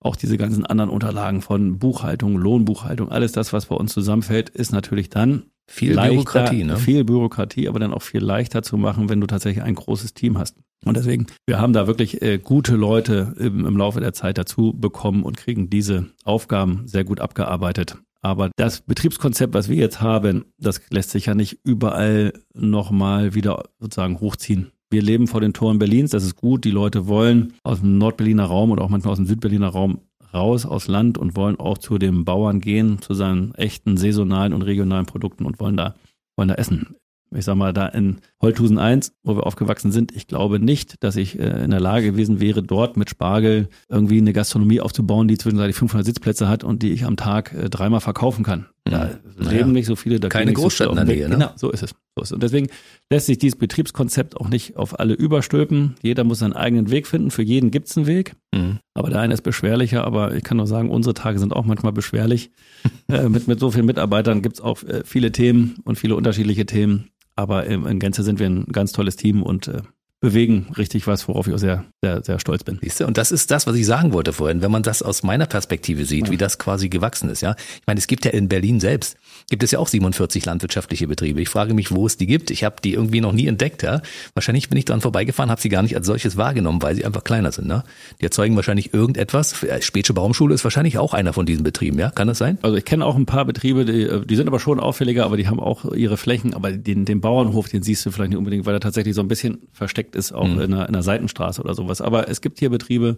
auch 0.00 0.16
diese 0.16 0.36
ganzen 0.38 0.64
anderen 0.64 0.90
Unterlagen 0.90 1.42
von 1.42 1.78
Buchhaltung, 1.78 2.36
Lohnbuchhaltung, 2.36 3.10
alles 3.10 3.32
das, 3.32 3.52
was 3.52 3.66
bei 3.66 3.76
uns 3.76 3.92
zusammenfällt, 3.92 4.48
ist 4.48 4.72
natürlich 4.72 5.10
dann 5.10 5.44
Viel 5.66 5.94
leichter, 5.94 6.14
Bürokratie, 6.14 6.64
ne? 6.64 6.76
Viel 6.76 7.04
Bürokratie, 7.04 7.68
aber 7.68 7.78
dann 7.78 7.92
auch 7.92 8.02
viel 8.02 8.22
leichter 8.22 8.62
zu 8.62 8.76
machen, 8.76 9.08
wenn 9.08 9.20
du 9.20 9.26
tatsächlich 9.26 9.64
ein 9.64 9.74
großes 9.74 10.14
Team 10.14 10.38
hast. 10.38 10.56
Und 10.84 10.96
deswegen, 10.96 11.26
wir 11.46 11.58
haben 11.58 11.72
da 11.72 11.86
wirklich 11.86 12.22
äh, 12.22 12.38
gute 12.38 12.76
Leute 12.76 13.34
im, 13.38 13.66
im 13.66 13.76
Laufe 13.76 14.00
der 14.00 14.12
Zeit 14.12 14.38
dazu 14.38 14.72
bekommen 14.72 15.24
und 15.24 15.36
kriegen 15.36 15.70
diese 15.70 16.06
Aufgaben 16.24 16.86
sehr 16.86 17.04
gut 17.04 17.20
abgearbeitet. 17.20 17.98
Aber 18.20 18.50
das 18.56 18.80
Betriebskonzept, 18.80 19.54
was 19.54 19.68
wir 19.68 19.76
jetzt 19.76 20.00
haben, 20.00 20.46
das 20.58 20.80
lässt 20.90 21.10
sich 21.10 21.26
ja 21.26 21.34
nicht 21.34 21.60
überall 21.64 22.32
nochmal 22.54 23.34
wieder 23.34 23.64
sozusagen 23.78 24.20
hochziehen. 24.20 24.72
Wir 24.90 25.02
leben 25.02 25.26
vor 25.26 25.42
den 25.42 25.52
Toren 25.52 25.78
Berlins, 25.78 26.12
das 26.12 26.24
ist 26.24 26.36
gut. 26.36 26.64
Die 26.64 26.70
Leute 26.70 27.06
wollen 27.06 27.52
aus 27.62 27.80
dem 27.80 27.98
Nordberliner 27.98 28.44
Raum 28.44 28.70
oder 28.70 28.82
auch 28.82 28.88
manchmal 28.88 29.12
aus 29.12 29.18
dem 29.18 29.26
Südberliner 29.26 29.68
Raum 29.68 30.00
raus 30.32 30.64
aus 30.64 30.88
Land 30.88 31.18
und 31.18 31.36
wollen 31.36 31.60
auch 31.60 31.78
zu 31.78 31.98
dem 31.98 32.24
Bauern 32.24 32.60
gehen, 32.60 33.00
zu 33.00 33.12
seinen 33.14 33.54
echten 33.54 33.96
saisonalen 33.96 34.52
und 34.54 34.62
regionalen 34.62 35.06
Produkten 35.06 35.44
und 35.44 35.60
wollen 35.60 35.76
da, 35.76 35.94
wollen 36.36 36.48
da 36.48 36.54
essen. 36.54 36.96
Ich 37.34 37.44
sag 37.44 37.56
mal, 37.56 37.74
da 37.74 37.86
in 37.86 38.20
Holthusen 38.40 38.78
1, 38.78 39.12
wo 39.24 39.36
wir 39.36 39.46
aufgewachsen 39.46 39.90
sind, 39.90 40.14
ich 40.14 40.26
glaube 40.28 40.60
nicht, 40.60 41.02
dass 41.02 41.16
ich 41.16 41.38
äh, 41.38 41.64
in 41.64 41.70
der 41.70 41.80
Lage 41.80 42.06
gewesen 42.12 42.40
wäre, 42.40 42.62
dort 42.62 42.96
mit 42.96 43.10
Spargel 43.10 43.68
irgendwie 43.88 44.18
eine 44.18 44.32
Gastronomie 44.32 44.80
aufzubauen, 44.80 45.26
die 45.26 45.36
zwischenzeitlich 45.38 45.74
500 45.76 46.06
Sitzplätze 46.06 46.48
hat 46.48 46.62
und 46.62 46.82
die 46.82 46.92
ich 46.92 47.04
am 47.04 47.16
Tag 47.16 47.52
äh, 47.52 47.68
dreimal 47.68 48.00
verkaufen 48.00 48.44
kann. 48.44 48.66
Da 48.84 49.06
Mhm. 49.06 49.44
leben 49.44 49.50
Naja. 49.60 49.66
nicht 49.66 49.86
so 49.86 49.96
viele. 49.96 50.18
Da 50.20 50.28
Keine 50.28 50.52
so 50.52 50.62
Großstadt 50.62 50.88
viele 50.88 51.00
in 51.00 51.06
der 51.06 51.16
Nähe, 51.16 51.28
ne? 51.28 51.34
Genau, 51.34 51.50
so 51.56 51.70
ist 51.70 51.82
es. 51.82 51.90
So 52.16 52.22
ist 52.22 52.28
es. 52.28 52.32
Und 52.32 52.42
deswegen 52.42 52.68
lässt 53.10 53.26
sich 53.26 53.38
dieses 53.38 53.58
Betriebskonzept 53.58 54.36
auch 54.36 54.48
nicht 54.48 54.76
auf 54.76 54.98
alle 54.98 55.14
überstülpen. 55.14 55.96
Jeder 56.02 56.24
muss 56.24 56.38
seinen 56.38 56.54
eigenen 56.54 56.90
Weg 56.90 57.06
finden. 57.06 57.30
Für 57.30 57.42
jeden 57.42 57.70
gibt's 57.70 57.96
einen 57.96 58.06
Weg. 58.06 58.34
Mhm. 58.54 58.78
Aber 58.94 59.10
der 59.10 59.20
eine 59.20 59.34
ist 59.34 59.42
beschwerlicher, 59.42 60.04
aber 60.04 60.34
ich 60.34 60.42
kann 60.44 60.56
nur 60.56 60.66
sagen, 60.66 60.90
unsere 60.90 61.14
Tage 61.14 61.38
sind 61.38 61.52
auch 61.54 61.64
manchmal 61.66 61.92
beschwerlich. 61.92 62.50
äh, 63.08 63.28
mit, 63.28 63.46
mit 63.48 63.60
so 63.60 63.70
vielen 63.72 63.86
Mitarbeitern 63.86 64.42
gibt's 64.42 64.60
auch 64.60 64.82
äh, 64.84 65.02
viele 65.04 65.32
Themen 65.32 65.76
und 65.84 65.98
viele 65.98 66.14
unterschiedliche 66.16 66.64
Themen. 66.66 67.08
Aber 67.38 67.66
in, 67.66 67.86
in 67.86 68.00
Gänze 68.00 68.24
sind 68.24 68.40
wir 68.40 68.48
ein 68.48 68.64
ganz 68.64 68.90
tolles 68.90 69.14
Team 69.14 69.44
und 69.44 69.68
äh, 69.68 69.82
bewegen 70.20 70.66
richtig 70.76 71.06
was, 71.06 71.28
worauf 71.28 71.46
ich 71.46 71.54
auch 71.54 71.58
sehr, 71.58 71.84
sehr, 72.02 72.24
sehr 72.24 72.40
stolz 72.40 72.64
bin. 72.64 72.78
Siehst 72.82 72.98
du? 73.00 73.06
Und 73.06 73.16
das 73.18 73.30
ist 73.30 73.52
das, 73.52 73.68
was 73.68 73.76
ich 73.76 73.86
sagen 73.86 74.12
wollte 74.12 74.32
vorhin, 74.32 74.62
wenn 74.62 74.70
man 74.70 74.82
das 74.82 75.00
aus 75.00 75.22
meiner 75.22 75.46
Perspektive 75.46 76.04
sieht, 76.04 76.30
wie 76.30 76.36
das 76.36 76.58
quasi 76.58 76.88
gewachsen 76.88 77.30
ist, 77.30 77.40
ja. 77.40 77.54
Ich 77.80 77.86
meine, 77.86 77.98
es 77.98 78.08
gibt 78.08 78.24
ja 78.24 78.32
in 78.32 78.48
Berlin 78.48 78.80
selbst, 78.80 79.16
gibt 79.48 79.62
es 79.62 79.70
ja 79.70 79.78
auch 79.78 79.86
47 79.86 80.44
landwirtschaftliche 80.44 81.06
Betriebe. 81.06 81.40
Ich 81.40 81.48
frage 81.48 81.72
mich, 81.72 81.92
wo 81.92 82.04
es 82.04 82.16
die 82.16 82.26
gibt. 82.26 82.50
Ich 82.50 82.64
habe 82.64 82.76
die 82.82 82.94
irgendwie 82.94 83.20
noch 83.20 83.32
nie 83.32 83.46
entdeckt, 83.46 83.84
ja. 83.84 84.02
Wahrscheinlich 84.34 84.68
bin 84.68 84.78
ich 84.78 84.86
dran 84.86 85.00
vorbeigefahren, 85.00 85.50
habe 85.52 85.60
sie 85.60 85.68
gar 85.68 85.82
nicht 85.82 85.94
als 85.94 86.06
solches 86.06 86.36
wahrgenommen, 86.36 86.82
weil 86.82 86.96
sie 86.96 87.04
einfach 87.04 87.22
kleiner 87.22 87.52
sind, 87.52 87.68
ne? 87.68 87.84
Die 88.20 88.24
erzeugen 88.24 88.56
wahrscheinlich 88.56 88.92
irgendetwas. 88.92 89.62
Äh, 89.62 89.82
Spätsche 89.82 90.14
Baumschule 90.14 90.52
ist 90.52 90.64
wahrscheinlich 90.64 90.98
auch 90.98 91.14
einer 91.14 91.32
von 91.32 91.46
diesen 91.46 91.62
Betrieben, 91.62 91.96
ja? 91.96 92.10
Kann 92.10 92.26
das 92.26 92.38
sein? 92.38 92.58
Also 92.62 92.76
ich 92.76 92.84
kenne 92.84 93.06
auch 93.06 93.14
ein 93.14 93.26
paar 93.26 93.44
Betriebe, 93.44 93.84
die, 93.84 94.02
äh, 94.02 94.26
die 94.26 94.34
sind 94.34 94.48
aber 94.48 94.58
schon 94.58 94.80
auffälliger, 94.80 95.24
aber 95.24 95.36
die 95.36 95.46
haben 95.46 95.60
auch 95.60 95.84
ihre 95.92 96.16
Flächen. 96.16 96.54
Aber 96.54 96.72
den, 96.72 97.04
den 97.04 97.20
Bauernhof, 97.20 97.68
den 97.68 97.84
siehst 97.84 98.04
du 98.04 98.10
vielleicht 98.10 98.30
nicht 98.30 98.38
unbedingt, 98.38 98.66
weil 98.66 98.74
er 98.74 98.80
tatsächlich 98.80 99.14
so 99.14 99.20
ein 99.20 99.28
bisschen 99.28 99.58
versteckt 99.72 100.07
ist, 100.14 100.32
auch 100.32 100.44
in, 100.44 100.60
einer, 100.60 100.88
in 100.88 100.94
einer 100.94 101.02
Seitenstraße 101.02 101.60
oder 101.60 101.74
sowas. 101.74 102.00
Aber 102.00 102.28
es 102.28 102.40
gibt 102.40 102.58
hier 102.58 102.70
Betriebe 102.70 103.16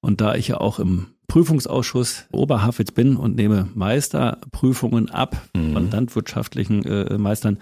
und 0.00 0.20
da 0.20 0.34
ich 0.34 0.48
ja 0.48 0.58
auch 0.58 0.78
im 0.78 1.06
Prüfungsausschuss 1.28 2.26
Oberhafitz 2.32 2.90
bin 2.90 3.16
und 3.16 3.36
nehme 3.36 3.68
Meisterprüfungen 3.74 5.10
ab 5.10 5.40
von 5.54 5.90
landwirtschaftlichen 5.90 6.84
äh, 6.84 7.18
Meistern, 7.18 7.58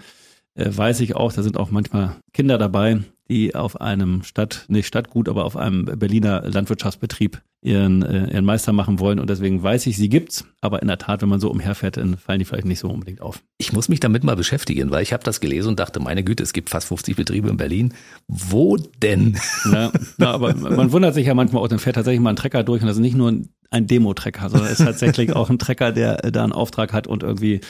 äh, 0.55 0.69
weiß 0.69 1.01
ich 1.01 1.15
auch, 1.15 1.31
da 1.31 1.43
sind 1.43 1.57
auch 1.57 1.71
manchmal 1.71 2.15
Kinder 2.33 2.57
dabei, 2.57 3.01
die 3.29 3.55
auf 3.55 3.79
einem 3.79 4.23
Stadt, 4.23 4.65
nicht 4.67 4.87
Stadtgut, 4.87 5.29
aber 5.29 5.45
auf 5.45 5.55
einem 5.55 5.85
Berliner 5.85 6.41
Landwirtschaftsbetrieb 6.41 7.41
ihren, 7.61 8.03
äh, 8.03 8.31
ihren 8.31 8.45
Meister 8.45 8.71
machen 8.71 8.99
wollen. 8.99 9.19
Und 9.19 9.29
deswegen 9.29 9.61
weiß 9.61 9.85
ich, 9.87 9.97
sie 9.97 10.09
gibt's. 10.09 10.45
Aber 10.61 10.81
in 10.81 10.87
der 10.87 10.97
Tat, 10.97 11.21
wenn 11.21 11.29
man 11.29 11.39
so 11.39 11.49
umherfährt, 11.49 11.97
dann 11.97 12.17
fallen 12.17 12.39
die 12.39 12.45
vielleicht 12.45 12.65
nicht 12.65 12.79
so 12.79 12.89
unbedingt 12.89 13.21
auf. 13.21 13.41
Ich 13.57 13.73
muss 13.73 13.89
mich 13.89 13.99
damit 13.99 14.23
mal 14.23 14.35
beschäftigen, 14.35 14.91
weil 14.91 15.03
ich 15.03 15.13
habe 15.13 15.23
das 15.23 15.39
gelesen 15.39 15.69
und 15.69 15.79
dachte, 15.79 15.99
meine 15.99 16.23
Güte, 16.23 16.43
es 16.43 16.53
gibt 16.53 16.69
fast 16.69 16.87
50 16.87 17.15
Betriebe 17.15 17.49
in 17.49 17.57
Berlin. 17.57 17.93
Wo 18.27 18.77
denn? 18.77 19.37
Na, 19.65 19.91
na, 20.17 20.31
aber 20.31 20.55
man 20.55 20.91
wundert 20.91 21.13
sich 21.13 21.27
ja 21.27 21.33
manchmal 21.33 21.61
auch, 21.61 21.67
dann 21.67 21.79
fährt 21.79 21.95
tatsächlich 21.95 22.21
mal 22.21 22.31
ein 22.31 22.35
Trecker 22.37 22.63
durch 22.63 22.81
und 22.81 22.87
das 22.87 22.97
ist 22.97 23.01
nicht 23.01 23.17
nur 23.17 23.31
ein, 23.31 23.49
ein 23.71 23.87
Demo-Trecker, 23.87 24.49
sondern 24.49 24.71
es 24.71 24.79
ist 24.79 24.85
tatsächlich 24.85 25.33
auch 25.35 25.49
ein 25.49 25.59
Trecker, 25.59 25.91
der 25.91 26.23
äh, 26.23 26.31
da 26.31 26.43
einen 26.43 26.53
Auftrag 26.53 26.93
hat 26.93 27.07
und 27.07 27.23
irgendwie 27.23 27.61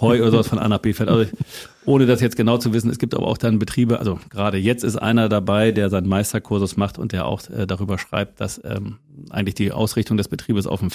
Heu 0.00 0.20
oder 0.20 0.30
sowas 0.30 0.48
von 0.48 0.58
A 0.58 0.68
nach 0.68 0.78
B 0.78 0.92
fährt. 0.92 1.08
Also 1.08 1.30
ohne 1.88 2.06
das 2.06 2.20
jetzt 2.20 2.36
genau 2.36 2.58
zu 2.58 2.72
wissen, 2.72 2.90
es 2.90 2.98
gibt 2.98 3.14
aber 3.14 3.26
auch 3.26 3.38
dann 3.38 3.58
Betriebe, 3.58 3.98
also 3.98 4.20
gerade 4.28 4.58
jetzt 4.58 4.84
ist 4.84 4.96
einer 4.96 5.28
dabei, 5.28 5.72
der 5.72 5.88
seinen 5.88 6.06
Meisterkursus 6.06 6.76
macht 6.76 6.98
und 6.98 7.12
der 7.12 7.26
auch 7.26 7.48
äh, 7.48 7.66
darüber 7.66 7.98
schreibt, 7.98 8.40
dass 8.40 8.60
ähm, 8.62 8.98
eigentlich 9.30 9.54
die 9.54 9.72
Ausrichtung 9.72 10.16
des 10.18 10.28
Betriebes 10.28 10.66
auf 10.66 10.80
dem 10.80 10.90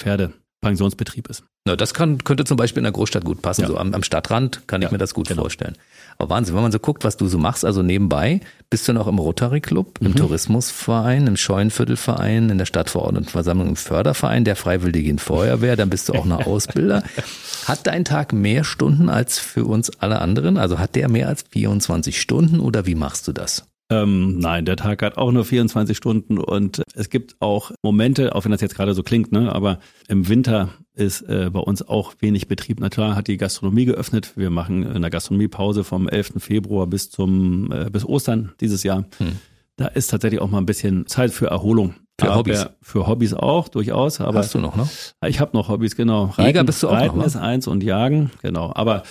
Pferdepensionsbetrieb 0.64 1.28
ist. 1.28 1.44
Na, 1.66 1.76
das 1.76 1.94
kann, 1.94 2.18
könnte 2.24 2.44
zum 2.44 2.56
Beispiel 2.56 2.80
in 2.80 2.84
der 2.84 2.92
Großstadt 2.92 3.24
gut 3.24 3.40
passen. 3.42 3.62
Ja. 3.62 3.68
So 3.68 3.78
am, 3.78 3.94
am 3.94 4.02
Stadtrand 4.02 4.66
kann 4.66 4.82
ich 4.82 4.86
Ja, 4.88 4.92
mir 4.92 4.98
das 4.98 5.14
gut 5.14 5.28
genau. 5.28 5.42
vorstellen. 5.42 5.76
Aber 6.18 6.30
Wahnsinn, 6.30 6.54
wenn 6.54 6.62
man 6.62 6.72
so 6.72 6.78
guckt, 6.78 7.04
was 7.04 7.16
du 7.16 7.26
so 7.26 7.38
machst, 7.38 7.64
also 7.64 7.82
nebenbei, 7.82 8.40
bist 8.70 8.86
du 8.88 8.92
noch 8.92 9.06
im 9.06 9.18
Rotary 9.18 9.60
Club, 9.60 10.00
Mhm. 10.00 10.06
im 10.08 10.14
Tourismusverein, 10.16 11.26
im 11.26 11.36
Scheunenviertelverein, 11.36 12.50
in 12.50 12.58
der 12.58 12.66
Stadtverordnetenversammlung, 12.66 13.68
im 13.68 13.76
Förderverein 13.76 14.44
der 14.44 14.56
Freiwilligen 14.56 15.18
Feuerwehr, 15.18 15.76
dann 15.76 15.90
bist 15.90 16.08
du 16.08 16.12
auch 16.14 16.24
noch 16.24 16.46
Ausbilder. 16.46 17.02
Hat 17.66 17.86
dein 17.86 18.04
Tag 18.04 18.32
mehr 18.32 18.64
Stunden 18.64 19.08
als 19.08 19.38
für 19.38 19.64
uns 19.64 19.90
alle 20.00 20.20
anderen? 20.20 20.56
Also 20.58 20.78
hat 20.78 20.94
der 20.94 21.08
mehr 21.08 21.28
als 21.28 21.44
24 21.50 22.20
Stunden 22.20 22.60
oder 22.60 22.86
wie 22.86 22.94
machst 22.94 23.26
du 23.28 23.32
das? 23.32 23.64
Ähm, 23.90 24.38
nein, 24.38 24.64
der 24.64 24.76
Tag 24.76 25.02
hat 25.02 25.18
auch 25.18 25.30
nur 25.30 25.44
24 25.44 25.96
Stunden 25.96 26.38
und 26.38 26.82
es 26.94 27.10
gibt 27.10 27.36
auch 27.40 27.70
Momente, 27.82 28.34
auch 28.34 28.44
wenn 28.44 28.52
das 28.52 28.62
jetzt 28.62 28.74
gerade 28.74 28.94
so 28.94 29.02
klingt, 29.02 29.30
ne, 29.30 29.52
aber 29.52 29.78
im 30.08 30.28
Winter 30.28 30.70
ist 30.94 31.22
äh, 31.22 31.50
bei 31.52 31.60
uns 31.60 31.86
auch 31.86 32.14
wenig 32.20 32.48
Betrieb. 32.48 32.78
Na 32.80 32.88
klar 32.88 33.14
hat 33.14 33.28
die 33.28 33.36
Gastronomie 33.36 33.84
geöffnet. 33.84 34.32
Wir 34.36 34.50
machen 34.50 34.86
eine 34.86 35.10
Gastronomiepause 35.10 35.84
vom 35.84 36.08
11. 36.08 36.34
Februar 36.38 36.86
bis 36.86 37.10
zum 37.10 37.70
äh, 37.72 37.90
bis 37.90 38.04
Ostern 38.06 38.52
dieses 38.60 38.84
Jahr. 38.84 39.04
Hm. 39.18 39.38
Da 39.76 39.86
ist 39.88 40.08
tatsächlich 40.08 40.40
auch 40.40 40.48
mal 40.48 40.58
ein 40.58 40.66
bisschen 40.66 41.06
Zeit 41.06 41.32
für 41.32 41.46
Erholung. 41.48 41.94
Für 42.18 42.28
aber 42.28 42.36
Hobbys. 42.36 42.66
Für 42.80 43.06
Hobbys 43.08 43.34
auch, 43.34 43.68
durchaus. 43.68 44.20
Aber 44.20 44.38
Hast 44.38 44.54
du 44.54 44.60
noch, 44.60 44.76
ne? 44.76 44.88
Ich 45.26 45.40
habe 45.40 45.56
noch 45.56 45.68
Hobbys, 45.68 45.96
genau. 45.96 46.26
Reiten, 46.26 46.42
Jäger 46.42 46.64
bist 46.64 46.82
du 46.82 46.88
auch 46.88 46.92
Reiten 46.92 47.18
noch, 47.18 47.26
ist 47.26 47.36
eins 47.36 47.66
und 47.66 47.82
Jagen, 47.82 48.30
genau. 48.40 48.72
Aber 48.74 49.02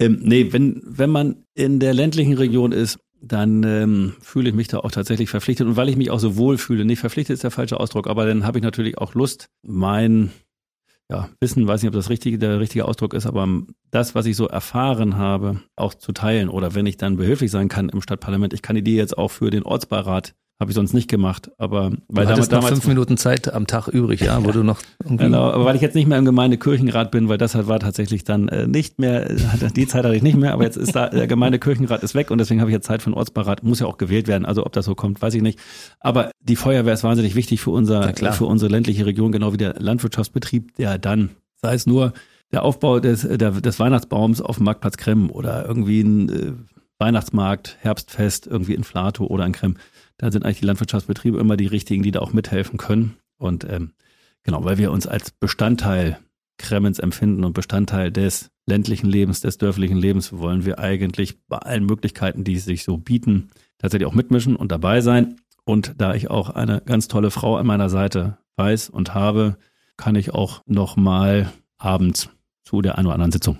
ähm, 0.00 0.18
nee, 0.22 0.52
wenn, 0.52 0.82
wenn 0.84 1.10
man 1.10 1.44
in 1.54 1.78
der 1.78 1.94
ländlichen 1.94 2.34
Region 2.34 2.72
ist, 2.72 2.98
dann 3.20 3.62
ähm, 3.64 4.14
fühle 4.20 4.50
ich 4.50 4.54
mich 4.54 4.68
da 4.68 4.78
auch 4.78 4.90
tatsächlich 4.90 5.30
verpflichtet. 5.30 5.66
Und 5.66 5.76
weil 5.76 5.88
ich 5.88 5.96
mich 5.96 6.10
auch 6.10 6.20
so 6.20 6.36
wohl 6.36 6.58
fühle, 6.58 6.84
nicht 6.84 7.00
verpflichtet 7.00 7.34
ist 7.34 7.44
der 7.44 7.50
falsche 7.50 7.80
Ausdruck, 7.80 8.06
aber 8.06 8.26
dann 8.26 8.44
habe 8.44 8.58
ich 8.58 8.64
natürlich 8.64 8.98
auch 8.98 9.14
Lust, 9.14 9.50
mein 9.62 10.32
ja, 11.10 11.30
Wissen, 11.40 11.66
weiß 11.66 11.82
nicht, 11.82 11.88
ob 11.88 11.94
das 11.94 12.10
richtige, 12.10 12.38
der 12.38 12.60
richtige 12.60 12.84
Ausdruck 12.84 13.14
ist, 13.14 13.26
aber 13.26 13.48
das, 13.90 14.14
was 14.14 14.26
ich 14.26 14.36
so 14.36 14.46
erfahren 14.46 15.16
habe, 15.16 15.62
auch 15.74 15.94
zu 15.94 16.12
teilen. 16.12 16.50
Oder 16.50 16.74
wenn 16.74 16.86
ich 16.86 16.98
dann 16.98 17.16
behilflich 17.16 17.50
sein 17.50 17.68
kann 17.68 17.88
im 17.88 18.02
Stadtparlament. 18.02 18.52
Ich 18.52 18.62
kandidiere 18.62 18.98
jetzt 18.98 19.16
auch 19.16 19.30
für 19.30 19.50
den 19.50 19.62
Ortsbeirat 19.62 20.34
habe 20.60 20.70
ich 20.70 20.74
sonst 20.74 20.92
nicht 20.92 21.08
gemacht. 21.08 21.50
Aber 21.58 21.92
weil 22.08 22.26
du 22.26 22.32
damals, 22.32 22.48
damals 22.48 22.72
fünf 22.72 22.86
Minuten 22.88 23.16
Zeit 23.16 23.52
am 23.52 23.66
Tag 23.66 23.88
übrig, 23.88 24.20
ja, 24.20 24.44
wo 24.44 24.50
du 24.50 24.64
noch 24.64 24.80
genau, 25.04 25.50
aber 25.50 25.64
weil 25.64 25.76
ich 25.76 25.82
jetzt 25.82 25.94
nicht 25.94 26.08
mehr 26.08 26.18
im 26.18 26.24
Gemeindekirchenrat 26.24 27.10
bin, 27.12 27.28
weil 27.28 27.38
das 27.38 27.54
halt 27.54 27.68
war 27.68 27.78
tatsächlich 27.78 28.24
dann 28.24 28.48
äh, 28.48 28.66
nicht 28.66 28.98
mehr, 28.98 29.28
die 29.76 29.86
Zeit 29.86 30.04
hatte 30.04 30.16
ich 30.16 30.22
nicht 30.22 30.36
mehr, 30.36 30.52
aber 30.52 30.64
jetzt 30.64 30.76
ist 30.76 30.96
da 30.96 31.08
der 31.08 31.28
Gemeindekirchenrat 31.28 32.02
ist 32.02 32.14
weg 32.14 32.30
und 32.30 32.38
deswegen 32.38 32.60
habe 32.60 32.70
ich 32.70 32.74
jetzt 32.74 32.86
Zeit 32.86 33.02
für 33.02 33.06
einen 33.06 33.14
Ortsbeirat, 33.14 33.62
muss 33.62 33.80
ja 33.80 33.86
auch 33.86 33.98
gewählt 33.98 34.26
werden. 34.26 34.44
Also 34.44 34.66
ob 34.66 34.72
das 34.72 34.84
so 34.84 34.94
kommt, 34.94 35.22
weiß 35.22 35.34
ich 35.34 35.42
nicht. 35.42 35.60
Aber 36.00 36.30
die 36.40 36.56
Feuerwehr 36.56 36.94
ist 36.94 37.04
wahnsinnig 37.04 37.36
wichtig 37.36 37.60
für 37.60 37.70
unser, 37.70 38.14
für 38.14 38.46
unsere 38.46 38.70
ländliche 38.70 39.06
Region, 39.06 39.30
genau 39.30 39.52
wie 39.52 39.58
der 39.58 39.74
Landwirtschaftsbetrieb, 39.78 40.74
der 40.76 40.98
dann, 40.98 41.30
sei 41.54 41.74
es 41.74 41.86
nur 41.86 42.12
der 42.50 42.64
Aufbau 42.64 42.98
des, 42.98 43.22
der, 43.22 43.50
des 43.52 43.78
Weihnachtsbaums 43.78 44.40
auf 44.40 44.56
dem 44.56 44.64
Marktplatz 44.64 44.96
Krem 44.96 45.30
oder 45.30 45.66
irgendwie 45.66 46.00
ein 46.00 46.28
äh, 46.28 46.52
Weihnachtsmarkt, 46.98 47.76
Herbstfest, 47.80 48.46
irgendwie 48.46 48.74
in 48.74 48.84
Flato 48.84 49.26
oder 49.26 49.46
in 49.46 49.52
Krem 49.52 49.76
da 50.18 50.30
sind 50.30 50.44
eigentlich 50.44 50.60
die 50.60 50.66
Landwirtschaftsbetriebe 50.66 51.38
immer 51.38 51.56
die 51.56 51.66
richtigen, 51.66 52.02
die 52.02 52.10
da 52.10 52.20
auch 52.20 52.32
mithelfen 52.32 52.78
können. 52.78 53.16
Und 53.38 53.64
ähm, 53.64 53.92
genau, 54.42 54.64
weil 54.64 54.78
wir 54.78 54.92
uns 54.92 55.06
als 55.06 55.30
Bestandteil 55.30 56.18
Kremens 56.58 56.98
empfinden 56.98 57.44
und 57.44 57.52
Bestandteil 57.54 58.10
des 58.10 58.50
ländlichen 58.66 59.08
Lebens, 59.08 59.40
des 59.40 59.58
dörflichen 59.58 59.96
Lebens, 59.96 60.32
wollen 60.32 60.64
wir 60.64 60.80
eigentlich 60.80 61.38
bei 61.46 61.58
allen 61.58 61.86
Möglichkeiten, 61.86 62.44
die 62.44 62.58
sich 62.58 62.84
so 62.84 62.98
bieten, 62.98 63.48
tatsächlich 63.78 64.06
auch 64.06 64.14
mitmischen 64.14 64.56
und 64.56 64.72
dabei 64.72 65.00
sein. 65.00 65.36
Und 65.64 65.94
da 65.98 66.14
ich 66.14 66.30
auch 66.30 66.50
eine 66.50 66.82
ganz 66.84 67.08
tolle 67.08 67.30
Frau 67.30 67.56
an 67.56 67.66
meiner 67.66 67.88
Seite 67.88 68.38
weiß 68.56 68.90
und 68.90 69.14
habe, 69.14 69.56
kann 69.96 70.16
ich 70.16 70.34
auch 70.34 70.62
noch 70.66 70.96
mal 70.96 71.52
abends 71.78 72.28
zu 72.68 72.82
der 72.82 72.98
einen 72.98 73.06
oder 73.06 73.14
anderen 73.14 73.32
Sitzung. 73.32 73.56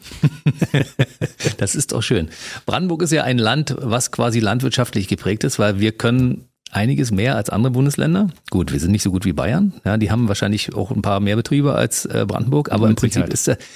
das 1.56 1.74
ist 1.74 1.92
doch 1.92 2.02
schön. 2.02 2.28
Brandenburg 2.66 3.02
ist 3.02 3.12
ja 3.12 3.24
ein 3.24 3.38
Land, 3.38 3.74
was 3.80 4.12
quasi 4.12 4.38
landwirtschaftlich 4.38 5.08
geprägt 5.08 5.44
ist, 5.44 5.58
weil 5.58 5.80
wir 5.80 5.92
können 5.92 6.44
einiges 6.70 7.10
mehr 7.10 7.34
als 7.34 7.48
andere 7.48 7.72
Bundesländer. 7.72 8.28
Gut, 8.50 8.70
wir 8.70 8.80
sind 8.80 8.90
nicht 8.90 9.02
so 9.02 9.10
gut 9.10 9.24
wie 9.24 9.32
Bayern. 9.32 9.72
Ja, 9.86 9.96
die 9.96 10.10
haben 10.10 10.28
wahrscheinlich 10.28 10.74
auch 10.74 10.90
ein 10.90 11.00
paar 11.00 11.20
mehr 11.20 11.36
Betriebe 11.36 11.74
als 11.74 12.04
äh, 12.04 12.26
Brandenburg, 12.28 12.70
aber 12.70 12.86
im 12.86 12.96
Prinzip 12.96 13.32
Sicherheit. 13.32 13.56
ist, 13.56 13.66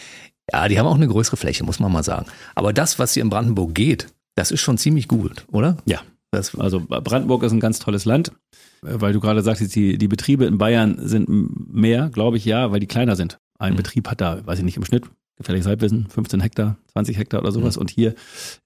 ja, 0.53 0.69
die 0.69 0.79
haben 0.79 0.87
auch 0.87 0.97
eine 0.97 1.09
größere 1.09 1.39
Fläche, 1.39 1.65
muss 1.65 1.81
man 1.81 1.91
mal 1.91 2.03
sagen. 2.03 2.27
Aber 2.55 2.75
das, 2.75 2.99
was 2.99 3.15
hier 3.15 3.23
in 3.23 3.31
Brandenburg 3.31 3.75
geht, 3.75 4.09
das 4.35 4.51
ist 4.51 4.61
schon 4.61 4.77
ziemlich 4.77 5.09
gut, 5.09 5.47
oder? 5.51 5.79
Ja. 5.87 6.01
Das, 6.31 6.55
also 6.59 6.81
Brandenburg 6.81 7.43
ist 7.43 7.53
ein 7.53 7.61
ganz 7.61 7.79
tolles 7.79 8.07
Land, 8.07 8.33
weil 8.81 9.13
du 9.13 9.21
gerade 9.21 9.43
sagst, 9.43 9.75
die, 9.75 9.97
die 9.99 10.09
Betriebe 10.09 10.47
in 10.47 10.57
Bayern 10.59 10.97
sind 10.99 11.27
mehr, 11.29 12.09
glaube 12.09 12.39
ich, 12.39 12.45
ja, 12.45 12.71
weil 12.71 12.81
die 12.81 12.87
kleiner 12.87 13.17
sind. 13.17 13.39
Ein 13.59 13.75
mhm. 13.75 13.77
Betrieb 13.77 14.09
hat 14.09 14.21
da, 14.21 14.45
weiß 14.47 14.59
ich 14.59 14.65
nicht, 14.65 14.79
im 14.79 14.85
Schnitt 14.85 15.05
gefährliches 15.43 15.67
Halbwissen, 15.67 16.07
15 16.09 16.41
Hektar, 16.41 16.77
20 16.93 17.17
Hektar 17.19 17.41
oder 17.41 17.53
sowas. 17.53 17.77
Mhm. 17.77 17.83
Und 17.83 17.91
hier 17.91 18.15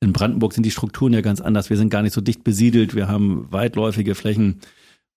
in 0.01 0.13
Brandenburg 0.13 0.53
sind 0.53 0.65
die 0.65 0.71
Strukturen 0.71 1.13
ja 1.13 1.21
ganz 1.21 1.41
anders. 1.41 1.71
Wir 1.71 1.77
sind 1.77 1.91
gar 1.91 2.03
nicht 2.03 2.13
so 2.13 2.21
dicht 2.21 2.45
besiedelt, 2.45 2.95
wir 2.95 3.09
haben 3.09 3.51
weitläufige 3.51 4.15
Flächen. 4.15 4.61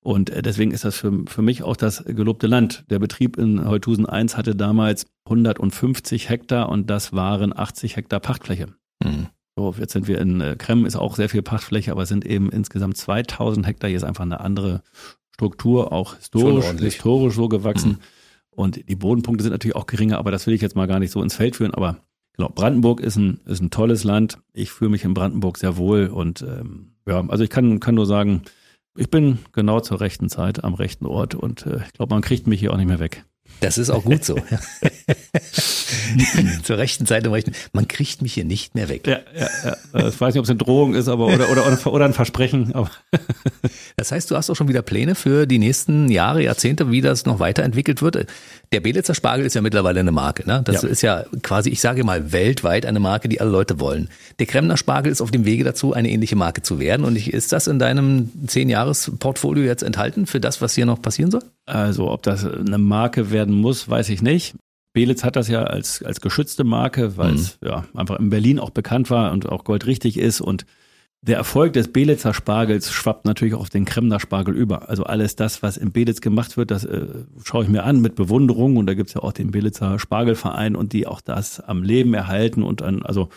Und 0.02 0.30
äh, 0.30 0.42
deswegen 0.42 0.72
ist 0.72 0.86
das 0.86 0.96
für, 0.96 1.26
für 1.28 1.42
mich 1.42 1.64
auch 1.64 1.76
das 1.76 2.04
gelobte 2.06 2.48
Land. 2.48 2.86
Der 2.90 3.00
Betrieb 3.00 3.38
in 3.38 3.68
Heuthusen 3.68 4.06
1 4.06 4.38
hatte 4.38 4.56
damals 4.56 5.06
150 5.26 6.30
Hektar 6.30 6.70
und 6.70 6.90
das 6.90 7.14
waren 7.14 7.58
80 7.58 7.98
Hektar 7.98 8.20
Pachtfläche. 8.20 8.68
Mhm. 9.04 9.28
So, 9.56 9.76
jetzt 9.78 9.92
sind 9.92 10.08
wir 10.08 10.20
in 10.20 10.40
äh, 10.40 10.56
Krem, 10.58 10.86
ist 10.86 10.96
auch 10.96 11.18
sehr 11.18 11.28
viel 11.28 11.42
Pachtfläche, 11.42 11.92
aber 11.92 12.06
sind 12.06 12.26
eben 12.26 12.50
insgesamt 12.50 12.96
2000 12.96 13.68
Hektar. 13.68 13.90
Hier 13.90 13.98
ist 13.98 14.04
einfach 14.04 14.24
eine 14.24 14.40
andere 14.40 14.84
Struktur, 15.34 15.92
auch 15.92 16.16
historisch, 16.16 16.66
historisch 16.80 17.36
so 17.36 17.50
gewachsen. 17.50 17.92
Mhm. 17.92 17.98
Und 18.60 18.90
die 18.90 18.96
Bodenpunkte 18.98 19.42
sind 19.42 19.54
natürlich 19.54 19.78
auch 19.78 19.86
geringer, 19.86 20.18
aber 20.18 20.32
das 20.32 20.46
will 20.46 20.54
ich 20.54 20.60
jetzt 20.60 20.76
mal 20.76 20.86
gar 20.86 21.00
nicht 21.00 21.12
so 21.12 21.24
ins 21.24 21.34
Feld 21.34 21.56
führen. 21.56 21.74
Aber 21.74 22.00
genau, 22.36 22.50
Brandenburg 22.50 23.00
ist 23.00 23.16
ein, 23.16 23.40
ist 23.46 23.62
ein 23.62 23.70
tolles 23.70 24.04
Land. 24.04 24.38
Ich 24.52 24.70
fühle 24.70 24.92
mich 24.92 25.06
in 25.06 25.14
Brandenburg 25.14 25.58
sehr 25.58 25.78
wohl. 25.78 26.08
Und 26.08 26.42
ähm, 26.42 26.92
ja, 27.08 27.26
also 27.30 27.42
ich 27.42 27.50
kann, 27.50 27.80
kann 27.80 27.96
nur 27.96 28.06
sagen, 28.06 28.42
ich 28.98 29.10
bin 29.10 29.40
genau 29.54 29.80
zur 29.80 30.02
rechten 30.02 30.28
Zeit 30.28 30.62
am 30.62 30.74
rechten 30.74 31.06
Ort 31.06 31.36
und 31.36 31.66
äh, 31.68 31.80
ich 31.86 31.94
glaube, 31.94 32.14
man 32.14 32.22
kriegt 32.22 32.48
mich 32.48 32.60
hier 32.60 32.74
auch 32.74 32.78
nicht 32.78 32.90
mehr 32.90 33.00
weg. 33.00 33.24
Das 33.62 33.78
ist 33.78 33.90
auch 33.90 34.04
gut 34.04 34.24
so. 34.24 34.36
Zur 36.64 36.78
rechten 36.78 37.06
Zeit 37.06 37.26
im 37.26 37.32
rechten. 37.32 37.54
Man 37.74 37.88
kriegt 37.88 38.22
mich 38.22 38.34
hier 38.34 38.46
nicht 38.46 38.76
mehr 38.76 38.90
weg. 38.90 39.06
Ja, 39.06 39.20
ja, 39.36 39.50
ja. 39.66 40.08
Ich 40.08 40.20
weiß 40.20 40.34
nicht, 40.34 40.40
ob 40.40 40.46
es 40.46 40.50
eine 40.50 40.58
Drohung 40.58 40.96
ist, 40.96 41.08
aber 41.08 41.28
oder, 41.28 41.50
oder, 41.50 41.88
oder, 41.88 42.06
ein 42.06 42.14
Versprechen. 42.14 42.74
Das 43.98 44.12
heißt, 44.12 44.32
du 44.32 44.36
hast 44.36 44.50
auch 44.50 44.56
schon 44.56 44.70
wieder 44.70 44.82
Pläne 44.82 45.16
für 45.16 45.46
die 45.46 45.60
nächsten 45.60 46.10
Jahre, 46.10 46.44
Jahrzehnte, 46.44 46.92
wie 46.92 47.02
das 47.02 47.26
noch 47.26 47.40
weiterentwickelt 47.40 48.02
wird. 48.02 48.28
Der 48.72 48.82
Belitzer 48.82 49.16
Spargel 49.16 49.48
ist 49.48 49.56
ja 49.56 49.62
mittlerweile 49.62 50.00
eine 50.00 50.12
Marke. 50.12 50.48
Ne? 50.48 50.62
Das 50.64 50.84
ja. 50.84 50.90
ist 50.90 51.02
ja 51.02 51.26
quasi, 51.42 51.72
ich 51.72 51.82
sage 51.82 52.04
mal, 52.04 52.32
weltweit 52.32 52.86
eine 52.86 53.00
Marke, 53.00 53.28
die 53.28 53.42
alle 53.42 53.50
Leute 53.50 53.80
wollen. 53.80 54.10
Der 54.38 54.46
Kremner 54.46 54.78
Spargel 54.78 55.12
ist 55.12 55.22
auf 55.22 55.32
dem 55.32 55.44
Wege 55.46 55.64
dazu, 55.64 55.94
eine 55.94 56.10
ähnliche 56.10 56.36
Marke 56.36 56.62
zu 56.62 56.80
werden. 56.80 57.04
Und 57.04 57.16
ist 57.28 57.52
das 57.52 57.66
in 57.66 57.80
deinem 57.80 58.32
zehn-Jahres-Portfolio 58.46 59.64
jetzt 59.64 59.82
enthalten 59.82 60.28
für 60.28 60.40
das, 60.40 60.62
was 60.62 60.76
hier 60.76 60.86
noch 60.86 61.02
passieren 61.02 61.32
soll? 61.32 61.42
Also, 61.66 62.12
ob 62.12 62.22
das 62.22 62.46
eine 62.46 62.78
Marke 62.78 63.32
werden 63.32 63.56
muss, 63.56 63.90
weiß 63.90 64.10
ich 64.10 64.22
nicht. 64.22 64.54
Belitz 64.94 65.24
hat 65.24 65.36
das 65.36 65.48
ja 65.48 65.64
als, 65.64 66.04
als 66.04 66.22
geschützte 66.22 66.64
Marke, 66.64 67.18
weil 67.18 67.32
mhm. 67.32 67.38
es 67.38 67.58
ja 67.64 67.86
einfach 67.96 68.20
in 68.20 68.30
Berlin 68.30 68.60
auch 68.60 68.72
bekannt 68.72 69.10
war 69.10 69.32
und 69.32 69.50
auch 69.50 69.64
goldrichtig 69.64 70.18
ist. 70.18 70.42
Und 70.42 70.66
der 71.22 71.36
Erfolg 71.36 71.74
des 71.74 71.92
Belitzer 71.92 72.34
Spargels 72.34 72.92
schwappt 72.92 73.26
natürlich 73.26 73.54
auch 73.54 73.60
auf 73.60 73.70
den 73.70 73.84
Kremner 73.84 74.20
Spargel 74.20 74.56
über. 74.56 74.88
Also 74.88 75.04
alles 75.04 75.36
das, 75.36 75.62
was 75.62 75.76
in 75.76 75.92
Belitz 75.92 76.22
gemacht 76.22 76.56
wird, 76.56 76.72
das 76.72 76.86
äh, 76.86 77.08
schaue 77.44 77.64
ich 77.64 77.70
mir 77.70 77.84
an 77.84 78.00
mit 78.00 78.16
Bewunderung. 78.16 78.78
Und 78.78 78.86
da 78.86 78.94
gibt's 78.94 79.14
ja 79.14 79.22
auch 79.22 79.34
den 79.34 79.52
Belitzer 79.52 80.00
Spargelverein 80.00 80.78
und 80.78 80.94
die 80.94 81.08
auch 81.08 81.20
das 81.20 81.60
am 81.60 81.84
Leben 81.84 82.14
erhalten. 82.14 82.64
Und 82.64 82.82
an, 82.82 83.04
also 83.04 83.30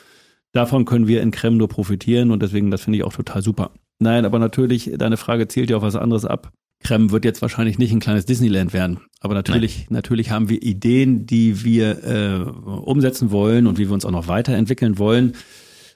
davon 0.53 0.85
können 0.85 1.09
wir 1.09 1.23
in 1.23 1.33
Krem 1.33 1.57
nur 1.57 1.69
profitieren. 1.69 2.31
Und 2.31 2.41
deswegen, 2.43 2.71
das 2.71 2.83
finde 2.83 2.99
ich 2.99 3.05
auch 3.05 3.15
total 3.15 3.43
super. 3.43 3.73
Nein, 3.99 4.25
aber 4.25 4.39
natürlich, 4.39 4.93
deine 4.97 5.17
Frage 5.17 5.49
zielt 5.49 5.71
ja 5.71 5.79
auf 5.79 5.83
was 5.83 5.97
anderes 5.97 6.25
ab. 6.25 6.53
Krem 6.85 7.11
wird 7.11 7.25
jetzt 7.25 7.43
wahrscheinlich 7.43 7.79
nicht 7.79 7.93
ein 7.93 8.01
kleines 8.01 8.27
Disneyland 8.27 8.73
werden. 8.73 9.01
Aber 9.21 9.35
natürlich, 9.35 9.79
Nein. 9.79 9.87
natürlich 9.91 10.31
haben 10.31 10.49
wir 10.49 10.63
Ideen, 10.63 11.27
die 11.27 11.65
wir 11.65 12.05
äh, 12.05 12.43
umsetzen 12.65 13.33
wollen 13.33 13.67
und 13.67 13.79
wie 13.79 13.89
wir 13.89 13.95
uns 13.95 14.05
auch 14.05 14.11
noch 14.11 14.29
weiterentwickeln 14.29 14.99
wollen. 14.99 15.35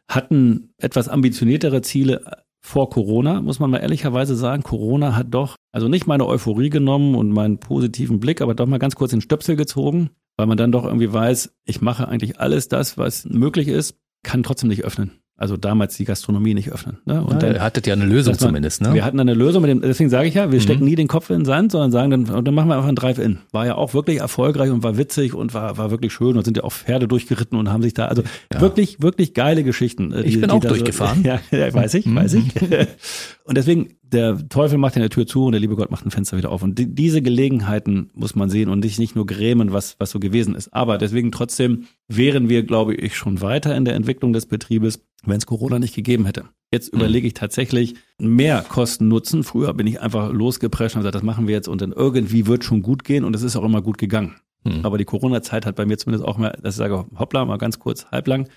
Hatten 0.09 0.71
etwas 0.79 1.09
ambitioniertere 1.09 1.83
Ziele 1.83 2.45
vor 2.61 2.91
Corona, 2.91 3.41
muss 3.41 3.61
man 3.61 3.71
mal 3.71 3.79
ehrlicherweise 3.79 4.35
sagen. 4.35 4.63
Corona 4.63 5.15
hat 5.15 5.29
doch, 5.31 5.57
also 5.73 5.89
nicht 5.89 6.07
meine 6.07 6.27
Euphorie 6.27 6.71
genommen 6.71 7.15
und 7.15 7.31
meinen 7.31 7.59
positiven 7.59 8.19
Blick, 8.19 8.41
aber 8.41 8.55
doch 8.55 8.67
mal 8.67 8.79
ganz 8.79 8.97
kurz 8.97 9.13
den 9.13 9.21
Stöpsel 9.21 9.57
gezogen, 9.57 10.11
weil 10.37 10.47
man 10.47 10.57
dann 10.57 10.73
doch 10.73 10.85
irgendwie 10.85 11.13
weiß, 11.13 11.55
ich 11.65 11.81
mache 11.81 12.09
eigentlich 12.09 12.41
alles 12.41 12.69
das, 12.69 12.99
was 12.99 13.25
möglich 13.25 13.69
ist, 13.69 13.99
kann 14.23 14.43
trotzdem 14.43 14.69
nicht 14.69 14.85
öffnen 14.85 15.13
also 15.39 15.59
damals 15.59 15.97
die 15.97 16.07
Gastronomie 16.07 16.55
nicht 16.55 16.72
öffnen. 16.72 16.97
Ne? 17.05 17.22
Und 17.22 17.43
ja, 17.43 17.53
dann 17.53 17.61
hattet 17.61 17.87
ja 17.87 17.93
eine 17.93 18.07
Lösung 18.07 18.32
man, 18.32 18.39
zumindest. 18.39 18.80
Ne? 18.80 18.95
Wir 18.95 19.05
hatten 19.05 19.20
eine 19.20 19.34
Lösung, 19.34 19.61
mit 19.61 19.70
dem, 19.70 19.82
deswegen 19.82 20.09
sage 20.09 20.28
ich 20.28 20.34
ja, 20.34 20.51
wir 20.51 20.59
mhm. 20.59 20.62
stecken 20.62 20.84
nie 20.84 20.95
den 20.95 21.09
Kopf 21.09 21.28
in 21.28 21.41
den 21.41 21.45
Sand, 21.45 21.72
sondern 21.72 21.93
sagen, 21.93 22.11
dann, 22.11 22.45
dann 22.45 22.55
machen 22.55 22.68
wir 22.68 22.76
einfach 22.76 22.89
ein 22.89 22.95
Drive-In. 22.95 23.41
War 23.53 23.66
ja 23.66 23.74
auch 23.74 23.93
wirklich 23.93 24.20
erfolgreich 24.20 24.70
und 24.70 24.82
war 24.82 24.97
witzig 24.97 25.34
und 25.34 25.53
war, 25.53 25.76
war 25.76 25.91
wirklich 25.91 26.14
schön 26.14 26.39
und 26.39 26.45
sind 26.45 26.57
ja 26.57 26.64
auch 26.64 26.72
Pferde 26.72 27.07
durchgeritten 27.07 27.59
und 27.59 27.70
haben 27.70 27.82
sich 27.82 27.93
da, 27.93 28.07
also 28.07 28.22
ja. 28.53 28.61
wirklich, 28.62 29.03
wirklich 29.03 29.34
geile 29.34 29.62
Geschichten. 29.62 30.11
Äh, 30.12 30.22
die, 30.22 30.28
ich 30.28 30.41
bin 30.41 30.51
auch 30.51 30.61
durchgefahren. 30.61 31.22
So, 31.22 31.28
ja, 31.28 31.41
ja, 31.51 31.74
weiß 31.74 31.95
ich, 31.95 32.14
weiß 32.14 32.34
ich. 32.34 32.45
und 33.45 33.59
deswegen, 33.59 33.91
der 34.13 34.49
Teufel 34.49 34.79
macht 34.79 34.97
eine 34.97 35.09
Tür 35.09 35.27
zu 35.27 35.45
und 35.45 35.53
der 35.53 35.61
liebe 35.61 35.77
Gott 35.77 35.91
macht 35.91 36.07
ein 36.07 36.11
Fenster 36.11 36.37
wieder 36.37 36.51
auf. 36.51 36.63
Und 36.63 36.79
die, 36.79 36.95
diese 36.95 37.23
Gelegenheiten 37.23 38.11
muss 38.15 38.35
man 38.35 38.51
sehen 38.51 38.69
und 38.69 38.81
nicht, 38.81 38.99
nicht 38.99 39.17
nur 39.17 39.27
grämen, 39.27 39.73
was, 39.73 39.97
was 39.99 40.11
so 40.11 40.21
gewesen 40.21 40.55
ist. 40.55 40.73
Aber 40.73 40.99
deswegen 40.99 41.33
trotzdem 41.33 41.87
wären 42.09 42.49
wir, 42.49 42.63
glaube 42.63 42.95
ich, 42.95 43.17
schon 43.17 43.41
weiter 43.41 43.77
in 43.77 43.85
der 43.85 43.95
Entwicklung 43.95 44.33
des 44.33 44.47
Betriebes, 44.47 45.01
wenn 45.25 45.39
es 45.39 45.47
Corona 45.47 45.79
nicht 45.79 45.95
gegeben 45.95 46.25
hätte. 46.25 46.45
Jetzt 46.73 46.93
mhm. 46.93 47.01
überlege 47.01 47.27
ich 47.27 47.35
tatsächlich 47.35 47.95
mehr 48.19 48.65
Kosten-Nutzen. 48.69 49.45
Früher 49.45 49.75
bin 49.75 49.87
ich 49.87 50.01
einfach 50.01 50.33
losgeprescht 50.33 50.95
und 50.95 51.01
gesagt, 51.01 51.17
das 51.17 51.23
machen 51.23 51.49
wir 51.49 51.55
jetzt 51.55 51.69
und 51.69 51.81
dann 51.81 51.93
irgendwie 51.93 52.47
wird 52.47 52.65
schon 52.65 52.83
gut 52.83 53.05
gehen 53.05 53.25
und 53.25 53.35
es 53.35 53.43
ist 53.43 53.57
auch 53.57 53.65
immer 53.65 53.83
gut 53.83 53.99
gegangen. 53.99 54.37
Mhm. 54.65 54.85
Aber 54.85 54.99
die 54.99 55.05
Corona-Zeit 55.05 55.67
hat 55.67 55.77
bei 55.77 55.87
mir 55.87 55.99
zumindest 55.99 56.27
auch 56.27 56.39
mal, 56.39 56.57
dass 56.63 56.75
ich 56.75 56.79
sage, 56.79 57.07
hoppla, 57.19 57.45
mal 57.45 57.59
ganz 57.59 57.79
kurz, 57.79 58.07
halblang 58.07 58.49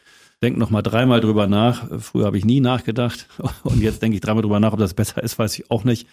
denk 0.42 0.58
noch 0.58 0.70
mal 0.70 0.82
dreimal 0.82 1.22
drüber 1.22 1.48
nach. 1.48 1.88
Früher 2.00 2.26
habe 2.26 2.38
ich 2.38 2.46
nie 2.46 2.62
nachgedacht 2.62 3.28
und 3.64 3.82
jetzt 3.82 4.02
denke 4.02 4.16
ich 4.16 4.22
dreimal 4.22 4.42
drüber 4.42 4.60
nach, 4.60 4.74
ob 4.74 4.80
das 4.80 4.94
besser 4.94 5.24
ist, 5.24 5.38
weiß 5.38 5.58
ich 5.60 5.72
auch 5.72 5.84
nicht. 5.84 6.08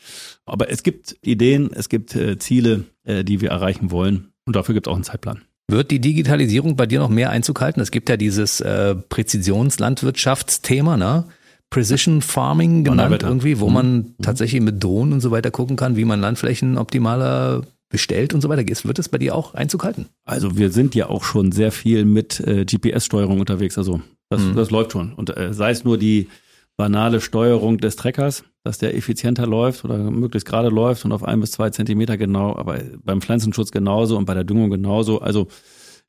Aber 0.44 0.70
es 0.70 0.82
gibt 0.82 1.16
Ideen, 1.22 1.70
es 1.72 1.88
gibt 1.88 2.14
äh, 2.14 2.38
Ziele, 2.38 2.84
äh, 3.04 3.24
die 3.24 3.40
wir 3.40 3.50
erreichen 3.50 3.90
wollen 3.90 4.32
und 4.44 4.56
dafür 4.56 4.74
gibt 4.74 4.86
es 4.86 4.90
auch 4.90 4.96
einen 4.96 5.04
Zeitplan. 5.04 5.42
Wird 5.68 5.90
die 5.90 6.00
Digitalisierung 6.00 6.76
bei 6.76 6.86
dir 6.86 7.00
noch 7.00 7.08
mehr 7.08 7.30
Einzug 7.30 7.60
halten? 7.60 7.80
Es 7.80 7.90
gibt 7.90 8.08
ja 8.08 8.16
dieses 8.16 8.60
äh, 8.60 8.94
Präzisionslandwirtschaftsthema, 8.94 10.96
ne? 10.96 11.24
Precision 11.70 12.22
Farming 12.22 12.84
genannt 12.84 13.24
irgendwie, 13.24 13.58
wo 13.58 13.68
man 13.68 13.96
mhm. 13.96 14.14
tatsächlich 14.22 14.60
mit 14.60 14.82
Drohnen 14.82 15.14
und 15.14 15.20
so 15.20 15.32
weiter 15.32 15.50
gucken 15.50 15.76
kann, 15.76 15.96
wie 15.96 16.04
man 16.04 16.20
Landflächen 16.20 16.78
optimaler 16.78 17.62
bestellt 17.88 18.34
und 18.34 18.40
so 18.40 18.48
weiter. 18.48 18.64
Wird 18.64 18.98
es 18.98 19.08
bei 19.08 19.18
dir 19.18 19.34
auch 19.34 19.54
Einzug 19.54 19.84
halten? 19.84 20.06
Also 20.24 20.56
wir 20.56 20.70
sind 20.70 20.94
ja 20.94 21.08
auch 21.08 21.24
schon 21.24 21.52
sehr 21.52 21.72
viel 21.72 22.04
mit 22.04 22.40
äh, 22.40 22.64
GPS-Steuerung 22.64 23.40
unterwegs. 23.40 23.78
Also 23.78 24.00
das, 24.28 24.42
mhm. 24.42 24.54
das 24.54 24.70
läuft 24.70 24.92
schon. 24.92 25.12
Und 25.14 25.36
äh, 25.36 25.52
sei 25.52 25.70
es 25.70 25.84
nur 25.84 25.98
die 25.98 26.28
banale 26.76 27.20
Steuerung 27.20 27.78
des 27.78 27.96
Treckers, 27.96 28.44
dass 28.62 28.78
der 28.78 28.94
effizienter 28.96 29.46
läuft 29.46 29.84
oder 29.84 29.96
möglichst 29.98 30.46
gerade 30.46 30.68
läuft 30.68 31.04
und 31.04 31.12
auf 31.12 31.24
ein 31.24 31.40
bis 31.40 31.52
zwei 31.52 31.70
Zentimeter 31.70 32.18
genau, 32.18 32.54
aber 32.54 32.80
beim 33.02 33.22
Pflanzenschutz 33.22 33.70
genauso 33.70 34.16
und 34.16 34.26
bei 34.26 34.34
der 34.34 34.44
Düngung 34.44 34.70
genauso. 34.70 35.20
Also 35.20 35.48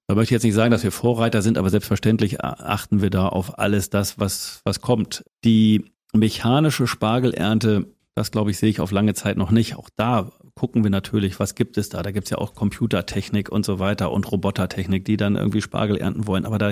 da 0.08 0.16
möchte 0.16 0.30
ich 0.30 0.38
jetzt 0.38 0.44
nicht 0.44 0.56
sagen, 0.56 0.72
dass 0.72 0.84
wir 0.84 0.92
Vorreiter 0.92 1.42
sind, 1.42 1.58
aber 1.58 1.70
selbstverständlich 1.70 2.44
achten 2.44 3.02
wir 3.02 3.10
da 3.10 3.28
auf 3.28 3.60
alles 3.60 3.90
das, 3.90 4.20
was, 4.20 4.62
was 4.64 4.82
kommt. 4.82 5.24
Die 5.44 5.86
mechanische 6.14 6.88
Spargelernte, 6.88 7.88
das 8.16 8.32
glaube 8.32 8.52
ich, 8.52 8.58
sehe 8.58 8.70
ich 8.70 8.80
auf 8.80 8.92
lange 8.92 9.14
Zeit 9.14 9.38
noch 9.38 9.52
nicht. 9.52 9.76
Auch 9.76 9.90
da 9.96 10.32
gucken 10.56 10.84
wir 10.84 10.90
natürlich, 10.90 11.40
was 11.40 11.56
gibt 11.56 11.78
es 11.78 11.90
da. 11.90 12.02
Da 12.04 12.12
gibt 12.12 12.26
es 12.26 12.32
ja 12.32 12.38
auch 12.38 12.56
Computertechnik 12.56 13.50
und 13.50 13.66
so 13.66 13.80
weiter 13.80 14.12
und 14.12 14.30
Robotertechnik, 14.32 15.06
die 15.06 15.18
dann 15.18 15.36
irgendwie 15.36 15.62
Spargel 15.62 15.98
ernten 15.98 16.26
wollen. 16.26 16.46
Aber 16.46 16.58
da, 16.58 16.72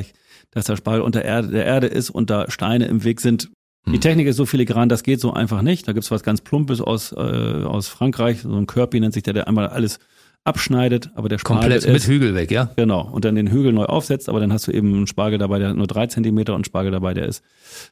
dass 0.52 0.66
der 0.66 0.76
Spargel 0.76 1.02
unter 1.02 1.24
Erde, 1.24 1.50
der 1.50 1.66
Erde 1.66 1.88
ist 1.88 2.10
und 2.10 2.30
da 2.30 2.50
Steine 2.50 2.86
im 2.86 3.04
Weg 3.04 3.22
sind, 3.22 3.50
die 3.88 3.93
hm. 3.93 4.02
Technik 4.02 4.28
ist 4.28 4.38
so 4.38 4.46
filigran, 4.46 4.89
das 4.89 5.04
geht 5.04 5.20
so 5.20 5.34
einfach 5.34 5.62
nicht. 5.62 5.88
Da 5.88 5.93
gibt's 5.93 6.10
was 6.10 6.24
ganz 6.24 6.41
Plumpes 6.41 6.82
aus, 6.82 7.12
äh, 7.12 7.16
aus 7.16 7.88
Frankreich, 7.88 8.41
so 8.41 8.56
ein 8.56 8.66
Kirby 8.68 9.00
nennt 9.00 9.14
sich 9.14 9.24
der, 9.24 9.34
der 9.34 9.48
einmal 9.48 9.68
alles 9.68 10.00
abschneidet, 10.43 11.10
aber 11.16 11.28
der 11.28 11.39
Spargel 11.39 11.70
Komplett 11.70 11.91
mit 11.91 12.08
Hügel 12.08 12.36
weg, 12.36 12.52
ja? 12.52 12.70
Genau. 12.76 13.10
Und 13.12 13.26
dann 13.26 13.36
den 13.36 13.52
Hügel 13.52 13.74
neu 13.74 13.86
aufsetzt, 13.86 14.30
aber 14.30 14.39
dann 14.39 14.54
hast 14.54 14.68
du 14.68 14.72
eben 14.72 14.93
einen 14.93 15.08
Spargel 15.08 15.39
dabei, 15.39 15.60
der 15.60 15.70
hat 15.70 15.76
nur 15.76 15.88
drei 15.88 16.08
Zentimeter 16.08 16.56
und 16.56 16.66
Spargel 16.66 16.91
dabei, 16.91 17.14
der 17.14 17.28
ist 17.28 17.43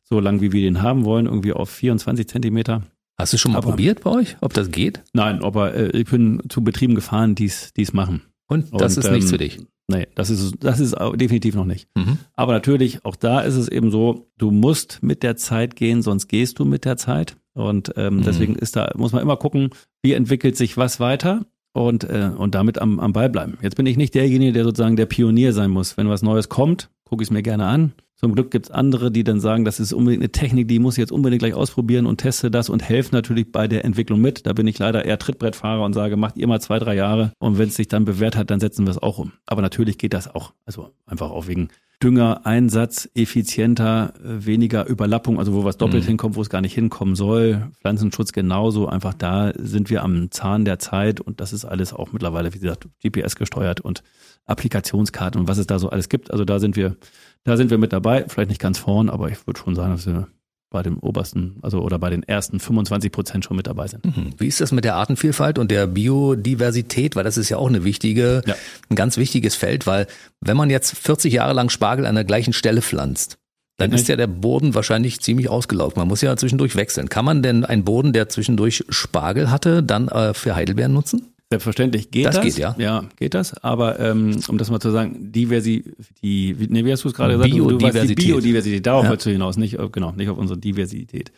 so 0.04 0.20
lang, 0.20 0.42
wie 0.42 0.52
wir 0.52 0.62
den 0.62 0.82
haben 0.82 1.04
wollen, 1.04 1.26
irgendwie 1.26 1.54
auf 1.54 1.70
24 1.70 2.28
Zentimeter. 2.28 2.84
Hast 3.18 3.34
du 3.34 3.38
schon 3.38 3.52
mal 3.52 3.60
aber, 3.60 3.72
probiert 3.72 4.02
bei 4.04 4.12
euch, 4.12 4.38
ob 4.42 4.54
das 4.54 4.72
geht? 4.72 5.02
Nein, 5.14 5.44
aber 5.44 5.74
äh, 5.74 5.90
ich 5.98 6.10
bin 6.10 6.42
zu 6.50 6.64
Betrieben 6.64 6.96
gefahren, 6.96 7.36
die 7.36 7.46
es 7.46 7.94
machen. 7.94 8.22
Und 8.48 8.70
das 8.80 8.98
und, 8.98 9.06
ist 9.06 9.12
nichts 9.12 9.26
ähm, 9.26 9.32
für 9.32 9.38
dich? 9.38 9.60
Nee, 9.88 10.08
das 10.16 10.30
ist, 10.30 10.56
das 10.62 10.80
ist 10.80 10.96
definitiv 11.16 11.56
noch 11.56 11.66
nicht. 11.66 11.90
Mhm. 11.96 12.18
Aber 12.36 12.54
natürlich, 12.54 13.04
auch 13.06 13.16
da 13.16 13.42
ist 13.42 13.56
es 13.56 13.68
eben 13.68 13.92
so, 13.92 14.30
du 14.38 14.52
musst 14.52 15.04
mit 15.04 15.24
der 15.24 15.36
Zeit 15.36 15.76
gehen, 15.76 16.02
sonst 16.02 16.28
gehst 16.28 16.60
du 16.60 16.66
mit 16.66 16.86
der 16.86 16.98
Zeit. 16.98 17.36
Und 17.54 17.94
ähm, 17.98 18.18
mhm. 18.18 18.22
deswegen 18.24 18.56
ist 18.56 18.76
da, 18.76 18.92
muss 18.96 19.12
man 19.12 19.22
immer 19.22 19.38
gucken, 19.38 19.70
wie 20.02 20.14
entwickelt 20.14 20.56
sich 20.56 20.78
was 20.78 21.00
weiter 21.00 21.46
und, 21.74 22.04
äh, 22.06 22.32
und 22.36 22.56
damit 22.56 22.80
am, 22.80 23.00
am 23.00 23.14
Ball 23.14 23.30
bleiben. 23.30 23.58
Jetzt 23.62 23.76
bin 23.76 23.86
ich 23.86 23.98
nicht 23.98 24.16
derjenige, 24.16 24.54
der 24.54 24.64
sozusagen 24.64 24.96
der 24.96 25.06
Pionier 25.06 25.54
sein 25.54 25.70
muss. 25.70 25.98
Wenn 25.98 26.10
was 26.10 26.22
Neues 26.22 26.50
kommt, 26.50 26.90
gucke 27.04 27.24
ich 27.24 27.28
es 27.28 27.32
mir 27.32 27.44
gerne 27.44 27.66
an. 27.66 27.94
Zum 28.24 28.36
Glück 28.36 28.52
gibt's 28.52 28.72
andere, 28.72 29.12
die 29.12 29.26
dann 29.26 29.42
sagen, 29.42 29.66
das 29.66 29.82
ist 29.82 29.92
unbedingt 29.92 30.24
eine 30.24 30.32
Technik, 30.32 30.70
die 30.70 30.80
muss 30.80 30.94
ich 30.94 31.00
jetzt 31.00 31.12
unbedingt 31.12 31.42
gleich 31.42 31.56
ausprobieren 31.56 32.06
und 32.06 32.22
teste 32.22 32.50
das 32.50 32.70
und 32.70 32.82
helfe 32.82 33.14
natürlich 33.14 33.52
bei 33.52 33.68
der 33.68 33.84
Entwicklung 33.84 34.22
mit. 34.22 34.46
Da 34.48 34.54
bin 34.54 34.66
ich 34.66 34.80
leider 34.80 35.04
eher 35.04 35.20
Trittbrettfahrer 35.20 35.84
und 35.84 35.92
sage, 35.92 36.16
macht 36.16 36.38
ihr 36.38 36.48
mal 36.48 36.62
zwei, 36.62 36.80
drei 36.80 36.96
Jahre 36.96 37.34
und 37.40 37.58
wenn 37.58 37.68
es 37.68 37.76
sich 37.76 37.90
dann 37.90 38.06
bewährt 38.06 38.38
hat, 38.38 38.50
dann 38.50 38.62
setzen 38.62 38.86
wir 38.86 38.92
es 38.92 38.98
auch 38.98 39.18
um. 39.18 39.34
Aber 39.46 39.62
natürlich 39.62 39.98
geht 39.98 40.14
das 40.14 40.34
auch. 40.34 40.54
Also 40.66 40.92
einfach 41.06 41.32
auch 41.32 41.48
wegen 41.48 41.68
Düngereinsatz 42.02 43.10
effizienter, 43.14 44.14
weniger 44.22 44.88
Überlappung, 44.88 45.38
also 45.38 45.54
wo 45.54 45.66
was 45.66 45.78
doppelt 45.78 46.04
mhm. 46.04 46.08
hinkommt, 46.08 46.36
wo 46.38 46.42
es 46.42 46.50
gar 46.50 46.62
nicht 46.62 46.74
hinkommen 46.74 47.16
soll. 47.16 47.72
Pflanzenschutz 47.82 48.32
genauso. 48.32 48.88
Einfach 48.88 49.14
da 49.14 49.52
sind 49.58 49.90
wir 49.90 50.02
am 50.02 50.32
Zahn 50.32 50.64
der 50.64 50.80
Zeit 50.80 51.20
und 51.20 51.42
das 51.42 51.52
ist 51.52 51.66
alles 51.66 51.94
auch 51.94 52.14
mittlerweile, 52.14 52.54
wie 52.54 52.60
gesagt, 52.60 52.88
GPS 53.02 53.36
gesteuert 53.36 53.82
und 53.82 54.02
Applikationskarten 54.46 55.42
und 55.42 55.48
was 55.48 55.58
es 55.58 55.68
da 55.68 55.80
so 55.80 55.90
alles 55.90 56.10
gibt. 56.10 56.32
Also 56.32 56.44
da 56.44 56.60
sind 56.60 56.76
wir 56.76 56.98
da 57.44 57.58
sind 57.58 57.70
wir 57.70 57.78
mit 57.78 57.94
dabei, 57.94 58.26
vielleicht 58.28 58.50
nicht 58.50 58.62
ganz 58.62 58.78
vorn, 58.78 59.10
aber 59.10 59.30
ich 59.30 59.46
würde 59.46 59.60
schon 59.60 59.76
sagen, 59.76 59.92
dass 59.92 60.06
wir 60.06 60.28
bei 60.74 60.82
dem 60.82 60.98
obersten, 60.98 61.58
also 61.62 61.82
oder 61.82 62.00
bei 62.00 62.10
den 62.10 62.24
ersten 62.24 62.60
25 62.60 63.12
Prozent 63.12 63.46
schon 63.46 63.56
mit 63.56 63.68
dabei 63.68 63.88
sind. 63.88 64.06
Mhm. 64.06 64.34
Wie 64.38 64.48
ist 64.48 64.60
das 64.60 64.72
mit 64.72 64.84
der 64.84 64.96
Artenvielfalt 64.96 65.60
und 65.60 65.70
der 65.70 65.88
Biodiversität? 65.88 67.16
Weil 67.16 67.24
das 67.24 67.38
ist 67.38 67.50
ja 67.50 67.58
auch 67.58 67.68
eine 67.68 67.84
wichtige, 67.84 68.42
ja. 68.46 68.56
ein 68.90 68.96
ganz 68.96 69.18
wichtiges 69.18 69.56
Feld, 69.56 69.86
weil 69.86 70.08
wenn 70.42 70.58
man 70.58 70.70
jetzt 70.70 70.98
40 70.98 71.32
Jahre 71.32 71.54
lang 71.54 71.70
Spargel 71.70 72.06
an 72.06 72.16
der 72.16 72.24
gleichen 72.24 72.54
Stelle 72.54 72.82
pflanzt, 72.82 73.38
dann 73.78 73.92
ist 73.92 74.08
ja 74.08 74.16
der 74.16 74.28
Boden 74.28 74.76
wahrscheinlich 74.76 75.20
ziemlich 75.20 75.50
ausgelaugt. 75.50 75.98
Man 75.98 76.08
muss 76.08 76.22
ja 76.22 76.38
zwischendurch 76.38 76.76
wechseln. 76.76 77.10
Kann 77.10 77.26
man 77.26 77.42
denn 77.42 77.66
einen 77.66 77.84
Boden, 77.84 78.14
der 78.14 78.30
zwischendurch 78.30 78.86
Spargel 78.90 79.50
hatte, 79.50 79.84
dann 79.84 80.08
äh, 80.10 80.34
für 80.34 80.56
Heidelbeeren 80.56 80.94
nutzen? 80.94 81.33
Selbstverständlich 81.54 82.10
geht 82.10 82.26
das. 82.26 82.36
Das 82.36 82.46
geht, 82.46 82.58
ja. 82.58 82.76
Ja, 82.80 83.04
geht 83.16 83.36
das. 83.36 83.54
Aber 83.64 84.00
ähm, 84.00 84.40
um 84.48 84.58
das 84.58 84.72
mal 84.72 84.80
zu 84.80 84.90
sagen, 84.90 85.32
Diversi, 85.32 85.84
die, 86.24 86.56
nee, 86.68 86.84
wie 86.84 86.92
hast 86.92 87.04
du 87.04 87.10
es 87.10 87.14
gerade 87.14 87.34
gesagt? 87.34 87.52
Biodiversität. 87.52 88.18
Die 88.18 88.26
Biodiversität, 88.26 88.86
darauf 88.88 89.04
ja. 89.04 89.10
wolltest 89.10 89.28
du 89.28 89.32
hinaus, 89.32 89.56
nicht, 89.56 89.78
genau, 89.92 90.14
nicht 90.14 90.30
auf 90.30 90.38
unsere 90.40 90.60
Diversität. 90.60 91.32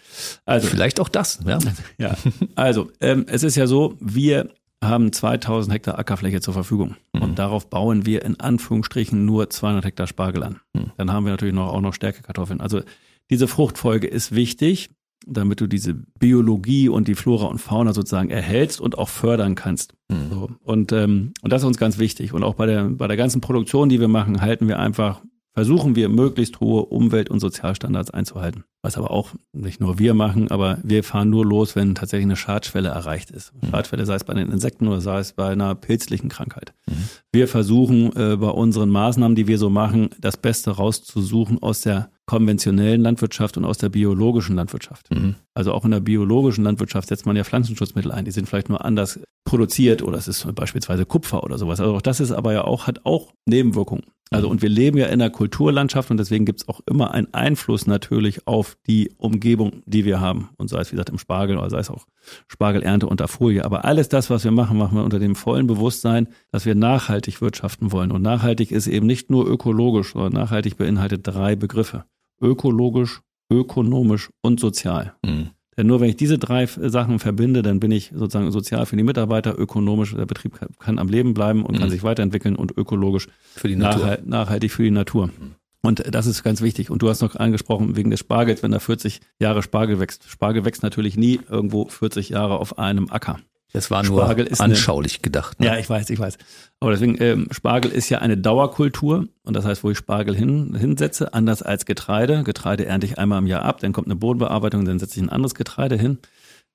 Also, 0.45 0.70
Vielleicht 0.70 1.01
auch 1.01 1.09
das, 1.09 1.39
ja. 1.45 1.59
ja. 1.97 2.16
Also, 2.55 2.91
ähm, 3.01 3.26
es 3.28 3.43
ist 3.43 3.57
ja 3.57 3.68
so, 3.68 3.97
wir 3.99 4.51
haben 4.82 5.11
2000 5.11 5.74
Hektar 5.74 5.99
Ackerfläche 5.99 6.39
zur 6.39 6.53
Verfügung. 6.53 6.95
Mhm. 7.11 7.22
Und 7.22 7.39
darauf 7.39 7.70
bauen 7.70 8.05
wir 8.05 8.24
in 8.24 8.39
Anführungsstrichen 8.39 9.26
nur 9.26 9.49
200 9.49 9.84
Hektar 9.84 10.07
Spargel 10.07 10.43
an. 10.43 10.61
Mhm. 10.72 10.91
Dann 10.95 11.11
haben 11.11 11.26
wir 11.26 11.32
natürlich 11.32 11.55
noch, 11.55 11.74
auch 11.74 11.82
noch 11.82 11.93
Stärkekartoffeln. 11.93 12.61
Also 12.61 12.84
diese 13.30 13.49
Fruchtfolge 13.49 14.07
ist 14.07 14.34
wichtig 14.34 14.91
damit 15.26 15.61
du 15.61 15.67
diese 15.67 15.93
Biologie 15.93 16.89
und 16.89 17.07
die 17.07 17.15
Flora 17.15 17.45
und 17.45 17.59
Fauna 17.59 17.93
sozusagen 17.93 18.30
erhältst 18.30 18.80
und 18.80 18.97
auch 18.97 19.09
fördern 19.09 19.55
kannst. 19.55 19.93
Mhm. 20.09 20.30
So. 20.30 20.49
Und, 20.63 20.91
ähm, 20.91 21.34
und 21.41 21.51
das 21.51 21.61
ist 21.61 21.67
uns 21.67 21.78
ganz 21.78 21.97
wichtig. 21.97 22.34
Und 22.34 22.43
auch 22.43 22.55
bei 22.55 22.65
der, 22.65 22.86
bei 22.89 23.07
der 23.07 23.17
ganzen 23.17 23.41
Produktion, 23.41 23.89
die 23.89 23.99
wir 23.99 24.07
machen, 24.07 24.41
halten 24.41 24.67
wir 24.67 24.80
einfach, 24.80 25.21
versuchen 25.53 25.95
wir 25.95 26.09
möglichst 26.09 26.59
hohe 26.59 26.86
Umwelt- 26.86 27.30
und 27.30 27.39
Sozialstandards 27.39 28.11
einzuhalten. 28.11 28.65
Was 28.82 28.97
aber 28.97 29.09
auch 29.09 29.30
nicht 29.53 29.80
nur 29.80 29.97
wir 29.97 30.13
machen, 30.13 30.51
aber 30.51 30.78
wir 30.84 31.03
fahren 31.03 31.30
nur 31.30 31.45
los, 31.45 31.76
wenn 31.76 31.95
tatsächlich 31.95 32.26
eine 32.26 32.36
Schadschwelle 32.36 32.89
erreicht 32.89 33.32
ist. 33.32 33.53
Mhm. 33.53 33.69
Schadschwelle 33.69 34.05
sei 34.05 34.15
es 34.15 34.26
bei 34.26 34.34
den 34.34 34.51
Insekten 34.51 34.88
oder 34.88 35.01
sei 35.01 35.19
es 35.19 35.34
bei 35.34 35.49
einer 35.49 35.73
pilzlichen 35.73 36.30
Krankheit. 36.30 36.73
Mhm. 36.88 37.09
Wir 37.32 37.47
versuchen 37.47 38.15
äh, 38.15 38.36
bei 38.36 38.49
unseren 38.49 38.89
Maßnahmen, 38.89 39.36
die 39.36 39.47
wir 39.47 39.57
so 39.57 39.69
machen, 39.69 40.09
das 40.19 40.38
Beste 40.38 40.71
rauszusuchen 40.71 41.63
aus 41.63 41.82
der 41.82 42.09
konventionellen 42.26 43.01
Landwirtschaft 43.01 43.57
und 43.57 43.65
aus 43.65 43.78
der 43.78 43.89
biologischen 43.89 44.55
Landwirtschaft. 44.55 45.11
Mhm. 45.11 45.36
Also 45.53 45.73
auch 45.73 45.86
in 45.86 45.91
der 45.91 45.99
biologischen 45.99 46.63
Landwirtschaft 46.63 47.07
setzt 47.07 47.26
man 47.26 47.36
ja 47.36 47.43
Pflanzenschutzmittel 47.43 48.11
ein. 48.11 48.26
Die 48.26 48.32
sind 48.32 48.49
vielleicht 48.49 48.69
nur 48.69 48.84
anders 48.84 49.19
produziert 49.43 50.01
oder 50.01 50.17
es 50.17 50.28
ist 50.28 50.53
beispielsweise 50.55 51.05
Kupfer 51.05 51.43
oder 51.43 51.57
sowas. 51.57 51.80
Also 51.80 51.95
auch 51.95 52.01
das 52.01 52.19
ist 52.19 52.32
aber 52.32 52.53
ja 52.53 52.63
auch, 52.63 52.88
hat 52.88 53.05
auch 53.05 53.32
Nebenwirkungen. 53.45 54.03
Also 54.32 54.47
mhm. 54.47 54.53
und 54.53 54.61
wir 54.63 54.69
leben 54.69 54.97
ja 54.97 55.05
in 55.05 55.19
der 55.19 55.30
Kulturlandschaft 55.30 56.09
und 56.09 56.17
deswegen 56.17 56.45
gibt 56.45 56.61
es 56.61 56.67
auch 56.67 56.82
immer 56.89 57.13
einen 57.13 57.32
Einfluss 57.34 57.86
natürlich 57.86 58.47
auf 58.47 58.76
die 58.88 59.11
Umgebung, 59.17 59.84
die 59.86 60.03
wir 60.03 60.19
haben. 60.19 60.49
Und 60.57 60.67
sei 60.67 60.80
es, 60.80 60.91
wie 60.91 60.95
gesagt, 60.95 61.09
im 61.09 61.19
Spargel 61.19 61.57
oder 61.57 61.69
sei 61.69 61.78
es 61.78 61.91
auch 61.91 62.07
Spargelernte 62.47 63.05
unter 63.05 63.28
Folie. 63.28 63.63
Aber 63.63 63.86
alles 63.86 64.09
das, 64.09 64.32
was 64.32 64.43
wir 64.43 64.51
machen, 64.51 64.80
machen 64.80 64.97
wir 64.97 65.03
unter 65.03 65.19
dem 65.19 65.36
vollen 65.36 65.67
Bewusstsein, 65.67 66.28
dass 66.51 66.65
wir 66.65 66.73
nachhaltig 66.73 67.39
wirtschaften 67.39 67.91
wollen. 67.91 68.11
Und 68.11 68.23
nachhaltig 68.23 68.71
ist 68.71 68.88
eben 68.88 69.05
nicht 69.05 69.30
nur 69.30 69.47
ökologisch, 69.47 70.13
sondern 70.13 70.34
nachhaltig 70.34 70.76
beinhaltet 70.76 71.21
drei 71.23 71.55
Begriffe 71.55 72.05
ökologisch, 72.41 73.21
ökonomisch 73.51 74.29
und 74.41 74.59
sozial. 74.59 75.15
Mhm. 75.25 75.49
Denn 75.77 75.88
nur 75.88 75.99
wenn 75.99 76.09
ich 76.09 76.15
diese 76.15 76.38
drei 76.38 76.65
Sachen 76.67 77.19
verbinde, 77.19 77.61
dann 77.61 77.79
bin 77.79 77.91
ich 77.91 78.11
sozusagen 78.15 78.49
sozial 78.51 78.86
für 78.86 78.95
die 78.95 79.03
Mitarbeiter, 79.03 79.59
ökonomisch, 79.59 80.15
der 80.15 80.25
Betrieb 80.25 80.53
kann, 80.57 80.69
kann 80.79 80.99
am 80.99 81.09
Leben 81.09 81.33
bleiben 81.33 81.65
und 81.65 81.75
mhm. 81.75 81.79
kann 81.81 81.89
sich 81.89 82.03
weiterentwickeln 82.03 82.55
und 82.55 82.77
ökologisch 82.77 83.27
für 83.55 83.67
die 83.67 83.75
Natur. 83.75 84.01
Nachhalt, 84.01 84.27
nachhaltig 84.27 84.71
für 84.71 84.83
die 84.83 84.91
Natur. 84.91 85.27
Mhm. 85.27 85.55
Und 85.81 86.03
das 86.15 86.25
ist 86.25 86.43
ganz 86.43 86.61
wichtig. 86.61 86.89
Und 86.89 87.01
du 87.01 87.09
hast 87.09 87.21
noch 87.21 87.36
angesprochen, 87.36 87.95
wegen 87.95 88.09
des 88.09 88.21
Spargels, 88.21 88.63
wenn 88.63 88.71
da 88.71 88.79
40 88.79 89.21
Jahre 89.39 89.61
Spargel 89.61 89.99
wächst. 89.99 90.27
Spargel 90.27 90.65
wächst 90.65 90.81
natürlich 90.81 91.15
nie 91.15 91.39
irgendwo 91.47 91.86
40 91.86 92.29
Jahre 92.29 92.57
auf 92.59 92.79
einem 92.79 93.11
Acker. 93.11 93.38
Das 93.76 93.91
war 93.91 94.03
nur 94.03 94.23
Spargel 94.23 94.49
anschaulich 94.57 95.15
eine, 95.15 95.21
gedacht. 95.21 95.59
Ne? 95.59 95.67
Ja, 95.67 95.78
ich 95.78 95.89
weiß, 95.89 96.09
ich 96.09 96.19
weiß. 96.19 96.38
Aber 96.80 96.91
deswegen, 96.91 97.21
ähm, 97.21 97.47
Spargel 97.51 97.91
ist 97.91 98.09
ja 98.09 98.19
eine 98.19 98.38
Dauerkultur. 98.38 99.28
Und 99.43 99.53
das 99.55 99.65
heißt, 99.65 99.84
wo 99.84 99.91
ich 99.91 99.97
Spargel 99.97 100.36
hin, 100.36 100.76
hinsetze, 100.76 101.34
anders 101.34 101.61
als 101.61 101.86
Getreide. 101.86 102.43
Getreide 102.43 102.86
ernte 102.86 103.05
ich 103.05 103.17
einmal 103.17 103.39
im 103.39 103.47
Jahr 103.47 103.63
ab, 103.63 103.80
dann 103.82 103.93
kommt 103.93 104.07
eine 104.07 104.15
Bodenbearbeitung, 104.15 104.86
dann 104.86 104.99
setze 104.99 105.19
ich 105.19 105.26
ein 105.26 105.30
anderes 105.30 105.55
Getreide 105.55 105.97
hin. 105.97 106.19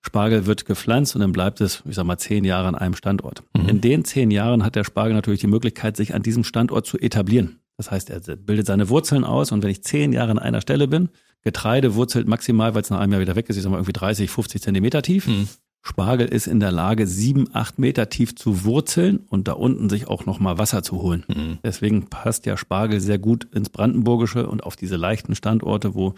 Spargel 0.03 0.47
wird 0.47 0.65
gepflanzt 0.65 1.15
und 1.15 1.21
dann 1.21 1.33
bleibt 1.33 1.61
es, 1.61 1.83
ich 1.87 1.95
sag 1.95 2.05
mal, 2.05 2.17
zehn 2.17 2.45
Jahre 2.45 2.69
an 2.69 2.75
einem 2.75 2.95
Standort. 2.95 3.43
Mhm. 3.57 3.69
In 3.69 3.81
den 3.81 4.05
zehn 4.05 4.31
Jahren 4.31 4.65
hat 4.65 4.77
der 4.77 4.85
Spargel 4.85 5.15
natürlich 5.15 5.41
die 5.41 5.47
Möglichkeit, 5.47 5.97
sich 5.97 6.15
an 6.15 6.23
diesem 6.23 6.45
Standort 6.45 6.87
zu 6.87 6.99
etablieren. 6.99 7.61
Das 7.77 7.91
heißt, 7.91 8.11
er 8.11 8.21
bildet 8.37 8.67
seine 8.67 8.89
Wurzeln 8.91 9.25
aus 9.25 9.53
und 9.53 9.63
wenn 9.63 9.71
ich 9.71 9.83
zehn 9.83 10.13
Jahre 10.13 10.31
an 10.31 10.39
einer 10.39 10.61
Stelle 10.61 10.87
bin, 10.87 11.09
Getreide 11.43 11.95
wurzelt 11.95 12.29
maximal, 12.29 12.75
weil 12.75 12.83
es 12.83 12.91
nach 12.91 13.01
einem 13.01 13.13
Jahr 13.13 13.23
wieder 13.23 13.37
weg 13.37 13.49
ist, 13.49 13.57
ich 13.57 13.63
sag 13.63 13.71
mal 13.71 13.79
irgendwie 13.79 13.95
30, 13.95 14.31
50 14.31 14.61
Zentimeter 14.61 15.01
tief. 15.01 15.27
Mhm. 15.27 15.49
Spargel 15.83 16.29
ist 16.29 16.47
in 16.47 16.61
der 16.61 16.73
Lage, 16.73 17.07
sieben, 17.07 17.49
acht 17.53 17.79
Meter 17.79 18.09
tief 18.11 18.35
zu 18.35 18.65
wurzeln 18.65 19.21
und 19.29 19.49
da 19.49 19.53
unten 19.53 19.89
sich 19.89 20.09
auch 20.09 20.27
nochmal 20.27 20.59
Wasser 20.59 20.83
zu 20.83 21.01
holen. 21.01 21.25
Mhm. 21.29 21.59
Deswegen 21.65 22.09
passt 22.09 22.45
ja 22.47 22.57
Spargel 22.57 23.01
sehr 23.01 23.19
gut 23.19 23.45
ins 23.55 23.71
Brandenburgische 23.71 24.47
und 24.47 24.63
auf 24.63 24.77
diese 24.77 24.97
leichten 24.97 25.35
Standorte, 25.35 25.95
wo 25.95 26.15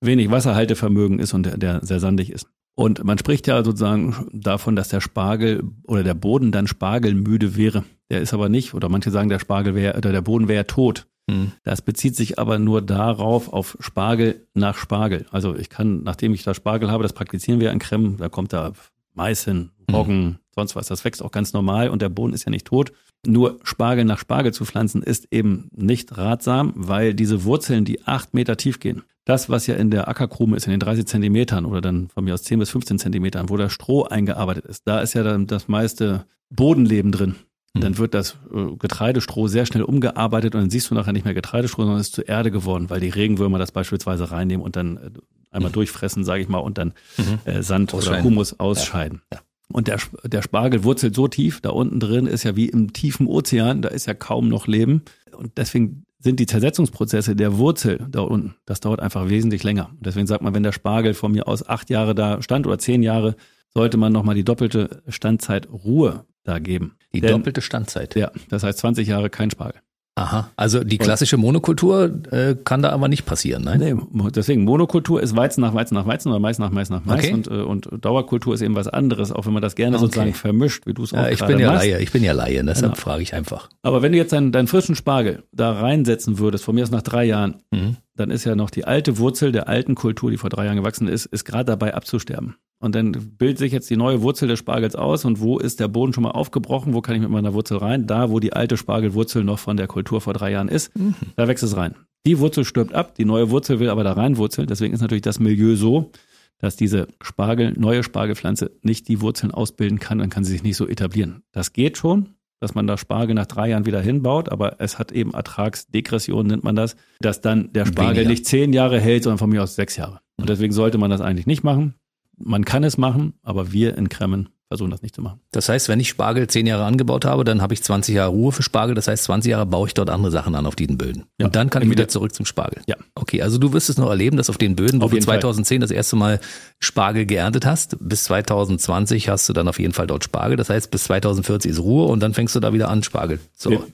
wenig 0.00 0.30
Wasserhaltevermögen 0.30 1.20
ist 1.20 1.32
und 1.32 1.46
der, 1.46 1.56
der 1.56 1.84
sehr 1.84 2.00
sandig 2.00 2.30
ist. 2.30 2.48
Und 2.76 3.04
man 3.04 3.18
spricht 3.18 3.46
ja 3.46 3.62
sozusagen 3.62 4.28
davon, 4.32 4.74
dass 4.74 4.88
der 4.88 5.00
Spargel 5.00 5.62
oder 5.86 6.02
der 6.02 6.14
Boden 6.14 6.50
dann 6.50 6.66
spargelmüde 6.66 7.56
wäre. 7.56 7.84
Der 8.10 8.20
ist 8.20 8.34
aber 8.34 8.48
nicht, 8.48 8.74
oder 8.74 8.88
manche 8.88 9.12
sagen, 9.12 9.28
der 9.28 9.38
Spargel 9.38 9.76
wäre, 9.76 9.96
oder 9.96 10.10
der 10.10 10.22
Boden 10.22 10.48
wäre 10.48 10.66
tot. 10.66 11.06
Mhm. 11.28 11.52
Das 11.62 11.82
bezieht 11.82 12.16
sich 12.16 12.38
aber 12.38 12.58
nur 12.58 12.82
darauf, 12.82 13.52
auf 13.52 13.76
Spargel 13.78 14.46
nach 14.54 14.76
Spargel. 14.76 15.26
Also 15.30 15.54
ich 15.56 15.70
kann, 15.70 16.02
nachdem 16.02 16.34
ich 16.34 16.42
da 16.42 16.52
Spargel 16.52 16.90
habe, 16.90 17.04
das 17.04 17.12
praktizieren 17.12 17.60
wir 17.60 17.70
in 17.70 17.78
Creme, 17.78 18.16
da 18.16 18.28
kommt 18.28 18.52
da 18.52 18.72
Mais 19.14 19.44
hin, 19.44 19.70
Roggen, 19.90 20.24
mhm. 20.24 20.38
sonst 20.54 20.76
was. 20.76 20.88
Das 20.88 21.04
wächst 21.04 21.22
auch 21.22 21.30
ganz 21.30 21.52
normal 21.52 21.88
und 21.88 22.02
der 22.02 22.08
Boden 22.08 22.32
ist 22.32 22.44
ja 22.44 22.50
nicht 22.50 22.66
tot. 22.66 22.92
Nur 23.26 23.58
Spargel 23.62 24.04
nach 24.04 24.18
Spargel 24.18 24.52
zu 24.52 24.64
pflanzen 24.64 25.02
ist 25.02 25.28
eben 25.30 25.68
nicht 25.72 26.16
ratsam, 26.18 26.72
weil 26.76 27.14
diese 27.14 27.44
Wurzeln, 27.44 27.84
die 27.84 28.02
acht 28.06 28.34
Meter 28.34 28.56
tief 28.56 28.80
gehen, 28.80 29.02
das, 29.24 29.48
was 29.48 29.66
ja 29.66 29.76
in 29.76 29.90
der 29.90 30.08
Ackerkrume 30.08 30.56
ist, 30.56 30.66
in 30.66 30.72
den 30.72 30.80
30 30.80 31.06
Zentimetern 31.06 31.64
oder 31.64 31.80
dann 31.80 32.08
von 32.08 32.24
mir 32.24 32.34
aus 32.34 32.42
10 32.42 32.58
bis 32.58 32.70
15 32.70 32.98
Zentimetern, 32.98 33.48
wo 33.48 33.56
der 33.56 33.70
Stroh 33.70 34.04
eingearbeitet 34.04 34.66
ist, 34.66 34.82
da 34.86 35.00
ist 35.00 35.14
ja 35.14 35.22
dann 35.22 35.46
das 35.46 35.68
meiste 35.68 36.26
Bodenleben 36.50 37.10
drin. 37.10 37.36
Dann 37.76 37.98
wird 37.98 38.14
das 38.14 38.36
äh, 38.54 38.76
Getreidestroh 38.78 39.48
sehr 39.48 39.66
schnell 39.66 39.82
umgearbeitet 39.82 40.54
und 40.54 40.60
dann 40.60 40.70
siehst 40.70 40.90
du 40.90 40.94
nachher 40.94 41.12
nicht 41.12 41.24
mehr 41.24 41.34
Getreidestroh, 41.34 41.82
sondern 41.82 42.00
es 42.00 42.08
ist 42.08 42.14
zu 42.14 42.22
Erde 42.22 42.52
geworden, 42.52 42.88
weil 42.88 43.00
die 43.00 43.08
Regenwürmer 43.08 43.58
das 43.58 43.72
beispielsweise 43.72 44.30
reinnehmen 44.30 44.64
und 44.64 44.76
dann 44.76 44.96
äh, 44.96 45.10
einmal 45.50 45.70
mhm. 45.70 45.74
durchfressen, 45.74 46.24
sage 46.24 46.42
ich 46.42 46.48
mal, 46.48 46.58
und 46.58 46.78
dann 46.78 46.92
mhm. 47.16 47.38
äh, 47.44 47.62
Sand 47.62 47.92
oder 47.92 48.22
Humus 48.22 48.60
ausscheiden. 48.60 49.22
Ja. 49.32 49.38
Ja. 49.38 49.44
Und 49.72 49.88
der, 49.88 49.98
der 50.24 50.42
Spargel 50.42 50.84
wurzelt 50.84 51.16
so 51.16 51.26
tief, 51.26 51.60
da 51.60 51.70
unten 51.70 51.98
drin 51.98 52.26
ist 52.26 52.44
ja 52.44 52.54
wie 52.54 52.68
im 52.68 52.92
tiefen 52.92 53.26
Ozean, 53.26 53.82
da 53.82 53.88
ist 53.88 54.06
ja 54.06 54.14
kaum 54.14 54.48
noch 54.48 54.68
Leben. 54.68 55.02
Und 55.36 55.58
deswegen 55.58 56.04
sind 56.20 56.38
die 56.38 56.46
Zersetzungsprozesse 56.46 57.34
der 57.34 57.58
Wurzel 57.58 58.06
da 58.08 58.20
unten, 58.20 58.54
das 58.66 58.80
dauert 58.80 59.00
einfach 59.00 59.28
wesentlich 59.28 59.64
länger. 59.64 59.90
Und 59.90 60.06
deswegen 60.06 60.26
sagt 60.26 60.42
man, 60.42 60.54
wenn 60.54 60.62
der 60.62 60.72
Spargel 60.72 61.14
von 61.14 61.32
mir 61.32 61.48
aus 61.48 61.68
acht 61.68 61.90
Jahre 61.90 62.14
da 62.14 62.40
stand 62.40 62.66
oder 62.66 62.78
zehn 62.78 63.02
Jahre, 63.02 63.36
sollte 63.74 63.96
man 63.96 64.12
nochmal 64.12 64.34
die 64.34 64.44
doppelte 64.44 65.02
Standzeit 65.08 65.68
Ruhe 65.70 66.24
da 66.44 66.58
geben. 66.58 66.96
Die 67.12 67.20
Denn, 67.20 67.32
doppelte 67.32 67.60
Standzeit. 67.60 68.14
Ja, 68.14 68.30
das 68.48 68.62
heißt 68.62 68.78
20 68.78 69.08
Jahre 69.08 69.30
kein 69.30 69.50
Spargel. 69.50 69.80
Aha, 70.16 70.50
also 70.54 70.84
die 70.84 70.98
klassische 70.98 71.36
Monokultur 71.36 72.08
äh, 72.30 72.54
kann 72.62 72.82
da 72.82 72.90
aber 72.90 73.08
nicht 73.08 73.26
passieren, 73.26 73.64
nein? 73.64 73.80
Nee, 74.12 74.30
deswegen 74.30 74.62
Monokultur 74.62 75.20
ist 75.20 75.34
Weizen 75.34 75.60
nach 75.60 75.74
Weizen 75.74 75.96
nach 75.96 76.06
Weizen 76.06 76.28
oder 76.28 76.38
Mais 76.38 76.60
nach 76.60 76.70
Mais 76.70 76.88
nach 76.88 77.04
Mais 77.04 77.24
okay. 77.24 77.32
und, 77.32 77.48
äh, 77.48 77.54
und 77.54 77.88
Dauerkultur 78.00 78.54
ist 78.54 78.60
eben 78.60 78.76
was 78.76 78.86
anderes, 78.86 79.32
auch 79.32 79.46
wenn 79.46 79.54
man 79.54 79.62
das 79.62 79.74
gerne 79.74 79.96
okay. 79.96 80.04
sozusagen 80.04 80.34
vermischt, 80.34 80.86
wie 80.86 80.94
du 80.94 81.02
es 81.02 81.12
auch 81.12 81.16
ja, 81.16 81.30
ich 81.30 81.44
bin 81.44 81.58
ja 81.58 81.72
machst. 81.72 81.88
Laie, 81.88 82.00
ich 82.00 82.12
bin 82.12 82.22
ja 82.22 82.30
Laie, 82.32 82.62
deshalb 82.62 82.92
genau. 82.92 83.02
frage 83.02 83.24
ich 83.24 83.34
einfach. 83.34 83.68
Aber 83.82 84.02
wenn 84.02 84.12
du 84.12 84.18
jetzt 84.18 84.32
deinen, 84.32 84.52
deinen 84.52 84.68
frischen 84.68 84.94
Spargel 84.94 85.42
da 85.50 85.72
reinsetzen 85.72 86.38
würdest, 86.38 86.62
von 86.62 86.76
mir 86.76 86.84
aus 86.84 86.92
nach 86.92 87.02
drei 87.02 87.24
Jahren, 87.24 87.56
mhm. 87.72 87.96
Dann 88.16 88.30
ist 88.30 88.44
ja 88.44 88.54
noch 88.54 88.70
die 88.70 88.84
alte 88.84 89.18
Wurzel 89.18 89.52
der 89.52 89.68
alten 89.68 89.94
Kultur, 89.94 90.30
die 90.30 90.36
vor 90.36 90.50
drei 90.50 90.66
Jahren 90.66 90.76
gewachsen 90.76 91.08
ist, 91.08 91.26
ist 91.26 91.44
gerade 91.44 91.64
dabei 91.64 91.94
abzusterben. 91.94 92.56
Und 92.78 92.94
dann 92.94 93.12
bildet 93.12 93.58
sich 93.58 93.72
jetzt 93.72 93.88
die 93.88 93.96
neue 93.96 94.22
Wurzel 94.22 94.48
des 94.48 94.58
Spargels 94.58 94.94
aus 94.94 95.24
und 95.24 95.40
wo 95.40 95.58
ist 95.58 95.80
der 95.80 95.88
Boden 95.88 96.12
schon 96.12 96.22
mal 96.22 96.32
aufgebrochen? 96.32 96.92
Wo 96.92 97.00
kann 97.00 97.14
ich 97.14 97.22
mit 97.22 97.30
meiner 97.30 97.54
Wurzel 97.54 97.78
rein? 97.78 98.06
Da, 98.06 98.30
wo 98.30 98.40
die 98.40 98.52
alte 98.52 98.76
Spargelwurzel 98.76 99.42
noch 99.42 99.58
von 99.58 99.76
der 99.76 99.86
Kultur 99.86 100.20
vor 100.20 100.34
drei 100.34 100.50
Jahren 100.50 100.68
ist, 100.68 100.94
mhm. 100.96 101.14
da 101.36 101.48
wächst 101.48 101.64
es 101.64 101.76
rein. 101.76 101.94
Die 102.26 102.38
Wurzel 102.38 102.64
stirbt 102.64 102.94
ab, 102.94 103.14
die 103.14 103.24
neue 103.24 103.50
Wurzel 103.50 103.80
will 103.80 103.90
aber 103.90 104.04
da 104.04 104.12
reinwurzeln. 104.12 104.66
Deswegen 104.66 104.94
ist 104.94 105.00
natürlich 105.00 105.22
das 105.22 105.40
Milieu 105.40 105.76
so, 105.76 106.10
dass 106.58 106.76
diese 106.76 107.08
Spargel, 107.20 107.74
neue 107.76 108.02
Spargelpflanze 108.02 108.70
nicht 108.82 109.08
die 109.08 109.20
Wurzeln 109.20 109.50
ausbilden 109.50 109.98
kann, 109.98 110.18
dann 110.18 110.30
kann 110.30 110.44
sie 110.44 110.52
sich 110.52 110.62
nicht 110.62 110.76
so 110.76 110.86
etablieren. 110.86 111.42
Das 111.52 111.72
geht 111.72 111.98
schon, 111.98 112.34
dass 112.64 112.74
man 112.74 112.86
da 112.86 112.96
Spargel 112.96 113.34
nach 113.34 113.46
drei 113.46 113.68
Jahren 113.68 113.86
wieder 113.86 114.00
hinbaut, 114.00 114.48
aber 114.48 114.80
es 114.80 114.98
hat 114.98 115.12
eben 115.12 115.32
Ertragsdegression, 115.32 116.46
nennt 116.46 116.64
man 116.64 116.74
das, 116.74 116.96
dass 117.20 117.40
dann 117.40 117.72
der 117.72 117.86
Spargel 117.86 118.16
Weniger. 118.16 118.30
nicht 118.30 118.46
zehn 118.46 118.72
Jahre 118.72 118.98
hält, 118.98 119.22
sondern 119.22 119.38
von 119.38 119.50
mir 119.50 119.62
aus 119.62 119.76
sechs 119.76 119.96
Jahre. 119.96 120.20
Und 120.36 120.48
deswegen 120.48 120.72
sollte 120.72 120.98
man 120.98 121.10
das 121.10 121.20
eigentlich 121.20 121.46
nicht 121.46 121.62
machen 121.62 121.94
man 122.38 122.64
kann 122.64 122.84
es 122.84 122.98
machen, 122.98 123.34
aber 123.42 123.72
wir 123.72 123.96
in 123.96 124.08
Kremmen 124.08 124.48
versuchen 124.74 124.90
das 124.90 125.02
nicht 125.02 125.14
zu 125.14 125.22
machen. 125.22 125.38
Das 125.52 125.68
heißt, 125.68 125.88
wenn 125.88 126.00
ich 126.00 126.08
Spargel 126.08 126.48
zehn 126.48 126.66
Jahre 126.66 126.84
angebaut 126.84 127.24
habe, 127.24 127.44
dann 127.44 127.62
habe 127.62 127.74
ich 127.74 127.82
20 127.82 128.16
Jahre 128.16 128.30
Ruhe 128.30 128.50
für 128.50 128.64
Spargel. 128.64 128.96
Das 128.96 129.06
heißt, 129.06 129.22
20 129.24 129.50
Jahre 129.50 129.66
baue 129.66 129.86
ich 129.86 129.94
dort 129.94 130.10
andere 130.10 130.32
Sachen 130.32 130.56
an 130.56 130.66
auf 130.66 130.74
diesen 130.74 130.98
Böden. 130.98 131.24
Ja. 131.38 131.46
Und 131.46 131.54
dann 131.54 131.70
kann 131.70 131.82
ich 131.82 131.90
wieder 131.90 132.08
zurück 132.08 132.34
zum 132.34 132.44
Spargel. 132.44 132.82
Ja. 132.86 132.96
Okay, 133.14 133.40
also 133.40 133.58
du 133.58 133.72
wirst 133.72 133.88
es 133.88 133.98
noch 133.98 134.10
erleben, 134.10 134.36
dass 134.36 134.50
auf 134.50 134.58
den 134.58 134.74
Böden, 134.74 135.00
wo 135.00 135.08
du 135.08 135.18
2010 135.18 135.76
Fall. 135.76 135.80
das 135.80 135.90
erste 135.92 136.16
Mal 136.16 136.40
Spargel 136.80 137.24
geerntet 137.24 137.64
hast, 137.64 137.96
bis 138.00 138.24
2020 138.24 139.28
hast 139.28 139.48
du 139.48 139.52
dann 139.52 139.68
auf 139.68 139.78
jeden 139.78 139.94
Fall 139.94 140.08
dort 140.08 140.24
Spargel. 140.24 140.56
Das 140.56 140.70
heißt, 140.70 140.90
bis 140.90 141.04
2040 141.04 141.70
ist 141.70 141.78
Ruhe 141.78 142.06
und 142.06 142.20
dann 142.20 142.34
fängst 142.34 142.56
du 142.56 142.60
da 142.60 142.72
wieder 142.72 142.88
an, 142.88 143.04
Spargel. 143.04 143.38
So. 143.56 143.84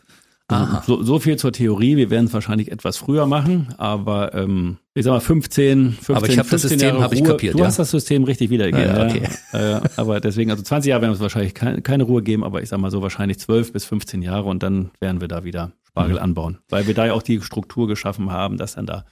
Wir, 0.50 0.82
so, 0.86 1.02
so 1.02 1.18
viel 1.18 1.36
zur 1.36 1.52
Theorie. 1.52 1.96
Wir 1.96 2.10
werden 2.10 2.26
es 2.26 2.32
wahrscheinlich 2.32 2.70
etwas 2.70 2.96
früher 2.96 3.26
machen, 3.26 3.68
aber 3.78 4.34
ähm, 4.34 4.78
ich 4.94 5.04
sag 5.04 5.12
mal 5.12 5.20
15, 5.20 5.92
15 5.92 6.16
Aber 6.16 6.28
ich 6.28 6.38
habe 6.38 6.48
das 6.48 6.62
System 6.62 7.00
habe 7.00 7.14
ich 7.14 7.24
kapiert. 7.24 7.54
Du 7.54 7.58
ja. 7.60 7.66
hast 7.66 7.78
das 7.78 7.90
System 7.90 8.24
richtig 8.24 8.50
wiedergegeben. 8.50 8.96
Ja, 8.96 9.06
okay. 9.06 9.22
ja. 9.52 9.78
Äh, 9.78 9.80
aber 9.96 10.20
deswegen, 10.20 10.50
also 10.50 10.62
20 10.62 10.90
Jahre 10.90 11.02
werden 11.02 11.10
wir 11.10 11.14
uns 11.14 11.20
wahrscheinlich 11.20 11.54
keine, 11.54 11.80
keine 11.82 12.04
Ruhe 12.04 12.22
geben, 12.22 12.44
aber 12.44 12.62
ich 12.62 12.68
sag 12.68 12.80
mal 12.80 12.90
so 12.90 13.00
wahrscheinlich 13.00 13.38
12 13.38 13.72
bis 13.72 13.84
15 13.84 14.22
Jahre 14.22 14.48
und 14.48 14.62
dann 14.62 14.90
werden 15.00 15.20
wir 15.20 15.28
da 15.28 15.44
wieder 15.44 15.72
Spargel 15.84 16.16
mhm. 16.16 16.22
anbauen, 16.22 16.58
weil 16.68 16.86
wir 16.86 16.94
da 16.94 17.06
ja 17.06 17.12
auch 17.12 17.22
die 17.22 17.40
Struktur 17.40 17.88
geschaffen 17.88 18.30
haben, 18.30 18.56
dass 18.56 18.74
dann 18.74 18.86
da 18.86 19.04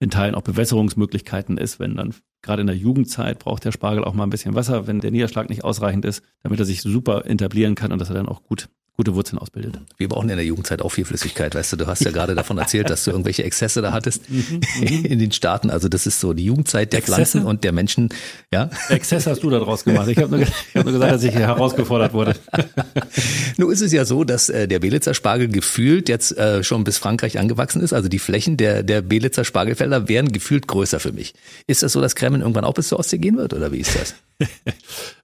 in 0.00 0.10
Teilen 0.10 0.34
auch 0.34 0.42
Bewässerungsmöglichkeiten 0.42 1.58
ist, 1.58 1.78
wenn 1.78 1.96
dann 1.96 2.14
gerade 2.42 2.60
in 2.60 2.66
der 2.66 2.76
Jugendzeit 2.76 3.38
braucht 3.38 3.64
der 3.64 3.72
Spargel 3.72 4.04
auch 4.04 4.14
mal 4.14 4.24
ein 4.24 4.30
bisschen 4.30 4.54
Wasser, 4.54 4.86
wenn 4.86 5.00
der 5.00 5.10
Niederschlag 5.10 5.48
nicht 5.48 5.64
ausreichend 5.64 6.04
ist, 6.04 6.22
damit 6.42 6.58
er 6.58 6.64
sich 6.64 6.82
super 6.82 7.24
etablieren 7.26 7.74
kann 7.74 7.92
und 7.92 8.00
dass 8.00 8.08
er 8.08 8.14
dann 8.14 8.28
auch 8.28 8.42
gut 8.42 8.68
gute 8.96 9.14
Wurzeln 9.14 9.38
ausbildet. 9.38 9.78
Wir 9.96 10.08
brauchen 10.08 10.28
in 10.28 10.36
der 10.36 10.44
Jugendzeit 10.44 10.82
auch 10.82 10.90
viel 10.90 11.04
Flüssigkeit, 11.04 11.54
weißt 11.54 11.72
du, 11.72 11.76
du 11.76 11.86
hast 11.86 12.04
ja 12.04 12.10
gerade 12.12 12.34
davon 12.34 12.58
erzählt, 12.58 12.90
dass 12.90 13.04
du 13.04 13.10
irgendwelche 13.10 13.42
Exzesse 13.42 13.80
da 13.80 13.92
hattest 13.92 14.28
mhm, 14.28 14.60
mhm. 14.80 15.04
in 15.04 15.18
den 15.18 15.32
Staaten. 15.32 15.70
Also 15.70 15.88
das 15.88 16.06
ist 16.06 16.20
so 16.20 16.34
die 16.34 16.44
Jugendzeit 16.44 16.92
der 16.92 16.98
Exzesse? 16.98 17.22
Pflanzen 17.22 17.46
und 17.46 17.64
der 17.64 17.72
Menschen. 17.72 18.10
Ja. 18.52 18.70
Exzess 18.90 19.26
hast 19.26 19.42
du 19.42 19.50
da 19.50 19.58
draus 19.58 19.84
gemacht. 19.84 20.08
Ich 20.08 20.18
habe 20.18 20.36
nur, 20.36 20.46
hab 20.46 20.84
nur 20.84 20.92
gesagt, 20.92 21.12
dass 21.12 21.24
ich 21.24 21.34
herausgefordert 21.34 22.12
wurde. 22.12 22.34
Nun 23.56 23.72
ist 23.72 23.80
es 23.80 23.92
ja 23.92 24.04
so, 24.04 24.24
dass 24.24 24.50
äh, 24.50 24.68
der 24.68 24.80
Belitzer 24.80 25.14
Spargel 25.14 25.48
gefühlt 25.48 26.08
jetzt 26.08 26.36
äh, 26.36 26.62
schon 26.62 26.84
bis 26.84 26.98
Frankreich 26.98 27.38
angewachsen 27.38 27.80
ist. 27.80 27.92
Also 27.92 28.08
die 28.08 28.18
Flächen 28.18 28.56
der, 28.56 28.82
der 28.82 29.00
Belitzer 29.00 29.44
Spargelfelder 29.44 30.08
werden 30.08 30.32
gefühlt 30.32 30.68
größer 30.68 31.00
für 31.00 31.12
mich. 31.12 31.34
Ist 31.66 31.82
das 31.82 31.92
so, 31.92 32.00
dass 32.00 32.14
Kremmen 32.14 32.42
irgendwann 32.42 32.64
auch 32.64 32.74
bis 32.74 32.88
zur 32.88 32.98
Ostsee 32.98 33.18
gehen 33.18 33.36
wird 33.36 33.54
oder 33.54 33.72
wie 33.72 33.78
ist 33.78 33.96
das? 33.96 34.14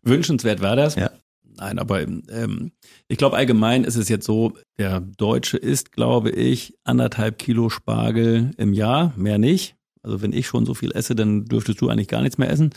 Wünschenswert 0.03 0.61
war 0.61 0.77
das. 0.77 0.95
Ja. 0.95 1.11
Nein, 1.59 1.78
aber 1.78 2.01
ähm, 2.02 2.72
ich 3.09 3.18
glaube 3.18 3.36
allgemein 3.36 3.85
ist 3.85 3.97
es 3.97 4.09
jetzt 4.09 4.26
so, 4.26 4.52
der 4.78 5.01
Deutsche 5.01 5.56
isst, 5.56 5.93
glaube 5.93 6.30
ich, 6.30 6.74
anderthalb 6.85 7.39
Kilo 7.39 7.68
Spargel 7.68 8.52
im 8.56 8.72
Jahr, 8.72 9.12
mehr 9.16 9.39
nicht. 9.39 9.74
Also 10.02 10.22
wenn 10.22 10.32
ich 10.32 10.47
schon 10.47 10.64
so 10.64 10.74
viel 10.74 10.93
esse, 10.93 11.16
dann 11.16 11.47
dürftest 11.47 11.80
du 11.80 11.89
eigentlich 11.89 12.09
gar 12.09 12.22
nichts 12.22 12.39
mehr 12.39 12.51
essen. 12.51 12.70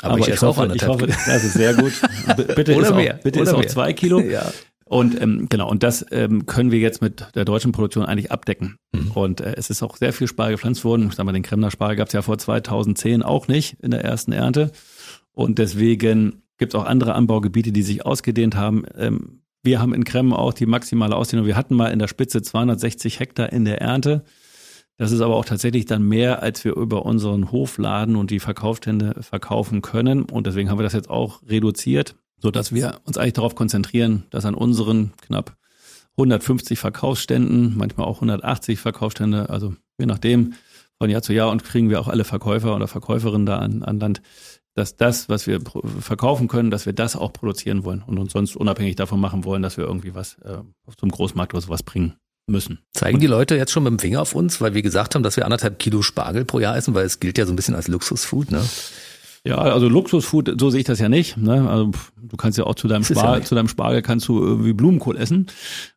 Aber, 0.00 0.14
aber 0.14 0.20
ich, 0.20 0.34
ich, 0.34 0.42
hoffe, 0.42 0.72
ich 0.74 0.86
hoffe, 0.86 1.06
das 1.06 1.44
ist 1.44 1.52
sehr 1.52 1.74
gut. 1.74 1.92
bitte 2.56 2.74
Oder 2.74 2.88
ist 2.88 2.94
mehr. 2.94 3.14
auch, 3.16 3.22
bitte 3.22 3.40
ist 3.40 3.52
auch 3.52 3.64
zwei 3.66 3.92
Kilo. 3.92 4.20
ja. 4.20 4.50
Und 4.86 5.20
ähm, 5.20 5.48
genau, 5.48 5.68
und 5.68 5.82
das 5.82 6.04
ähm, 6.10 6.46
können 6.46 6.70
wir 6.70 6.78
jetzt 6.78 7.00
mit 7.00 7.26
der 7.34 7.44
deutschen 7.44 7.72
Produktion 7.72 8.04
eigentlich 8.04 8.30
abdecken. 8.30 8.76
Mhm. 8.92 9.10
Und 9.12 9.40
äh, 9.40 9.54
es 9.56 9.70
ist 9.70 9.82
auch 9.82 9.96
sehr 9.96 10.12
viel 10.12 10.28
Spargel 10.28 10.54
gepflanzt 10.54 10.84
worden. 10.84 11.08
Ich 11.08 11.14
sag 11.14 11.24
mal, 11.24 11.32
den 11.32 11.42
Kremner 11.42 11.70
Spargel 11.70 11.96
gab 11.96 12.08
es 12.08 12.12
ja 12.12 12.22
vor 12.22 12.38
2010 12.38 13.22
auch 13.22 13.48
nicht 13.48 13.76
in 13.82 13.90
der 13.90 14.04
ersten 14.04 14.32
Ernte. 14.32 14.72
Und 15.32 15.58
deswegen 15.58 16.43
gibt 16.58 16.74
es 16.74 16.80
auch 16.80 16.86
andere 16.86 17.14
Anbaugebiete, 17.14 17.72
die 17.72 17.82
sich 17.82 18.06
ausgedehnt 18.06 18.56
haben. 18.56 18.84
Ähm, 18.96 19.42
wir 19.62 19.80
haben 19.80 19.94
in 19.94 20.04
Kremmen 20.04 20.32
auch 20.32 20.52
die 20.52 20.66
maximale 20.66 21.16
Ausdehnung. 21.16 21.46
Wir 21.46 21.56
hatten 21.56 21.74
mal 21.74 21.88
in 21.88 21.98
der 21.98 22.08
Spitze 22.08 22.42
260 22.42 23.18
Hektar 23.18 23.52
in 23.52 23.64
der 23.64 23.80
Ernte. 23.80 24.24
Das 24.96 25.10
ist 25.10 25.20
aber 25.20 25.36
auch 25.36 25.44
tatsächlich 25.44 25.86
dann 25.86 26.06
mehr, 26.06 26.42
als 26.42 26.64
wir 26.64 26.76
über 26.76 27.04
unseren 27.04 27.50
Hofladen 27.50 28.14
und 28.14 28.30
die 28.30 28.40
Verkaufstände 28.40 29.22
verkaufen 29.22 29.82
können. 29.82 30.22
Und 30.22 30.46
deswegen 30.46 30.70
haben 30.70 30.78
wir 30.78 30.84
das 30.84 30.92
jetzt 30.92 31.10
auch 31.10 31.42
reduziert, 31.48 32.14
so 32.38 32.50
dass 32.50 32.72
wir 32.72 33.00
uns 33.04 33.18
eigentlich 33.18 33.32
darauf 33.32 33.54
konzentrieren, 33.54 34.24
dass 34.30 34.44
an 34.44 34.54
unseren 34.54 35.12
knapp 35.22 35.56
150 36.16 36.78
Verkaufsständen, 36.78 37.76
manchmal 37.76 38.06
auch 38.06 38.16
180 38.16 38.78
Verkaufsstände, 38.78 39.50
also 39.50 39.74
je 39.98 40.06
nachdem, 40.06 40.54
von 40.98 41.10
Jahr 41.10 41.22
zu 41.22 41.32
Jahr 41.32 41.50
und 41.50 41.64
kriegen 41.64 41.90
wir 41.90 42.00
auch 42.00 42.06
alle 42.06 42.24
Verkäufer 42.24 42.76
oder 42.76 42.86
Verkäuferinnen 42.86 43.46
da 43.46 43.58
an, 43.58 43.82
an 43.82 43.98
Land, 43.98 44.22
dass 44.74 44.96
das, 44.96 45.28
was 45.28 45.46
wir 45.46 45.60
verkaufen 46.00 46.48
können, 46.48 46.70
dass 46.70 46.86
wir 46.86 46.92
das 46.92 47.16
auch 47.16 47.32
produzieren 47.32 47.84
wollen 47.84 48.02
und 48.06 48.18
uns 48.18 48.32
sonst 48.32 48.56
unabhängig 48.56 48.96
davon 48.96 49.20
machen 49.20 49.44
wollen, 49.44 49.62
dass 49.62 49.76
wir 49.76 49.84
irgendwie 49.84 50.14
was 50.14 50.34
äh, 50.42 50.58
zum 50.96 51.10
Großmarkt 51.10 51.54
oder 51.54 51.62
sowas 51.62 51.82
bringen 51.82 52.14
müssen. 52.46 52.80
Zeigen 52.92 53.20
die 53.20 53.26
Leute 53.26 53.56
jetzt 53.56 53.72
schon 53.72 53.84
mit 53.84 53.92
dem 53.92 53.98
Finger 53.98 54.20
auf 54.20 54.34
uns, 54.34 54.60
weil 54.60 54.74
wir 54.74 54.82
gesagt 54.82 55.14
haben, 55.14 55.22
dass 55.22 55.36
wir 55.36 55.44
anderthalb 55.44 55.78
Kilo 55.78 56.02
Spargel 56.02 56.44
pro 56.44 56.58
Jahr 56.58 56.76
essen, 56.76 56.94
weil 56.94 57.06
es 57.06 57.20
gilt 57.20 57.38
ja 57.38 57.46
so 57.46 57.52
ein 57.52 57.56
bisschen 57.56 57.74
als 57.74 57.88
Luxusfood, 57.88 58.50
ne? 58.50 58.62
Ja, 59.46 59.58
also 59.58 59.88
Luxusfood, 59.88 60.58
so 60.58 60.70
sehe 60.70 60.80
ich 60.80 60.86
das 60.86 61.00
ja 61.00 61.10
nicht. 61.10 61.36
Ne? 61.36 61.68
Also 61.68 61.90
du 62.16 62.36
kannst 62.38 62.56
ja 62.56 62.64
auch 62.64 62.76
zu 62.76 62.88
deinem, 62.88 63.04
Spargel, 63.04 63.40
ja 63.40 63.44
zu 63.44 63.54
deinem 63.54 63.68
Spargel 63.68 64.00
kannst 64.00 64.26
du 64.26 64.42
irgendwie 64.42 64.72
Blumenkohl 64.72 65.18
essen. 65.18 65.48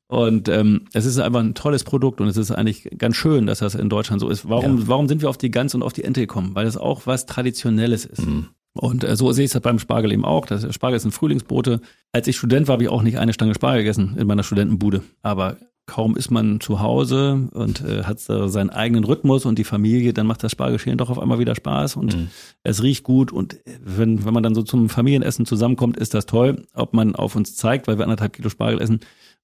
Und 0.08 0.50
ähm, 0.50 0.86
es 0.94 1.06
ist 1.06 1.18
einfach 1.18 1.40
ein 1.40 1.54
tolles 1.54 1.86
Produkt 1.86 2.20
und 2.20 2.28
es 2.28 2.36
ist 2.36 2.52
eigentlich 2.52 2.90
ganz 2.98 3.16
schön, 3.16 3.46
dass 3.46 3.60
das 3.60 3.76
in 3.76 3.90
Deutschland 3.90 4.20
so 4.20 4.28
ist. 4.30 4.50
Warum, 4.50 4.80
ja. 4.80 4.88
warum 4.88 5.08
sind 5.08 5.22
wir 5.22 5.30
auf 5.30 5.38
die 5.38 5.52
Gans 5.52 5.76
und 5.76 5.82
auf 5.82 5.94
die 5.94 6.04
Ente 6.04 6.20
gekommen? 6.20 6.56
Weil 6.56 6.66
das 6.66 6.76
auch 6.76 7.08
was 7.08 7.26
Traditionelles 7.26 8.06
ist. 8.06 8.26
Mhm. 8.26 8.48
Und 8.78 9.04
äh, 9.04 9.16
so 9.16 9.32
sehe 9.32 9.46
ich 9.46 9.54
es 9.54 9.62
beim 9.62 9.80
Spargel 9.80 10.12
eben 10.12 10.26
auch. 10.26 10.46
Das 10.46 10.74
Spargel 10.74 10.98
ist 10.98 11.06
ein 11.06 11.12
Frühlingsbrote. 11.12 11.82
Als 12.12 12.28
ich 12.28 12.38
Student 12.38 12.68
war, 12.68 12.74
habe 12.74 12.84
ich 12.84 12.90
auch 12.90 13.04
nicht 13.04 13.18
eine 13.18 13.34
Stange 13.34 13.56
Spargel 13.56 13.84
gegessen 13.84 14.16
in 14.18 14.28
meiner 14.28 14.44
Studentenbude. 14.44 15.04
Aber 15.22 15.58
kaum 15.88 16.18
ist 16.18 16.30
man 16.30 16.60
zu 16.60 16.82
Hause 16.82 17.50
und 17.54 17.82
äh, 17.82 18.04
hat 18.04 18.20
seinen 18.20 18.70
eigenen 18.70 19.06
Rhythmus 19.06 19.46
und 19.46 19.58
die 19.58 19.64
Familie, 19.64 20.14
dann 20.14 20.28
macht 20.28 20.44
das 20.44 20.52
Spargelschälen 20.52 20.98
doch 20.98 21.10
auf 21.10 21.18
einmal 21.18 21.40
wieder 21.40 21.56
Spaß 21.56 21.96
und 21.96 22.16
mhm. 22.16 22.28
es 22.64 22.84
riecht 22.84 23.04
gut 23.04 23.32
und 23.32 23.58
wenn, 23.82 24.26
wenn 24.26 24.34
man 24.34 24.44
dann 24.44 24.54
so 24.54 24.64
zum 24.64 24.90
Familienessen 24.90 25.46
zusammenkommt, 25.46 25.98
ist 25.98 26.14
das 26.14 26.26
toll. 26.26 26.68
Ob 26.74 26.94
man 26.94 27.16
auf 27.16 27.36
uns 27.38 27.56
zeigt, 27.56 27.88
weil 27.88 27.98
wir 27.98 28.04
anderthalb 28.04 28.34
Kilo 28.34 28.50
Spargel 28.50 28.82
essen, 28.82 29.00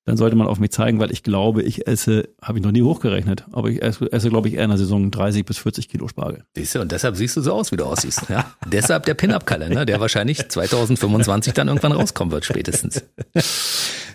dann 0.06 0.18
sollte 0.18 0.36
man 0.36 0.48
auf 0.48 0.60
mich 0.60 0.72
zeigen, 0.72 1.00
weil 1.00 1.12
ich 1.12 1.24
glaube, 1.24 1.64
ich 1.64 1.88
esse, 1.88 2.30
habe 2.42 2.58
ich 2.58 2.64
noch 2.64 2.72
nie 2.72 2.82
hochgerechnet, 2.82 3.46
aber 3.52 3.70
ich 3.70 3.82
esse, 3.82 4.12
esse 4.12 4.30
glaube 4.30 4.50
ich, 4.50 4.56
eher 4.56 4.66
in 4.66 4.70
der 4.70 4.78
Saison 4.78 5.12
30 5.12 5.46
bis 5.46 5.58
40 5.60 5.88
Kilo 5.88 6.08
Spargel. 6.08 6.44
Siehst 6.56 6.76
du, 6.76 6.82
und 6.82 6.92
deshalb 6.92 7.16
siehst 7.16 7.38
du 7.38 7.42
so 7.42 7.54
aus, 7.54 7.72
wie 7.72 7.78
du 7.78 7.86
aussiehst. 7.86 8.30
Ja? 8.30 8.54
deshalb 8.72 9.06
der 9.06 9.14
Pin-Up-Kalender, 9.14 9.86
der 9.86 10.02
wahrscheinlich 10.02 10.50
2025 10.50 11.54
dann 11.54 11.70
irgendwann 11.70 11.94
rauskommen 11.94 12.32
wird, 12.32 12.46
spätestens. 12.46 13.04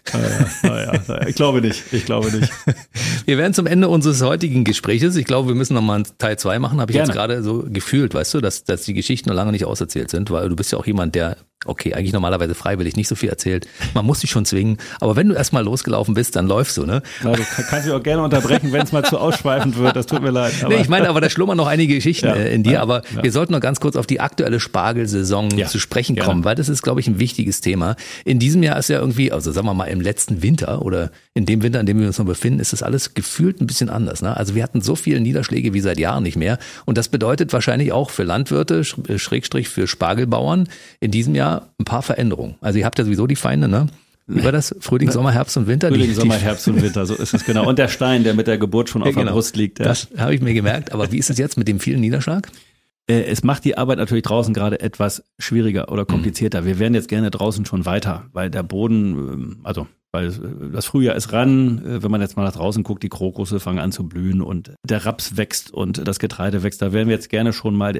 Naja, 0.62 0.92
naja, 1.06 1.26
ich 1.26 1.34
glaube 1.34 1.60
nicht. 1.60 1.92
Ich 1.92 2.06
glaube 2.06 2.30
nicht. 2.30 2.50
Wir 3.26 3.36
werden 3.36 3.52
zum 3.52 3.66
Ende 3.66 3.88
unseres 3.88 4.22
heutigen 4.22 4.64
Gespräches. 4.64 5.16
Ich 5.16 5.26
glaube, 5.26 5.48
wir 5.48 5.54
müssen 5.54 5.74
noch 5.74 5.82
mal 5.82 5.96
einen 5.96 6.06
Teil 6.16 6.38
zwei 6.38 6.58
machen. 6.58 6.80
Habe 6.80 6.90
ich 6.90 6.96
Gerne. 6.96 7.08
jetzt 7.08 7.14
gerade 7.14 7.42
so 7.42 7.64
gefühlt, 7.68 8.14
weißt 8.14 8.34
du, 8.34 8.40
dass, 8.40 8.64
dass 8.64 8.84
die 8.84 8.94
Geschichten 8.94 9.28
noch 9.28 9.36
lange 9.36 9.52
nicht 9.52 9.66
auserzählt 9.66 10.10
sind, 10.10 10.30
weil 10.30 10.48
du 10.48 10.56
bist 10.56 10.72
ja 10.72 10.78
auch 10.78 10.86
jemand, 10.86 11.14
der 11.14 11.36
okay, 11.64 11.94
eigentlich 11.94 12.12
normalerweise 12.12 12.54
freiwillig 12.54 12.96
nicht 12.96 13.08
so 13.08 13.14
viel 13.14 13.28
erzählt. 13.28 13.66
Man 13.94 14.06
muss 14.06 14.20
dich 14.20 14.30
schon 14.30 14.44
zwingen. 14.44 14.78
Aber 15.00 15.16
wenn 15.16 15.28
du 15.28 15.34
erstmal 15.34 15.64
losgelaufen 15.78 16.14
bist, 16.14 16.36
dann 16.36 16.46
läufst 16.46 16.76
du, 16.76 16.84
ne? 16.84 17.02
Ja, 17.22 17.32
du 17.32 17.42
kannst 17.68 17.86
mich 17.86 17.94
auch 17.94 18.02
gerne 18.02 18.22
unterbrechen, 18.22 18.72
wenn 18.72 18.82
es 18.82 18.92
mal 18.92 19.04
zu 19.04 19.18
ausschweifend 19.18 19.78
wird. 19.78 19.96
Das 19.96 20.06
tut 20.06 20.22
mir 20.22 20.30
leid. 20.30 20.52
Nee, 20.68 20.82
ich 20.82 20.88
meine, 20.88 21.08
aber 21.08 21.20
da 21.20 21.30
schlummern 21.30 21.56
noch 21.56 21.66
einige 21.66 21.94
Geschichten 21.94 22.26
ja, 22.26 22.34
äh, 22.34 22.54
in 22.54 22.62
dir. 22.62 22.82
Aber 22.82 23.02
ja. 23.14 23.22
wir 23.22 23.32
sollten 23.32 23.52
noch 23.52 23.60
ganz 23.60 23.80
kurz 23.80 23.96
auf 23.96 24.06
die 24.06 24.20
aktuelle 24.20 24.60
Spargelsaison 24.60 25.50
zu 25.66 25.78
sprechen 25.78 26.16
kommen, 26.16 26.44
weil 26.44 26.56
das 26.56 26.68
ist, 26.68 26.82
glaube 26.82 27.00
ich, 27.00 27.06
ein 27.06 27.18
wichtiges 27.18 27.60
Thema. 27.60 27.96
In 28.24 28.38
diesem 28.38 28.62
Jahr 28.62 28.78
ist 28.78 28.88
ja 28.88 28.98
irgendwie, 28.98 29.32
also 29.32 29.50
sagen 29.50 29.66
wir 29.66 29.74
mal 29.74 29.86
im 29.86 30.00
letzten 30.00 30.42
Winter 30.42 30.82
oder 30.82 31.10
in 31.32 31.46
dem 31.46 31.62
Winter, 31.62 31.80
in 31.80 31.86
dem 31.86 32.00
wir 32.00 32.06
uns 32.06 32.18
noch 32.18 32.26
befinden, 32.26 32.60
ist 32.60 32.72
das 32.72 32.82
alles 32.82 33.14
gefühlt 33.14 33.60
ein 33.60 33.66
bisschen 33.66 33.88
anders. 33.88 34.20
Ne? 34.20 34.36
Also 34.36 34.54
wir 34.54 34.62
hatten 34.62 34.82
so 34.82 34.94
viele 34.94 35.20
Niederschläge 35.20 35.72
wie 35.72 35.80
seit 35.80 35.98
Jahren 35.98 36.22
nicht 36.22 36.36
mehr. 36.36 36.58
Und 36.84 36.98
das 36.98 37.08
bedeutet 37.08 37.52
wahrscheinlich 37.52 37.92
auch 37.92 38.10
für 38.10 38.24
Landwirte, 38.24 38.82
äh, 39.08 39.18
Schrägstrich 39.18 39.68
für 39.68 39.86
Spargelbauern 39.86 40.68
in 41.00 41.10
diesem 41.10 41.34
Jahr 41.34 41.68
ein 41.78 41.84
paar 41.84 42.02
Veränderungen. 42.02 42.18
Veränderung. 42.38 42.56
Also 42.60 42.78
ihr 42.78 42.84
habt 42.84 42.98
ja 42.98 43.04
sowieso 43.04 43.26
die 43.26 43.36
Feinde, 43.36 43.68
ne? 43.68 43.86
War 44.28 44.52
das? 44.52 44.74
Frühling, 44.80 45.10
Sommer, 45.10 45.32
Herbst 45.32 45.56
und 45.56 45.66
Winter? 45.66 45.88
Frühling, 45.88 46.08
die, 46.08 46.14
Sommer, 46.14 46.36
Herbst 46.36 46.68
und 46.68 46.82
Winter, 46.82 47.06
so 47.06 47.14
ist 47.14 47.32
es 47.32 47.44
genau. 47.44 47.66
Und 47.66 47.78
der 47.78 47.88
Stein, 47.88 48.24
der 48.24 48.34
mit 48.34 48.46
der 48.46 48.58
Geburt 48.58 48.90
schon 48.90 49.02
auf 49.02 49.08
genau. 49.08 49.24
der 49.24 49.32
Brust 49.32 49.56
liegt. 49.56 49.78
Ja. 49.78 49.86
Das 49.86 50.08
habe 50.18 50.34
ich 50.34 50.42
mir 50.42 50.52
gemerkt. 50.54 50.92
Aber 50.92 51.10
wie 51.10 51.18
ist 51.18 51.30
es 51.30 51.38
jetzt 51.38 51.56
mit 51.56 51.66
dem 51.66 51.80
vielen 51.80 52.00
Niederschlag? 52.00 52.50
Äh, 53.08 53.22
es 53.22 53.42
macht 53.42 53.64
die 53.64 53.76
Arbeit 53.78 53.98
natürlich 53.98 54.24
draußen 54.24 54.54
gerade 54.54 54.80
etwas 54.80 55.24
schwieriger 55.38 55.90
oder 55.90 56.04
komplizierter. 56.04 56.60
Mhm. 56.60 56.66
Wir 56.66 56.78
wären 56.78 56.94
jetzt 56.94 57.08
gerne 57.08 57.30
draußen 57.30 57.64
schon 57.64 57.86
weiter, 57.86 58.26
weil 58.32 58.50
der 58.50 58.62
Boden, 58.62 59.16
ähm, 59.16 59.60
also 59.64 59.86
weil 60.12 60.28
äh, 60.28 60.72
das 60.72 60.86
Frühjahr 60.86 61.16
ist 61.16 61.32
ran, 61.32 61.84
äh, 61.84 62.02
wenn 62.02 62.10
man 62.10 62.20
jetzt 62.20 62.36
mal 62.36 62.44
nach 62.44 62.52
draußen 62.52 62.82
guckt, 62.82 63.02
die 63.02 63.08
Krokusse 63.08 63.60
fangen 63.60 63.78
an 63.78 63.92
zu 63.92 64.04
blühen 64.04 64.42
und 64.42 64.72
der 64.84 65.04
Raps 65.06 65.36
wächst 65.36 65.72
und 65.72 66.06
das 66.06 66.18
Getreide 66.18 66.62
wächst. 66.62 66.82
Da 66.82 66.92
wären 66.92 67.08
wir 67.08 67.14
jetzt 67.14 67.30
gerne 67.30 67.52
schon 67.52 67.74
mal, 67.74 67.98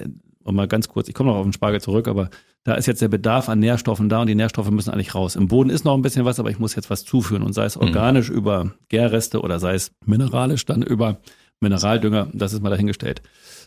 um 0.48 0.54
mal 0.54 0.66
ganz 0.66 0.88
kurz, 0.88 1.08
ich 1.08 1.14
komme 1.14 1.30
noch 1.30 1.36
auf 1.36 1.46
den 1.46 1.52
Spargel 1.52 1.80
zurück, 1.80 2.08
aber 2.08 2.30
da 2.64 2.74
ist 2.74 2.86
jetzt 2.86 3.02
der 3.02 3.08
Bedarf 3.08 3.48
an 3.48 3.58
Nährstoffen 3.58 4.08
da 4.08 4.20
und 4.20 4.26
die 4.26 4.34
Nährstoffe 4.34 4.70
müssen 4.70 4.90
eigentlich 4.90 5.14
raus. 5.14 5.36
Im 5.36 5.48
Boden 5.48 5.70
ist 5.70 5.84
noch 5.84 5.94
ein 5.94 6.02
bisschen 6.02 6.24
was, 6.24 6.40
aber 6.40 6.50
ich 6.50 6.58
muss 6.58 6.74
jetzt 6.74 6.90
was 6.90 7.04
zuführen 7.04 7.42
und 7.42 7.52
sei 7.52 7.64
es 7.64 7.76
mhm. 7.76 7.82
organisch 7.82 8.30
mhm. 8.30 8.36
über 8.36 8.72
Gärreste 8.88 9.40
oder 9.40 9.60
sei 9.60 9.74
es 9.74 9.92
mineralisch 10.04 10.64
dann 10.64 10.82
über 10.82 11.18
Mineraldünger, 11.60 12.28
das 12.32 12.52
ist 12.52 12.62
mal 12.62 12.70
dahingestellt. 12.70 13.22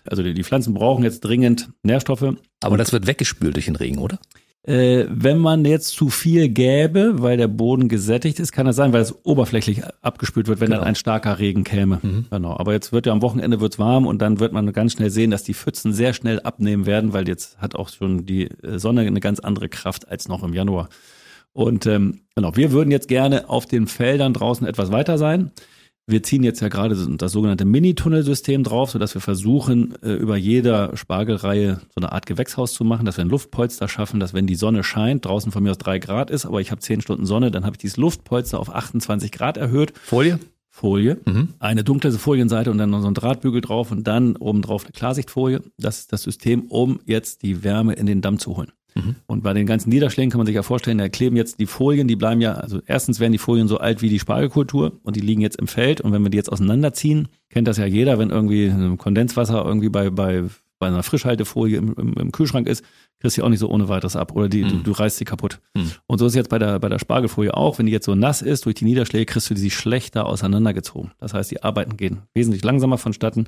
Also 0.05 0.23
die, 0.23 0.33
die 0.33 0.43
Pflanzen 0.43 0.73
brauchen 0.73 1.03
jetzt 1.03 1.21
dringend 1.21 1.69
Nährstoffe. 1.83 2.35
Aber 2.61 2.77
das 2.77 2.93
wird 2.93 3.05
weggespült 3.05 3.55
durch 3.55 3.65
den 3.65 3.75
Regen, 3.75 3.99
oder? 3.99 4.19
Äh, 4.63 5.05
wenn 5.09 5.39
man 5.39 5.65
jetzt 5.65 5.87
zu 5.87 6.09
viel 6.09 6.47
gäbe, 6.47 7.21
weil 7.21 7.35
der 7.35 7.47
Boden 7.47 7.89
gesättigt 7.89 8.39
ist, 8.39 8.51
kann 8.51 8.67
das 8.67 8.75
sein, 8.75 8.93
weil 8.93 9.01
es 9.01 9.25
oberflächlich 9.25 9.81
abgespült 10.03 10.47
wird, 10.47 10.59
wenn 10.59 10.67
genau. 10.67 10.81
dann 10.81 10.89
ein 10.89 10.95
starker 10.95 11.39
Regen 11.39 11.63
käme. 11.63 11.99
Mhm. 12.03 12.25
Genau. 12.29 12.55
Aber 12.57 12.71
jetzt 12.71 12.91
wird 12.91 13.07
ja 13.07 13.11
am 13.11 13.23
Wochenende 13.23 13.59
wird's 13.59 13.79
warm 13.79 14.05
und 14.05 14.21
dann 14.21 14.39
wird 14.39 14.53
man 14.53 14.71
ganz 14.71 14.93
schnell 14.93 15.09
sehen, 15.09 15.31
dass 15.31 15.41
die 15.43 15.55
Pfützen 15.55 15.93
sehr 15.93 16.13
schnell 16.13 16.39
abnehmen 16.41 16.85
werden, 16.85 17.11
weil 17.11 17.27
jetzt 17.27 17.57
hat 17.57 17.73
auch 17.73 17.89
schon 17.89 18.27
die 18.27 18.51
äh, 18.61 18.77
Sonne 18.77 19.01
eine 19.01 19.19
ganz 19.19 19.39
andere 19.39 19.67
Kraft 19.67 20.07
als 20.09 20.27
noch 20.27 20.43
im 20.43 20.53
Januar. 20.53 20.89
Und 21.53 21.87
ähm, 21.87 22.21
genau, 22.35 22.55
wir 22.55 22.71
würden 22.71 22.91
jetzt 22.91 23.07
gerne 23.07 23.49
auf 23.49 23.65
den 23.65 23.87
Feldern 23.87 24.33
draußen 24.33 24.67
etwas 24.67 24.91
weiter 24.91 25.17
sein. 25.17 25.51
Wir 26.11 26.23
ziehen 26.23 26.43
jetzt 26.43 26.59
ja 26.59 26.67
gerade 26.67 26.95
das 26.95 27.31
sogenannte 27.31 27.63
Mini-Tunnelsystem 27.63 28.63
drauf, 28.63 28.91
sodass 28.91 29.13
wir 29.13 29.21
versuchen, 29.21 29.95
äh, 30.03 30.11
über 30.13 30.35
jeder 30.35 30.97
Spargelreihe 30.97 31.79
so 31.87 32.01
eine 32.01 32.11
Art 32.11 32.25
Gewächshaus 32.25 32.73
zu 32.73 32.83
machen, 32.83 33.05
dass 33.05 33.17
wir 33.17 33.23
ein 33.23 33.29
Luftpolster 33.29 33.87
schaffen, 33.87 34.19
dass 34.19 34.33
wenn 34.33 34.45
die 34.45 34.55
Sonne 34.55 34.83
scheint, 34.83 35.25
draußen 35.25 35.53
von 35.53 35.63
mir 35.63 35.71
aus 35.71 35.77
drei 35.77 35.99
Grad 35.99 36.29
ist, 36.29 36.45
aber 36.45 36.59
ich 36.59 36.71
habe 36.71 36.81
zehn 36.81 36.99
Stunden 36.99 37.25
Sonne, 37.25 37.49
dann 37.49 37.63
habe 37.63 37.75
ich 37.75 37.79
dieses 37.79 37.95
Luftpolster 37.95 38.59
auf 38.59 38.75
28 38.75 39.31
Grad 39.31 39.55
erhöht. 39.55 39.93
Folie? 40.03 40.37
Folie, 40.73 41.17
mhm. 41.25 41.49
eine 41.59 41.83
dunkle 41.83 42.11
Folienseite 42.11 42.71
und 42.71 42.77
dann 42.77 42.89
noch 42.89 43.01
so 43.01 43.07
ein 43.07 43.13
Drahtbügel 43.13 43.61
drauf 43.61 43.91
und 43.91 44.07
dann 44.07 44.35
oben 44.37 44.61
drauf 44.61 44.83
eine 44.83 44.93
Klarsichtfolie. 44.93 45.61
Das 45.77 45.99
ist 45.99 46.13
das 46.13 46.23
System, 46.23 46.63
um 46.69 46.99
jetzt 47.05 47.43
die 47.43 47.63
Wärme 47.63 47.93
in 47.93 48.05
den 48.05 48.21
Damm 48.21 48.39
zu 48.39 48.57
holen. 48.57 48.71
Mhm. 48.95 49.15
Und 49.25 49.43
bei 49.43 49.53
den 49.53 49.65
ganzen 49.65 49.89
Niederschlägen 49.89 50.31
kann 50.31 50.39
man 50.39 50.47
sich 50.47 50.55
ja 50.55 50.63
vorstellen, 50.63 50.97
da 50.97 51.09
kleben 51.09 51.35
jetzt 51.35 51.59
die 51.59 51.65
Folien, 51.65 52.07
die 52.07 52.15
bleiben 52.15 52.41
ja, 52.41 52.53
also 52.53 52.81
erstens 52.85 53.19
werden 53.19 53.31
die 53.31 53.37
Folien 53.37 53.67
so 53.67 53.77
alt 53.77 54.01
wie 54.01 54.09
die 54.09 54.19
Spargelkultur 54.19 54.99
und 55.03 55.15
die 55.15 55.21
liegen 55.21 55.41
jetzt 55.41 55.59
im 55.59 55.67
Feld. 55.67 56.01
Und 56.01 56.11
wenn 56.11 56.23
wir 56.23 56.29
die 56.29 56.37
jetzt 56.37 56.51
auseinanderziehen, 56.51 57.27
kennt 57.49 57.67
das 57.67 57.77
ja 57.77 57.85
jeder, 57.85 58.19
wenn 58.19 58.29
irgendwie 58.29 58.71
Kondenswasser 58.97 59.63
irgendwie 59.65 59.89
bei, 59.89 60.09
bei, 60.09 60.43
bei 60.79 60.87
einer 60.87 61.03
Frischhaltefolie 61.03 61.77
im, 61.77 61.93
im, 61.93 62.13
im 62.13 62.31
Kühlschrank 62.31 62.67
ist, 62.67 62.83
kriegst 63.19 63.37
du 63.37 63.41
die 63.41 63.45
auch 63.45 63.49
nicht 63.49 63.59
so 63.59 63.69
ohne 63.69 63.87
weiteres 63.87 64.15
ab 64.15 64.33
oder 64.35 64.49
die, 64.49 64.63
mhm. 64.63 64.69
du, 64.69 64.77
du 64.77 64.91
reißt 64.91 65.17
sie 65.17 65.25
kaputt. 65.25 65.59
Mhm. 65.75 65.91
Und 66.07 66.17
so 66.17 66.25
ist 66.25 66.35
jetzt 66.35 66.49
bei 66.49 66.59
der, 66.59 66.79
bei 66.79 66.89
der 66.89 66.99
Spargelfolie 66.99 67.53
auch, 67.53 67.77
wenn 67.77 67.85
die 67.85 67.91
jetzt 67.91 68.05
so 68.05 68.15
nass 68.15 68.41
ist 68.41 68.65
durch 68.65 68.75
die 68.75 68.85
Niederschläge, 68.85 69.25
kriegst 69.25 69.49
du 69.49 69.55
sie 69.55 69.69
schlechter 69.69 70.25
auseinandergezogen. 70.25 71.11
Das 71.19 71.33
heißt, 71.33 71.51
die 71.51 71.63
Arbeiten 71.63 71.97
gehen 71.97 72.23
wesentlich 72.33 72.63
langsamer 72.63 72.97
vonstatten 72.97 73.47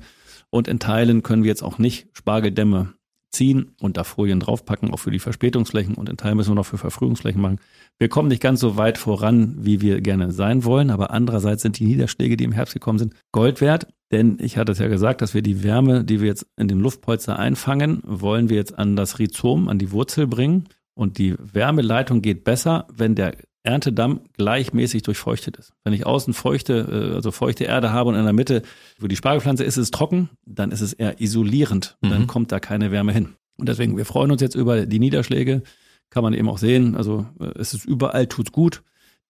und 0.50 0.68
in 0.68 0.78
Teilen 0.78 1.22
können 1.22 1.42
wir 1.42 1.48
jetzt 1.48 1.64
auch 1.64 1.78
nicht 1.78 2.06
Spargeldämme 2.12 2.94
ziehen 3.34 3.72
und 3.80 3.96
da 3.96 4.04
Folien 4.04 4.40
draufpacken, 4.40 4.92
auch 4.92 4.98
für 4.98 5.10
die 5.10 5.18
Verspätungsflächen 5.18 5.94
und 5.94 6.08
in 6.08 6.16
Teilen 6.16 6.36
müssen 6.36 6.50
wir 6.50 6.56
noch 6.56 6.66
für 6.66 6.78
Verfrühungsflächen 6.78 7.40
machen. 7.40 7.58
Wir 7.98 8.08
kommen 8.08 8.28
nicht 8.28 8.42
ganz 8.42 8.60
so 8.60 8.76
weit 8.76 8.98
voran, 8.98 9.56
wie 9.58 9.80
wir 9.80 10.00
gerne 10.00 10.32
sein 10.32 10.64
wollen, 10.64 10.90
aber 10.90 11.10
andererseits 11.10 11.62
sind 11.62 11.78
die 11.78 11.86
Niederschläge, 11.86 12.36
die 12.36 12.44
im 12.44 12.52
Herbst 12.52 12.74
gekommen 12.74 12.98
sind, 12.98 13.14
Gold 13.32 13.60
wert. 13.60 13.86
Denn 14.10 14.38
ich 14.40 14.56
hatte 14.56 14.72
es 14.72 14.78
ja 14.78 14.88
gesagt, 14.88 15.22
dass 15.22 15.34
wir 15.34 15.42
die 15.42 15.62
Wärme, 15.62 16.04
die 16.04 16.20
wir 16.20 16.28
jetzt 16.28 16.46
in 16.56 16.68
dem 16.68 16.80
Luftpolster 16.80 17.38
einfangen, 17.38 18.00
wollen 18.04 18.48
wir 18.48 18.56
jetzt 18.56 18.78
an 18.78 18.96
das 18.96 19.18
Rhizom, 19.18 19.68
an 19.68 19.78
die 19.78 19.92
Wurzel 19.92 20.26
bringen. 20.26 20.68
Und 20.94 21.18
die 21.18 21.34
Wärmeleitung 21.38 22.22
geht 22.22 22.44
besser, 22.44 22.86
wenn 22.94 23.14
der 23.14 23.34
Erntedamm 23.64 24.20
gleichmäßig 24.36 25.02
durchfeuchtet 25.02 25.56
ist. 25.56 25.72
Wenn 25.84 25.94
ich 25.94 26.06
außen 26.06 26.34
feuchte, 26.34 27.10
äh, 27.12 27.14
also 27.14 27.32
feuchte 27.32 27.64
Erde 27.64 27.92
habe 27.92 28.10
und 28.10 28.16
in 28.16 28.24
der 28.24 28.32
Mitte, 28.32 28.62
wo 29.00 29.08
die 29.08 29.16
Spargelpflanze 29.16 29.64
ist, 29.64 29.76
ist 29.76 29.84
es 29.84 29.90
trocken, 29.90 30.28
dann 30.46 30.70
ist 30.70 30.82
es 30.82 30.92
eher 30.92 31.20
isolierend. 31.20 31.96
Mhm. 32.02 32.10
Dann 32.10 32.26
kommt 32.26 32.52
da 32.52 32.60
keine 32.60 32.92
Wärme 32.92 33.12
hin. 33.12 33.30
Und 33.56 33.68
deswegen, 33.68 33.96
wir 33.96 34.04
freuen 34.04 34.30
uns 34.30 34.42
jetzt 34.42 34.54
über 34.54 34.86
die 34.86 34.98
Niederschläge. 34.98 35.62
Kann 36.10 36.22
man 36.22 36.34
eben 36.34 36.48
auch 36.48 36.58
sehen. 36.58 36.94
Also 36.94 37.26
äh, 37.40 37.58
es 37.58 37.74
ist 37.74 37.86
überall, 37.86 38.26
tut's 38.26 38.52
gut. 38.52 38.82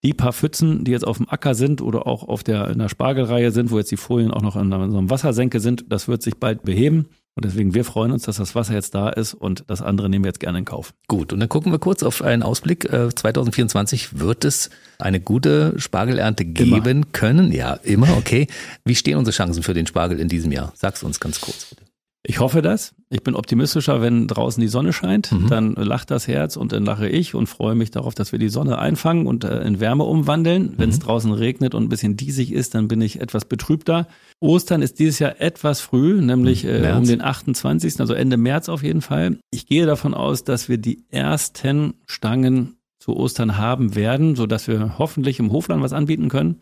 Die 0.02 0.12
paar 0.12 0.34
Pfützen, 0.34 0.84
die 0.84 0.90
jetzt 0.90 1.06
auf 1.06 1.16
dem 1.16 1.30
Acker 1.30 1.54
sind 1.54 1.80
oder 1.80 2.06
auch 2.06 2.24
auf 2.24 2.42
der, 2.42 2.68
in 2.68 2.78
der 2.78 2.90
Spargelreihe 2.90 3.52
sind, 3.52 3.70
wo 3.70 3.78
jetzt 3.78 3.90
die 3.90 3.96
Folien 3.96 4.32
auch 4.32 4.42
noch 4.42 4.56
in 4.56 4.70
so 4.70 4.76
einem 4.76 5.08
Wassersenke 5.08 5.60
sind, 5.60 5.86
das 5.88 6.08
wird 6.08 6.22
sich 6.22 6.36
bald 6.36 6.62
beheben. 6.62 7.06
Und 7.36 7.44
deswegen, 7.44 7.74
wir 7.74 7.84
freuen 7.84 8.12
uns, 8.12 8.22
dass 8.22 8.36
das 8.36 8.54
Wasser 8.54 8.74
jetzt 8.74 8.94
da 8.94 9.08
ist 9.08 9.34
und 9.34 9.64
das 9.66 9.82
andere 9.82 10.08
nehmen 10.08 10.24
wir 10.24 10.28
jetzt 10.28 10.38
gerne 10.38 10.58
in 10.58 10.64
Kauf. 10.64 10.94
Gut, 11.08 11.32
und 11.32 11.40
dann 11.40 11.48
gucken 11.48 11.72
wir 11.72 11.80
kurz 11.80 12.04
auf 12.04 12.22
einen 12.22 12.44
Ausblick. 12.44 12.88
2024 12.88 14.12
äh, 14.12 14.20
wird 14.20 14.44
es 14.44 14.70
eine 14.98 15.20
gute 15.20 15.74
Spargelernte 15.78 16.44
geben 16.44 16.86
immer. 16.86 17.06
können. 17.10 17.50
Ja, 17.50 17.74
immer, 17.74 18.16
okay. 18.16 18.46
Wie 18.84 18.94
stehen 18.94 19.18
unsere 19.18 19.34
Chancen 19.34 19.64
für 19.64 19.74
den 19.74 19.86
Spargel 19.88 20.20
in 20.20 20.28
diesem 20.28 20.52
Jahr? 20.52 20.72
Sag's 20.76 21.02
uns 21.02 21.18
ganz 21.18 21.40
kurz, 21.40 21.66
bitte. 21.66 21.82
Ich 22.26 22.40
hoffe 22.40 22.62
das. 22.62 22.94
Ich 23.10 23.22
bin 23.22 23.34
optimistischer, 23.34 24.00
wenn 24.00 24.26
draußen 24.26 24.58
die 24.60 24.68
Sonne 24.68 24.94
scheint. 24.94 25.30
Mhm. 25.30 25.48
Dann 25.48 25.72
lacht 25.74 26.10
das 26.10 26.26
Herz 26.26 26.56
und 26.56 26.72
dann 26.72 26.84
lache 26.84 27.06
ich 27.06 27.34
und 27.34 27.48
freue 27.48 27.74
mich 27.74 27.90
darauf, 27.90 28.14
dass 28.14 28.32
wir 28.32 28.38
die 28.38 28.48
Sonne 28.48 28.78
einfangen 28.78 29.26
und 29.26 29.44
äh, 29.44 29.60
in 29.60 29.78
Wärme 29.78 30.04
umwandeln. 30.04 30.72
Wenn 30.78 30.88
es 30.88 31.00
mhm. 31.00 31.02
draußen 31.02 31.32
regnet 31.32 31.74
und 31.74 31.82
ein 31.82 31.88
bisschen 31.90 32.16
diesig 32.16 32.52
ist, 32.52 32.74
dann 32.74 32.88
bin 32.88 33.02
ich 33.02 33.20
etwas 33.20 33.44
betrübter. 33.44 34.08
Ostern 34.44 34.82
ist 34.82 34.98
dieses 34.98 35.18
Jahr 35.18 35.40
etwas 35.40 35.80
früh, 35.80 36.20
nämlich 36.20 36.66
äh, 36.66 36.92
um 36.94 37.06
den 37.06 37.22
28., 37.22 37.98
also 37.98 38.12
Ende 38.12 38.36
März 38.36 38.68
auf 38.68 38.82
jeden 38.82 39.00
Fall. 39.00 39.38
Ich 39.50 39.66
gehe 39.66 39.86
davon 39.86 40.12
aus, 40.12 40.44
dass 40.44 40.68
wir 40.68 40.76
die 40.76 41.02
ersten 41.10 41.94
Stangen 42.06 42.76
zu 42.98 43.16
Ostern 43.16 43.56
haben 43.56 43.94
werden, 43.94 44.36
so 44.36 44.46
dass 44.46 44.68
wir 44.68 44.98
hoffentlich 44.98 45.38
im 45.38 45.50
Hofland 45.50 45.82
was 45.82 45.94
anbieten 45.94 46.28
können. 46.28 46.60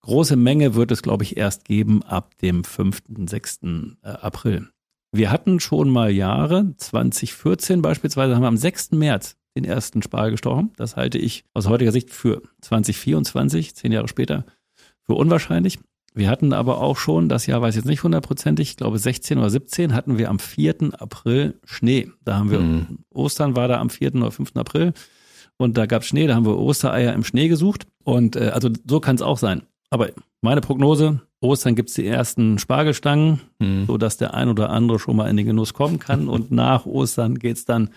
Große 0.00 0.34
Menge 0.34 0.74
wird 0.74 0.90
es, 0.90 1.02
glaube 1.02 1.22
ich, 1.22 1.36
erst 1.36 1.64
geben 1.64 2.02
ab 2.02 2.36
dem 2.42 2.64
5., 2.64 3.02
6. 3.26 3.60
Äh, 3.62 4.08
April. 4.08 4.68
Wir 5.12 5.30
hatten 5.30 5.60
schon 5.60 5.90
mal 5.90 6.10
Jahre, 6.10 6.74
2014 6.76 7.80
beispielsweise, 7.80 8.34
haben 8.34 8.42
wir 8.42 8.48
am 8.48 8.56
6. 8.56 8.90
März 8.90 9.36
den 9.56 9.64
ersten 9.64 10.02
Spargel 10.02 10.32
gestochen. 10.32 10.72
Das 10.76 10.96
halte 10.96 11.18
ich 11.18 11.44
aus 11.54 11.68
heutiger 11.68 11.92
Sicht 11.92 12.10
für 12.10 12.42
2024, 12.62 13.76
zehn 13.76 13.92
Jahre 13.92 14.08
später, 14.08 14.44
für 15.06 15.14
unwahrscheinlich. 15.14 15.78
Wir 16.14 16.30
hatten 16.30 16.52
aber 16.52 16.80
auch 16.80 16.96
schon, 16.96 17.28
das 17.28 17.46
Jahr 17.46 17.60
weiß 17.60 17.74
ich 17.74 17.80
jetzt 17.80 17.88
nicht 17.88 18.04
hundertprozentig, 18.04 18.70
ich 18.70 18.76
glaube 18.76 18.98
16 18.98 19.38
oder 19.38 19.50
17, 19.50 19.94
hatten 19.94 20.16
wir 20.16 20.30
am 20.30 20.38
4. 20.38 20.92
April 20.98 21.58
Schnee. 21.64 22.10
Da 22.24 22.36
haben 22.36 22.50
wir, 22.50 22.60
mhm. 22.60 22.98
Ostern 23.12 23.56
war 23.56 23.66
da 23.66 23.80
am 23.80 23.90
4. 23.90 24.14
oder 24.14 24.30
5. 24.30 24.52
April 24.54 24.92
und 25.56 25.76
da 25.76 25.86
gab 25.86 26.02
es 26.02 26.08
Schnee, 26.08 26.26
da 26.26 26.36
haben 26.36 26.46
wir 26.46 26.56
Ostereier 26.58 27.12
im 27.14 27.24
Schnee 27.24 27.48
gesucht. 27.48 27.86
Und 28.04 28.36
äh, 28.36 28.50
also 28.54 28.70
so 28.88 29.00
kann 29.00 29.16
es 29.16 29.22
auch 29.22 29.38
sein. 29.38 29.62
Aber 29.90 30.10
meine 30.40 30.60
Prognose, 30.60 31.20
Ostern 31.40 31.74
gibt's 31.74 31.94
die 31.94 32.06
ersten 32.06 32.58
Spargelstangen, 32.58 33.40
Mhm. 33.58 33.86
so 33.86 33.98
dass 33.98 34.16
der 34.16 34.34
ein 34.34 34.48
oder 34.48 34.70
andere 34.70 34.98
schon 34.98 35.16
mal 35.16 35.28
in 35.28 35.36
den 35.36 35.46
Genuss 35.46 35.74
kommen 35.74 35.98
kann. 35.98 36.28
Und 36.28 36.50
nach 36.50 36.86
Ostern 36.86 37.38
geht's 37.38 37.64
dann 37.64 37.90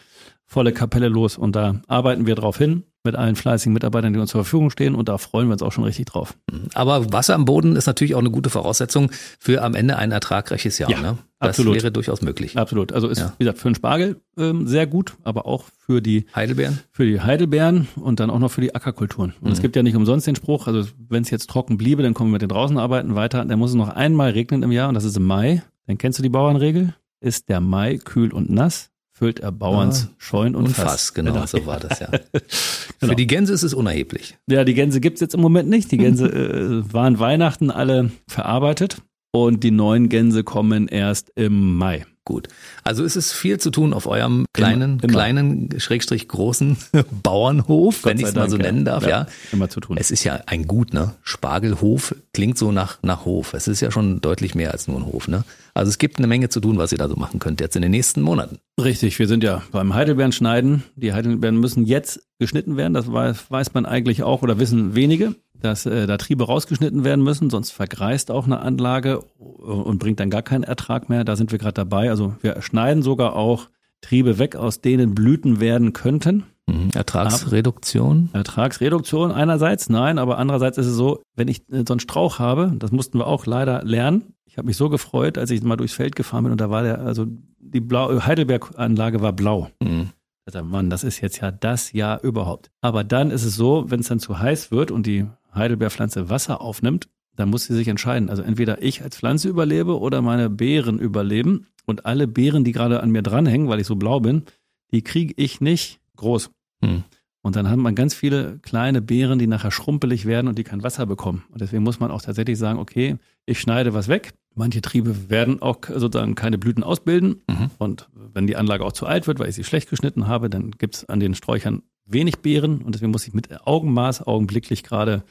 volle 0.47 0.71
Kapelle 0.71 1.09
los. 1.09 1.37
Und 1.37 1.55
da 1.55 1.81
arbeiten 1.87 2.25
wir 2.25 2.35
drauf 2.35 2.57
hin 2.57 2.83
mit 3.03 3.15
allen 3.15 3.35
fleißigen 3.35 3.71
Mitarbeitern, 3.73 4.11
die 4.13 4.19
uns 4.19 4.31
zur 4.31 4.43
Verfügung 4.43 4.69
stehen. 4.69 4.93
Und 4.95 5.07
da 5.07 5.17
freuen 5.17 5.47
wir 5.47 5.53
uns 5.53 5.61
auch 5.61 5.71
schon 5.71 5.83
richtig 5.85 6.05
drauf. 6.05 6.35
Aber 6.73 7.13
Wasser 7.13 7.35
am 7.35 7.45
Boden 7.45 7.75
ist 7.77 7.85
natürlich 7.85 8.15
auch 8.15 8.19
eine 8.19 8.31
gute 8.31 8.49
Voraussetzung 8.49 9.11
für 9.39 9.61
am 9.63 9.75
Ende 9.75 9.95
ein 9.97 10.11
ertragreiches 10.11 10.77
Jahr. 10.77 10.89
Ja, 10.89 10.99
ne? 10.99 11.17
Das 11.39 11.49
absolut. 11.49 11.75
wäre 11.75 11.91
durchaus 11.91 12.21
möglich. 12.21 12.57
Absolut. 12.57 12.91
Also 12.91 13.07
ist, 13.07 13.19
Ja. 13.19 13.33
wie 13.37 13.43
gesagt, 13.45 13.59
für 13.59 13.69
den 13.69 13.75
Spargel 13.75 14.19
ähm, 14.37 14.67
sehr 14.67 14.87
gut, 14.87 15.15
aber 15.23 15.45
auch 15.45 15.65
für 15.77 16.01
die 16.01 16.25
Heidelbeeren? 16.35 16.79
für 16.91 17.05
die 17.05 17.21
Heidelbeeren 17.21 17.87
und 17.95 18.19
dann 18.19 18.29
auch 18.29 18.39
noch 18.39 18.51
für 18.51 18.61
die 18.61 18.73
Ackerkulturen. 18.75 19.33
Und 19.39 19.51
es 19.51 19.61
gibt 19.61 19.75
ja 19.75 19.83
nicht 19.83 19.95
umsonst 19.95 20.27
den 20.27 20.35
Spruch, 20.35 20.67
also 20.67 20.83
wenn 21.07 21.23
es 21.23 21.29
jetzt 21.29 21.49
trocken 21.49 21.77
bliebe, 21.77 22.03
dann 22.03 22.13
kommen 22.13 22.29
wir 22.31 22.33
mit 22.33 22.41
den 22.41 22.49
draußen 22.49 22.77
arbeiten 22.77 23.15
weiter. 23.15 23.45
Dann 23.45 23.59
muss 23.59 23.69
es 23.69 23.75
noch 23.75 23.89
einmal 23.89 24.31
regnen 24.31 24.63
im 24.63 24.71
Jahr 24.71 24.89
und 24.89 24.95
das 24.95 25.03
ist 25.05 25.15
im 25.15 25.25
Mai. 25.25 25.61
Dann 25.85 25.97
kennst 25.97 26.19
du 26.19 26.23
die 26.23 26.29
Bauernregel? 26.29 26.93
Ist 27.21 27.47
der 27.49 27.61
Mai 27.61 27.97
kühl 28.03 28.33
und 28.33 28.49
nass, 28.49 28.89
füllt 29.17 29.39
er 29.39 29.51
Bauerns 29.51 30.07
Ah, 30.09 30.13
Scheun 30.17 30.55
und, 30.55 30.65
Und 30.65 30.75
Fass. 30.75 30.83
Fass, 30.91 31.13
genau, 31.13 31.45
so 31.45 31.65
war 31.65 31.79
das 31.79 31.99
ja. 31.99 32.09
Genau. 32.99 33.11
Für 33.11 33.15
die 33.15 33.27
Gänse 33.27 33.53
ist 33.53 33.63
es 33.63 33.73
unerheblich. 33.73 34.37
Ja, 34.49 34.63
die 34.63 34.73
Gänse 34.73 34.99
gibt's 34.99 35.21
jetzt 35.21 35.35
im 35.35 35.41
Moment 35.41 35.69
nicht. 35.69 35.91
Die 35.91 35.97
Gänse 35.97 36.27
äh, 36.27 36.93
waren 36.93 37.19
Weihnachten 37.19 37.69
alle 37.69 38.11
verarbeitet 38.27 39.01
und 39.31 39.63
die 39.63 39.71
neuen 39.71 40.09
Gänse 40.09 40.43
kommen 40.43 40.87
erst 40.87 41.31
im 41.35 41.77
Mai. 41.77 42.05
Gut. 42.27 42.49
Also 42.83 43.05
ist 43.05 43.15
es 43.15 43.31
viel 43.31 43.57
zu 43.57 43.71
tun 43.71 43.93
auf 43.93 44.05
eurem 44.05 44.47
kleinen, 44.51 44.99
immer. 44.99 45.13
kleinen, 45.13 45.79
schrägstrich 45.79 46.27
großen 46.27 46.75
Bauernhof, 47.23 48.03
wenn 48.03 48.17
ich 48.17 48.23
Gott 48.23 48.29
es 48.31 48.35
mal 48.35 48.49
so 48.49 48.57
nennen 48.57 48.83
darf, 48.83 49.03
ja. 49.03 49.09
Ja, 49.09 49.27
immer 49.53 49.69
zu 49.69 49.79
tun. 49.79 49.95
Es 49.97 50.11
ist 50.11 50.25
ja 50.25 50.41
ein 50.45 50.67
Gut, 50.67 50.93
ne? 50.93 51.13
Spargelhof 51.23 52.13
klingt 52.33 52.57
so 52.57 52.73
nach, 52.73 53.01
nach 53.01 53.23
Hof. 53.23 53.53
Es 53.53 53.69
ist 53.69 53.79
ja 53.79 53.91
schon 53.91 54.19
deutlich 54.19 54.55
mehr 54.55 54.73
als 54.73 54.89
nur 54.89 54.97
ein 54.99 55.05
Hof, 55.05 55.29
ne? 55.29 55.45
Also 55.73 55.87
es 55.87 55.99
gibt 55.99 56.17
eine 56.17 56.27
Menge 56.27 56.49
zu 56.49 56.59
tun, 56.59 56.77
was 56.77 56.91
ihr 56.91 56.97
da 56.97 57.07
so 57.07 57.15
machen 57.15 57.39
könnt 57.39 57.61
jetzt 57.61 57.77
in 57.77 57.81
den 57.81 57.91
nächsten 57.91 58.21
Monaten. 58.21 58.57
Richtig, 58.83 59.17
wir 59.19 59.27
sind 59.29 59.41
ja 59.41 59.61
beim 59.71 59.93
Heidelbeeren 59.93 60.33
schneiden. 60.33 60.83
Die 60.97 61.13
Heidelbeeren 61.13 61.57
müssen 61.57 61.85
jetzt 61.85 62.19
geschnitten 62.39 62.75
werden. 62.75 62.93
Das 62.93 63.09
weiß, 63.09 63.49
weiß 63.49 63.73
man 63.73 63.85
eigentlich 63.85 64.23
auch 64.23 64.41
oder 64.41 64.59
wissen 64.59 64.95
wenige, 64.95 65.35
dass 65.61 65.85
äh, 65.85 66.07
da 66.07 66.17
Triebe 66.17 66.45
rausgeschnitten 66.45 67.03
werden 67.03 67.23
müssen, 67.23 67.49
sonst 67.49 67.71
vergreist 67.71 68.31
auch 68.31 68.45
eine 68.45 68.59
Anlage 68.59 69.19
und 69.39 69.99
bringt 69.99 70.19
dann 70.19 70.29
gar 70.29 70.43
keinen 70.43 70.63
Ertrag 70.63 71.09
mehr. 71.09 71.23
Da 71.23 71.35
sind 71.35 71.51
wir 71.51 71.59
gerade 71.59 71.73
dabei. 71.73 72.09
Also 72.09 72.35
wir 72.41 72.61
schneiden 72.61 73.03
sogar 73.03 73.35
auch 73.35 73.69
Triebe 74.01 74.37
weg, 74.37 74.55
aus 74.55 74.81
denen 74.81 75.15
Blüten 75.15 75.59
werden 75.59 75.93
könnten. 75.93 76.43
Mhm. 76.67 76.89
Ertragsreduktion. 76.93 78.29
Ertragsreduktion 78.33 79.31
einerseits, 79.31 79.89
nein, 79.89 80.19
aber 80.19 80.37
andererseits 80.37 80.77
ist 80.77 80.87
es 80.87 80.95
so, 80.95 81.21
wenn 81.35 81.47
ich 81.47 81.61
äh, 81.71 81.83
so 81.87 81.93
einen 81.93 81.99
Strauch 81.99 82.39
habe, 82.39 82.73
das 82.77 82.91
mussten 82.91 83.17
wir 83.17 83.27
auch 83.27 83.45
leider 83.45 83.83
lernen. 83.83 84.33
Ich 84.45 84.57
habe 84.57 84.67
mich 84.67 84.77
so 84.77 84.89
gefreut, 84.89 85.37
als 85.37 85.49
ich 85.51 85.61
mal 85.63 85.77
durchs 85.77 85.93
Feld 85.93 86.15
gefahren 86.15 86.43
bin 86.43 86.51
und 86.51 86.61
da 86.61 86.69
war 86.69 86.83
der, 86.83 86.99
also 86.99 87.25
die 87.59 87.79
Blau 87.79 88.21
Heidelberg-Anlage 88.21 89.21
war 89.21 89.33
blau. 89.33 89.69
Mhm. 89.81 90.09
Dachte, 90.47 90.63
Mann, 90.63 90.89
das 90.89 91.03
ist 91.03 91.19
jetzt 91.19 91.41
ja 91.41 91.51
das 91.51 91.91
Jahr 91.91 92.23
überhaupt. 92.23 92.71
Aber 92.79 93.03
dann 93.03 93.31
ist 93.31 93.43
es 93.43 93.55
so, 93.55 93.85
wenn 93.89 93.99
es 93.99 94.07
dann 94.07 94.19
zu 94.19 94.39
heiß 94.39 94.71
wird 94.71 94.91
und 94.91 95.05
die 95.05 95.25
Heidelbeerpflanze 95.53 96.29
Wasser 96.29 96.61
aufnimmt, 96.61 97.07
dann 97.35 97.49
muss 97.49 97.65
sie 97.65 97.75
sich 97.75 97.87
entscheiden. 97.87 98.29
Also 98.29 98.41
entweder 98.41 98.81
ich 98.81 99.03
als 99.03 99.17
Pflanze 99.17 99.47
überlebe 99.47 99.99
oder 99.99 100.21
meine 100.21 100.49
Beeren 100.49 100.99
überleben. 100.99 101.67
Und 101.85 102.05
alle 102.05 102.27
Beeren, 102.27 102.63
die 102.63 102.73
gerade 102.73 103.01
an 103.01 103.11
mir 103.11 103.21
dranhängen, 103.21 103.69
weil 103.69 103.79
ich 103.79 103.87
so 103.87 103.95
blau 103.95 104.19
bin, 104.19 104.43
die 104.91 105.03
kriege 105.03 105.33
ich 105.37 105.61
nicht 105.61 105.99
groß. 106.17 106.49
Hm. 106.83 107.03
Und 107.41 107.55
dann 107.55 107.69
hat 107.69 107.77
man 107.77 107.95
ganz 107.95 108.13
viele 108.13 108.59
kleine 108.59 109.01
Beeren, 109.01 109.39
die 109.39 109.47
nachher 109.47 109.71
schrumpelig 109.71 110.25
werden 110.25 110.49
und 110.49 110.57
die 110.57 110.65
kein 110.65 110.83
Wasser 110.83 111.05
bekommen. 111.05 111.45
Und 111.49 111.61
deswegen 111.61 111.83
muss 111.83 111.99
man 111.99 112.11
auch 112.11 112.21
tatsächlich 112.21 112.57
sagen, 112.57 112.77
okay, 112.77 113.17
ich 113.45 113.61
schneide 113.61 113.93
was 113.93 114.09
weg. 114.09 114.33
Manche 114.53 114.81
Triebe 114.81 115.29
werden 115.29 115.61
auch 115.61 115.77
sozusagen 115.87 116.35
keine 116.35 116.57
Blüten 116.57 116.83
ausbilden. 116.83 117.43
Mhm. 117.47 117.69
Und 117.77 118.09
wenn 118.33 118.47
die 118.47 118.57
Anlage 118.57 118.83
auch 118.83 118.91
zu 118.91 119.05
alt 119.05 119.27
wird, 119.27 119.39
weil 119.39 119.47
ich 119.47 119.55
sie 119.55 119.63
schlecht 119.63 119.89
geschnitten 119.89 120.27
habe, 120.27 120.49
dann 120.49 120.71
gibt's 120.71 121.05
an 121.05 121.21
den 121.21 121.35
Sträuchern 121.35 121.83
wenig 122.05 122.39
Beeren. 122.39 122.81
Und 122.81 122.95
deswegen 122.95 123.11
muss 123.11 123.27
ich 123.27 123.33
mit 123.33 123.65
Augenmaß 123.65 124.27
augenblicklich 124.27 124.83
gerade 124.83 125.23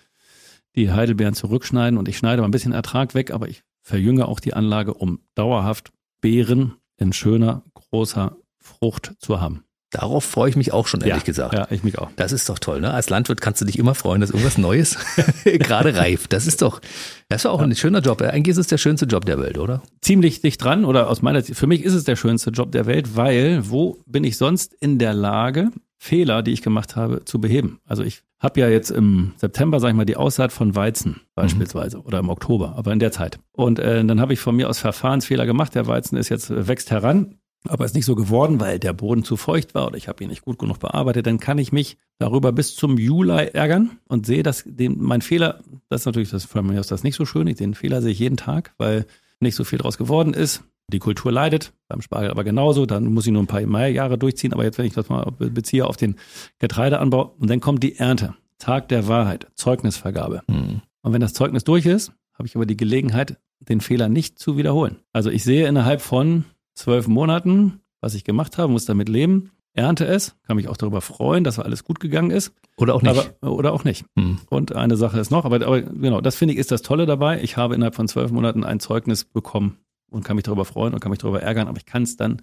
die 0.76 0.92
Heidelbeeren 0.92 1.34
zurückschneiden. 1.34 1.98
Und 1.98 2.08
ich 2.08 2.18
schneide 2.18 2.42
mal 2.42 2.48
ein 2.48 2.52
bisschen 2.52 2.72
Ertrag 2.72 3.14
weg, 3.14 3.30
aber 3.30 3.48
ich 3.48 3.62
verjünge 3.82 4.28
auch 4.28 4.40
die 4.40 4.54
Anlage, 4.54 4.94
um 4.94 5.20
dauerhaft 5.34 5.92
Beeren 6.20 6.74
in 6.96 7.12
schöner, 7.12 7.62
großer 7.74 8.36
Frucht 8.58 9.14
zu 9.18 9.40
haben. 9.40 9.62
Darauf 9.90 10.24
freue 10.24 10.50
ich 10.50 10.56
mich 10.56 10.72
auch 10.72 10.88
schon, 10.88 11.00
ehrlich 11.00 11.22
gesagt. 11.24 11.54
Ja, 11.54 11.68
ich 11.70 11.84
mich 11.84 11.98
auch. 11.98 12.10
Das 12.16 12.32
ist 12.32 12.48
doch 12.48 12.58
toll, 12.58 12.80
ne? 12.80 12.92
Als 12.92 13.08
Landwirt 13.08 13.40
kannst 13.40 13.60
du 13.60 13.64
dich 13.64 13.78
immer 13.78 13.94
freuen, 13.94 14.20
dass 14.20 14.30
irgendwas 14.30 14.58
Neues 14.58 14.98
gerade 15.44 15.94
reift. 15.94 16.32
Das 16.32 16.46
ist 16.48 16.60
doch, 16.60 16.80
das 17.28 17.42
ist 17.42 17.46
auch 17.46 17.60
ein 17.60 17.74
schöner 17.76 18.00
Job. 18.00 18.20
Eigentlich 18.20 18.52
ist 18.52 18.58
es 18.58 18.66
der 18.66 18.78
schönste 18.78 19.06
Job 19.06 19.24
der 19.24 19.38
Welt, 19.38 19.58
oder? 19.58 19.82
ziemlich 20.00 20.40
dicht 20.40 20.62
dran 20.62 20.84
oder 20.84 21.08
aus 21.08 21.22
meiner 21.22 21.40
Sicht, 21.42 21.58
für 21.58 21.66
mich 21.66 21.82
ist 21.82 21.94
es 21.94 22.04
der 22.04 22.16
schönste 22.16 22.50
Job 22.50 22.72
der 22.72 22.86
Welt, 22.86 23.16
weil 23.16 23.70
wo 23.70 23.98
bin 24.06 24.24
ich 24.24 24.36
sonst 24.36 24.74
in 24.74 24.98
der 24.98 25.14
Lage, 25.14 25.70
Fehler, 25.98 26.42
die 26.42 26.52
ich 26.52 26.62
gemacht 26.62 26.96
habe, 26.96 27.24
zu 27.24 27.40
beheben? 27.40 27.80
Also 27.84 28.02
ich 28.02 28.22
habe 28.38 28.60
ja 28.60 28.68
jetzt 28.68 28.90
im 28.90 29.32
September, 29.36 29.80
sag 29.80 29.90
ich 29.90 29.94
mal, 29.94 30.04
die 30.04 30.16
Aussaat 30.16 30.52
von 30.52 30.74
Weizen 30.74 31.20
beispielsweise 31.34 32.02
oder 32.02 32.18
im 32.18 32.28
Oktober, 32.28 32.74
aber 32.76 32.92
in 32.92 32.98
der 32.98 33.12
Zeit. 33.12 33.38
Und 33.52 33.78
äh, 33.78 34.04
dann 34.04 34.20
habe 34.20 34.32
ich 34.32 34.40
von 34.40 34.54
mir 34.56 34.68
aus 34.68 34.78
Verfahrensfehler 34.78 35.46
gemacht. 35.46 35.74
Der 35.74 35.86
Weizen 35.86 36.16
ist 36.16 36.28
jetzt 36.28 36.50
äh, 36.50 36.68
wächst 36.68 36.90
heran, 36.90 37.38
aber 37.68 37.84
ist 37.84 37.94
nicht 37.94 38.04
so 38.04 38.14
geworden, 38.14 38.60
weil 38.60 38.78
der 38.78 38.92
Boden 38.92 39.24
zu 39.24 39.36
feucht 39.36 39.74
war 39.74 39.86
oder 39.86 39.96
ich 39.96 40.08
habe 40.08 40.22
ihn 40.22 40.30
nicht 40.30 40.42
gut 40.42 40.58
genug 40.58 40.78
bearbeitet. 40.78 41.26
Dann 41.26 41.40
kann 41.40 41.58
ich 41.58 41.72
mich 41.72 41.98
darüber 42.18 42.52
bis 42.52 42.76
zum 42.76 42.98
Juli 42.98 43.48
ärgern 43.52 43.98
und 44.06 44.26
sehe, 44.26 44.42
dass 44.42 44.64
den, 44.66 45.00
mein 45.00 45.22
Fehler, 45.22 45.60
das 45.88 46.02
ist 46.02 46.06
natürlich 46.06 46.30
das 46.30 46.44
von 46.44 46.66
mir 46.66 46.80
aus 46.80 46.88
das 46.88 47.02
nicht 47.02 47.16
so 47.16 47.24
schön. 47.24 47.46
Ich, 47.46 47.56
den 47.56 47.74
Fehler 47.74 48.02
sehe 48.02 48.12
ich 48.12 48.18
jeden 48.18 48.36
Tag, 48.36 48.74
weil 48.78 49.06
nicht 49.40 49.54
so 49.54 49.64
viel 49.64 49.78
draus 49.78 49.98
geworden 49.98 50.34
ist. 50.34 50.62
Die 50.92 51.00
Kultur 51.00 51.32
leidet, 51.32 51.72
beim 51.88 52.00
Spargel 52.00 52.30
aber 52.30 52.44
genauso. 52.44 52.86
Dann 52.86 53.12
muss 53.12 53.26
ich 53.26 53.32
nur 53.32 53.42
ein 53.42 53.48
paar 53.48 53.60
mehr 53.62 53.90
Jahre 53.90 54.18
durchziehen. 54.18 54.52
Aber 54.52 54.64
jetzt, 54.64 54.78
wenn 54.78 54.86
ich 54.86 54.94
das 54.94 55.08
mal 55.08 55.32
beziehe 55.38 55.86
auf 55.86 55.96
den 55.96 56.16
Getreideanbau, 56.58 57.34
und 57.38 57.50
dann 57.50 57.60
kommt 57.60 57.82
die 57.82 57.96
Ernte. 57.96 58.34
Tag 58.58 58.88
der 58.88 59.06
Wahrheit, 59.08 59.48
Zeugnisvergabe. 59.54 60.42
Hm. 60.48 60.80
Und 61.02 61.12
wenn 61.12 61.20
das 61.20 61.34
Zeugnis 61.34 61.64
durch 61.64 61.86
ist, 61.86 62.12
habe 62.34 62.46
ich 62.46 62.56
aber 62.56 62.66
die 62.66 62.76
Gelegenheit, 62.76 63.38
den 63.60 63.80
Fehler 63.80 64.08
nicht 64.08 64.38
zu 64.38 64.56
wiederholen. 64.56 64.96
Also 65.12 65.30
ich 65.30 65.44
sehe 65.44 65.66
innerhalb 65.66 66.00
von 66.00 66.44
zwölf 66.74 67.08
Monaten, 67.08 67.80
was 68.00 68.14
ich 68.14 68.24
gemacht 68.24 68.58
habe, 68.58 68.72
muss 68.72 68.84
damit 68.84 69.08
leben, 69.08 69.50
ernte 69.72 70.06
es, 70.06 70.36
kann 70.46 70.56
mich 70.56 70.68
auch 70.68 70.76
darüber 70.76 71.00
freuen, 71.00 71.44
dass 71.44 71.58
alles 71.58 71.84
gut 71.84 72.00
gegangen 72.00 72.30
ist. 72.30 72.54
Oder 72.76 72.94
auch 72.94 73.02
nicht. 73.02 73.34
Aber, 73.40 73.52
oder 73.52 73.72
auch 73.72 73.84
nicht. 73.84 74.04
Hm. 74.18 74.38
Und 74.48 74.74
eine 74.74 74.96
Sache 74.96 75.18
ist 75.20 75.30
noch, 75.30 75.44
aber, 75.44 75.56
aber 75.56 75.82
genau, 75.82 76.20
das 76.20 76.36
finde 76.36 76.54
ich 76.54 76.60
ist 76.60 76.70
das 76.70 76.82
Tolle 76.82 77.06
dabei. 77.06 77.42
Ich 77.42 77.56
habe 77.56 77.74
innerhalb 77.74 77.94
von 77.94 78.08
zwölf 78.08 78.30
Monaten 78.30 78.64
ein 78.64 78.80
Zeugnis 78.80 79.24
bekommen 79.24 79.78
und 80.10 80.24
kann 80.24 80.36
mich 80.36 80.44
darüber 80.44 80.64
freuen 80.64 80.94
und 80.94 81.00
kann 81.00 81.10
mich 81.10 81.18
darüber 81.18 81.42
ärgern, 81.42 81.68
aber 81.68 81.78
ich 81.78 81.86
kann 81.86 82.02
es 82.02 82.16
dann 82.16 82.42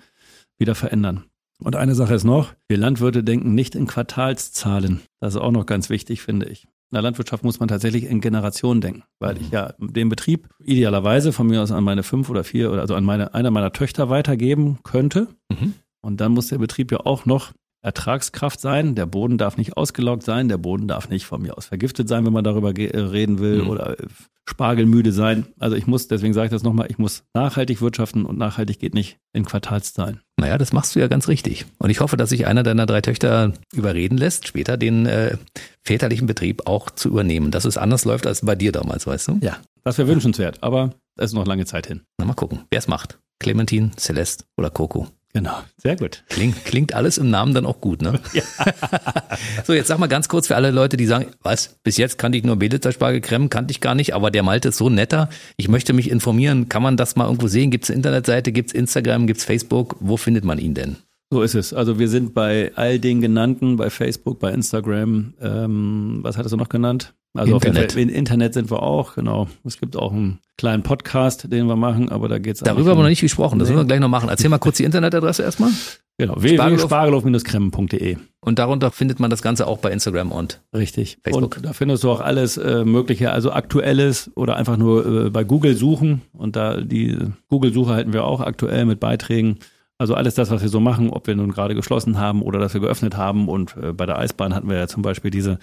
wieder 0.57 0.75
verändern. 0.75 1.25
Und 1.59 1.75
eine 1.75 1.95
Sache 1.95 2.13
ist 2.13 2.23
noch, 2.23 2.53
wir 2.67 2.77
Landwirte 2.77 3.23
denken 3.23 3.55
nicht 3.55 3.75
in 3.75 3.87
Quartalszahlen. 3.87 5.01
Das 5.19 5.35
ist 5.35 5.41
auch 5.41 5.51
noch 5.51 5.65
ganz 5.65 5.89
wichtig, 5.89 6.21
finde 6.21 6.47
ich. 6.47 6.65
In 6.65 6.95
der 6.95 7.01
Landwirtschaft 7.01 7.43
muss 7.43 7.59
man 7.59 7.69
tatsächlich 7.69 8.05
in 8.05 8.21
Generationen 8.21 8.81
denken, 8.81 9.03
weil 9.19 9.41
ich 9.41 9.49
ja 9.49 9.73
den 9.79 10.09
Betrieb 10.09 10.49
idealerweise 10.59 11.31
von 11.31 11.47
mir 11.47 11.61
aus 11.61 11.71
an 11.71 11.83
meine 11.83 12.03
fünf 12.03 12.29
oder 12.29 12.43
vier 12.43 12.71
oder 12.71 12.81
also 12.81 12.95
an 12.95 13.03
meine, 13.03 13.33
einer 13.33 13.49
meiner 13.49 13.73
Töchter 13.73 14.09
weitergeben 14.09 14.79
könnte. 14.83 15.27
Mhm. 15.49 15.73
Und 16.01 16.21
dann 16.21 16.33
muss 16.33 16.47
der 16.47 16.59
Betrieb 16.59 16.91
ja 16.91 16.99
auch 16.99 17.25
noch 17.25 17.53
Ertragskraft 17.83 18.59
sein. 18.59 18.95
Der 18.95 19.05
Boden 19.05 19.37
darf 19.37 19.57
nicht 19.57 19.77
ausgelaugt 19.77 20.23
sein. 20.23 20.47
Der 20.49 20.57
Boden 20.57 20.87
darf 20.87 21.09
nicht 21.09 21.25
von 21.25 21.41
mir 21.41 21.57
aus 21.57 21.65
vergiftet 21.67 22.07
sein, 22.09 22.25
wenn 22.25 22.33
man 22.33 22.43
darüber 22.43 22.75
äh, 22.77 22.97
reden 22.97 23.39
will 23.39 23.61
Mhm. 23.63 23.69
oder 23.69 23.99
äh, 23.99 24.07
spargelmüde 24.49 25.11
sein. 25.11 25.45
Also 25.59 25.75
ich 25.75 25.87
muss, 25.87 26.07
deswegen 26.07 26.33
sage 26.33 26.47
ich 26.47 26.51
das 26.51 26.63
nochmal, 26.63 26.87
ich 26.89 26.97
muss 26.97 27.23
nachhaltig 27.33 27.81
wirtschaften 27.81 28.25
und 28.25 28.37
nachhaltig 28.37 28.79
geht 28.79 28.93
nicht 28.93 29.17
in 29.33 29.45
Quartalszahlen. 29.45 30.21
Naja, 30.37 30.57
das 30.57 30.73
machst 30.73 30.95
du 30.95 30.99
ja 30.99 31.07
ganz 31.07 31.27
richtig. 31.27 31.65
Und 31.77 31.89
ich 31.89 31.99
hoffe, 32.01 32.17
dass 32.17 32.29
sich 32.29 32.45
einer 32.47 32.63
deiner 32.63 32.85
drei 32.85 33.01
Töchter 33.01 33.53
überreden 33.73 34.17
lässt, 34.17 34.47
später 34.47 34.75
den 34.77 35.05
äh, 35.05 35.37
väterlichen 35.83 36.27
Betrieb 36.27 36.67
auch 36.67 36.89
zu 36.89 37.09
übernehmen. 37.09 37.51
Dass 37.51 37.65
es 37.65 37.77
anders 37.77 38.03
läuft 38.05 38.27
als 38.27 38.41
bei 38.45 38.55
dir 38.55 38.71
damals, 38.71 39.07
weißt 39.07 39.27
du? 39.29 39.37
Ja. 39.41 39.57
Das 39.83 39.97
wäre 39.97 40.07
wünschenswert, 40.07 40.61
aber 40.63 40.91
es 41.17 41.31
ist 41.31 41.33
noch 41.35 41.45
lange 41.47 41.65
Zeit 41.65 41.87
hin. 41.87 42.01
Na, 42.17 42.25
mal 42.25 42.33
gucken, 42.33 42.61
wer 42.71 42.79
es 42.79 42.87
macht. 42.87 43.19
Clementine, 43.39 43.91
Celeste 43.97 44.45
oder 44.57 44.69
Coco. 44.69 45.07
Genau. 45.33 45.63
Sehr 45.77 45.95
gut. 45.95 46.23
Klingt, 46.29 46.63
klingt 46.63 46.93
alles 46.93 47.17
im 47.17 47.31
Namen 47.31 47.55
dann 47.55 47.65
auch 47.65 47.81
gut, 47.81 48.03
ne? 48.03 48.19
so, 49.65 49.73
jetzt 49.73 49.87
sag 49.87 49.97
mal 49.97 50.07
ganz 50.07 50.29
kurz 50.29 50.45
für 50.47 50.55
alle 50.55 50.69
Leute, 50.69 50.95
die 50.95 51.07
sagen, 51.07 51.25
was, 51.41 51.75
bis 51.83 51.97
jetzt 51.97 52.19
kannte 52.19 52.37
ich 52.37 52.43
nur 52.43 52.55
Belitzer-Spargel, 52.57 53.19
Creme 53.19 53.49
kannte 53.49 53.71
ich 53.71 53.81
gar 53.81 53.95
nicht, 53.95 54.13
aber 54.13 54.29
der 54.29 54.43
Malte 54.43 54.69
ist 54.69 54.77
so 54.77 54.91
netter. 54.91 55.29
Ich 55.57 55.69
möchte 55.69 55.93
mich 55.93 56.11
informieren. 56.11 56.69
Kann 56.69 56.83
man 56.83 56.97
das 56.97 57.15
mal 57.15 57.25
irgendwo 57.25 57.47
sehen? 57.47 57.71
Gibt 57.71 57.85
es 57.85 57.89
Internetseite, 57.89 58.51
gibt 58.51 58.69
es 58.69 58.75
Instagram, 58.75 59.25
gibt 59.25 59.39
es 59.39 59.45
Facebook? 59.45 59.95
Wo 59.99 60.17
findet 60.17 60.43
man 60.43 60.59
ihn 60.59 60.75
denn? 60.75 60.97
So 61.31 61.41
ist 61.41 61.55
es. 61.55 61.73
Also 61.73 61.97
wir 61.97 62.09
sind 62.09 62.35
bei 62.35 62.71
all 62.75 62.99
den 62.99 63.19
genannten, 63.19 63.75
bei 63.77 63.89
Facebook, 63.89 64.39
bei 64.39 64.51
Instagram, 64.51 65.33
ähm, 65.41 66.19
was 66.21 66.37
hattest 66.37 66.53
du 66.53 66.57
noch 66.57 66.69
genannt? 66.69 67.15
Also 67.35 67.55
Internet. 67.55 67.95
im 67.95 68.09
Internet 68.09 68.53
sind 68.53 68.69
wir 68.69 68.83
auch, 68.83 69.15
genau. 69.15 69.47
Es 69.63 69.79
gibt 69.79 69.95
auch 69.97 70.11
einen 70.11 70.39
kleinen 70.57 70.83
Podcast, 70.83 71.51
den 71.51 71.65
wir 71.65 71.75
machen, 71.75 72.09
aber 72.09 72.27
da 72.29 72.37
geht's 72.37 72.59
Darüber 72.59 72.91
haben 72.91 72.99
wir 72.99 73.03
noch 73.03 73.09
nicht 73.09 73.21
gesprochen, 73.21 73.57
das 73.57 73.69
Nee. 73.69 73.73
müssen 73.75 73.85
wir 73.85 73.87
gleich 73.87 73.99
noch 73.99 74.07
machen. 74.09 74.29
Erzähl 74.29 74.49
mal 74.51 74.59
kurz 74.59 74.77
die 74.77 74.83
Internetadresse 74.83 75.41
erstmal. 75.41 75.71
Genau, 76.19 76.35
www.spargelhof-kremmen.de. 76.37 78.17
Und 78.41 78.59
darunter 78.59 78.91
findet 78.91 79.19
man 79.19 79.29
das 79.29 79.41
Ganze 79.41 79.65
auch 79.67 79.79
bei 79.79 79.89
Instagram 79.91 80.31
und 80.31 80.61
Richtig. 80.75 81.17
Facebook. 81.23 81.55
Und 81.57 81.65
da 81.65 81.73
findest 81.73 82.03
du 82.03 82.11
auch 82.11 82.19
alles 82.21 82.57
äh, 82.57 82.83
Mögliche, 82.85 83.31
also 83.31 83.51
Aktuelles 83.51 84.29
oder 84.35 84.55
einfach 84.57 84.77
nur 84.77 85.25
äh, 85.25 85.29
bei 85.29 85.43
Google 85.43 85.75
suchen. 85.75 86.21
Und 86.33 86.55
da 86.55 86.81
die 86.81 87.17
Google-Suche 87.49 87.93
halten 87.93 88.13
wir 88.13 88.25
auch 88.25 88.41
aktuell 88.41 88.85
mit 88.85 88.99
Beiträgen. 88.99 89.57
Also 89.97 90.15
alles 90.15 90.35
das, 90.35 90.51
was 90.51 90.61
wir 90.61 90.69
so 90.69 90.79
machen, 90.79 91.09
ob 91.11 91.27
wir 91.27 91.35
nun 91.35 91.51
gerade 91.51 91.75
geschlossen 91.75 92.17
haben 92.19 92.41
oder 92.41 92.59
dass 92.59 92.73
wir 92.73 92.81
geöffnet 92.81 93.15
haben. 93.15 93.47
Und 93.47 93.75
äh, 93.77 93.93
bei 93.93 94.05
der 94.05 94.17
Eisbahn 94.19 94.53
hatten 94.53 94.69
wir 94.69 94.77
ja 94.77 94.87
zum 94.87 95.01
Beispiel 95.01 95.31
diese 95.31 95.59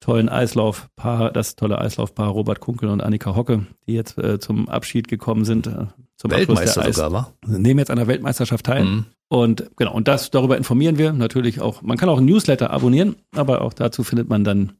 tollen 0.00 0.28
Eislaufpaar, 0.28 1.30
das 1.30 1.56
tolle 1.56 1.78
Eislaufpaar 1.78 2.28
Robert 2.30 2.60
Kunkel 2.60 2.88
und 2.88 3.02
Annika 3.02 3.34
Hocke, 3.36 3.66
die 3.86 3.94
jetzt 3.94 4.18
äh, 4.18 4.38
zum 4.38 4.68
Abschied 4.68 5.08
gekommen 5.08 5.44
sind. 5.44 5.66
Äh, 5.66 5.86
zum 6.16 6.30
Weltmeister 6.30 6.80
Abschluss 6.80 6.84
der 6.84 6.92
sogar, 6.92 7.12
war? 7.12 7.32
nehmen 7.46 7.78
jetzt 7.78 7.90
an 7.90 7.96
der 7.96 8.06
Weltmeisterschaft 8.06 8.66
teil. 8.66 8.84
Mhm. 8.84 9.06
Und 9.28 9.70
genau, 9.76 9.94
und 9.94 10.08
das 10.08 10.30
darüber 10.30 10.56
informieren 10.56 10.98
wir 10.98 11.12
natürlich 11.12 11.60
auch. 11.60 11.82
Man 11.82 11.96
kann 11.96 12.08
auch 12.08 12.18
ein 12.18 12.24
Newsletter 12.24 12.70
abonnieren, 12.70 13.16
aber 13.34 13.62
auch 13.62 13.72
dazu 13.72 14.02
findet 14.02 14.28
man 14.28 14.42
dann 14.42 14.72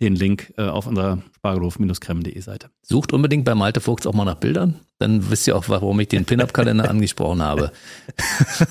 den 0.00 0.14
Link 0.14 0.52
äh, 0.56 0.62
auf 0.62 0.86
unserer 0.86 1.18
spargelhof-kremmen.de 1.36 2.40
Seite. 2.40 2.68
Sucht 2.82 3.12
unbedingt 3.12 3.44
bei 3.44 3.54
Malte 3.54 3.80
Fuchs 3.80 4.06
auch 4.06 4.14
mal 4.14 4.24
nach 4.24 4.36
Bildern. 4.36 4.76
Dann 5.00 5.30
wisst 5.30 5.46
ihr 5.46 5.56
auch, 5.56 5.68
warum 5.68 5.98
ich 6.00 6.08
den 6.08 6.24
Pin-Up-Kalender 6.24 6.88
angesprochen 6.90 7.42
habe. 7.42 7.72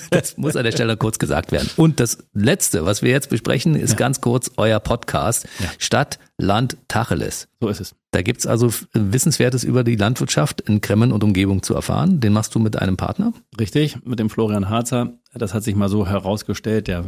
Das 0.09 0.37
muss 0.37 0.55
an 0.55 0.63
der 0.63 0.71
Stelle 0.71 0.97
kurz 0.97 1.19
gesagt 1.19 1.51
werden. 1.51 1.69
Und 1.77 1.99
das 1.99 2.17
Letzte, 2.33 2.85
was 2.85 3.01
wir 3.01 3.11
jetzt 3.11 3.29
besprechen, 3.29 3.75
ist 3.75 3.91
Ja. 3.91 3.95
ganz 3.97 4.21
kurz 4.21 4.51
euer 4.57 4.79
Podcast 4.79 5.47
Ja. 5.59 5.69
Stadt, 5.77 6.19
Land, 6.37 6.77
Tacheles. 6.87 7.47
So 7.61 7.67
ist 7.69 7.79
es. 7.81 7.95
Da 8.11 8.21
gibt's 8.21 8.45
also 8.47 8.71
Wissenswertes 8.93 9.63
über 9.63 9.83
die 9.83 9.95
Landwirtschaft 9.95 10.61
in 10.61 10.81
Kremmen 10.81 11.11
und 11.11 11.23
Umgebung 11.23 11.61
zu 11.63 11.73
erfahren. 11.73 12.19
Den 12.19 12.33
machst 12.33 12.55
du 12.55 12.59
mit 12.59 12.77
einem 12.77 12.97
Partner. 12.97 13.33
Richtig, 13.59 13.97
mit 14.05 14.19
dem 14.19 14.29
Florian 14.29 14.69
Harzer. 14.69 15.13
Das 15.37 15.53
hat 15.53 15.63
sich 15.63 15.75
mal 15.75 15.89
so 15.89 16.07
herausgestellt. 16.07 16.87
Der 16.87 17.05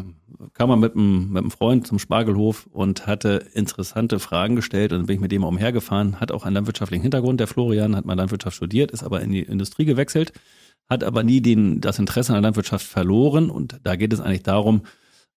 kam 0.53 0.69
mal 0.69 0.75
mit 0.75 0.95
einem, 0.95 1.29
mit 1.29 1.41
einem 1.41 1.51
Freund 1.51 1.87
zum 1.87 1.99
Spargelhof 1.99 2.67
und 2.71 3.07
hatte 3.07 3.45
interessante 3.53 4.19
Fragen 4.19 4.55
gestellt. 4.55 4.93
Und 4.93 5.07
bin 5.07 5.15
ich 5.15 5.21
mit 5.21 5.31
dem 5.31 5.43
umhergefahren. 5.43 6.19
Hat 6.19 6.31
auch 6.31 6.45
einen 6.45 6.55
landwirtschaftlichen 6.55 7.01
Hintergrund. 7.01 7.39
Der 7.39 7.47
Florian 7.47 7.95
hat 7.95 8.05
mal 8.05 8.15
Landwirtschaft 8.15 8.55
studiert, 8.55 8.91
ist 8.91 9.03
aber 9.03 9.21
in 9.21 9.31
die 9.31 9.41
Industrie 9.41 9.85
gewechselt, 9.85 10.33
hat 10.89 11.03
aber 11.03 11.23
nie 11.23 11.41
den, 11.41 11.81
das 11.81 11.99
Interesse 11.99 12.33
an 12.33 12.41
der 12.41 12.49
Landwirtschaft 12.49 12.85
verloren. 12.85 13.49
Und 13.49 13.79
da 13.83 13.95
geht 13.95 14.13
es 14.13 14.21
eigentlich 14.21 14.43
darum, 14.43 14.83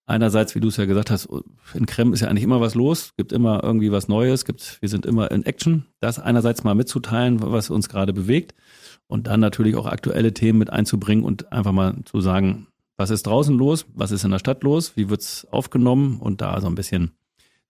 einerseits, 0.06 0.54
wie 0.54 0.60
du 0.60 0.68
es 0.68 0.76
ja 0.76 0.84
gesagt 0.84 1.10
hast, 1.10 1.28
in 1.74 1.86
Krem 1.86 2.12
ist 2.12 2.20
ja 2.20 2.28
eigentlich 2.28 2.44
immer 2.44 2.60
was 2.60 2.74
los, 2.74 3.12
gibt 3.16 3.32
immer 3.32 3.62
irgendwie 3.62 3.92
was 3.92 4.08
Neues, 4.08 4.44
gibt, 4.44 4.80
wir 4.80 4.88
sind 4.88 5.06
immer 5.06 5.30
in 5.30 5.44
Action. 5.44 5.86
Das 6.00 6.18
einerseits 6.18 6.64
mal 6.64 6.74
mitzuteilen, 6.74 7.40
was 7.40 7.70
uns 7.70 7.88
gerade 7.88 8.12
bewegt 8.12 8.54
und 9.06 9.26
dann 9.26 9.40
natürlich 9.40 9.76
auch 9.76 9.86
aktuelle 9.86 10.32
Themen 10.32 10.58
mit 10.58 10.70
einzubringen 10.70 11.24
und 11.24 11.52
einfach 11.52 11.72
mal 11.72 11.96
zu 12.04 12.20
sagen, 12.20 12.66
was 12.96 13.10
ist 13.10 13.26
draußen 13.26 13.56
los, 13.56 13.86
was 13.94 14.10
ist 14.10 14.24
in 14.24 14.30
der 14.30 14.38
Stadt 14.38 14.62
los, 14.62 14.92
wie 14.96 15.08
wird's 15.08 15.46
aufgenommen 15.50 16.18
und 16.20 16.40
da 16.40 16.60
so 16.60 16.66
ein 16.66 16.74
bisschen 16.74 17.12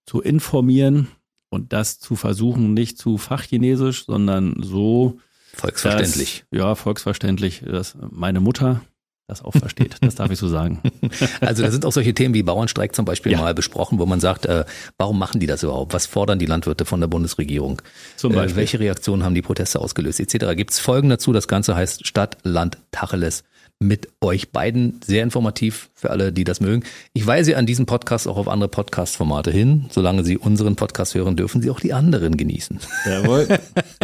zu 0.07 0.21
informieren 0.21 1.09
und 1.49 1.73
das 1.73 1.99
zu 2.01 2.17
versuchen, 2.17 2.75
nicht 2.75 2.99
zu 2.99 3.19
fachchinesisch, 3.19 4.07
sondern 4.07 4.57
so 4.59 5.19
Volksverständlich. 5.55 6.45
Dass, 6.51 6.59
ja, 6.61 6.75
volksverständlich, 6.75 7.63
dass 7.67 7.97
meine 8.11 8.41
Mutter 8.41 8.81
das 9.29 9.43
auch 9.43 9.53
versteht. 9.53 9.97
Das 10.01 10.15
darf 10.17 10.31
ich 10.31 10.39
so 10.39 10.49
sagen. 10.49 10.81
Also 11.41 11.63
da 11.63 11.71
sind 11.71 11.85
auch 11.87 11.93
solche 11.93 12.13
Themen 12.15 12.35
wie 12.35 12.43
Bauernstreik 12.43 12.95
zum 12.95 13.05
Beispiel 13.05 13.33
Ja. 13.33 13.39
mal 13.39 13.55
besprochen, 13.55 13.99
wo 13.99 14.07
man 14.07 14.19
sagt, 14.21 14.47
äh, 14.47 14.65
warum 14.99 15.19
machen 15.19 15.41
die 15.41 15.47
das 15.47 15.63
überhaupt? 15.63 15.93
Was 15.95 16.07
fordern 16.07 16.39
die 16.39 16.47
Landwirte 16.47 16.85
von 16.85 17.01
der 17.01 17.07
Bundesregierung? 17.07 17.81
Zum 18.17 18.33
Äh, 18.33 18.37
Beispiel. 18.37 18.57
welche 18.57 18.81
Reaktionen 18.81 19.23
haben 19.25 19.35
die 19.35 19.43
Proteste 19.43 19.79
ausgelöst, 19.79 20.21
etc. 20.21 20.55
Gibt 20.57 20.71
es 20.73 20.81
Folgen 20.81 21.09
dazu? 21.11 21.33
Das 21.33 21.49
Ganze 21.49 21.75
heißt 21.77 22.07
Stadt, 22.07 22.39
Land, 22.43 22.79
Tacheles 22.91 23.45
mit 23.83 24.09
euch 24.21 24.51
beiden. 24.51 25.01
Sehr 25.05 25.23
informativ 25.23 25.91
für 25.95 26.11
alle, 26.11 26.33
die 26.33 26.45
das 26.45 26.61
mögen. 26.61 26.85
Ich 27.13 27.27
weise 27.27 27.57
an 27.57 27.67
diesem 27.67 27.87
Podcast 27.87 28.27
auch 28.27 28.37
auf 28.37 28.49
andere 28.49 28.69
Podcast-Formate 28.69 29.51
hin. 29.51 29.87
Solange 29.91 30.25
Sie 30.25 30.39
unseren 30.39 30.77
Podcast 30.77 31.15
hören, 31.15 31.37
dürfen 31.37 31.63
Sie 31.63 31.71
auch 31.71 31.81
die 31.81 31.93
anderen 31.93 32.37
genießen. 32.37 32.81
Jawohl. 33.07 33.49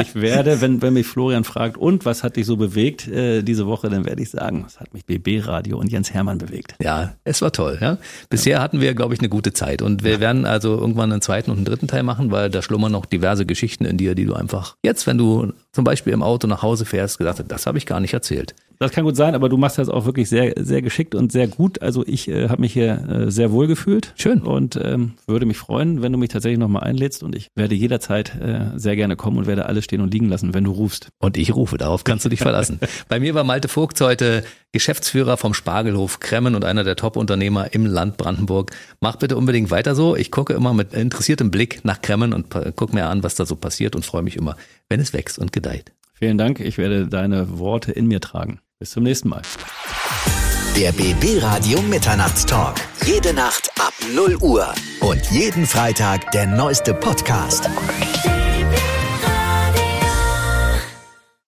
Ich 0.01 0.15
werde, 0.15 0.61
wenn, 0.61 0.83
wenn 0.83 0.95
mich 0.95 1.07
Florian 1.07 1.45
fragt, 1.45 1.77
und 1.77 2.05
was 2.05 2.23
hat 2.23 2.37
dich 2.37 2.47
so 2.47 2.57
bewegt 2.57 3.09
äh, 3.09 3.43
diese 3.43 3.67
Woche, 3.67 3.89
dann 3.89 4.05
werde 4.05 4.23
ich 4.23 4.31
sagen, 4.31 4.65
es 4.67 4.81
hat 4.81 4.93
mich 4.95 5.05
BB 5.07 5.47
Radio 5.47 5.79
und 5.79 5.91
Jens 5.91 6.13
Hermann 6.13 6.39
bewegt. 6.39 6.75
Ja, 6.83 7.15
es 7.25 7.43
war 7.43 7.53
toll. 7.53 7.79
Ja? 7.81 7.99
Bisher 8.29 8.61
hatten 8.61 8.81
wir, 8.81 8.95
glaube 8.95 9.15
ich, 9.15 9.21
eine 9.21 9.29
gute 9.29 9.53
Zeit. 9.53 9.83
Und 9.83 10.05
wir 10.05 10.21
werden 10.21 10.45
also 10.45 10.77
irgendwann 10.77 11.13
einen 11.13 11.23
zweiten 11.23 11.51
und 11.51 11.59
einen 11.59 11.65
dritten 11.65 11.89
Teil 11.89 12.03
machen, 12.03 12.31
weil 12.31 12.51
da 12.51 12.63
schlummern 12.63 12.93
noch 12.93 13.07
diverse 13.07 13.47
Geschichten 13.47 13.85
in 13.85 13.97
dir, 13.97 14.15
die 14.15 14.25
du 14.25 14.35
einfach 14.35 14.77
jetzt, 14.83 15.07
wenn 15.07 15.19
du 15.19 15.53
zum 15.73 15.85
Beispiel 15.85 16.13
im 16.13 16.23
Auto 16.23 16.47
nach 16.47 16.63
Hause 16.63 16.85
fährst, 16.85 17.19
gesagt 17.19 17.39
hast, 17.39 17.49
das 17.49 17.67
habe 17.67 17.79
ich 17.79 17.87
gar 17.87 18.01
nicht 18.01 18.15
erzählt. 18.15 18.55
Das 18.81 18.93
kann 18.93 19.05
gut 19.05 19.17
sein, 19.17 19.35
aber 19.35 19.49
du 19.49 19.57
machst 19.57 19.79
das 19.79 19.89
auch 19.89 20.07
wirklich 20.07 20.29
sehr, 20.29 20.53
sehr 20.57 20.83
geschickt 20.83 21.15
und 21.17 21.33
sehr 21.33 21.49
gut. 21.49 21.83
Also 21.83 22.05
ich 22.07 22.29
äh, 22.29 22.49
habe 22.49 22.61
mich 22.61 22.73
hier 22.73 23.09
äh, 23.27 23.31
sehr 23.31 23.51
wohl 23.51 23.67
gefühlt. 23.67 24.13
Schön. 24.17 24.41
Und 24.43 24.79
ähm, 24.83 25.15
würde 25.27 25.47
mich 25.47 25.57
freuen, 25.59 26.01
wenn 26.01 26.13
du 26.13 26.19
mich 26.19 26.29
tatsächlich 26.29 26.59
nochmal 26.61 26.85
einlädst. 26.85 27.23
Und 27.25 27.35
ich 27.35 27.49
werde 27.57 27.75
jederzeit 27.75 28.35
äh, 28.41 28.79
sehr 28.79 28.95
gerne 28.95 29.17
kommen 29.17 29.37
und 29.39 29.47
werde 29.47 29.67
alles 29.67 29.85
stehen 29.85 30.01
und 30.01 30.13
liegen 30.15 30.29
lassen, 30.29 30.55
wenn 30.55 30.63
du 30.65 30.71
rufst. 30.71 31.09
Und 31.19 31.37
ich 31.37 31.55
rufe, 31.57 31.77
darauf 31.77 32.05
kannst 32.05 32.25
du 32.25 32.29
dich 32.29 32.39
verlassen. 32.41 32.79
Bei 33.09 33.19
mir 33.19 33.35
war 33.35 33.43
Malte 33.43 33.67
Vogt 33.69 34.01
heute 34.01 34.45
Geschäftsführer 34.73 35.37
vom 35.39 35.55
Spargelhof 35.55 36.21
Kremmen 36.21 36.55
und 36.55 36.65
einer 36.65 36.85
der 36.85 36.95
Top-Unternehmer 36.95 37.73
im 37.75 37.85
Land 37.87 38.17
Brandenburg. 38.17 38.71
Mach 39.01 39.17
bitte 39.17 39.37
unbedingt 39.37 39.71
weiter 39.73 39.95
so. 39.97 40.15
Ich 40.15 40.31
gucke 40.31 40.53
immer 40.53 40.73
mit 40.73 40.95
interessiertem 40.95 41.51
Blick 41.51 41.81
nach 41.85 42.01
Kremmen 42.01 42.33
und 42.33 42.51
pa- 42.51 42.71
guck 42.77 42.93
mir 42.95 43.07
an, 43.07 43.23
was 43.25 43.35
da 43.35 43.45
so 43.47 43.57
passiert 43.57 43.97
und 43.97 44.05
freue 44.05 44.23
mich 44.23 44.37
immer, 44.37 44.57
wenn 44.89 45.01
es 45.01 45.13
wächst 45.13 45.39
und 45.39 45.53
gedeiht. 45.53 45.93
Vielen 46.15 46.37
Dank. 46.39 46.61
Ich 46.61 46.79
werde 46.79 47.07
deine 47.07 47.59
Worte 47.59 47.93
in 47.93 48.07
mir 48.07 48.21
tragen. 48.21 48.61
Bis 48.81 48.91
zum 48.91 49.03
nächsten 49.03 49.29
Mal. 49.29 49.43
Der 50.77 50.93
BB 50.93 51.43
Radio 51.43 51.83
Mitternachtstalk. 51.83 52.77
Jede 53.05 53.35
Nacht 53.35 53.73
ab 53.81 53.93
0 54.15 54.37
Uhr. 54.37 54.73
Und 55.01 55.21
jeden 55.33 55.67
Freitag 55.67 56.31
der 56.31 56.47
neueste 56.47 56.95
Podcast. 56.95 57.69